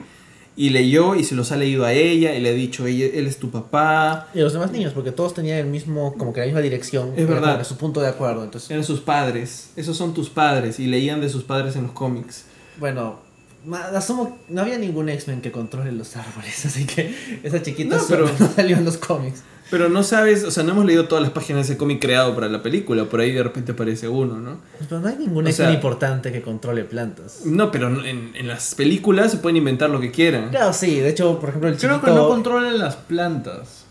Y 0.57 0.71
leyó 0.71 1.13
y 1.15 1.23
se 1.23 1.36
los 1.36 1.51
ha 1.51 1.55
leído 1.55 1.86
a 1.86 1.93
ella 1.93 2.34
y 2.34 2.41
le 2.41 2.49
ha 2.49 2.53
dicho, 2.53 2.88
ella, 2.88 3.05
él 3.13 3.28
es 3.28 3.38
tu 3.38 3.51
papá. 3.51 4.28
Y 4.34 4.39
los 4.39 4.53
demás 4.53 4.71
niños, 4.71 4.91
porque 4.91 5.11
todos 5.11 5.34
tenían 5.36 5.59
el 5.59 5.67
mismo, 5.67 6.15
como 6.17 6.34
que 6.34 6.39
la 6.41 6.47
misma 6.47 6.61
dirección. 6.61 7.13
Es 7.15 7.19
era 7.25 7.36
verdad. 7.36 7.57
que 7.59 7.63
su 7.63 7.78
punto 7.78 8.01
de 8.01 8.07
acuerdo. 8.07 8.43
Entonces, 8.43 8.69
Eran 8.71 8.84
sus 8.84 8.99
padres. 8.99 9.69
Esos 9.75 9.95
son 9.95 10.13
tus 10.15 10.30
padres. 10.32 10.80
Y 10.80 10.88
leían 10.88 11.21
de 11.21 11.30
sus 11.30 11.43
padres 11.43 11.75
en 11.75 11.84
los 11.84 11.91
cómics. 11.91 12.45
bueno, 12.80 13.19
asumo, 13.76 14.39
no 14.49 14.61
había 14.61 14.78
ningún 14.78 15.09
X-Men 15.09 15.41
que 15.41 15.51
controle 15.51 15.91
los 15.91 16.15
árboles, 16.15 16.65
así 16.65 16.86
que 16.86 17.39
esa 17.43 17.61
chiquita 17.61 17.97
No, 17.97 18.03
pero- 18.07 18.30
no 18.39 18.47
salió 18.55 18.78
en 18.78 18.86
los 18.86 18.97
cómics. 18.97 19.43
Pero 19.70 19.89
no 19.89 20.01
sabes, 20.01 20.45
o 20.45 20.51
sea, 20.51 20.63
no 20.63 20.72
hemos 20.72 20.86
leído 20.86 21.09
todas 21.09 21.22
las 21.22 21.32
páginas 21.34 21.68
de 21.68 21.74
ese 21.74 21.78
cómic 21.78 22.01
creado 22.01 22.34
para 22.34 22.47
la 22.47 22.63
película. 22.63 23.03
Por 23.03 23.20
ahí 23.20 23.34
de 23.34 23.43
repente 23.43 23.74
aparece 23.74 24.07
uno, 24.07 24.39
¿no? 24.39 24.59
Pero 24.88 25.01
no 25.01 25.09
hay 25.09 25.18
ningún 25.18 25.45
O 25.45 25.49
X-Men 25.49 25.68
sea- 25.68 25.76
importante 25.76 26.32
que 26.32 26.41
controle 26.41 26.86
plantas. 26.86 27.41
No, 27.45 27.70
pero 27.70 27.89
no- 27.89 28.01
en, 28.05 28.32
en 28.34 28.47
las 28.47 28.76
películas 28.76 29.30
se 29.32 29.39
pueden 29.39 29.57
inventar 29.57 29.89
lo 29.89 29.99
que 29.99 30.09
quieran. 30.09 30.51
Claro, 30.51 30.72
sí, 30.72 31.01
de 31.01 31.09
hecho, 31.09 31.38
por 31.38 31.49
ejemplo, 31.49 31.70
el 31.70 31.76
Creo 31.76 31.95
chiquito... 31.95 32.13
que 32.13 32.18
no 32.18 32.30
controlan 32.30 32.78
las 32.80 32.95
plantas. 32.95 33.84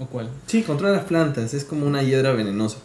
¿O 0.00 0.06
cuál? 0.06 0.30
Sí, 0.46 0.62
controla 0.62 0.94
las 0.96 1.04
plantas, 1.04 1.52
es 1.52 1.62
como 1.64 1.84
una 1.86 2.02
hiedra 2.02 2.32
venenosa. 2.32 2.78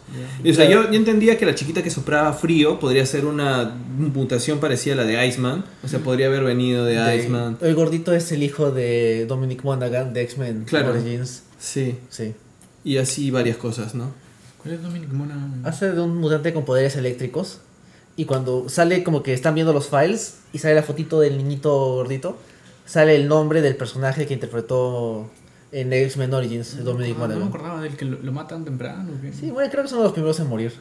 Y, 0.44 0.50
o 0.50 0.54
sea, 0.54 0.68
yo, 0.68 0.84
yo 0.90 0.94
entendía 0.98 1.38
que 1.38 1.46
la 1.46 1.54
chiquita 1.54 1.82
que 1.82 1.90
soplaba 1.90 2.34
frío 2.34 2.78
podría 2.78 3.06
ser 3.06 3.24
una 3.24 3.74
mutación 3.96 4.60
parecida 4.60 4.92
a 4.92 4.96
la 4.98 5.04
de 5.04 5.26
Iceman. 5.26 5.64
O 5.82 5.88
sea, 5.88 6.00
podría 6.00 6.26
haber 6.26 6.44
venido 6.44 6.84
de, 6.84 6.96
de- 6.96 7.16
Iceman. 7.16 7.56
El 7.62 7.74
gordito 7.74 8.12
es 8.12 8.30
el 8.32 8.42
hijo 8.42 8.70
de 8.70 9.24
Dominic 9.26 9.64
Monaghan 9.64 10.12
de 10.12 10.22
X-Men 10.22 10.64
Claro. 10.66 10.90
Origins. 10.90 11.42
Sí, 11.58 11.96
Sí. 12.10 12.34
y 12.84 12.98
así 12.98 13.30
varias 13.30 13.56
cosas, 13.56 13.94
¿no? 13.94 14.10
¿Cuál 14.62 14.74
es 14.74 14.82
Dominic 14.82 15.10
Monaghan? 15.10 15.62
Hace 15.64 15.92
de 15.92 16.00
un 16.02 16.18
mutante 16.18 16.52
con 16.52 16.66
poderes 16.66 16.96
eléctricos. 16.96 17.60
Y 18.18 18.26
cuando 18.26 18.68
sale 18.68 19.02
como 19.04 19.22
que 19.22 19.32
están 19.32 19.54
viendo 19.54 19.72
los 19.72 19.88
files 19.88 20.40
y 20.52 20.58
sale 20.58 20.74
la 20.74 20.82
fotito 20.82 21.20
del 21.20 21.38
niñito 21.38 21.70
gordito, 21.94 22.36
sale 22.84 23.16
el 23.16 23.26
nombre 23.28 23.62
del 23.62 23.74
personaje 23.76 24.26
que 24.26 24.34
interpretó 24.34 25.30
en 25.72 25.92
X-Men 25.92 26.34
Origins, 26.34 26.84
Dominic 26.84 27.16
Ah, 27.20 27.28
no 27.28 27.40
me 27.40 27.46
acordaba 27.46 27.80
del 27.80 27.96
que 27.96 28.04
lo, 28.04 28.18
lo 28.22 28.32
matan 28.32 28.64
temprano. 28.64 29.10
Sí, 29.38 29.50
bueno, 29.50 29.70
creo 29.70 29.82
que 29.82 29.88
son 29.88 30.02
los 30.02 30.12
primeros 30.12 30.38
en 30.40 30.48
morir. 30.48 30.72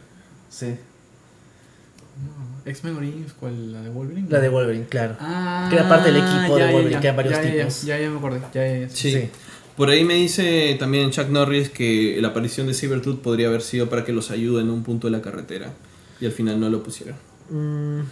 Sí. 0.49 0.67
No, 0.67 2.69
X-Men 2.69 2.95
Origins, 2.95 3.33
¿cuál? 3.33 3.73
¿La 3.73 3.81
de 3.81 3.89
Wolverine? 3.89 4.27
La 4.29 4.39
de 4.39 4.49
Wolverine, 4.49 4.85
claro. 4.85 5.15
Ah, 5.19 5.67
Que 5.69 5.75
era 5.75 5.89
parte 5.89 6.11
del 6.11 6.23
equipo 6.23 6.55
de 6.55 6.61
ya, 6.61 6.71
Wolverine, 6.71 6.91
ya, 6.91 7.01
que 7.01 7.07
eran 7.07 7.17
varios 7.17 7.35
ya, 7.35 7.41
tipos. 7.41 7.81
Ya, 7.83 7.99
ya, 7.99 8.09
me 8.09 8.17
acordé. 8.17 8.39
Ya, 8.53 8.67
ya, 8.67 8.79
ya. 8.79 8.89
Sí. 8.89 9.11
Sí. 9.11 9.29
Por 9.75 9.89
ahí 9.89 10.05
me 10.05 10.13
dice 10.13 10.77
también 10.79 11.11
Chuck 11.11 11.27
Norris 11.27 11.69
que 11.69 12.17
la 12.21 12.29
aparición 12.29 12.67
de 12.67 12.73
Cybertooth 12.73 13.19
podría 13.19 13.47
haber 13.47 13.61
sido 13.61 13.89
para 13.89 14.05
que 14.05 14.13
los 14.13 14.31
ayude 14.31 14.61
en 14.61 14.69
un 14.69 14.83
punto 14.83 15.07
de 15.07 15.11
la 15.11 15.21
carretera. 15.21 15.73
Y 16.21 16.25
al 16.25 16.31
final 16.31 16.61
no 16.61 16.69
lo 16.69 16.81
pusieron. 16.81 17.15
Mm, 17.49 18.03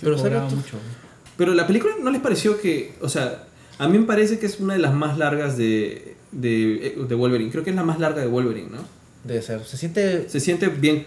pero 0.00 0.16
mucho. 0.16 0.78
Pero 1.36 1.54
la 1.54 1.66
película 1.66 1.94
no 2.00 2.10
les 2.10 2.20
pareció 2.20 2.60
que, 2.60 2.94
o 3.00 3.08
sea, 3.08 3.44
a 3.78 3.88
mí 3.88 3.98
me 3.98 4.06
parece 4.06 4.38
que 4.38 4.46
es 4.46 4.60
una 4.60 4.74
de 4.74 4.80
las 4.80 4.94
más 4.94 5.18
largas 5.18 5.56
de, 5.56 6.16
de, 6.32 6.96
de 7.08 7.14
Wolverine. 7.14 7.50
Creo 7.50 7.64
que 7.64 7.70
es 7.70 7.76
la 7.76 7.84
más 7.84 7.98
larga 8.00 8.20
de 8.20 8.26
Wolverine, 8.26 8.70
¿no? 8.70 8.96
debe 9.26 9.42
ser. 9.42 9.64
Se 9.64 9.76
siente. 9.76 10.28
Se 10.28 10.40
siente 10.40 10.68
bien 10.68 11.06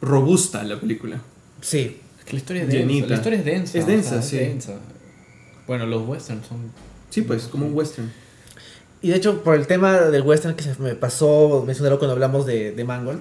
robusta 0.00 0.62
la 0.62 0.80
película. 0.80 1.20
Sí. 1.60 2.00
Es 2.18 2.24
que 2.24 2.32
la 2.32 2.38
historia 2.38 2.62
es 2.62 2.68
densa. 2.68 3.06
La 3.06 3.16
historia 3.16 3.38
es 3.38 3.44
densa. 3.44 3.78
Es 3.78 3.84
o 3.84 3.86
densa, 3.86 4.10
sea, 4.10 4.22
sí. 4.22 4.36
densa. 4.38 4.74
Bueno, 5.66 5.86
los 5.86 6.06
westerns 6.06 6.46
son. 6.46 6.58
Sí, 7.10 7.22
pues, 7.22 7.44
como 7.44 7.66
un 7.66 7.74
western. 7.74 8.10
Y 9.02 9.10
de 9.10 9.16
hecho, 9.16 9.42
por 9.42 9.54
el 9.54 9.66
tema 9.66 10.00
del 10.00 10.22
western 10.22 10.54
que 10.54 10.62
se 10.64 10.74
me 10.80 10.94
pasó 10.94 11.64
mencionarlo 11.66 11.98
cuando 11.98 12.14
hablamos 12.14 12.46
de, 12.46 12.72
de 12.72 12.84
Mangold, 12.84 13.20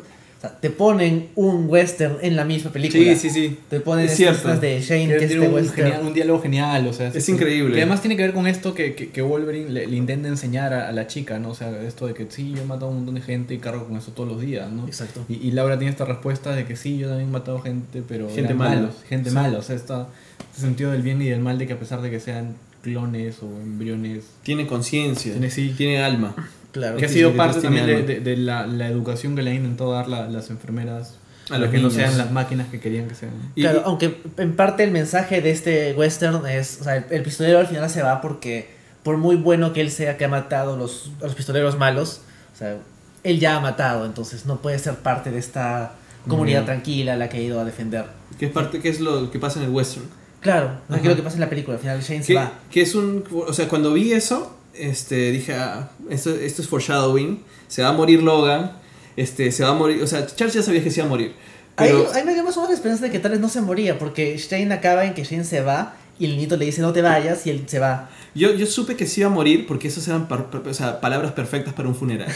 te 0.62 0.70
ponen 0.70 1.28
un 1.36 1.68
western 1.70 2.18
en 2.22 2.36
la 2.36 2.46
misma 2.46 2.72
película. 2.72 3.16
sí. 3.16 3.58
Te 3.70 3.80
ponen 3.80 4.06
Es 4.06 4.20
estas 4.20 4.62
de 4.62 4.80
Shane, 4.82 5.08
Que 5.08 5.18
que 5.18 5.24
es 5.26 5.30
tiene 5.32 5.46
este 5.46 5.48
un, 5.48 5.54
western. 5.56 5.76
genial- 5.90 6.02
un 6.08 6.14
diálogo 6.14 6.42
genial, 6.42 6.88
o 6.88 6.94
sea, 6.94 7.08
Es 7.10 7.28
increíble. 7.30 7.76
Que 7.76 7.82
además 7.82 8.02
tiene 8.02 8.16
que 8.16 8.24
ver 8.24 8.34
con 8.34 8.48
esto 8.48 8.74
que, 8.74 8.96
que, 8.96 9.10
que 9.10 9.22
Wolverine 9.22 9.70
le, 9.70 9.88
le 9.88 9.96
intenta 9.96 10.28
enseñar 10.28 10.74
a, 10.74 10.88
a 10.90 10.92
la 10.92 11.08
chica, 11.08 11.40
¿no? 11.40 11.50
O 11.50 11.56
sea, 11.56 11.72
esto 11.84 12.08
de 12.08 12.14
que 12.14 12.26
sí, 12.30 12.54
yo 12.56 12.62
he 12.62 12.66
matado 12.66 12.88
a 12.88 12.90
un 12.90 12.98
montón 12.98 13.16
de 13.16 13.22
gente 13.22 13.54
y 13.54 13.58
cargo 13.60 13.86
con 13.88 13.98
eso 13.98 14.12
todos 14.12 14.30
los 14.30 14.42
días, 14.42 14.72
¿no? 14.72 14.86
Exacto. 14.88 15.26
Y, 15.30 15.36
y 15.36 15.52
Laura 15.52 15.78
tiene 15.78 15.92
esta 15.92 16.06
respuesta 16.06 16.56
de 16.56 16.66
que 16.66 16.76
sí, 16.76 16.98
yo 16.98 17.08
también 17.10 17.30
he 17.30 17.32
matado 17.32 17.60
gente, 17.62 18.04
pero 18.08 18.30
Gente 18.30 18.54
mala. 18.54 18.76
malos, 18.76 18.96
gente 19.08 19.30
Sí. 19.30 19.36
mala, 19.36 19.58
o 19.60 19.62
sea, 19.62 19.76
esta, 19.76 20.08
este 20.52 20.62
sentido 20.62 20.92
del 20.92 21.02
bien 21.02 21.22
y 21.22 21.26
del 21.30 21.40
mal 21.42 21.58
de 21.58 21.68
que 21.68 21.74
a 21.74 21.80
pesar 21.80 22.02
de 22.02 22.10
que 22.10 22.20
sean 22.20 22.56
clones 22.84 23.38
o 23.42 23.46
embriones, 23.48 24.24
Tiene 24.44 24.68
conciencia. 24.68 25.32
Tiene- 25.32 25.50
sí. 25.50 25.74
Tiene 25.76 26.04
alma. 26.04 26.36
Claro. 26.76 26.98
que 26.98 27.06
ha 27.06 27.10
sido 27.10 27.32
sí, 27.32 27.38
parte 27.38 27.62
también 27.62 27.86
de, 27.86 28.04
de- 28.04 28.20
de 28.20 28.36
la, 28.36 28.68
la 28.68 28.90
educación 28.90 29.34
que 29.36 29.42
le 29.44 29.52
han 29.52 29.56
intentado 29.58 29.94
dar 29.94 30.10
la- 30.10 30.28
las 30.28 30.50
enfermeras 30.50 31.16
A 31.50 31.58
los 31.58 31.70
que 31.70 31.78
no 31.78 31.84
niños. 31.88 31.94
sean 31.94 32.18
las 32.18 32.32
máquinas 32.32 32.68
que 32.68 32.82
querían 32.82 33.08
que 33.08 33.16
sean. 33.16 33.32
Claro, 33.56 33.80
y- 33.80 33.82
aunque 33.86 34.18
en 34.38 34.56
parte 34.58 34.84
el 34.84 34.92
mensaje 34.92 35.42
de 35.42 35.52
este 35.52 35.94
western 35.94 36.46
es, 36.48 36.80
o 36.82 36.84
sea, 36.84 36.98
el, 36.98 37.06
el 37.12 37.24
pistolero 37.24 37.60
al 37.60 37.68
final 37.68 37.90
se 37.90 38.02
va 38.02 38.20
porque 38.20 38.68
por 39.04 39.16
muy 39.18 39.38
bueno 39.38 39.72
que 39.72 39.80
él 39.80 39.90
sea 39.90 40.18
que 40.18 40.26
ha 40.26 40.28
matado 40.28 40.76
los, 40.76 41.12
a 41.22 41.26
los 41.28 41.36
pistoleros 41.36 41.78
malos, 41.78 42.22
o 42.54 42.58
sea, 42.58 42.76
él 43.24 43.40
ya 43.40 43.56
ha 43.56 43.60
matado, 43.62 44.06
entonces 44.06 44.46
no 44.46 44.62
puede 44.62 44.78
ser 44.80 44.96
parte 44.96 45.32
de 45.32 45.40
esta 45.40 45.94
comunidad 46.28 46.66
tranquila 46.66 47.14
a 47.14 47.16
la 47.16 47.30
que 47.30 47.38
ha 47.38 47.42
ido 47.42 47.60
a 47.62 47.64
defender. 47.66 48.06
Que 48.38 48.48
es 48.48 48.52
parte, 48.52 48.82
que 48.82 48.90
es 48.90 49.00
lo 49.00 49.32
que 49.32 49.40
pasa 49.40 49.60
en 49.60 49.66
el 49.68 49.72
western. 49.72 50.06
Claro, 50.42 50.72
no 50.90 50.96
es 50.98 51.04
lo 51.06 51.16
que 51.16 51.24
pasa 51.24 51.36
en 51.36 51.42
la 51.42 51.50
película, 51.50 51.76
al 51.78 51.82
final 51.82 52.02
Shane 52.02 52.22
se 52.24 52.34
va. 52.34 52.52
que 52.70 52.82
es 52.82 52.94
un. 52.96 53.24
O 53.32 53.54
sea, 53.54 53.68
cuando 53.70 53.94
vi 53.94 54.12
eso, 54.12 54.58
este, 54.78 55.32
dije, 55.32 55.54
ah, 55.54 55.92
esto, 56.10 56.32
esto 56.36 56.62
es 56.62 56.68
foreshadowing. 56.68 57.44
Se 57.68 57.82
va 57.82 57.90
a 57.90 57.94
morir 57.94 58.22
Logan. 58.22 58.72
Este, 59.16 59.52
se 59.52 59.64
va 59.64 59.70
a 59.70 59.74
morir. 59.74 60.02
O 60.04 60.08
sea, 60.08 60.26
Charles 60.26 60.54
ya 60.54 60.62
sabía 60.62 60.84
que 60.84 60.92
se 60.92 61.00
iba 61.00 61.08
a 61.08 61.10
morir. 61.10 61.34
Pero, 61.76 62.08
Ahí, 62.12 62.20
ahí 62.20 62.26
me 62.26 62.34
dio 62.34 62.44
más 62.44 62.56
o 62.56 62.62
menos 62.62 62.70
la 62.72 62.76
esperanza 62.76 63.06
de 63.06 63.12
que 63.12 63.20
tal 63.20 63.32
vez 63.32 63.40
no 63.40 63.50
se 63.50 63.62
moría, 63.62 63.98
porque 64.00 64.38
Shane 64.38 64.74
acaba 64.74 65.06
en 65.06 65.14
que 65.14 65.24
Shane 65.24 65.44
se 65.44 65.62
va 65.62 65.96
y 66.20 66.26
el 66.26 66.32
niñito 66.32 66.56
le 66.58 66.66
dice 66.66 66.82
no 66.82 66.94
te 66.94 67.02
vayas 67.02 67.46
y 67.46 67.50
él 67.50 67.64
se 67.68 67.80
va. 67.80 68.10
Yo, 68.34 68.54
yo 68.54 68.66
supe 68.66 68.98
que 68.98 69.06
se 69.08 69.22
iba 69.22 69.30
a 69.30 69.34
morir 69.34 69.66
porque 69.66 69.88
esas 69.88 70.06
eran 70.10 70.28
par- 70.28 70.50
par- 70.52 70.68
o 70.68 70.74
sea, 70.74 71.00
palabras 71.00 71.32
perfectas 71.32 71.74
para 71.74 71.88
un 71.88 71.96
funeral. 71.96 72.28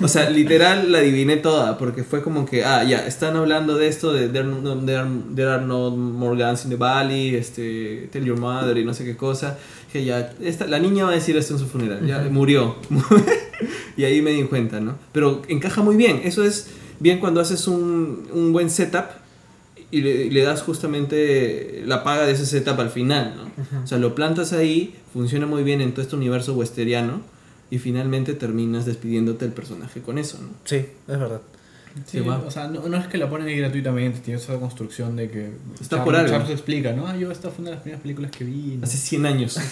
O 0.00 0.06
sea, 0.06 0.30
literal 0.40 0.92
la 0.92 0.98
adiviné 0.98 1.36
toda 1.36 1.76
porque 1.78 2.04
fue 2.04 2.22
como 2.22 2.46
que, 2.46 2.64
ah, 2.64 2.84
ya, 2.84 3.04
están 3.06 3.34
hablando 3.36 3.76
de 3.76 3.88
esto, 3.88 4.12
de 4.12 4.28
there, 4.28 4.44
no- 4.46 4.76
there 4.84 4.98
are, 4.98 5.10
there 5.34 5.48
are 5.50 5.64
no 5.64 5.90
more 5.90 6.36
guns 6.40 6.62
in 6.64 6.70
the 6.70 6.76
valley, 6.76 7.34
este, 7.34 8.08
tell 8.12 8.24
your 8.24 8.38
mother 8.38 8.76
y 8.78 8.84
no 8.84 8.94
sé 8.94 9.04
qué 9.04 9.16
cosa. 9.16 9.58
Que 9.92 10.04
ya, 10.04 10.32
esta, 10.40 10.66
la 10.68 10.78
niña 10.78 11.04
va 11.06 11.10
a 11.10 11.14
decir 11.14 11.36
esto 11.36 11.54
en 11.54 11.58
su 11.58 11.66
funeral, 11.66 12.06
ya 12.06 12.20
murió. 12.30 12.76
y 13.96 14.04
ahí 14.04 14.22
me 14.22 14.30
di 14.32 14.44
cuenta, 14.44 14.78
¿no? 14.80 14.94
Pero 15.12 15.42
encaja 15.48 15.82
muy 15.82 15.96
bien, 15.96 16.20
eso 16.24 16.44
es 16.44 16.68
bien 17.00 17.18
cuando 17.18 17.40
haces 17.40 17.66
un, 17.66 18.28
un 18.32 18.52
buen 18.52 18.70
setup 18.70 19.06
y 19.90 20.00
le, 20.02 20.10
y 20.26 20.30
le 20.30 20.42
das 20.42 20.62
justamente 20.62 21.82
la 21.86 22.04
paga 22.04 22.26
de 22.26 22.32
ese 22.32 22.46
setup 22.46 22.78
al 22.80 22.90
final, 22.90 23.34
¿no? 23.36 23.82
O 23.82 23.86
sea, 23.86 23.98
lo 23.98 24.14
plantas 24.14 24.52
ahí, 24.52 24.94
funciona 25.12 25.46
muy 25.46 25.62
bien 25.62 25.80
en 25.80 25.92
todo 25.92 26.02
este 26.02 26.16
universo 26.16 26.54
westeriano 26.54 27.20
y 27.70 27.78
finalmente 27.78 28.34
terminas 28.34 28.84
despidiéndote 28.86 29.44
del 29.44 29.54
personaje 29.54 30.00
con 30.02 30.18
eso, 30.18 30.38
¿no? 30.40 30.48
Sí, 30.64 30.76
es 30.76 30.88
verdad. 31.06 31.40
Sí, 32.06 32.18
Se 32.18 32.20
va. 32.20 32.38
o 32.38 32.50
sea, 32.50 32.68
no, 32.68 32.86
no 32.88 32.96
es 32.98 33.06
que 33.08 33.18
la 33.18 33.28
ponen 33.28 33.48
ahí 33.48 33.56
gratuitamente, 33.56 34.20
tiene 34.20 34.38
esa 34.38 34.54
construcción 34.60 35.16
de 35.16 35.30
que 35.30 35.50
Está 35.80 36.04
por 36.04 36.14
algo. 36.14 36.30
Charles 36.30 36.50
explica, 36.50 36.92
¿no? 36.92 37.08
Ah, 37.08 37.16
yo 37.16 37.32
esta 37.32 37.50
fue 37.50 37.62
una 37.62 37.70
de 37.70 37.76
las 37.76 37.82
primeras 37.82 38.02
películas 38.02 38.30
que 38.30 38.44
vi. 38.44 38.76
¿no? 38.76 38.84
Hace 38.84 38.98
100 38.98 39.26
años, 39.26 39.58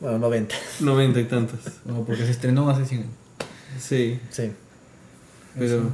Bueno, 0.00 0.18
90. 0.18 0.54
90 0.80 1.20
y 1.20 1.24
tantos. 1.24 1.58
No, 1.84 2.04
porque 2.04 2.24
se 2.24 2.30
estrenó 2.30 2.68
hace 2.70 2.86
100 2.86 3.00
años. 3.02 3.12
Sí, 3.78 4.18
Sí. 4.30 4.50
pero... 5.58 5.66
Eso. 5.78 5.90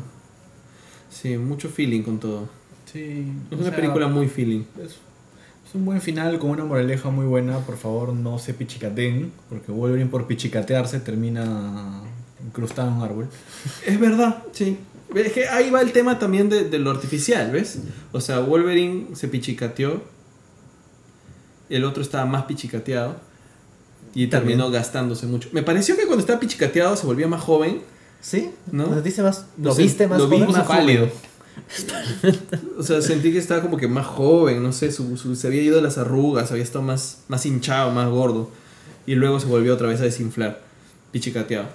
Sí, 1.23 1.37
mucho 1.39 1.69
feeling 1.69 2.03
con 2.03 2.19
todo. 2.19 2.49
Sí. 2.93 3.25
Es 3.51 3.59
una 3.59 3.69
sea, 3.71 3.77
película 3.77 4.07
muy 4.09 4.29
feeling. 4.29 4.65
Es, 4.79 4.93
es 4.93 5.75
un 5.75 5.85
buen 5.85 6.01
final 6.01 6.39
con 6.39 6.51
una 6.51 6.65
moraleja 6.65 7.11
muy 7.11 7.27
buena. 7.27 7.59
Por 7.61 7.77
favor, 7.77 8.13
no 8.13 8.39
se 8.39 8.55
pichicateen, 8.55 9.33
porque 9.49 9.73
Wolverine 9.73 10.11
por 10.11 10.27
pichicatearse 10.27 11.01
termina 11.01 12.03
incrustado 12.47 12.89
en 12.89 12.95
un 12.95 13.03
árbol. 13.03 13.29
Es 13.87 13.99
verdad, 13.99 14.43
sí. 14.53 14.79
Es 15.15 15.33
que 15.33 15.49
ahí 15.49 15.71
va 15.71 15.81
el 15.81 15.93
tema 15.93 16.19
también 16.19 16.49
de, 16.49 16.65
de 16.69 16.79
lo 16.79 16.91
artificial, 16.91 17.51
¿ves? 17.51 17.79
O 18.13 18.21
sea, 18.21 18.41
Wolverine 18.41 19.15
se 19.15 19.29
pichicateó, 19.29 20.03
el 21.71 21.85
otro 21.85 22.03
estaba 22.03 22.27
más 22.27 22.45
pichicateado 22.45 23.17
y 24.15 24.27
También. 24.27 24.59
terminó 24.59 24.71
gastándose 24.71 25.27
mucho. 25.27 25.49
Me 25.53 25.63
pareció 25.63 25.97
que 25.97 26.07
cuando 26.07 26.21
estaba 26.21 26.41
pichicateado 26.41 26.97
se 26.97 27.07
volvía 27.07 27.29
más 27.29 27.41
joven. 27.41 27.81
¿Sí? 28.29 28.51
¿No? 28.73 28.87
¿Lo 28.87 29.03
viste 29.03 29.23
más, 29.23 29.45
Lo 29.57 29.71
lo 29.71 29.75
viste 29.77 30.09
más 30.09 30.19
lo 30.19 30.27
joven? 30.27 30.51
más 30.51 30.67
pálido. 30.67 31.09
O 32.79 32.83
sea, 32.83 33.01
sentí 33.01 33.33
que 33.33 33.39
estaba 33.39 33.63
como 33.63 33.77
que 33.77 33.87
más 33.89 34.07
joven, 34.07 34.63
no 34.63 34.73
sé, 34.73 34.91
su, 34.93 35.17
su- 35.17 35.37
se 35.37 35.47
había 35.47 35.63
ido 35.63 35.81
las 35.81 35.97
arrugas, 35.97 36.51
había 36.51 36.63
estado 36.65 36.83
más, 36.85 37.19
más 37.29 37.47
hinchado, 37.47 37.91
más 37.93 38.09
gordo. 38.11 38.51
Y 39.07 39.15
luego 39.15 39.39
se 39.41 39.47
volvió 39.47 39.75
otra 39.75 39.87
vez 39.89 40.01
a 40.01 40.05
desinflar, 40.05 40.61
pichicateado. 41.13 41.67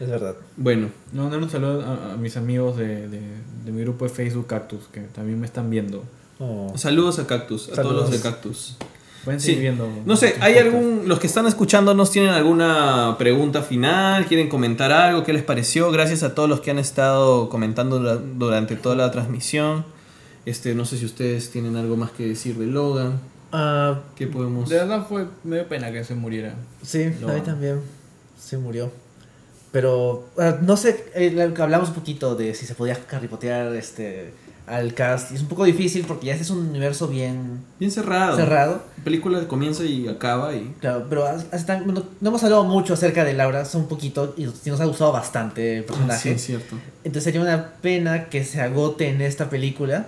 Es 0.00 0.08
verdad. 0.08 0.34
Bueno, 0.56 0.90
No, 1.12 1.30
no 1.30 1.38
un 1.38 1.50
saludo 1.50 1.82
a, 1.84 2.12
a 2.14 2.16
mis 2.16 2.36
amigos 2.36 2.76
de, 2.76 3.08
de, 3.08 3.20
de 3.64 3.72
mi 3.72 3.82
grupo 3.82 4.04
de 4.04 4.10
Facebook 4.10 4.46
Cactus, 4.48 4.84
que 4.92 5.00
también 5.02 5.38
me 5.40 5.46
están 5.46 5.70
viendo. 5.70 6.04
Oh. 6.40 6.72
saludos 6.76 7.18
a 7.20 7.26
Cactus, 7.26 7.68
a 7.70 7.82
todos 7.82 7.94
los 7.94 8.10
de 8.10 8.20
Cactus. 8.20 8.76
Pueden 9.28 9.40
Sí. 9.42 9.56
viendo. 9.56 9.86
No 10.06 10.16
sé, 10.16 10.36
¿hay 10.40 10.54
podcasts. 10.54 10.74
algún, 10.74 11.02
los 11.08 11.18
que 11.20 11.26
están 11.26 11.46
escuchándonos 11.46 12.10
tienen 12.10 12.30
alguna 12.30 13.16
pregunta 13.18 13.60
final? 13.62 14.24
¿Quieren 14.24 14.48
comentar 14.48 14.90
algo? 14.90 15.22
¿Qué 15.22 15.34
les 15.34 15.42
pareció? 15.42 15.90
Gracias 15.90 16.22
a 16.22 16.34
todos 16.34 16.48
los 16.48 16.60
que 16.60 16.70
han 16.70 16.78
estado 16.78 17.50
comentando 17.50 17.98
dura- 17.98 18.16
durante 18.16 18.76
toda 18.76 18.96
la 18.96 19.10
transmisión. 19.10 19.84
Este, 20.46 20.74
no 20.74 20.86
sé 20.86 20.96
si 20.96 21.04
ustedes 21.04 21.50
tienen 21.50 21.76
algo 21.76 21.94
más 21.96 22.10
que 22.10 22.26
decir 22.26 22.56
de 22.56 22.64
Logan. 22.66 23.20
Ah, 23.52 24.00
¿Qué 24.16 24.26
podemos...? 24.26 24.68
De 24.70 24.76
verdad 24.76 25.06
fue, 25.06 25.26
me 25.44 25.56
dio 25.56 25.68
pena 25.68 25.92
que 25.92 26.02
se 26.04 26.14
muriera. 26.14 26.54
sí, 26.82 27.10
Lo 27.20 27.28
a 27.28 27.34
mí 27.34 27.40
también. 27.42 27.80
Se 28.40 28.56
murió. 28.56 28.90
Pero, 29.72 30.26
ah, 30.38 30.56
no 30.62 30.78
sé, 30.78 31.04
eh, 31.14 31.30
la- 31.34 31.62
hablamos 31.62 31.90
un 31.90 31.94
poquito 31.96 32.34
de 32.34 32.54
si 32.54 32.64
se 32.64 32.74
podía 32.74 32.94
carripotear 32.94 33.74
este, 33.76 34.32
al 34.70 34.94
cast. 34.94 35.32
Y 35.32 35.36
es 35.36 35.40
un 35.42 35.48
poco 35.48 35.64
difícil 35.64 36.04
porque 36.06 36.26
ya 36.26 36.32
este 36.32 36.44
es 36.44 36.50
un 36.50 36.68
universo 36.68 37.08
bien 37.08 37.64
Bien 37.78 37.90
cerrado. 37.90 38.36
cerrado. 38.36 38.82
La 38.98 39.04
película 39.04 39.46
comienza 39.48 39.84
y 39.84 40.08
acaba 40.08 40.54
y... 40.54 40.74
Claro, 40.80 41.06
pero 41.08 41.24
tan- 41.66 41.84
bueno, 41.84 42.02
no 42.20 42.28
hemos 42.28 42.42
hablado 42.44 42.64
mucho 42.64 42.94
acerca 42.94 43.24
de 43.24 43.34
Laura, 43.34 43.64
son 43.64 43.82
un 43.82 43.88
poquito, 43.88 44.34
y 44.36 44.44
nos 44.68 44.80
ha 44.80 44.84
gustado 44.84 45.12
bastante 45.12 45.78
el 45.78 45.82
Ah, 45.84 45.86
personaje. 45.86 46.20
sí, 46.22 46.28
es 46.30 46.44
cierto. 46.44 46.76
Entonces 47.04 47.24
sería 47.24 47.40
una 47.40 47.74
pena 47.80 48.28
que 48.28 48.44
se 48.44 48.60
agote 48.60 49.08
en 49.08 49.20
esta 49.22 49.48
película. 49.50 50.06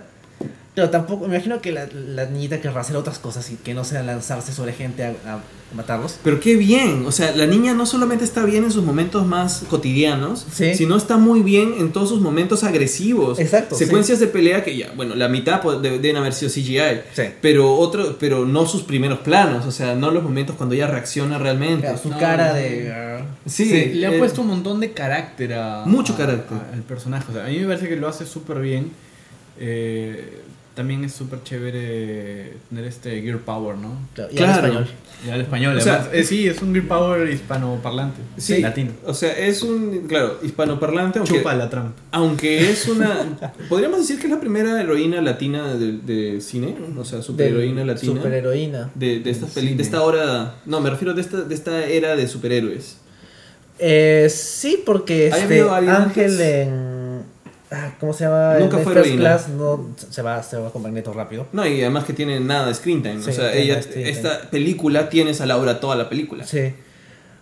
Pero 0.73 0.89
tampoco, 0.89 1.27
me 1.27 1.35
imagino 1.35 1.61
que 1.61 1.73
la, 1.73 1.85
la 1.93 2.25
niñita 2.27 2.61
querrá 2.61 2.79
hacer 2.79 2.95
otras 2.95 3.19
cosas 3.19 3.51
y 3.51 3.55
que 3.55 3.73
no 3.73 3.83
sea 3.83 4.03
lanzarse 4.03 4.53
sobre 4.53 4.71
gente 4.71 5.03
a, 5.03 5.09
a 5.25 5.39
matarlos. 5.75 6.17
Pero 6.23 6.39
qué 6.39 6.55
bien, 6.55 7.05
o 7.05 7.11
sea, 7.11 7.35
la 7.35 7.45
niña 7.45 7.73
no 7.73 7.85
solamente 7.85 8.23
está 8.23 8.45
bien 8.45 8.63
en 8.63 8.71
sus 8.71 8.81
momentos 8.81 9.25
más 9.27 9.63
cotidianos, 9.69 10.45
Sí. 10.53 10.73
sino 10.75 10.95
está 10.95 11.17
muy 11.17 11.41
bien 11.41 11.73
en 11.77 11.91
todos 11.91 12.07
sus 12.07 12.21
momentos 12.21 12.63
agresivos. 12.63 13.37
Exacto, 13.39 13.75
Secuencias 13.75 14.21
de 14.21 14.27
pelea 14.27 14.63
que 14.63 14.77
ya, 14.77 14.93
bueno, 14.95 15.13
la 15.15 15.27
mitad 15.27 15.61
de- 15.61 15.99
deben 15.99 16.15
haber 16.15 16.31
sido 16.31 16.49
CGI. 16.49 17.01
Sí. 17.13 17.23
Pero 17.41 17.73
otro, 17.75 18.15
pero 18.17 18.45
no 18.45 18.65
sus 18.65 18.83
primeros 18.83 19.19
planos, 19.19 19.65
o 19.65 19.71
sea, 19.71 19.93
no 19.95 20.09
los 20.09 20.23
momentos 20.23 20.55
cuando 20.55 20.73
ella 20.75 20.87
reacciona 20.87 21.37
realmente. 21.37 21.81
Claro, 21.81 21.97
su 21.97 22.09
No, 22.11 22.17
cara 22.17 22.47
no, 22.49 22.53
de... 22.55 22.93
ah, 22.93 23.25
Sí, 23.45 23.65
Sí, 23.65 23.85
le 23.95 24.07
ha 24.07 24.13
eh, 24.15 24.19
puesto 24.19 24.39
un 24.41 24.47
montón 24.47 24.79
de 24.79 24.93
carácter 24.93 25.53
a. 25.53 25.83
Mucho 25.85 26.13
a- 26.13 26.17
carácter. 26.17 26.57
a- 26.57 26.73
al 26.73 26.81
personaje. 26.83 27.25
O 27.29 27.33
sea, 27.33 27.45
a 27.45 27.49
mí 27.49 27.59
me 27.59 27.67
parece 27.67 27.89
que 27.89 27.97
lo 27.97 28.07
hace 28.07 28.25
súper 28.25 28.59
bien. 28.61 28.91
Eh, 29.59 30.37
también 30.73 31.03
es 31.03 31.13
súper 31.13 31.43
chévere 31.43 32.53
tener 32.69 32.85
este 32.85 33.21
Gear 33.21 33.39
Power, 33.39 33.75
¿no? 33.77 33.97
claro, 34.13 34.31
y 34.31 34.35
Claro. 34.35 34.51
al 34.53 34.59
español. 34.65 34.87
Y 35.25 35.29
al 35.29 35.41
español, 35.41 35.77
O 35.77 35.81
sea, 35.81 35.93
además. 35.95 36.09
Eh, 36.13 36.23
sí, 36.23 36.47
es 36.47 36.61
un 36.61 36.73
Gear 36.73 36.87
Power 36.87 37.29
hispanoparlante. 37.29 38.21
Sí, 38.37 38.59
Latino. 38.61 38.91
O 39.05 39.13
sea, 39.13 39.31
es 39.37 39.61
un, 39.61 40.07
claro, 40.07 40.39
hispanoparlante, 40.41 41.19
aunque, 41.19 41.37
Chupa 41.37 41.53
la 41.53 41.69
Trump. 41.69 41.95
aunque 42.11 42.71
es 42.71 42.87
una, 42.87 43.37
podríamos 43.69 43.99
decir 43.99 44.17
que 44.19 44.25
es 44.27 44.31
la 44.33 44.39
primera 44.39 44.81
heroína 44.81 45.21
latina 45.21 45.75
de, 45.75 45.91
de 45.99 46.41
cine, 46.41 46.75
o 46.97 47.05
sea, 47.05 47.21
superheroína 47.21 47.83
latina. 47.85 48.15
Superheroína. 48.15 48.89
de, 48.95 49.19
de, 49.19 49.29
estas 49.29 49.51
peli- 49.51 49.75
de 49.75 49.83
esta 49.83 50.01
hora, 50.01 50.55
no, 50.65 50.79
me 50.81 50.89
refiero 50.89 51.13
de 51.13 51.21
esta, 51.21 51.41
de 51.41 51.53
esta 51.53 51.85
era 51.85 52.15
de 52.15 52.27
superhéroes. 52.27 52.97
Eh, 53.83 54.27
sí, 54.29 54.81
porque 54.85 55.31
¿Ha 55.33 55.37
este 55.37 55.61
Ángel 55.61 55.89
antes? 55.89 56.39
en... 56.39 56.90
ah, 57.71 57.91
¿Cómo 57.99 58.13
se 58.13 58.25
llama? 58.25 58.55
Nunca 58.59 58.77
en 58.77 58.83
fue 58.83 58.93
First 58.93 59.07
heroína. 59.07 59.21
Class 59.21 59.49
no, 59.49 59.89
se, 60.09 60.21
va, 60.21 60.43
se 60.43 60.57
va 60.57 60.71
con 60.71 60.81
Magneto 60.81 61.13
rápido. 61.13 61.47
No, 61.53 61.65
y 61.65 61.81
además 61.81 62.05
que 62.05 62.13
tiene 62.13 62.39
nada 62.39 62.67
de 62.67 62.73
screen 62.75 63.01
time. 63.01 63.21
Sí, 63.23 63.29
o 63.29 63.33
sea, 63.33 63.53
ella, 63.53 63.79
time. 63.79 64.09
esta 64.09 64.41
película 64.49 65.09
tienes 65.09 65.41
a 65.41 65.45
Laura 65.45 65.79
toda 65.79 65.95
la 65.95 66.09
película. 66.09 66.45
Sí. 66.45 66.73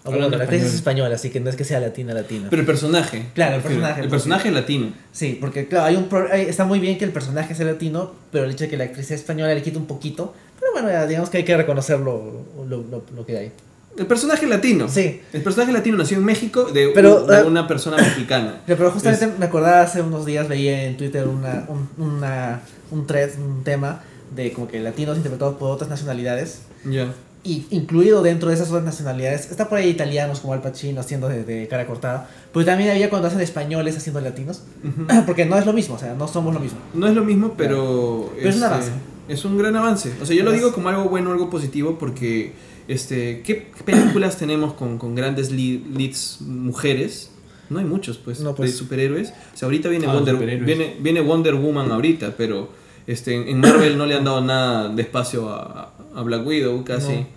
Hablando 0.06 0.30
bueno, 0.30 0.38
la 0.38 0.44
actriz 0.46 0.62
es 0.62 0.68
español. 0.74 1.08
española, 1.08 1.16
así 1.16 1.30
que 1.30 1.40
no 1.42 1.50
es 1.50 1.56
que 1.58 1.66
sea 1.66 1.80
latina, 1.82 2.14
latina. 2.14 2.48
Pero 2.50 2.62
el 2.62 2.66
personaje. 2.66 3.26
Claro, 3.36 3.58
el 3.58 3.62
personaje, 3.62 4.02
El 4.02 4.08
personaje 4.10 4.48
es 4.48 4.54
latino. 4.54 4.94
Sí, 5.12 5.38
porque 5.42 5.68
claro, 5.68 5.86
hay 5.86 5.96
un 5.98 6.08
pro- 6.08 6.30
hay- 6.32 6.44
está 6.44 6.64
muy 6.64 6.80
bien 6.80 6.98
que 6.98 7.04
el 7.04 7.12
personaje 7.12 7.54
sea 7.54 7.66
latino, 7.66 8.14
pero 8.32 8.46
el 8.46 8.52
hecho 8.52 8.64
de 8.64 8.70
que 8.70 8.78
la 8.78 8.86
actriz 8.86 9.08
sea 9.08 9.18
española 9.18 9.54
le 9.54 9.62
quita 9.62 9.78
un 9.78 9.88
poquito. 9.88 10.34
Pero 10.58 10.72
bueno, 10.72 10.90
ya, 10.90 11.06
digamos 11.06 11.30
que 11.30 11.38
hay 11.40 11.44
que 11.44 11.56
reconocer 11.58 12.00
lo, 12.00 12.46
lo, 12.66 12.78
lo- 12.78 13.04
lo 13.14 13.26
que 13.26 13.38
hay. 13.38 13.52
El 14.00 14.08
personaje 14.08 14.48
latino. 14.48 14.88
Sí. 14.90 15.22
El 15.34 15.44
personaje 15.44 15.72
latino 15.72 15.98
nació 15.98 16.18
en 16.18 16.24
México 16.26 16.64
de, 16.66 16.90
Pero, 16.96 17.22
un- 17.22 17.28
de 17.28 17.38
eh, 17.40 17.44
una 17.44 17.68
persona 17.68 17.98
mexicana. 17.98 18.62
Pero, 18.66 18.90
justamente 18.92 19.28
me 19.38 19.46
acordaba 19.46 19.82
hace 19.82 20.02
unos 20.02 20.26
días, 20.26 20.48
veía 20.48 20.86
en 20.86 20.98
Twitter 20.98 21.28
una, 21.28 21.66
un, 21.68 21.88
una, 22.04 22.62
un 22.92 23.06
thread, 23.06 23.32
un 23.38 23.64
tema 23.64 24.02
de 24.36 24.52
como 24.54 24.68
que 24.68 24.80
latinos 24.80 25.18
interpretados 25.18 25.58
por 25.58 25.70
otras 25.72 25.90
nacionalidades. 25.90 26.62
Ya. 26.86 27.14
Y 27.44 27.66
incluido 27.70 28.22
dentro 28.22 28.50
de 28.50 28.56
esas 28.56 28.68
otras 28.70 28.84
nacionalidades, 28.84 29.50
está 29.50 29.70
por 29.70 29.78
ahí 29.78 29.88
italianos 29.90 30.42
como 30.42 30.54
Al 30.54 30.62
Pacino 30.62 31.00
haciendo 31.00 31.30
de, 31.30 31.44
de 31.46 31.68
cara 31.70 31.88
cortada, 31.88 32.30
pero 32.54 32.66
también 32.66 32.90
había 32.92 33.10
cuando 33.10 33.30
hacen 33.30 33.40
españoles 33.40 33.96
haciendo 33.96 34.20
latinos, 34.20 34.64
Ujú. 34.84 35.08
porque 35.26 35.46
no 35.46 35.58
es 35.58 35.66
lo 35.66 35.72
mismo, 35.74 35.96
o 35.96 36.00
sea, 36.00 36.14
no 36.16 36.28
somos 36.28 36.54
lo 36.54 36.60
mismo. 36.60 36.80
No 36.94 37.08
es 37.08 37.16
lo 37.16 37.24
mismo, 37.24 37.54
pero. 37.58 38.30
Pero 38.36 38.50
es 38.50 38.56
un 38.56 38.62
este, 38.64 38.66
avance. 38.66 38.92
Es 39.30 39.46
un 39.46 39.58
gran 39.58 39.76
avance. 39.76 40.12
O 40.22 40.26
sea, 40.26 40.36
yo 40.36 40.44
lo 40.44 40.52
digo 40.52 40.74
como 40.74 40.90
algo 40.90 41.06
bueno, 41.06 41.32
algo 41.32 41.50
positivo, 41.50 41.98
porque. 41.98 42.54
Este, 42.90 43.42
¿Qué 43.44 43.68
películas 43.86 44.38
tenemos 44.38 44.74
con, 44.74 44.98
con 44.98 45.14
grandes 45.16 45.52
lead- 45.52 45.86
leads 45.96 46.42
mujeres? 46.42 47.30
No 47.70 47.78
hay 47.80 47.86
muchos, 47.86 48.18
pues, 48.18 48.40
No, 48.42 48.56
pues. 48.56 48.72
de 48.72 48.78
superhéroes. 48.78 49.30
O 49.54 49.58
sea, 49.58 49.68
ahorita 49.68 49.90
viene, 49.90 50.08
Ah, 50.08 50.14
Wonder, 50.16 50.36
viene, 50.66 50.98
viene 51.00 51.22
Wonder 51.22 51.54
Woman 51.54 51.92
ahorita, 51.92 52.34
pero 52.36 52.70
este, 53.06 53.36
en- 53.36 53.48
en 53.48 53.60
Marvel 53.60 53.96
no 53.98 54.08
le 54.08 54.16
han 54.16 54.24
dado 54.24 54.42
nada 54.42 54.90
de 54.90 55.02
espacio 55.04 55.50
a, 55.50 55.94
a 56.16 56.22
Black 56.24 56.46
Widow 56.46 56.84
casi. 56.84 57.12
No. 57.14 57.28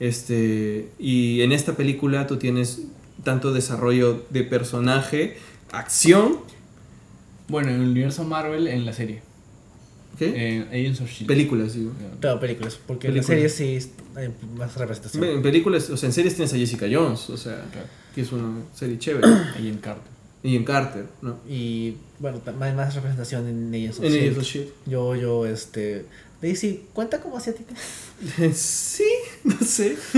Este, 0.00 0.88
y 0.98 1.40
en 1.42 1.52
esta 1.52 1.74
película 1.74 2.26
tú 2.26 2.36
tienes 2.36 2.82
tanto 3.22 3.52
desarrollo 3.52 4.24
de 4.30 4.42
personaje, 4.42 5.36
acción, 5.70 6.38
Bueno, 7.48 7.70
en 7.70 7.76
el 7.80 7.88
universo 7.90 8.24
Marvel, 8.24 8.66
en 8.66 8.84
la 8.84 8.92
serie. 8.92 9.22
¿Qué? 10.18 10.56
En 10.56 10.62
Agents 10.68 11.00
of 11.00 11.10
Shield. 11.10 11.26
películas, 11.26 11.74
digo. 11.74 11.92
Claro, 12.20 12.40
películas, 12.40 12.78
porque 12.86 13.08
Películas. 13.08 13.30
en 13.30 13.50
series 13.50 13.82
sí 13.84 13.90
hay 14.14 14.28
más 14.56 14.74
representación. 14.76 15.24
En 15.24 15.42
películas, 15.42 15.90
o 15.90 15.96
sea, 15.96 16.08
en 16.08 16.12
series 16.12 16.34
tienes 16.34 16.52
a 16.52 16.56
Jessica 16.56 16.86
Jones, 16.90 17.28
o 17.30 17.36
sea, 17.36 17.64
Claro. 17.72 17.86
que 18.14 18.20
es 18.22 18.32
una 18.32 18.62
serie 18.74 18.98
chévere. 18.98 19.26
Agent 19.56 19.80
Carter. 19.80 20.12
y 20.42 20.56
en 20.56 20.64
Carter, 20.64 21.06
¿no? 21.22 21.38
Y 21.48 21.94
bueno, 22.18 22.40
hay 22.60 22.72
más 22.72 22.94
representación 22.94 23.46
en 23.48 23.74
Agents 23.74 23.98
of 23.98 24.04
En 24.04 24.10
S.H.I.E.L.D.. 24.12 24.30
Agents 24.30 24.38
of 24.46 24.52
Shield. 24.54 24.68
Yo, 24.86 25.14
yo, 25.16 25.46
este. 25.46 26.04
Daisy, 26.40 26.82
¿cuenta 26.92 27.18
como 27.20 27.38
asiática? 27.38 27.74
Sí, 28.54 29.04
no 29.44 29.58
sé. 29.60 29.96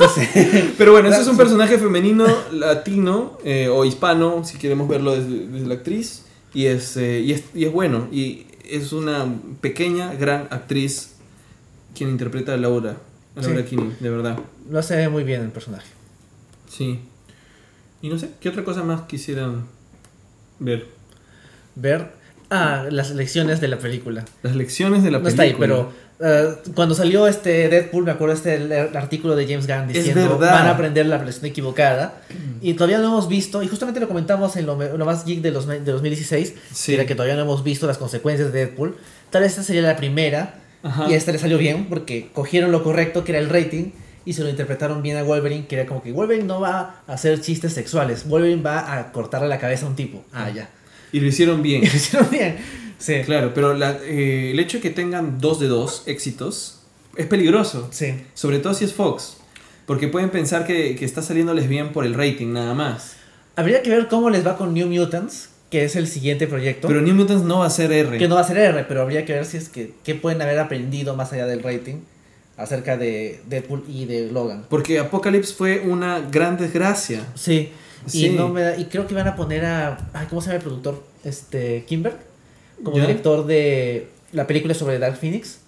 No 0.00 0.08
sé. 0.08 0.72
Pero 0.78 0.92
bueno, 0.92 1.08
ese 1.08 1.20
es 1.22 1.26
un 1.28 1.36
personaje 1.36 1.78
femenino, 1.78 2.26
latino 2.52 3.38
eh, 3.44 3.68
o 3.68 3.84
hispano, 3.84 4.44
si 4.44 4.58
queremos 4.58 4.88
verlo 4.88 5.14
desde, 5.14 5.46
desde 5.46 5.66
la 5.66 5.74
actriz. 5.74 6.22
Y 6.54 6.64
es, 6.66 6.96
eh, 6.96 7.20
y, 7.20 7.32
es, 7.32 7.44
y 7.54 7.64
es 7.66 7.72
bueno. 7.72 8.08
Y 8.10 8.46
es 8.68 8.92
una 8.92 9.26
pequeña, 9.60 10.14
gran 10.14 10.48
actriz 10.50 11.14
quien 11.94 12.10
interpreta 12.10 12.54
a 12.54 12.56
Laura. 12.56 12.96
A 13.36 13.40
Laura 13.42 13.62
Sí. 13.62 13.68
Kinney, 13.70 13.96
de 14.00 14.10
verdad. 14.10 14.38
Lo 14.70 14.78
hace 14.78 15.08
muy 15.08 15.24
bien 15.24 15.42
el 15.42 15.50
personaje. 15.50 15.86
Sí. 16.68 17.00
Y 18.02 18.08
no 18.08 18.18
sé, 18.18 18.30
¿qué 18.40 18.48
otra 18.48 18.64
cosa 18.64 18.82
más 18.84 19.02
quisieran 19.02 19.66
ver? 20.58 20.86
Ver. 21.74 22.12
Ah, 22.50 22.86
las 22.90 23.10
lecciones 23.10 23.60
de 23.60 23.68
la 23.68 23.78
película. 23.78 24.24
Las 24.42 24.56
lecciones 24.56 25.02
de 25.02 25.10
la 25.10 25.18
no 25.18 25.24
película. 25.24 25.44
está 25.46 25.54
ahí, 25.54 25.56
pero 25.58 25.92
eh, 26.20 26.54
cuando 26.74 26.94
salió 26.94 27.26
este 27.26 27.68
Deadpool, 27.68 28.04
me 28.04 28.10
acuerdo 28.10 28.34
este 28.34 28.54
el, 28.56 28.72
el 28.72 28.96
artículo 28.96 29.36
de 29.36 29.46
James 29.46 29.66
Gunn 29.66 29.88
diciendo 29.88 30.38
van 30.38 30.66
a 30.66 30.70
aprender 30.70 31.06
la 31.06 31.22
lección 31.22 31.46
equivocada. 31.46 32.20
Y 32.60 32.74
todavía 32.74 32.98
no 32.98 33.04
hemos 33.06 33.28
visto, 33.28 33.62
y 33.62 33.68
justamente 33.68 34.00
lo 34.00 34.08
comentamos 34.08 34.56
en 34.56 34.66
lo, 34.66 34.76
lo 34.96 35.04
más 35.04 35.24
geek 35.24 35.40
de, 35.42 35.52
los, 35.52 35.66
de 35.68 35.78
2016, 35.80 36.54
Sí. 36.72 36.94
era 36.94 37.06
que 37.06 37.14
todavía 37.14 37.36
no 37.36 37.42
hemos 37.42 37.62
visto 37.62 37.86
las 37.86 37.98
consecuencias 37.98 38.52
de 38.52 38.66
Deadpool. 38.66 38.96
Tal 39.30 39.42
vez 39.42 39.52
esta 39.52 39.62
sería 39.62 39.82
la 39.82 39.94
primera, 39.96 40.56
Ajá. 40.82 41.06
y 41.08 41.14
esta 41.14 41.30
le 41.30 41.38
salió 41.38 41.56
bien, 41.58 41.86
porque 41.88 42.30
cogieron 42.32 42.72
lo 42.72 42.82
correcto, 42.82 43.22
que 43.24 43.30
era 43.32 43.38
el 43.38 43.48
rating, 43.48 43.92
y 44.24 44.32
se 44.32 44.42
lo 44.42 44.48
interpretaron 44.48 45.02
bien 45.02 45.16
a 45.18 45.22
Wolverine, 45.22 45.66
que 45.68 45.76
era 45.76 45.86
como 45.86 46.02
que 46.02 46.10
Wolverine 46.12 46.44
no 46.46 46.60
va 46.60 47.02
a 47.06 47.12
hacer 47.12 47.40
chistes 47.40 47.72
sexuales, 47.72 48.26
Wolverine 48.28 48.60
va 48.62 48.98
a 48.98 49.12
cortarle 49.12 49.46
la 49.48 49.58
cabeza 49.58 49.86
a 49.86 49.88
un 49.88 49.94
tipo. 49.96 50.24
Ah, 50.32 50.50
ya. 50.50 50.68
Y 51.12 51.20
lo 51.20 51.28
hicieron 51.28 51.62
bien. 51.62 51.82
Y 51.84 51.86
lo 51.86 51.94
hicieron 51.96 52.28
bien. 52.30 52.56
Sí. 52.98 53.22
Claro, 53.24 53.52
pero 53.54 53.74
la- 53.74 53.98
eh, 54.02 54.50
el 54.52 54.58
hecho 54.60 54.78
de 54.78 54.82
que 54.82 54.90
tengan 54.90 55.40
dos 55.40 55.60
de 55.60 55.68
dos 55.68 56.02
éxitos 56.06 56.80
es 57.16 57.26
peligroso. 57.26 57.88
Sí. 57.92 58.14
Sobre 58.34 58.58
todo 58.58 58.74
si 58.74 58.84
es 58.84 58.92
Fox. 58.92 59.36
Porque 59.86 60.08
pueden 60.08 60.30
pensar 60.30 60.66
que, 60.66 60.96
que 60.96 61.04
está 61.04 61.22
saliéndoles 61.22 61.68
bien 61.68 61.92
por 61.92 62.04
el 62.04 62.14
rating 62.14 62.52
nada 62.52 62.74
más. 62.74 63.14
Habría 63.56 63.82
que 63.82 63.90
ver 63.90 64.08
cómo 64.08 64.30
les 64.30 64.46
va 64.46 64.56
con 64.56 64.74
New 64.74 64.86
Mutants, 64.88 65.48
que 65.70 65.84
es 65.84 65.96
el 65.96 66.06
siguiente 66.06 66.46
proyecto. 66.46 66.88
Pero 66.88 67.00
New 67.00 67.14
Mutants 67.14 67.44
no 67.44 67.60
va 67.60 67.66
a 67.66 67.70
ser 67.70 67.90
R. 67.92 68.18
que 68.18 68.28
no 68.28 68.34
va 68.34 68.42
a 68.42 68.44
ser 68.44 68.58
R, 68.58 68.84
pero 68.84 69.02
habría 69.02 69.24
que 69.24 69.32
ver 69.32 69.44
si 69.46 69.56
es 69.56 69.68
que 69.68 69.94
qué 70.04 70.14
pueden 70.14 70.42
haber 70.42 70.58
aprendido 70.58 71.14
más 71.16 71.32
allá 71.32 71.46
del 71.46 71.62
rating 71.62 71.96
acerca 72.56 72.96
de 72.96 73.40
Deadpool 73.48 73.84
y 73.88 74.04
de 74.04 74.30
Logan. 74.32 74.64
Porque 74.68 74.98
Apocalypse 74.98 75.54
fue 75.54 75.80
una 75.80 76.20
gran 76.20 76.56
desgracia. 76.58 77.24
Sí. 77.34 77.70
Sí. 78.06 78.26
Y 78.26 78.30
no 78.30 78.48
me 78.48 78.62
da- 78.62 78.76
y 78.76 78.84
creo 78.86 79.06
que 79.06 79.14
van 79.14 79.26
a 79.28 79.36
poner 79.36 79.64
a 79.64 80.10
ay, 80.12 80.26
¿cómo 80.28 80.40
se 80.40 80.48
llama 80.48 80.56
el 80.58 80.62
productor? 80.62 81.02
Este 81.24 81.84
Kimber 81.88 82.16
como 82.84 82.96
¿Ya? 82.96 83.02
director 83.06 83.46
de 83.46 84.08
la 84.32 84.46
película 84.46 84.74
sobre 84.74 84.98
Dark 84.98 85.16
Phoenix. 85.16 85.58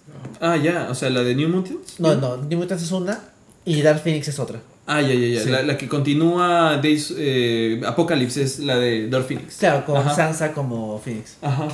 Ah, 0.40 0.56
ya, 0.56 0.88
o 0.90 0.94
sea, 0.94 1.10
la 1.10 1.22
de 1.22 1.34
New 1.34 1.48
Mutants. 1.48 2.00
No, 2.00 2.14
no, 2.14 2.36
New 2.38 2.58
Mutants 2.58 2.82
es 2.84 2.92
una 2.92 3.20
y 3.64 3.82
Dark 3.82 4.00
Phoenix 4.02 4.28
es 4.28 4.38
otra. 4.38 4.60
Ah, 4.86 5.00
ya, 5.02 5.14
ya, 5.14 5.26
ya. 5.28 5.42
Sí. 5.44 5.50
La, 5.50 5.62
la 5.62 5.76
que 5.78 5.86
continúa 5.88 6.78
Days, 6.82 7.14
eh, 7.16 7.80
Apocalypse 7.86 8.42
es 8.42 8.58
la 8.58 8.76
de 8.78 9.08
Dark 9.08 9.26
Phoenix. 9.26 9.56
Claro, 9.58 9.84
con 9.86 9.96
Ajá. 9.98 10.14
Sansa 10.14 10.52
como 10.52 10.98
Phoenix. 11.00 11.36
Ajá. 11.42 11.68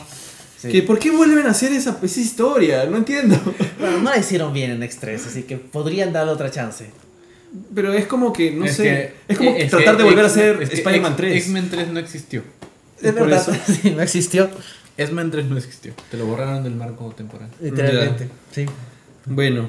Sí. 0.59 0.69
¿Que 0.69 0.83
¿Por 0.83 0.99
qué 0.99 1.11
vuelven 1.11 1.47
a 1.47 1.51
hacer 1.51 1.73
esa, 1.73 1.99
esa 2.03 2.21
historia? 2.21 2.85
No 2.87 2.97
entiendo. 2.99 3.37
Bueno, 3.79 3.99
no 3.99 4.11
la 4.11 4.17
hicieron 4.19 4.53
bien 4.55 4.71
en 4.71 4.81
X3, 4.83 5.17
así 5.17 5.43
que 5.43 5.57
podrían 5.59 6.11
darle 6.13 6.33
otra 6.33 6.51
chance. 6.51 6.87
Pero 7.75 7.93
es 7.93 8.07
como 8.07 8.33
que, 8.33 8.51
no 8.51 8.65
Es 8.65 8.77
sé. 8.77 8.83
que- 8.83 9.13
es 9.29 9.39
como 9.39 9.51
es 9.51 9.71
tratar 9.71 9.97
que 9.97 10.03
de 10.03 10.09
volver 10.09 10.25
a 10.25 10.29
hacer 10.29 10.63
Spider-Man 10.63 11.13
X- 11.13 11.17
3. 11.17 11.37
X-Men 11.37 11.69
3 11.71 11.89
no 11.89 12.01
existió. 12.01 12.43
Es 13.03 13.13
por 13.13 13.29
verdad, 13.29 13.47
eso. 13.49 13.73
sí, 13.83 13.91
no 13.91 14.03
existió, 14.03 14.49
X-Men 14.99 15.31
3 15.31 15.47
no 15.47 15.57
existió. 15.57 15.93
Te 16.11 16.17
lo 16.17 16.27
borraron 16.27 16.63
del 16.65 16.75
marco 16.75 17.13
temporal. 17.17 17.49
literalmente. 17.61 18.29
Sí. 18.53 18.67
Bueno. 19.27 19.69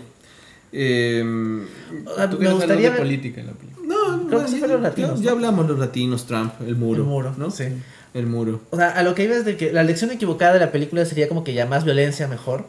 Tú 0.71 2.37
me 2.39 2.51
gustaría 2.53 2.89
ver- 2.91 2.99
política 2.99 3.41
en 3.41 3.47
la 3.47 3.53
película. 3.53 3.87
no, 3.87 4.27
Creo 4.27 4.39
no, 4.39 4.45
que 4.45 4.51
sí 4.51 4.59
ya- 4.59 4.67
ya- 4.67 4.77
latinos, 4.77 5.19
Ya, 5.21 5.25
¿no? 5.31 5.37
hablamos 5.37 5.67
los 5.67 5.79
latinos, 5.79 6.25
Trump, 6.27 6.53
el 6.65 6.75
muro. 6.75 7.01
El 7.03 7.07
muro, 7.07 7.33
¿no? 7.37 7.51
sí. 7.51 7.65
El 8.13 8.25
muro. 8.25 8.61
O 8.71 8.77
sea, 8.77 8.89
a 8.91 9.03
lo 9.03 9.13
que 9.13 9.25
iba 9.25 9.35
es 9.35 9.45
de 9.45 9.57
que 9.57 9.71
la 9.71 9.83
lección 9.83 10.09
equivocada 10.09 10.53
de 10.53 10.59
la 10.59 10.71
película 10.71 11.05
sería 11.05 11.27
como 11.27 11.43
que 11.43 11.53
ya 11.53 11.67
más 11.67 11.83
violencia 11.83 12.27
mejor. 12.27 12.65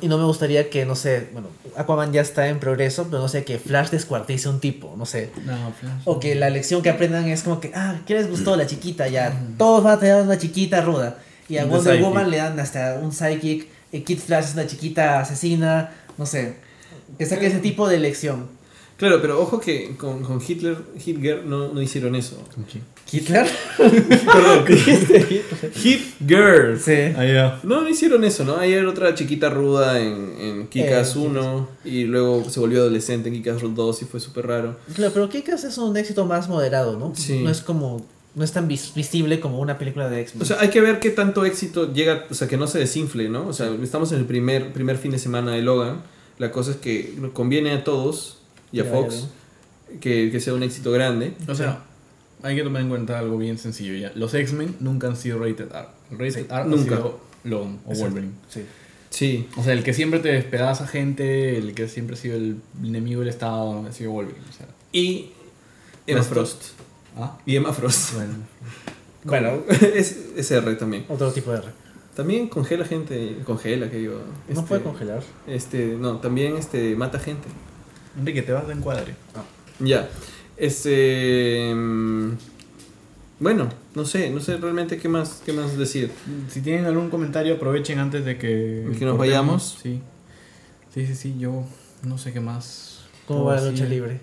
Y 0.00 0.06
no 0.08 0.18
me 0.18 0.24
gustaría 0.24 0.70
que, 0.70 0.84
no 0.84 0.94
sé, 0.94 1.28
bueno, 1.32 1.48
Aquaman 1.76 2.12
ya 2.12 2.20
está 2.20 2.46
en 2.48 2.60
progreso, 2.60 3.04
pero 3.10 3.18
no 3.20 3.28
sé, 3.28 3.44
que 3.44 3.58
Flash 3.58 3.90
descuartice 3.90 4.46
a 4.46 4.52
un 4.52 4.60
tipo, 4.60 4.94
no 4.96 5.04
sé. 5.04 5.30
No, 5.44 5.72
Flash. 5.72 6.02
O 6.04 6.20
que 6.20 6.34
la 6.36 6.48
lección 6.48 6.80
que 6.82 6.90
aprendan 6.90 7.26
es 7.28 7.42
como 7.42 7.58
que, 7.60 7.72
ah, 7.74 7.96
¿qué 8.06 8.14
les 8.14 8.30
gustó? 8.30 8.54
La 8.56 8.66
chiquita, 8.66 9.08
ya. 9.08 9.36
Todos 9.58 9.82
van 9.82 9.96
a 9.96 10.00
tener 10.00 10.22
una 10.22 10.38
chiquita 10.38 10.80
ruda. 10.82 11.18
Y 11.48 11.58
a 11.58 11.66
Wonder. 11.66 12.00
Woman 12.00 12.30
le 12.30 12.38
dan 12.38 12.58
hasta 12.60 12.98
un 13.02 13.12
psychic. 13.12 13.66
Y 13.92 14.00
Kid 14.00 14.18
Flash 14.18 14.46
es 14.46 14.54
una 14.54 14.66
chiquita 14.66 15.20
asesina, 15.20 15.92
no 16.18 16.26
sé. 16.26 16.56
Que 17.18 17.26
saque 17.26 17.46
ese 17.46 17.60
tipo 17.60 17.88
de 17.88 17.98
lección. 17.98 18.46
Claro, 18.96 19.20
pero 19.20 19.40
ojo 19.40 19.58
que 19.60 19.96
con, 19.96 20.22
con 20.22 20.40
Hitler, 20.46 20.76
Hitler 21.04 21.44
no, 21.44 21.72
no 21.72 21.82
hicieron 21.82 22.14
eso. 22.14 22.36
¿Hitler? 23.10 23.46
Perdón. 23.76 24.64
Hitler. 25.82 26.78
sí. 26.78 27.14
Ah, 27.16 27.24
ya. 27.24 27.60
No, 27.64 27.82
no 27.82 27.88
hicieron 27.88 28.24
eso, 28.24 28.44
¿no? 28.44 28.56
Ayer 28.56 28.86
otra 28.86 29.14
chiquita 29.14 29.50
ruda 29.50 30.00
en, 30.00 30.34
en 30.40 30.66
Kikas 30.68 31.16
Eh, 31.16 31.18
1 31.18 31.68
y 31.84 32.04
luego 32.04 32.48
se 32.48 32.60
volvió 32.60 32.80
adolescente 32.80 33.28
en 33.28 33.34
Kikas 33.34 33.62
2 33.62 34.02
y 34.02 34.04
fue 34.04 34.20
súper 34.20 34.46
raro. 34.46 34.76
Claro, 34.94 35.12
pero 35.12 35.28
Kikas 35.28 35.64
es 35.64 35.76
un 35.78 35.96
éxito 35.96 36.24
más 36.24 36.48
moderado, 36.48 36.98
¿no? 36.98 37.12
Sí. 37.14 37.40
No 37.42 37.50
es 37.50 37.60
como. 37.60 38.06
No 38.34 38.42
es 38.44 38.50
tan 38.52 38.66
vis- 38.66 38.92
visible 38.94 39.38
como 39.38 39.60
una 39.60 39.78
película 39.78 40.08
de 40.08 40.20
X-Men. 40.22 40.42
O 40.42 40.44
sea, 40.44 40.60
hay 40.60 40.68
que 40.70 40.80
ver 40.80 40.98
qué 40.98 41.10
tanto 41.10 41.44
éxito 41.44 41.92
llega, 41.92 42.24
o 42.30 42.34
sea, 42.34 42.48
que 42.48 42.56
no 42.56 42.66
se 42.66 42.78
desinfle, 42.80 43.28
¿no? 43.28 43.46
O 43.46 43.52
sea, 43.52 43.68
estamos 43.82 44.10
en 44.12 44.18
el 44.18 44.24
primer, 44.24 44.72
primer 44.72 44.98
fin 44.98 45.12
de 45.12 45.18
semana 45.18 45.52
de 45.52 45.62
Logan. 45.62 46.02
La 46.38 46.50
cosa 46.50 46.72
es 46.72 46.76
que 46.78 47.14
conviene 47.32 47.70
a 47.72 47.84
todos 47.84 48.38
y 48.72 48.80
a 48.80 48.84
Que 48.84 48.90
Fox 48.90 49.28
que, 50.00 50.30
que 50.32 50.40
sea 50.40 50.52
un 50.54 50.64
éxito 50.64 50.90
grande. 50.90 51.34
O 51.46 51.54
sea, 51.54 51.84
hay 52.42 52.56
que 52.56 52.62
tomar 52.64 52.82
en 52.82 52.88
cuenta 52.88 53.18
algo 53.20 53.38
bien 53.38 53.56
sencillo 53.56 53.94
ya. 53.94 54.10
Los 54.16 54.34
X-Men 54.34 54.76
nunca 54.80 55.06
han 55.06 55.16
sido 55.16 55.38
rated 55.38 55.68
R. 55.70 55.86
Rated 56.10 56.30
Sí, 56.32 56.46
R 56.50 56.64
nunca. 56.64 56.94
ha 56.94 56.96
sido 56.98 57.20
Logan 57.44 57.78
o 57.86 57.90
Exacto. 57.90 58.04
Wolverine. 58.14 58.32
sí. 58.48 58.62
Sí. 59.10 59.46
O 59.56 59.62
sea, 59.62 59.74
el 59.74 59.84
que 59.84 59.94
siempre 59.94 60.18
te 60.18 60.30
despedaza 60.32 60.88
gente, 60.88 61.56
el 61.56 61.72
que 61.74 61.86
siempre 61.86 62.14
ha 62.16 62.18
sido 62.18 62.34
el 62.36 62.56
enemigo 62.82 63.20
del 63.20 63.28
Estado, 63.28 63.86
ha 63.88 63.92
sido 63.92 64.10
Wolverine. 64.10 64.44
O 64.50 64.52
sea, 64.52 64.66
Y 64.90 65.30
Emma 66.08 66.24
Frost. 66.24 66.64
¿Ah? 67.16 67.38
Y 67.46 67.56
Emma 67.56 67.72
Frost. 67.72 68.14
Bueno. 68.14 68.34
Bueno, 69.26 69.62
es, 69.94 70.18
es 70.36 70.50
R 70.50 70.74
también. 70.74 71.06
otro 71.08 71.32
tipo 71.32 71.50
de 71.50 71.56
R. 71.56 71.68
También 72.14 72.46
congela 72.46 72.84
gente. 72.84 73.38
Congela, 73.46 73.90
que 73.90 73.96
digo. 73.96 74.20
No 74.48 74.54
este, 74.54 74.66
puede 74.68 74.82
congelar. 74.82 75.22
Este, 75.46 75.96
no, 75.98 76.18
también 76.18 76.56
este, 76.58 76.94
mata 76.94 77.18
gente. 77.18 77.48
Enrique, 78.18 78.42
te 78.42 78.52
vas 78.52 78.66
de 78.68 78.74
encuadre. 78.74 79.14
Ya. 79.80 80.10
Este. 80.58 81.72
mm, 81.74 82.32
Bueno, 83.40 83.70
no 83.94 84.04
sé, 84.04 84.28
no 84.28 84.40
sé 84.40 84.58
realmente 84.58 84.98
qué 84.98 85.08
más, 85.08 85.40
qué 85.44 85.54
más 85.54 85.76
decir. 85.78 86.10
Si 86.50 86.60
tienen 86.60 86.84
algún 86.84 87.08
comentario, 87.08 87.54
aprovechen 87.54 87.98
antes 87.98 88.26
de 88.26 88.36
que... 88.36 88.84
Que 88.98 89.04
nos 89.06 89.16
cortemos. 89.16 89.18
vayamos. 89.18 89.78
Sí. 89.82 90.00
Sí, 90.92 91.06
sí, 91.06 91.14
sí, 91.14 91.36
yo 91.38 91.64
no 92.02 92.18
sé 92.18 92.32
qué 92.34 92.40
más. 92.40 93.06
¿Cómo 93.26 93.44
va 93.44 93.56
la 93.56 93.70
lucha 93.70 93.86
libre? 93.86 94.20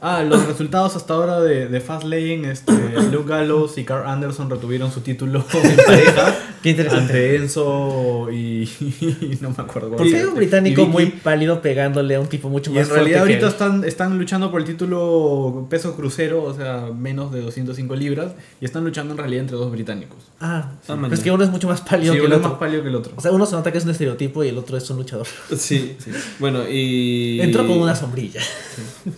Ah, 0.00 0.22
los 0.22 0.46
resultados 0.46 0.94
hasta 0.96 1.14
ahora 1.14 1.40
de, 1.40 1.66
de 1.68 1.80
Fast 1.80 2.04
Lane, 2.04 2.50
este, 2.50 2.72
Luke 3.12 3.28
Gallows 3.28 3.78
y 3.78 3.84
Carl 3.84 4.06
Anderson 4.08 4.48
retuvieron 4.48 4.92
su 4.92 5.00
título 5.00 5.44
en 5.64 5.76
pareja 5.76 6.36
Qué 6.62 6.70
interesante. 6.70 7.02
ante 7.12 7.36
Enzo 7.36 8.28
y, 8.30 8.62
y 8.80 9.38
no 9.40 9.50
me 9.50 9.56
acuerdo. 9.58 9.96
¿Por 9.96 10.06
qué 10.08 10.24
un 10.24 10.34
británico 10.34 10.82
Y 10.82 10.86
muy 10.86 11.06
pálido 11.06 11.60
pegándole 11.62 12.14
a 12.16 12.20
un 12.20 12.26
tipo 12.28 12.48
mucho 12.48 12.70
Y 12.70 12.74
más 12.74 12.88
en 12.88 12.94
realidad 12.94 13.18
fuerte 13.20 13.38
que 13.38 13.44
ahorita 13.44 13.46
él? 13.46 13.52
están, 13.52 13.84
están 13.84 14.18
luchando 14.18 14.50
por 14.50 14.60
el 14.60 14.66
título 14.66 15.66
peso 15.70 15.94
crucero, 15.96 16.42
o 16.44 16.54
sea, 16.54 16.90
menos 16.96 17.32
de 17.32 17.40
205 17.40 17.94
libras, 17.96 18.32
y 18.60 18.64
están 18.64 18.84
luchando 18.84 19.12
en 19.14 19.18
realidad 19.18 19.42
entre 19.42 19.56
dos 19.56 19.70
británicos. 19.70 20.18
Ah, 20.40 20.72
sí. 20.86 20.92
Pero 20.94 21.06
es 21.12 21.18
ya. 21.20 21.24
que 21.24 21.30
uno 21.32 21.44
es 21.44 21.50
mucho 21.50 21.68
más 21.68 21.80
pálido 21.80 22.12
Sí, 22.12 22.18
que 22.20 22.26
el 22.26 22.32
uno 22.32 22.34
es 22.36 22.40
otro. 22.40 22.50
más 22.50 22.58
pálido 22.60 22.82
que 22.82 22.88
el 22.88 22.94
otro. 22.94 23.12
O 23.16 23.20
sea, 23.20 23.30
uno 23.32 23.46
se 23.46 23.56
nota 23.56 23.72
que 23.72 23.78
es 23.78 23.84
un 23.84 23.90
estereotipo 23.90 24.44
y 24.44 24.48
el 24.48 24.58
otro 24.58 24.76
es 24.76 24.88
un 24.90 24.96
luchador. 24.98 25.26
Sí, 25.56 25.96
Bueno, 26.38 26.68
y. 26.68 27.40
Entró 27.40 27.66
con 27.66 27.78
una 27.78 27.94
sombrilla. 27.96 28.40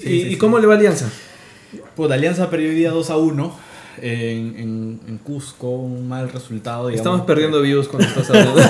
¿Y, 0.04 0.28
y 0.32 0.36
cómo 0.36 0.58
le 0.58 0.66
va 0.70 0.76
Alianza? 0.76 1.08
Pues 1.94 2.10
Alianza 2.10 2.48
perdió 2.50 2.68
hoy 2.70 2.74
día 2.76 2.90
2 2.90 3.10
a 3.10 3.16
1 3.16 3.70
en, 4.02 4.56
en, 4.56 5.00
en 5.08 5.18
Cusco, 5.18 5.68
un 5.70 6.08
mal 6.08 6.30
resultado. 6.30 6.88
digamos. 6.88 7.00
Estamos 7.00 7.26
perdiendo 7.26 7.60
views 7.60 7.88
cuando 7.88 8.08
estás 8.08 8.30
hablando. 8.30 8.54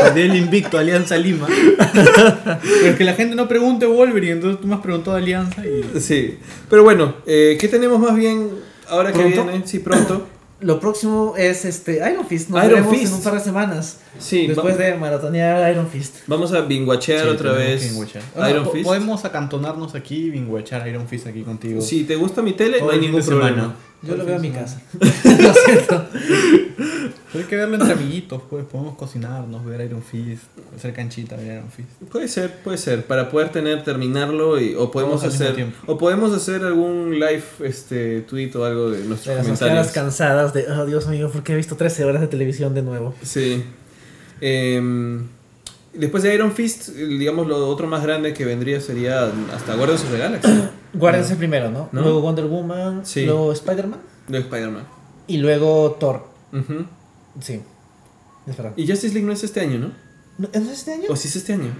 Perdió 0.00 0.24
el 0.24 0.36
invicto 0.36 0.78
Alianza 0.78 1.16
Lima. 1.16 1.46
Pero 1.48 2.90
es 2.90 2.96
que 2.96 3.04
la 3.04 3.14
gente 3.14 3.34
no 3.34 3.48
pregunte 3.48 3.86
Wolverine, 3.86 4.32
entonces 4.34 4.60
tú 4.60 4.66
me 4.68 4.74
has 4.74 4.80
preguntado 4.80 5.16
Alianza 5.16 5.62
y... 5.66 5.98
sí. 6.00 6.38
Pero 6.68 6.84
bueno, 6.84 7.14
eh, 7.26 7.56
¿qué 7.60 7.66
tenemos 7.68 7.98
más 7.98 8.14
bien 8.14 8.50
ahora 8.88 9.12
que 9.12 9.18
¿Pronto? 9.20 9.44
viene? 9.44 9.66
Sí, 9.66 9.78
pronto. 9.80 10.26
Lo 10.60 10.80
próximo 10.80 11.34
es 11.36 11.64
este 11.64 12.02
Iron 12.10 12.26
Fist. 12.26 12.50
Nos 12.50 12.64
Iron 12.64 12.88
Fist. 12.90 13.06
en 13.06 13.14
un 13.14 13.22
par 13.22 13.34
de 13.34 13.40
semanas. 13.40 13.98
Sí, 14.18 14.48
Después 14.48 14.76
de 14.76 14.94
maratonear 14.94 15.70
Iron 15.72 15.86
Fist. 15.88 16.16
vamos 16.26 16.52
a 16.52 16.62
binguachear 16.62 17.24
Sí, 17.24 17.28
otra 17.28 17.52
vez 17.52 17.92
Iron 17.94 18.70
Fist. 18.72 18.84
Podemos 18.84 19.24
acantonarnos 19.24 19.94
aquí 19.94 20.26
y 20.26 20.30
binguechar 20.30 20.86
Iron 20.88 21.06
Fist 21.06 21.28
aquí 21.28 21.42
contigo. 21.42 21.80
Si 21.80 22.04
te 22.04 22.16
gusta 22.16 22.42
mi 22.42 22.54
tele, 22.54 22.80
no 22.80 22.90
hay 22.90 22.98
ningún 22.98 23.20
de 23.20 23.26
semana. 23.26 23.74
Yo 24.02 24.16
lo 24.16 24.24
veo 24.24 24.36
en 24.36 24.42
mi 24.42 24.50
casa. 24.50 24.80
Lo 24.92 25.54
siento. 25.54 26.06
Pero 27.32 27.34
hay 27.34 27.44
que 27.44 27.56
verlo 27.56 27.74
entre 27.74 27.92
amiguitos, 27.92 28.42
pues 28.48 28.64
podemos 28.64 28.96
cocinarnos, 28.96 29.64
ver 29.64 29.80
Iron 29.80 30.02
Fist, 30.02 30.44
hacer 30.76 30.92
canchita, 30.92 31.36
ver 31.36 31.56
Iron 31.56 31.70
Fist. 31.70 31.88
Puede 32.10 32.28
ser, 32.28 32.62
puede 32.62 32.78
ser, 32.78 33.04
para 33.06 33.28
poder 33.28 33.50
tener, 33.50 33.82
terminarlo 33.82 34.60
y, 34.60 34.76
o 34.76 34.90
podemos 34.90 35.24
hacer 35.24 35.72
o 35.86 35.98
podemos 35.98 36.32
hacer 36.32 36.64
algún 36.64 37.14
live 37.14 37.42
este 37.64 38.20
tweet 38.22 38.54
o 38.54 38.64
algo 38.64 38.90
de 38.90 38.98
De 38.98 39.04
nuestros 39.08 39.34
las 39.34 39.46
caras 39.46 39.58
comentarios. 39.58 39.92
cansadas 39.92 40.54
de, 40.54 40.70
oh 40.70 40.86
Dios 40.86 41.08
mío, 41.08 41.28
¿por 41.30 41.42
qué 41.42 41.54
he 41.54 41.56
visto 41.56 41.74
13 41.76 42.04
horas 42.04 42.20
de 42.20 42.28
televisión 42.28 42.74
de 42.74 42.82
nuevo? 42.82 43.14
Sí. 43.22 43.64
Em, 44.40 45.26
después 45.92 46.22
de 46.22 46.34
Iron 46.34 46.52
Fist, 46.52 46.90
digamos 46.90 47.46
lo 47.48 47.68
otro 47.68 47.88
más 47.88 48.02
grande 48.02 48.32
que 48.32 48.44
vendría 48.44 48.80
sería 48.80 49.32
hasta 49.52 49.74
Guardians 49.74 50.04
of 50.04 50.10
the 50.12 50.18
Galaxy, 50.18 50.62
Guardians 50.98 51.30
el 51.30 51.36
primero, 51.38 51.70
¿no? 51.70 51.88
¿No? 51.92 52.02
Luego 52.02 52.20
Wonder 52.20 52.46
Woman, 52.46 53.04
Sí. 53.06 53.24
luego 53.24 53.52
Spider-Man 53.52 54.00
de 54.28 54.38
Spider-Man. 54.38 54.84
y 55.26 55.38
luego 55.38 55.96
Thor. 56.00 56.26
Ujú. 56.52 56.84
Sí. 57.40 57.60
Es 58.46 58.56
verdad. 58.56 58.72
Y 58.76 58.86
Justice 58.86 59.12
League 59.14 59.26
no 59.26 59.32
es 59.32 59.42
este 59.44 59.60
año, 59.60 59.78
¿no? 59.78 59.92
¿No 60.38 60.48
¿Es 60.52 60.66
este 60.68 60.92
año? 60.94 61.04
¿O 61.08 61.16
sí 61.16 61.28
es 61.28 61.36
este 61.36 61.52
año? 61.52 61.70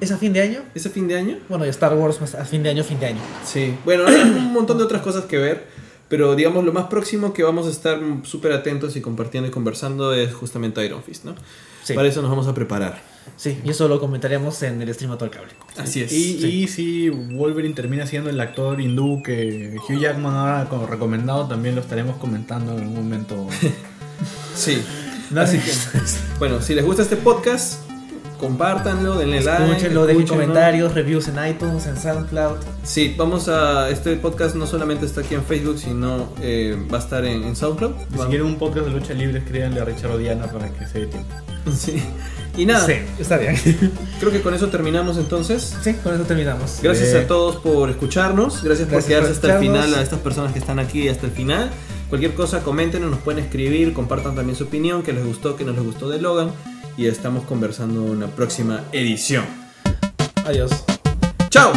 ¿Es 0.00 0.10
a 0.12 0.16
fin 0.18 0.32
de 0.32 0.40
año? 0.42 0.62
¿Es 0.74 0.86
a 0.86 0.90
fin 0.90 1.06
de 1.08 1.16
año? 1.16 1.38
Bueno, 1.48 1.66
y 1.66 1.68
Star 1.68 1.94
Wars 1.94 2.16
pues, 2.18 2.34
a 2.34 2.44
fin 2.44 2.62
de 2.62 2.70
año, 2.70 2.82
fin 2.84 2.98
de 3.00 3.06
año. 3.06 3.20
Sí. 3.44 3.74
Bueno, 3.84 4.04
hay 4.06 4.14
un 4.22 4.52
montón 4.52 4.78
de 4.78 4.84
otras 4.84 5.02
cosas 5.02 5.24
que 5.24 5.38
ver. 5.38 5.66
Pero 6.08 6.34
digamos, 6.36 6.64
lo 6.64 6.72
más 6.72 6.84
próximo 6.86 7.32
que 7.32 7.42
vamos 7.42 7.66
a 7.66 7.70
estar 7.70 7.98
súper 8.24 8.52
atentos 8.52 8.94
y 8.96 9.00
compartiendo 9.00 9.48
y 9.48 9.50
conversando 9.52 10.12
es 10.12 10.34
justamente 10.34 10.84
Iron 10.84 11.02
Fist, 11.02 11.24
¿no? 11.24 11.34
Sí. 11.82 11.94
Para 11.94 12.08
eso 12.08 12.20
nos 12.20 12.30
vamos 12.30 12.46
a 12.46 12.54
preparar. 12.54 13.02
Sí, 13.36 13.58
y 13.64 13.70
eso 13.70 13.88
lo 13.88 13.98
comentaremos 14.00 14.62
en 14.62 14.80
el 14.80 14.92
stream 14.94 15.12
a 15.12 15.16
todo 15.16 15.24
el 15.26 15.30
cable. 15.30 15.52
Así 15.76 16.02
es. 16.02 16.12
Y, 16.12 16.38
Sí. 16.40 16.46
y 16.62 16.68
si 16.68 17.08
Wolverine 17.10 17.74
termina 17.74 18.06
siendo 18.06 18.30
el 18.30 18.40
actor 18.40 18.80
hindú 18.80 19.22
que 19.22 19.76
Hugh 19.88 19.98
Jackman 19.98 20.34
ahora 20.34 20.68
como 20.68 20.86
recomendado, 20.86 21.46
también 21.48 21.74
lo 21.74 21.80
estaremos 21.80 22.16
comentando 22.16 22.78
en 22.78 22.86
un 22.88 22.94
momento. 22.94 23.46
Sí. 24.54 24.82
No, 25.30 25.40
Así 25.40 25.58
sí. 25.58 25.70
que, 25.70 25.98
bueno, 26.38 26.62
si 26.62 26.74
les 26.74 26.84
gusta 26.84 27.02
este 27.02 27.16
podcast, 27.16 27.80
compártanlo, 28.38 29.16
denle 29.16 29.40
like. 29.42 29.64
Escúchenlo, 29.64 30.06
dejen 30.06 30.26
comentarios, 30.26 30.94
reviews 30.94 31.28
en 31.28 31.44
iTunes, 31.48 31.86
en 31.86 31.96
SoundCloud. 31.96 32.58
Sí, 32.84 33.14
vamos 33.18 33.48
a. 33.48 33.88
Este 33.90 34.14
podcast 34.16 34.54
no 34.54 34.66
solamente 34.66 35.06
está 35.06 35.22
aquí 35.22 35.34
en 35.34 35.42
Facebook, 35.44 35.78
sino 35.78 36.28
eh, 36.40 36.76
va 36.92 36.98
a 36.98 37.00
estar 37.00 37.24
en, 37.24 37.42
en 37.42 37.56
SoundCloud. 37.56 37.94
si 38.12 38.18
quieren 38.28 38.46
un 38.46 38.56
podcast 38.56 38.86
de 38.86 38.92
lucha 38.92 39.14
libre, 39.14 39.38
escríbanle 39.38 39.80
a 39.80 39.84
Richard 39.84 40.12
Odiana 40.12 40.46
para 40.46 40.68
que 40.72 40.86
se 40.86 41.00
dé 41.00 41.06
tiempo. 41.06 41.34
Sí. 41.74 42.02
Y 42.56 42.66
nada, 42.66 42.86
Sí, 42.86 42.94
está 43.18 43.36
bien. 43.36 43.56
creo 44.20 44.30
que 44.30 44.40
con 44.40 44.54
eso 44.54 44.68
terminamos 44.68 45.16
entonces. 45.18 45.74
sí, 45.82 45.94
con 45.94 46.14
eso 46.14 46.24
terminamos. 46.24 46.78
Gracias 46.82 47.08
Eh, 47.12 47.18
a 47.18 47.26
todos 47.26 47.56
por 47.56 47.90
escucharnos. 47.90 48.62
Gracias, 48.62 48.88
por 48.88 49.02
quedarse 49.04 49.32
hasta 49.32 49.54
el 49.54 49.60
final, 49.60 49.94
a 49.94 50.00
estas 50.02 50.20
personas 50.20 50.52
que 50.52 50.58
están 50.60 50.78
aquí 50.78 51.08
hasta 51.08 51.26
el 51.26 51.32
final. 51.32 51.70
Cualquier 52.08 52.34
cosa, 52.34 52.60
comenten, 52.62 53.08
nos 53.10 53.18
pueden 53.20 53.42
escribir, 53.44 53.92
compartan 53.92 54.34
también 54.36 54.56
su 54.56 54.64
opinión, 54.64 55.02
que 55.02 55.12
les 55.12 55.24
gustó, 55.26 55.56
que 55.56 55.64
no 55.64 55.72
les 55.72 55.82
gustó 55.82 56.08
de 56.08 56.20
Logan. 56.20 56.50
Y 56.96 57.06
estamos 57.06 57.44
conversando 57.44 58.04
en 58.04 58.10
una 58.10 58.26
próxima 58.28 58.82
edición. 58.92 59.44
Adiós. 60.44 60.70
¡Chao! 61.50 61.72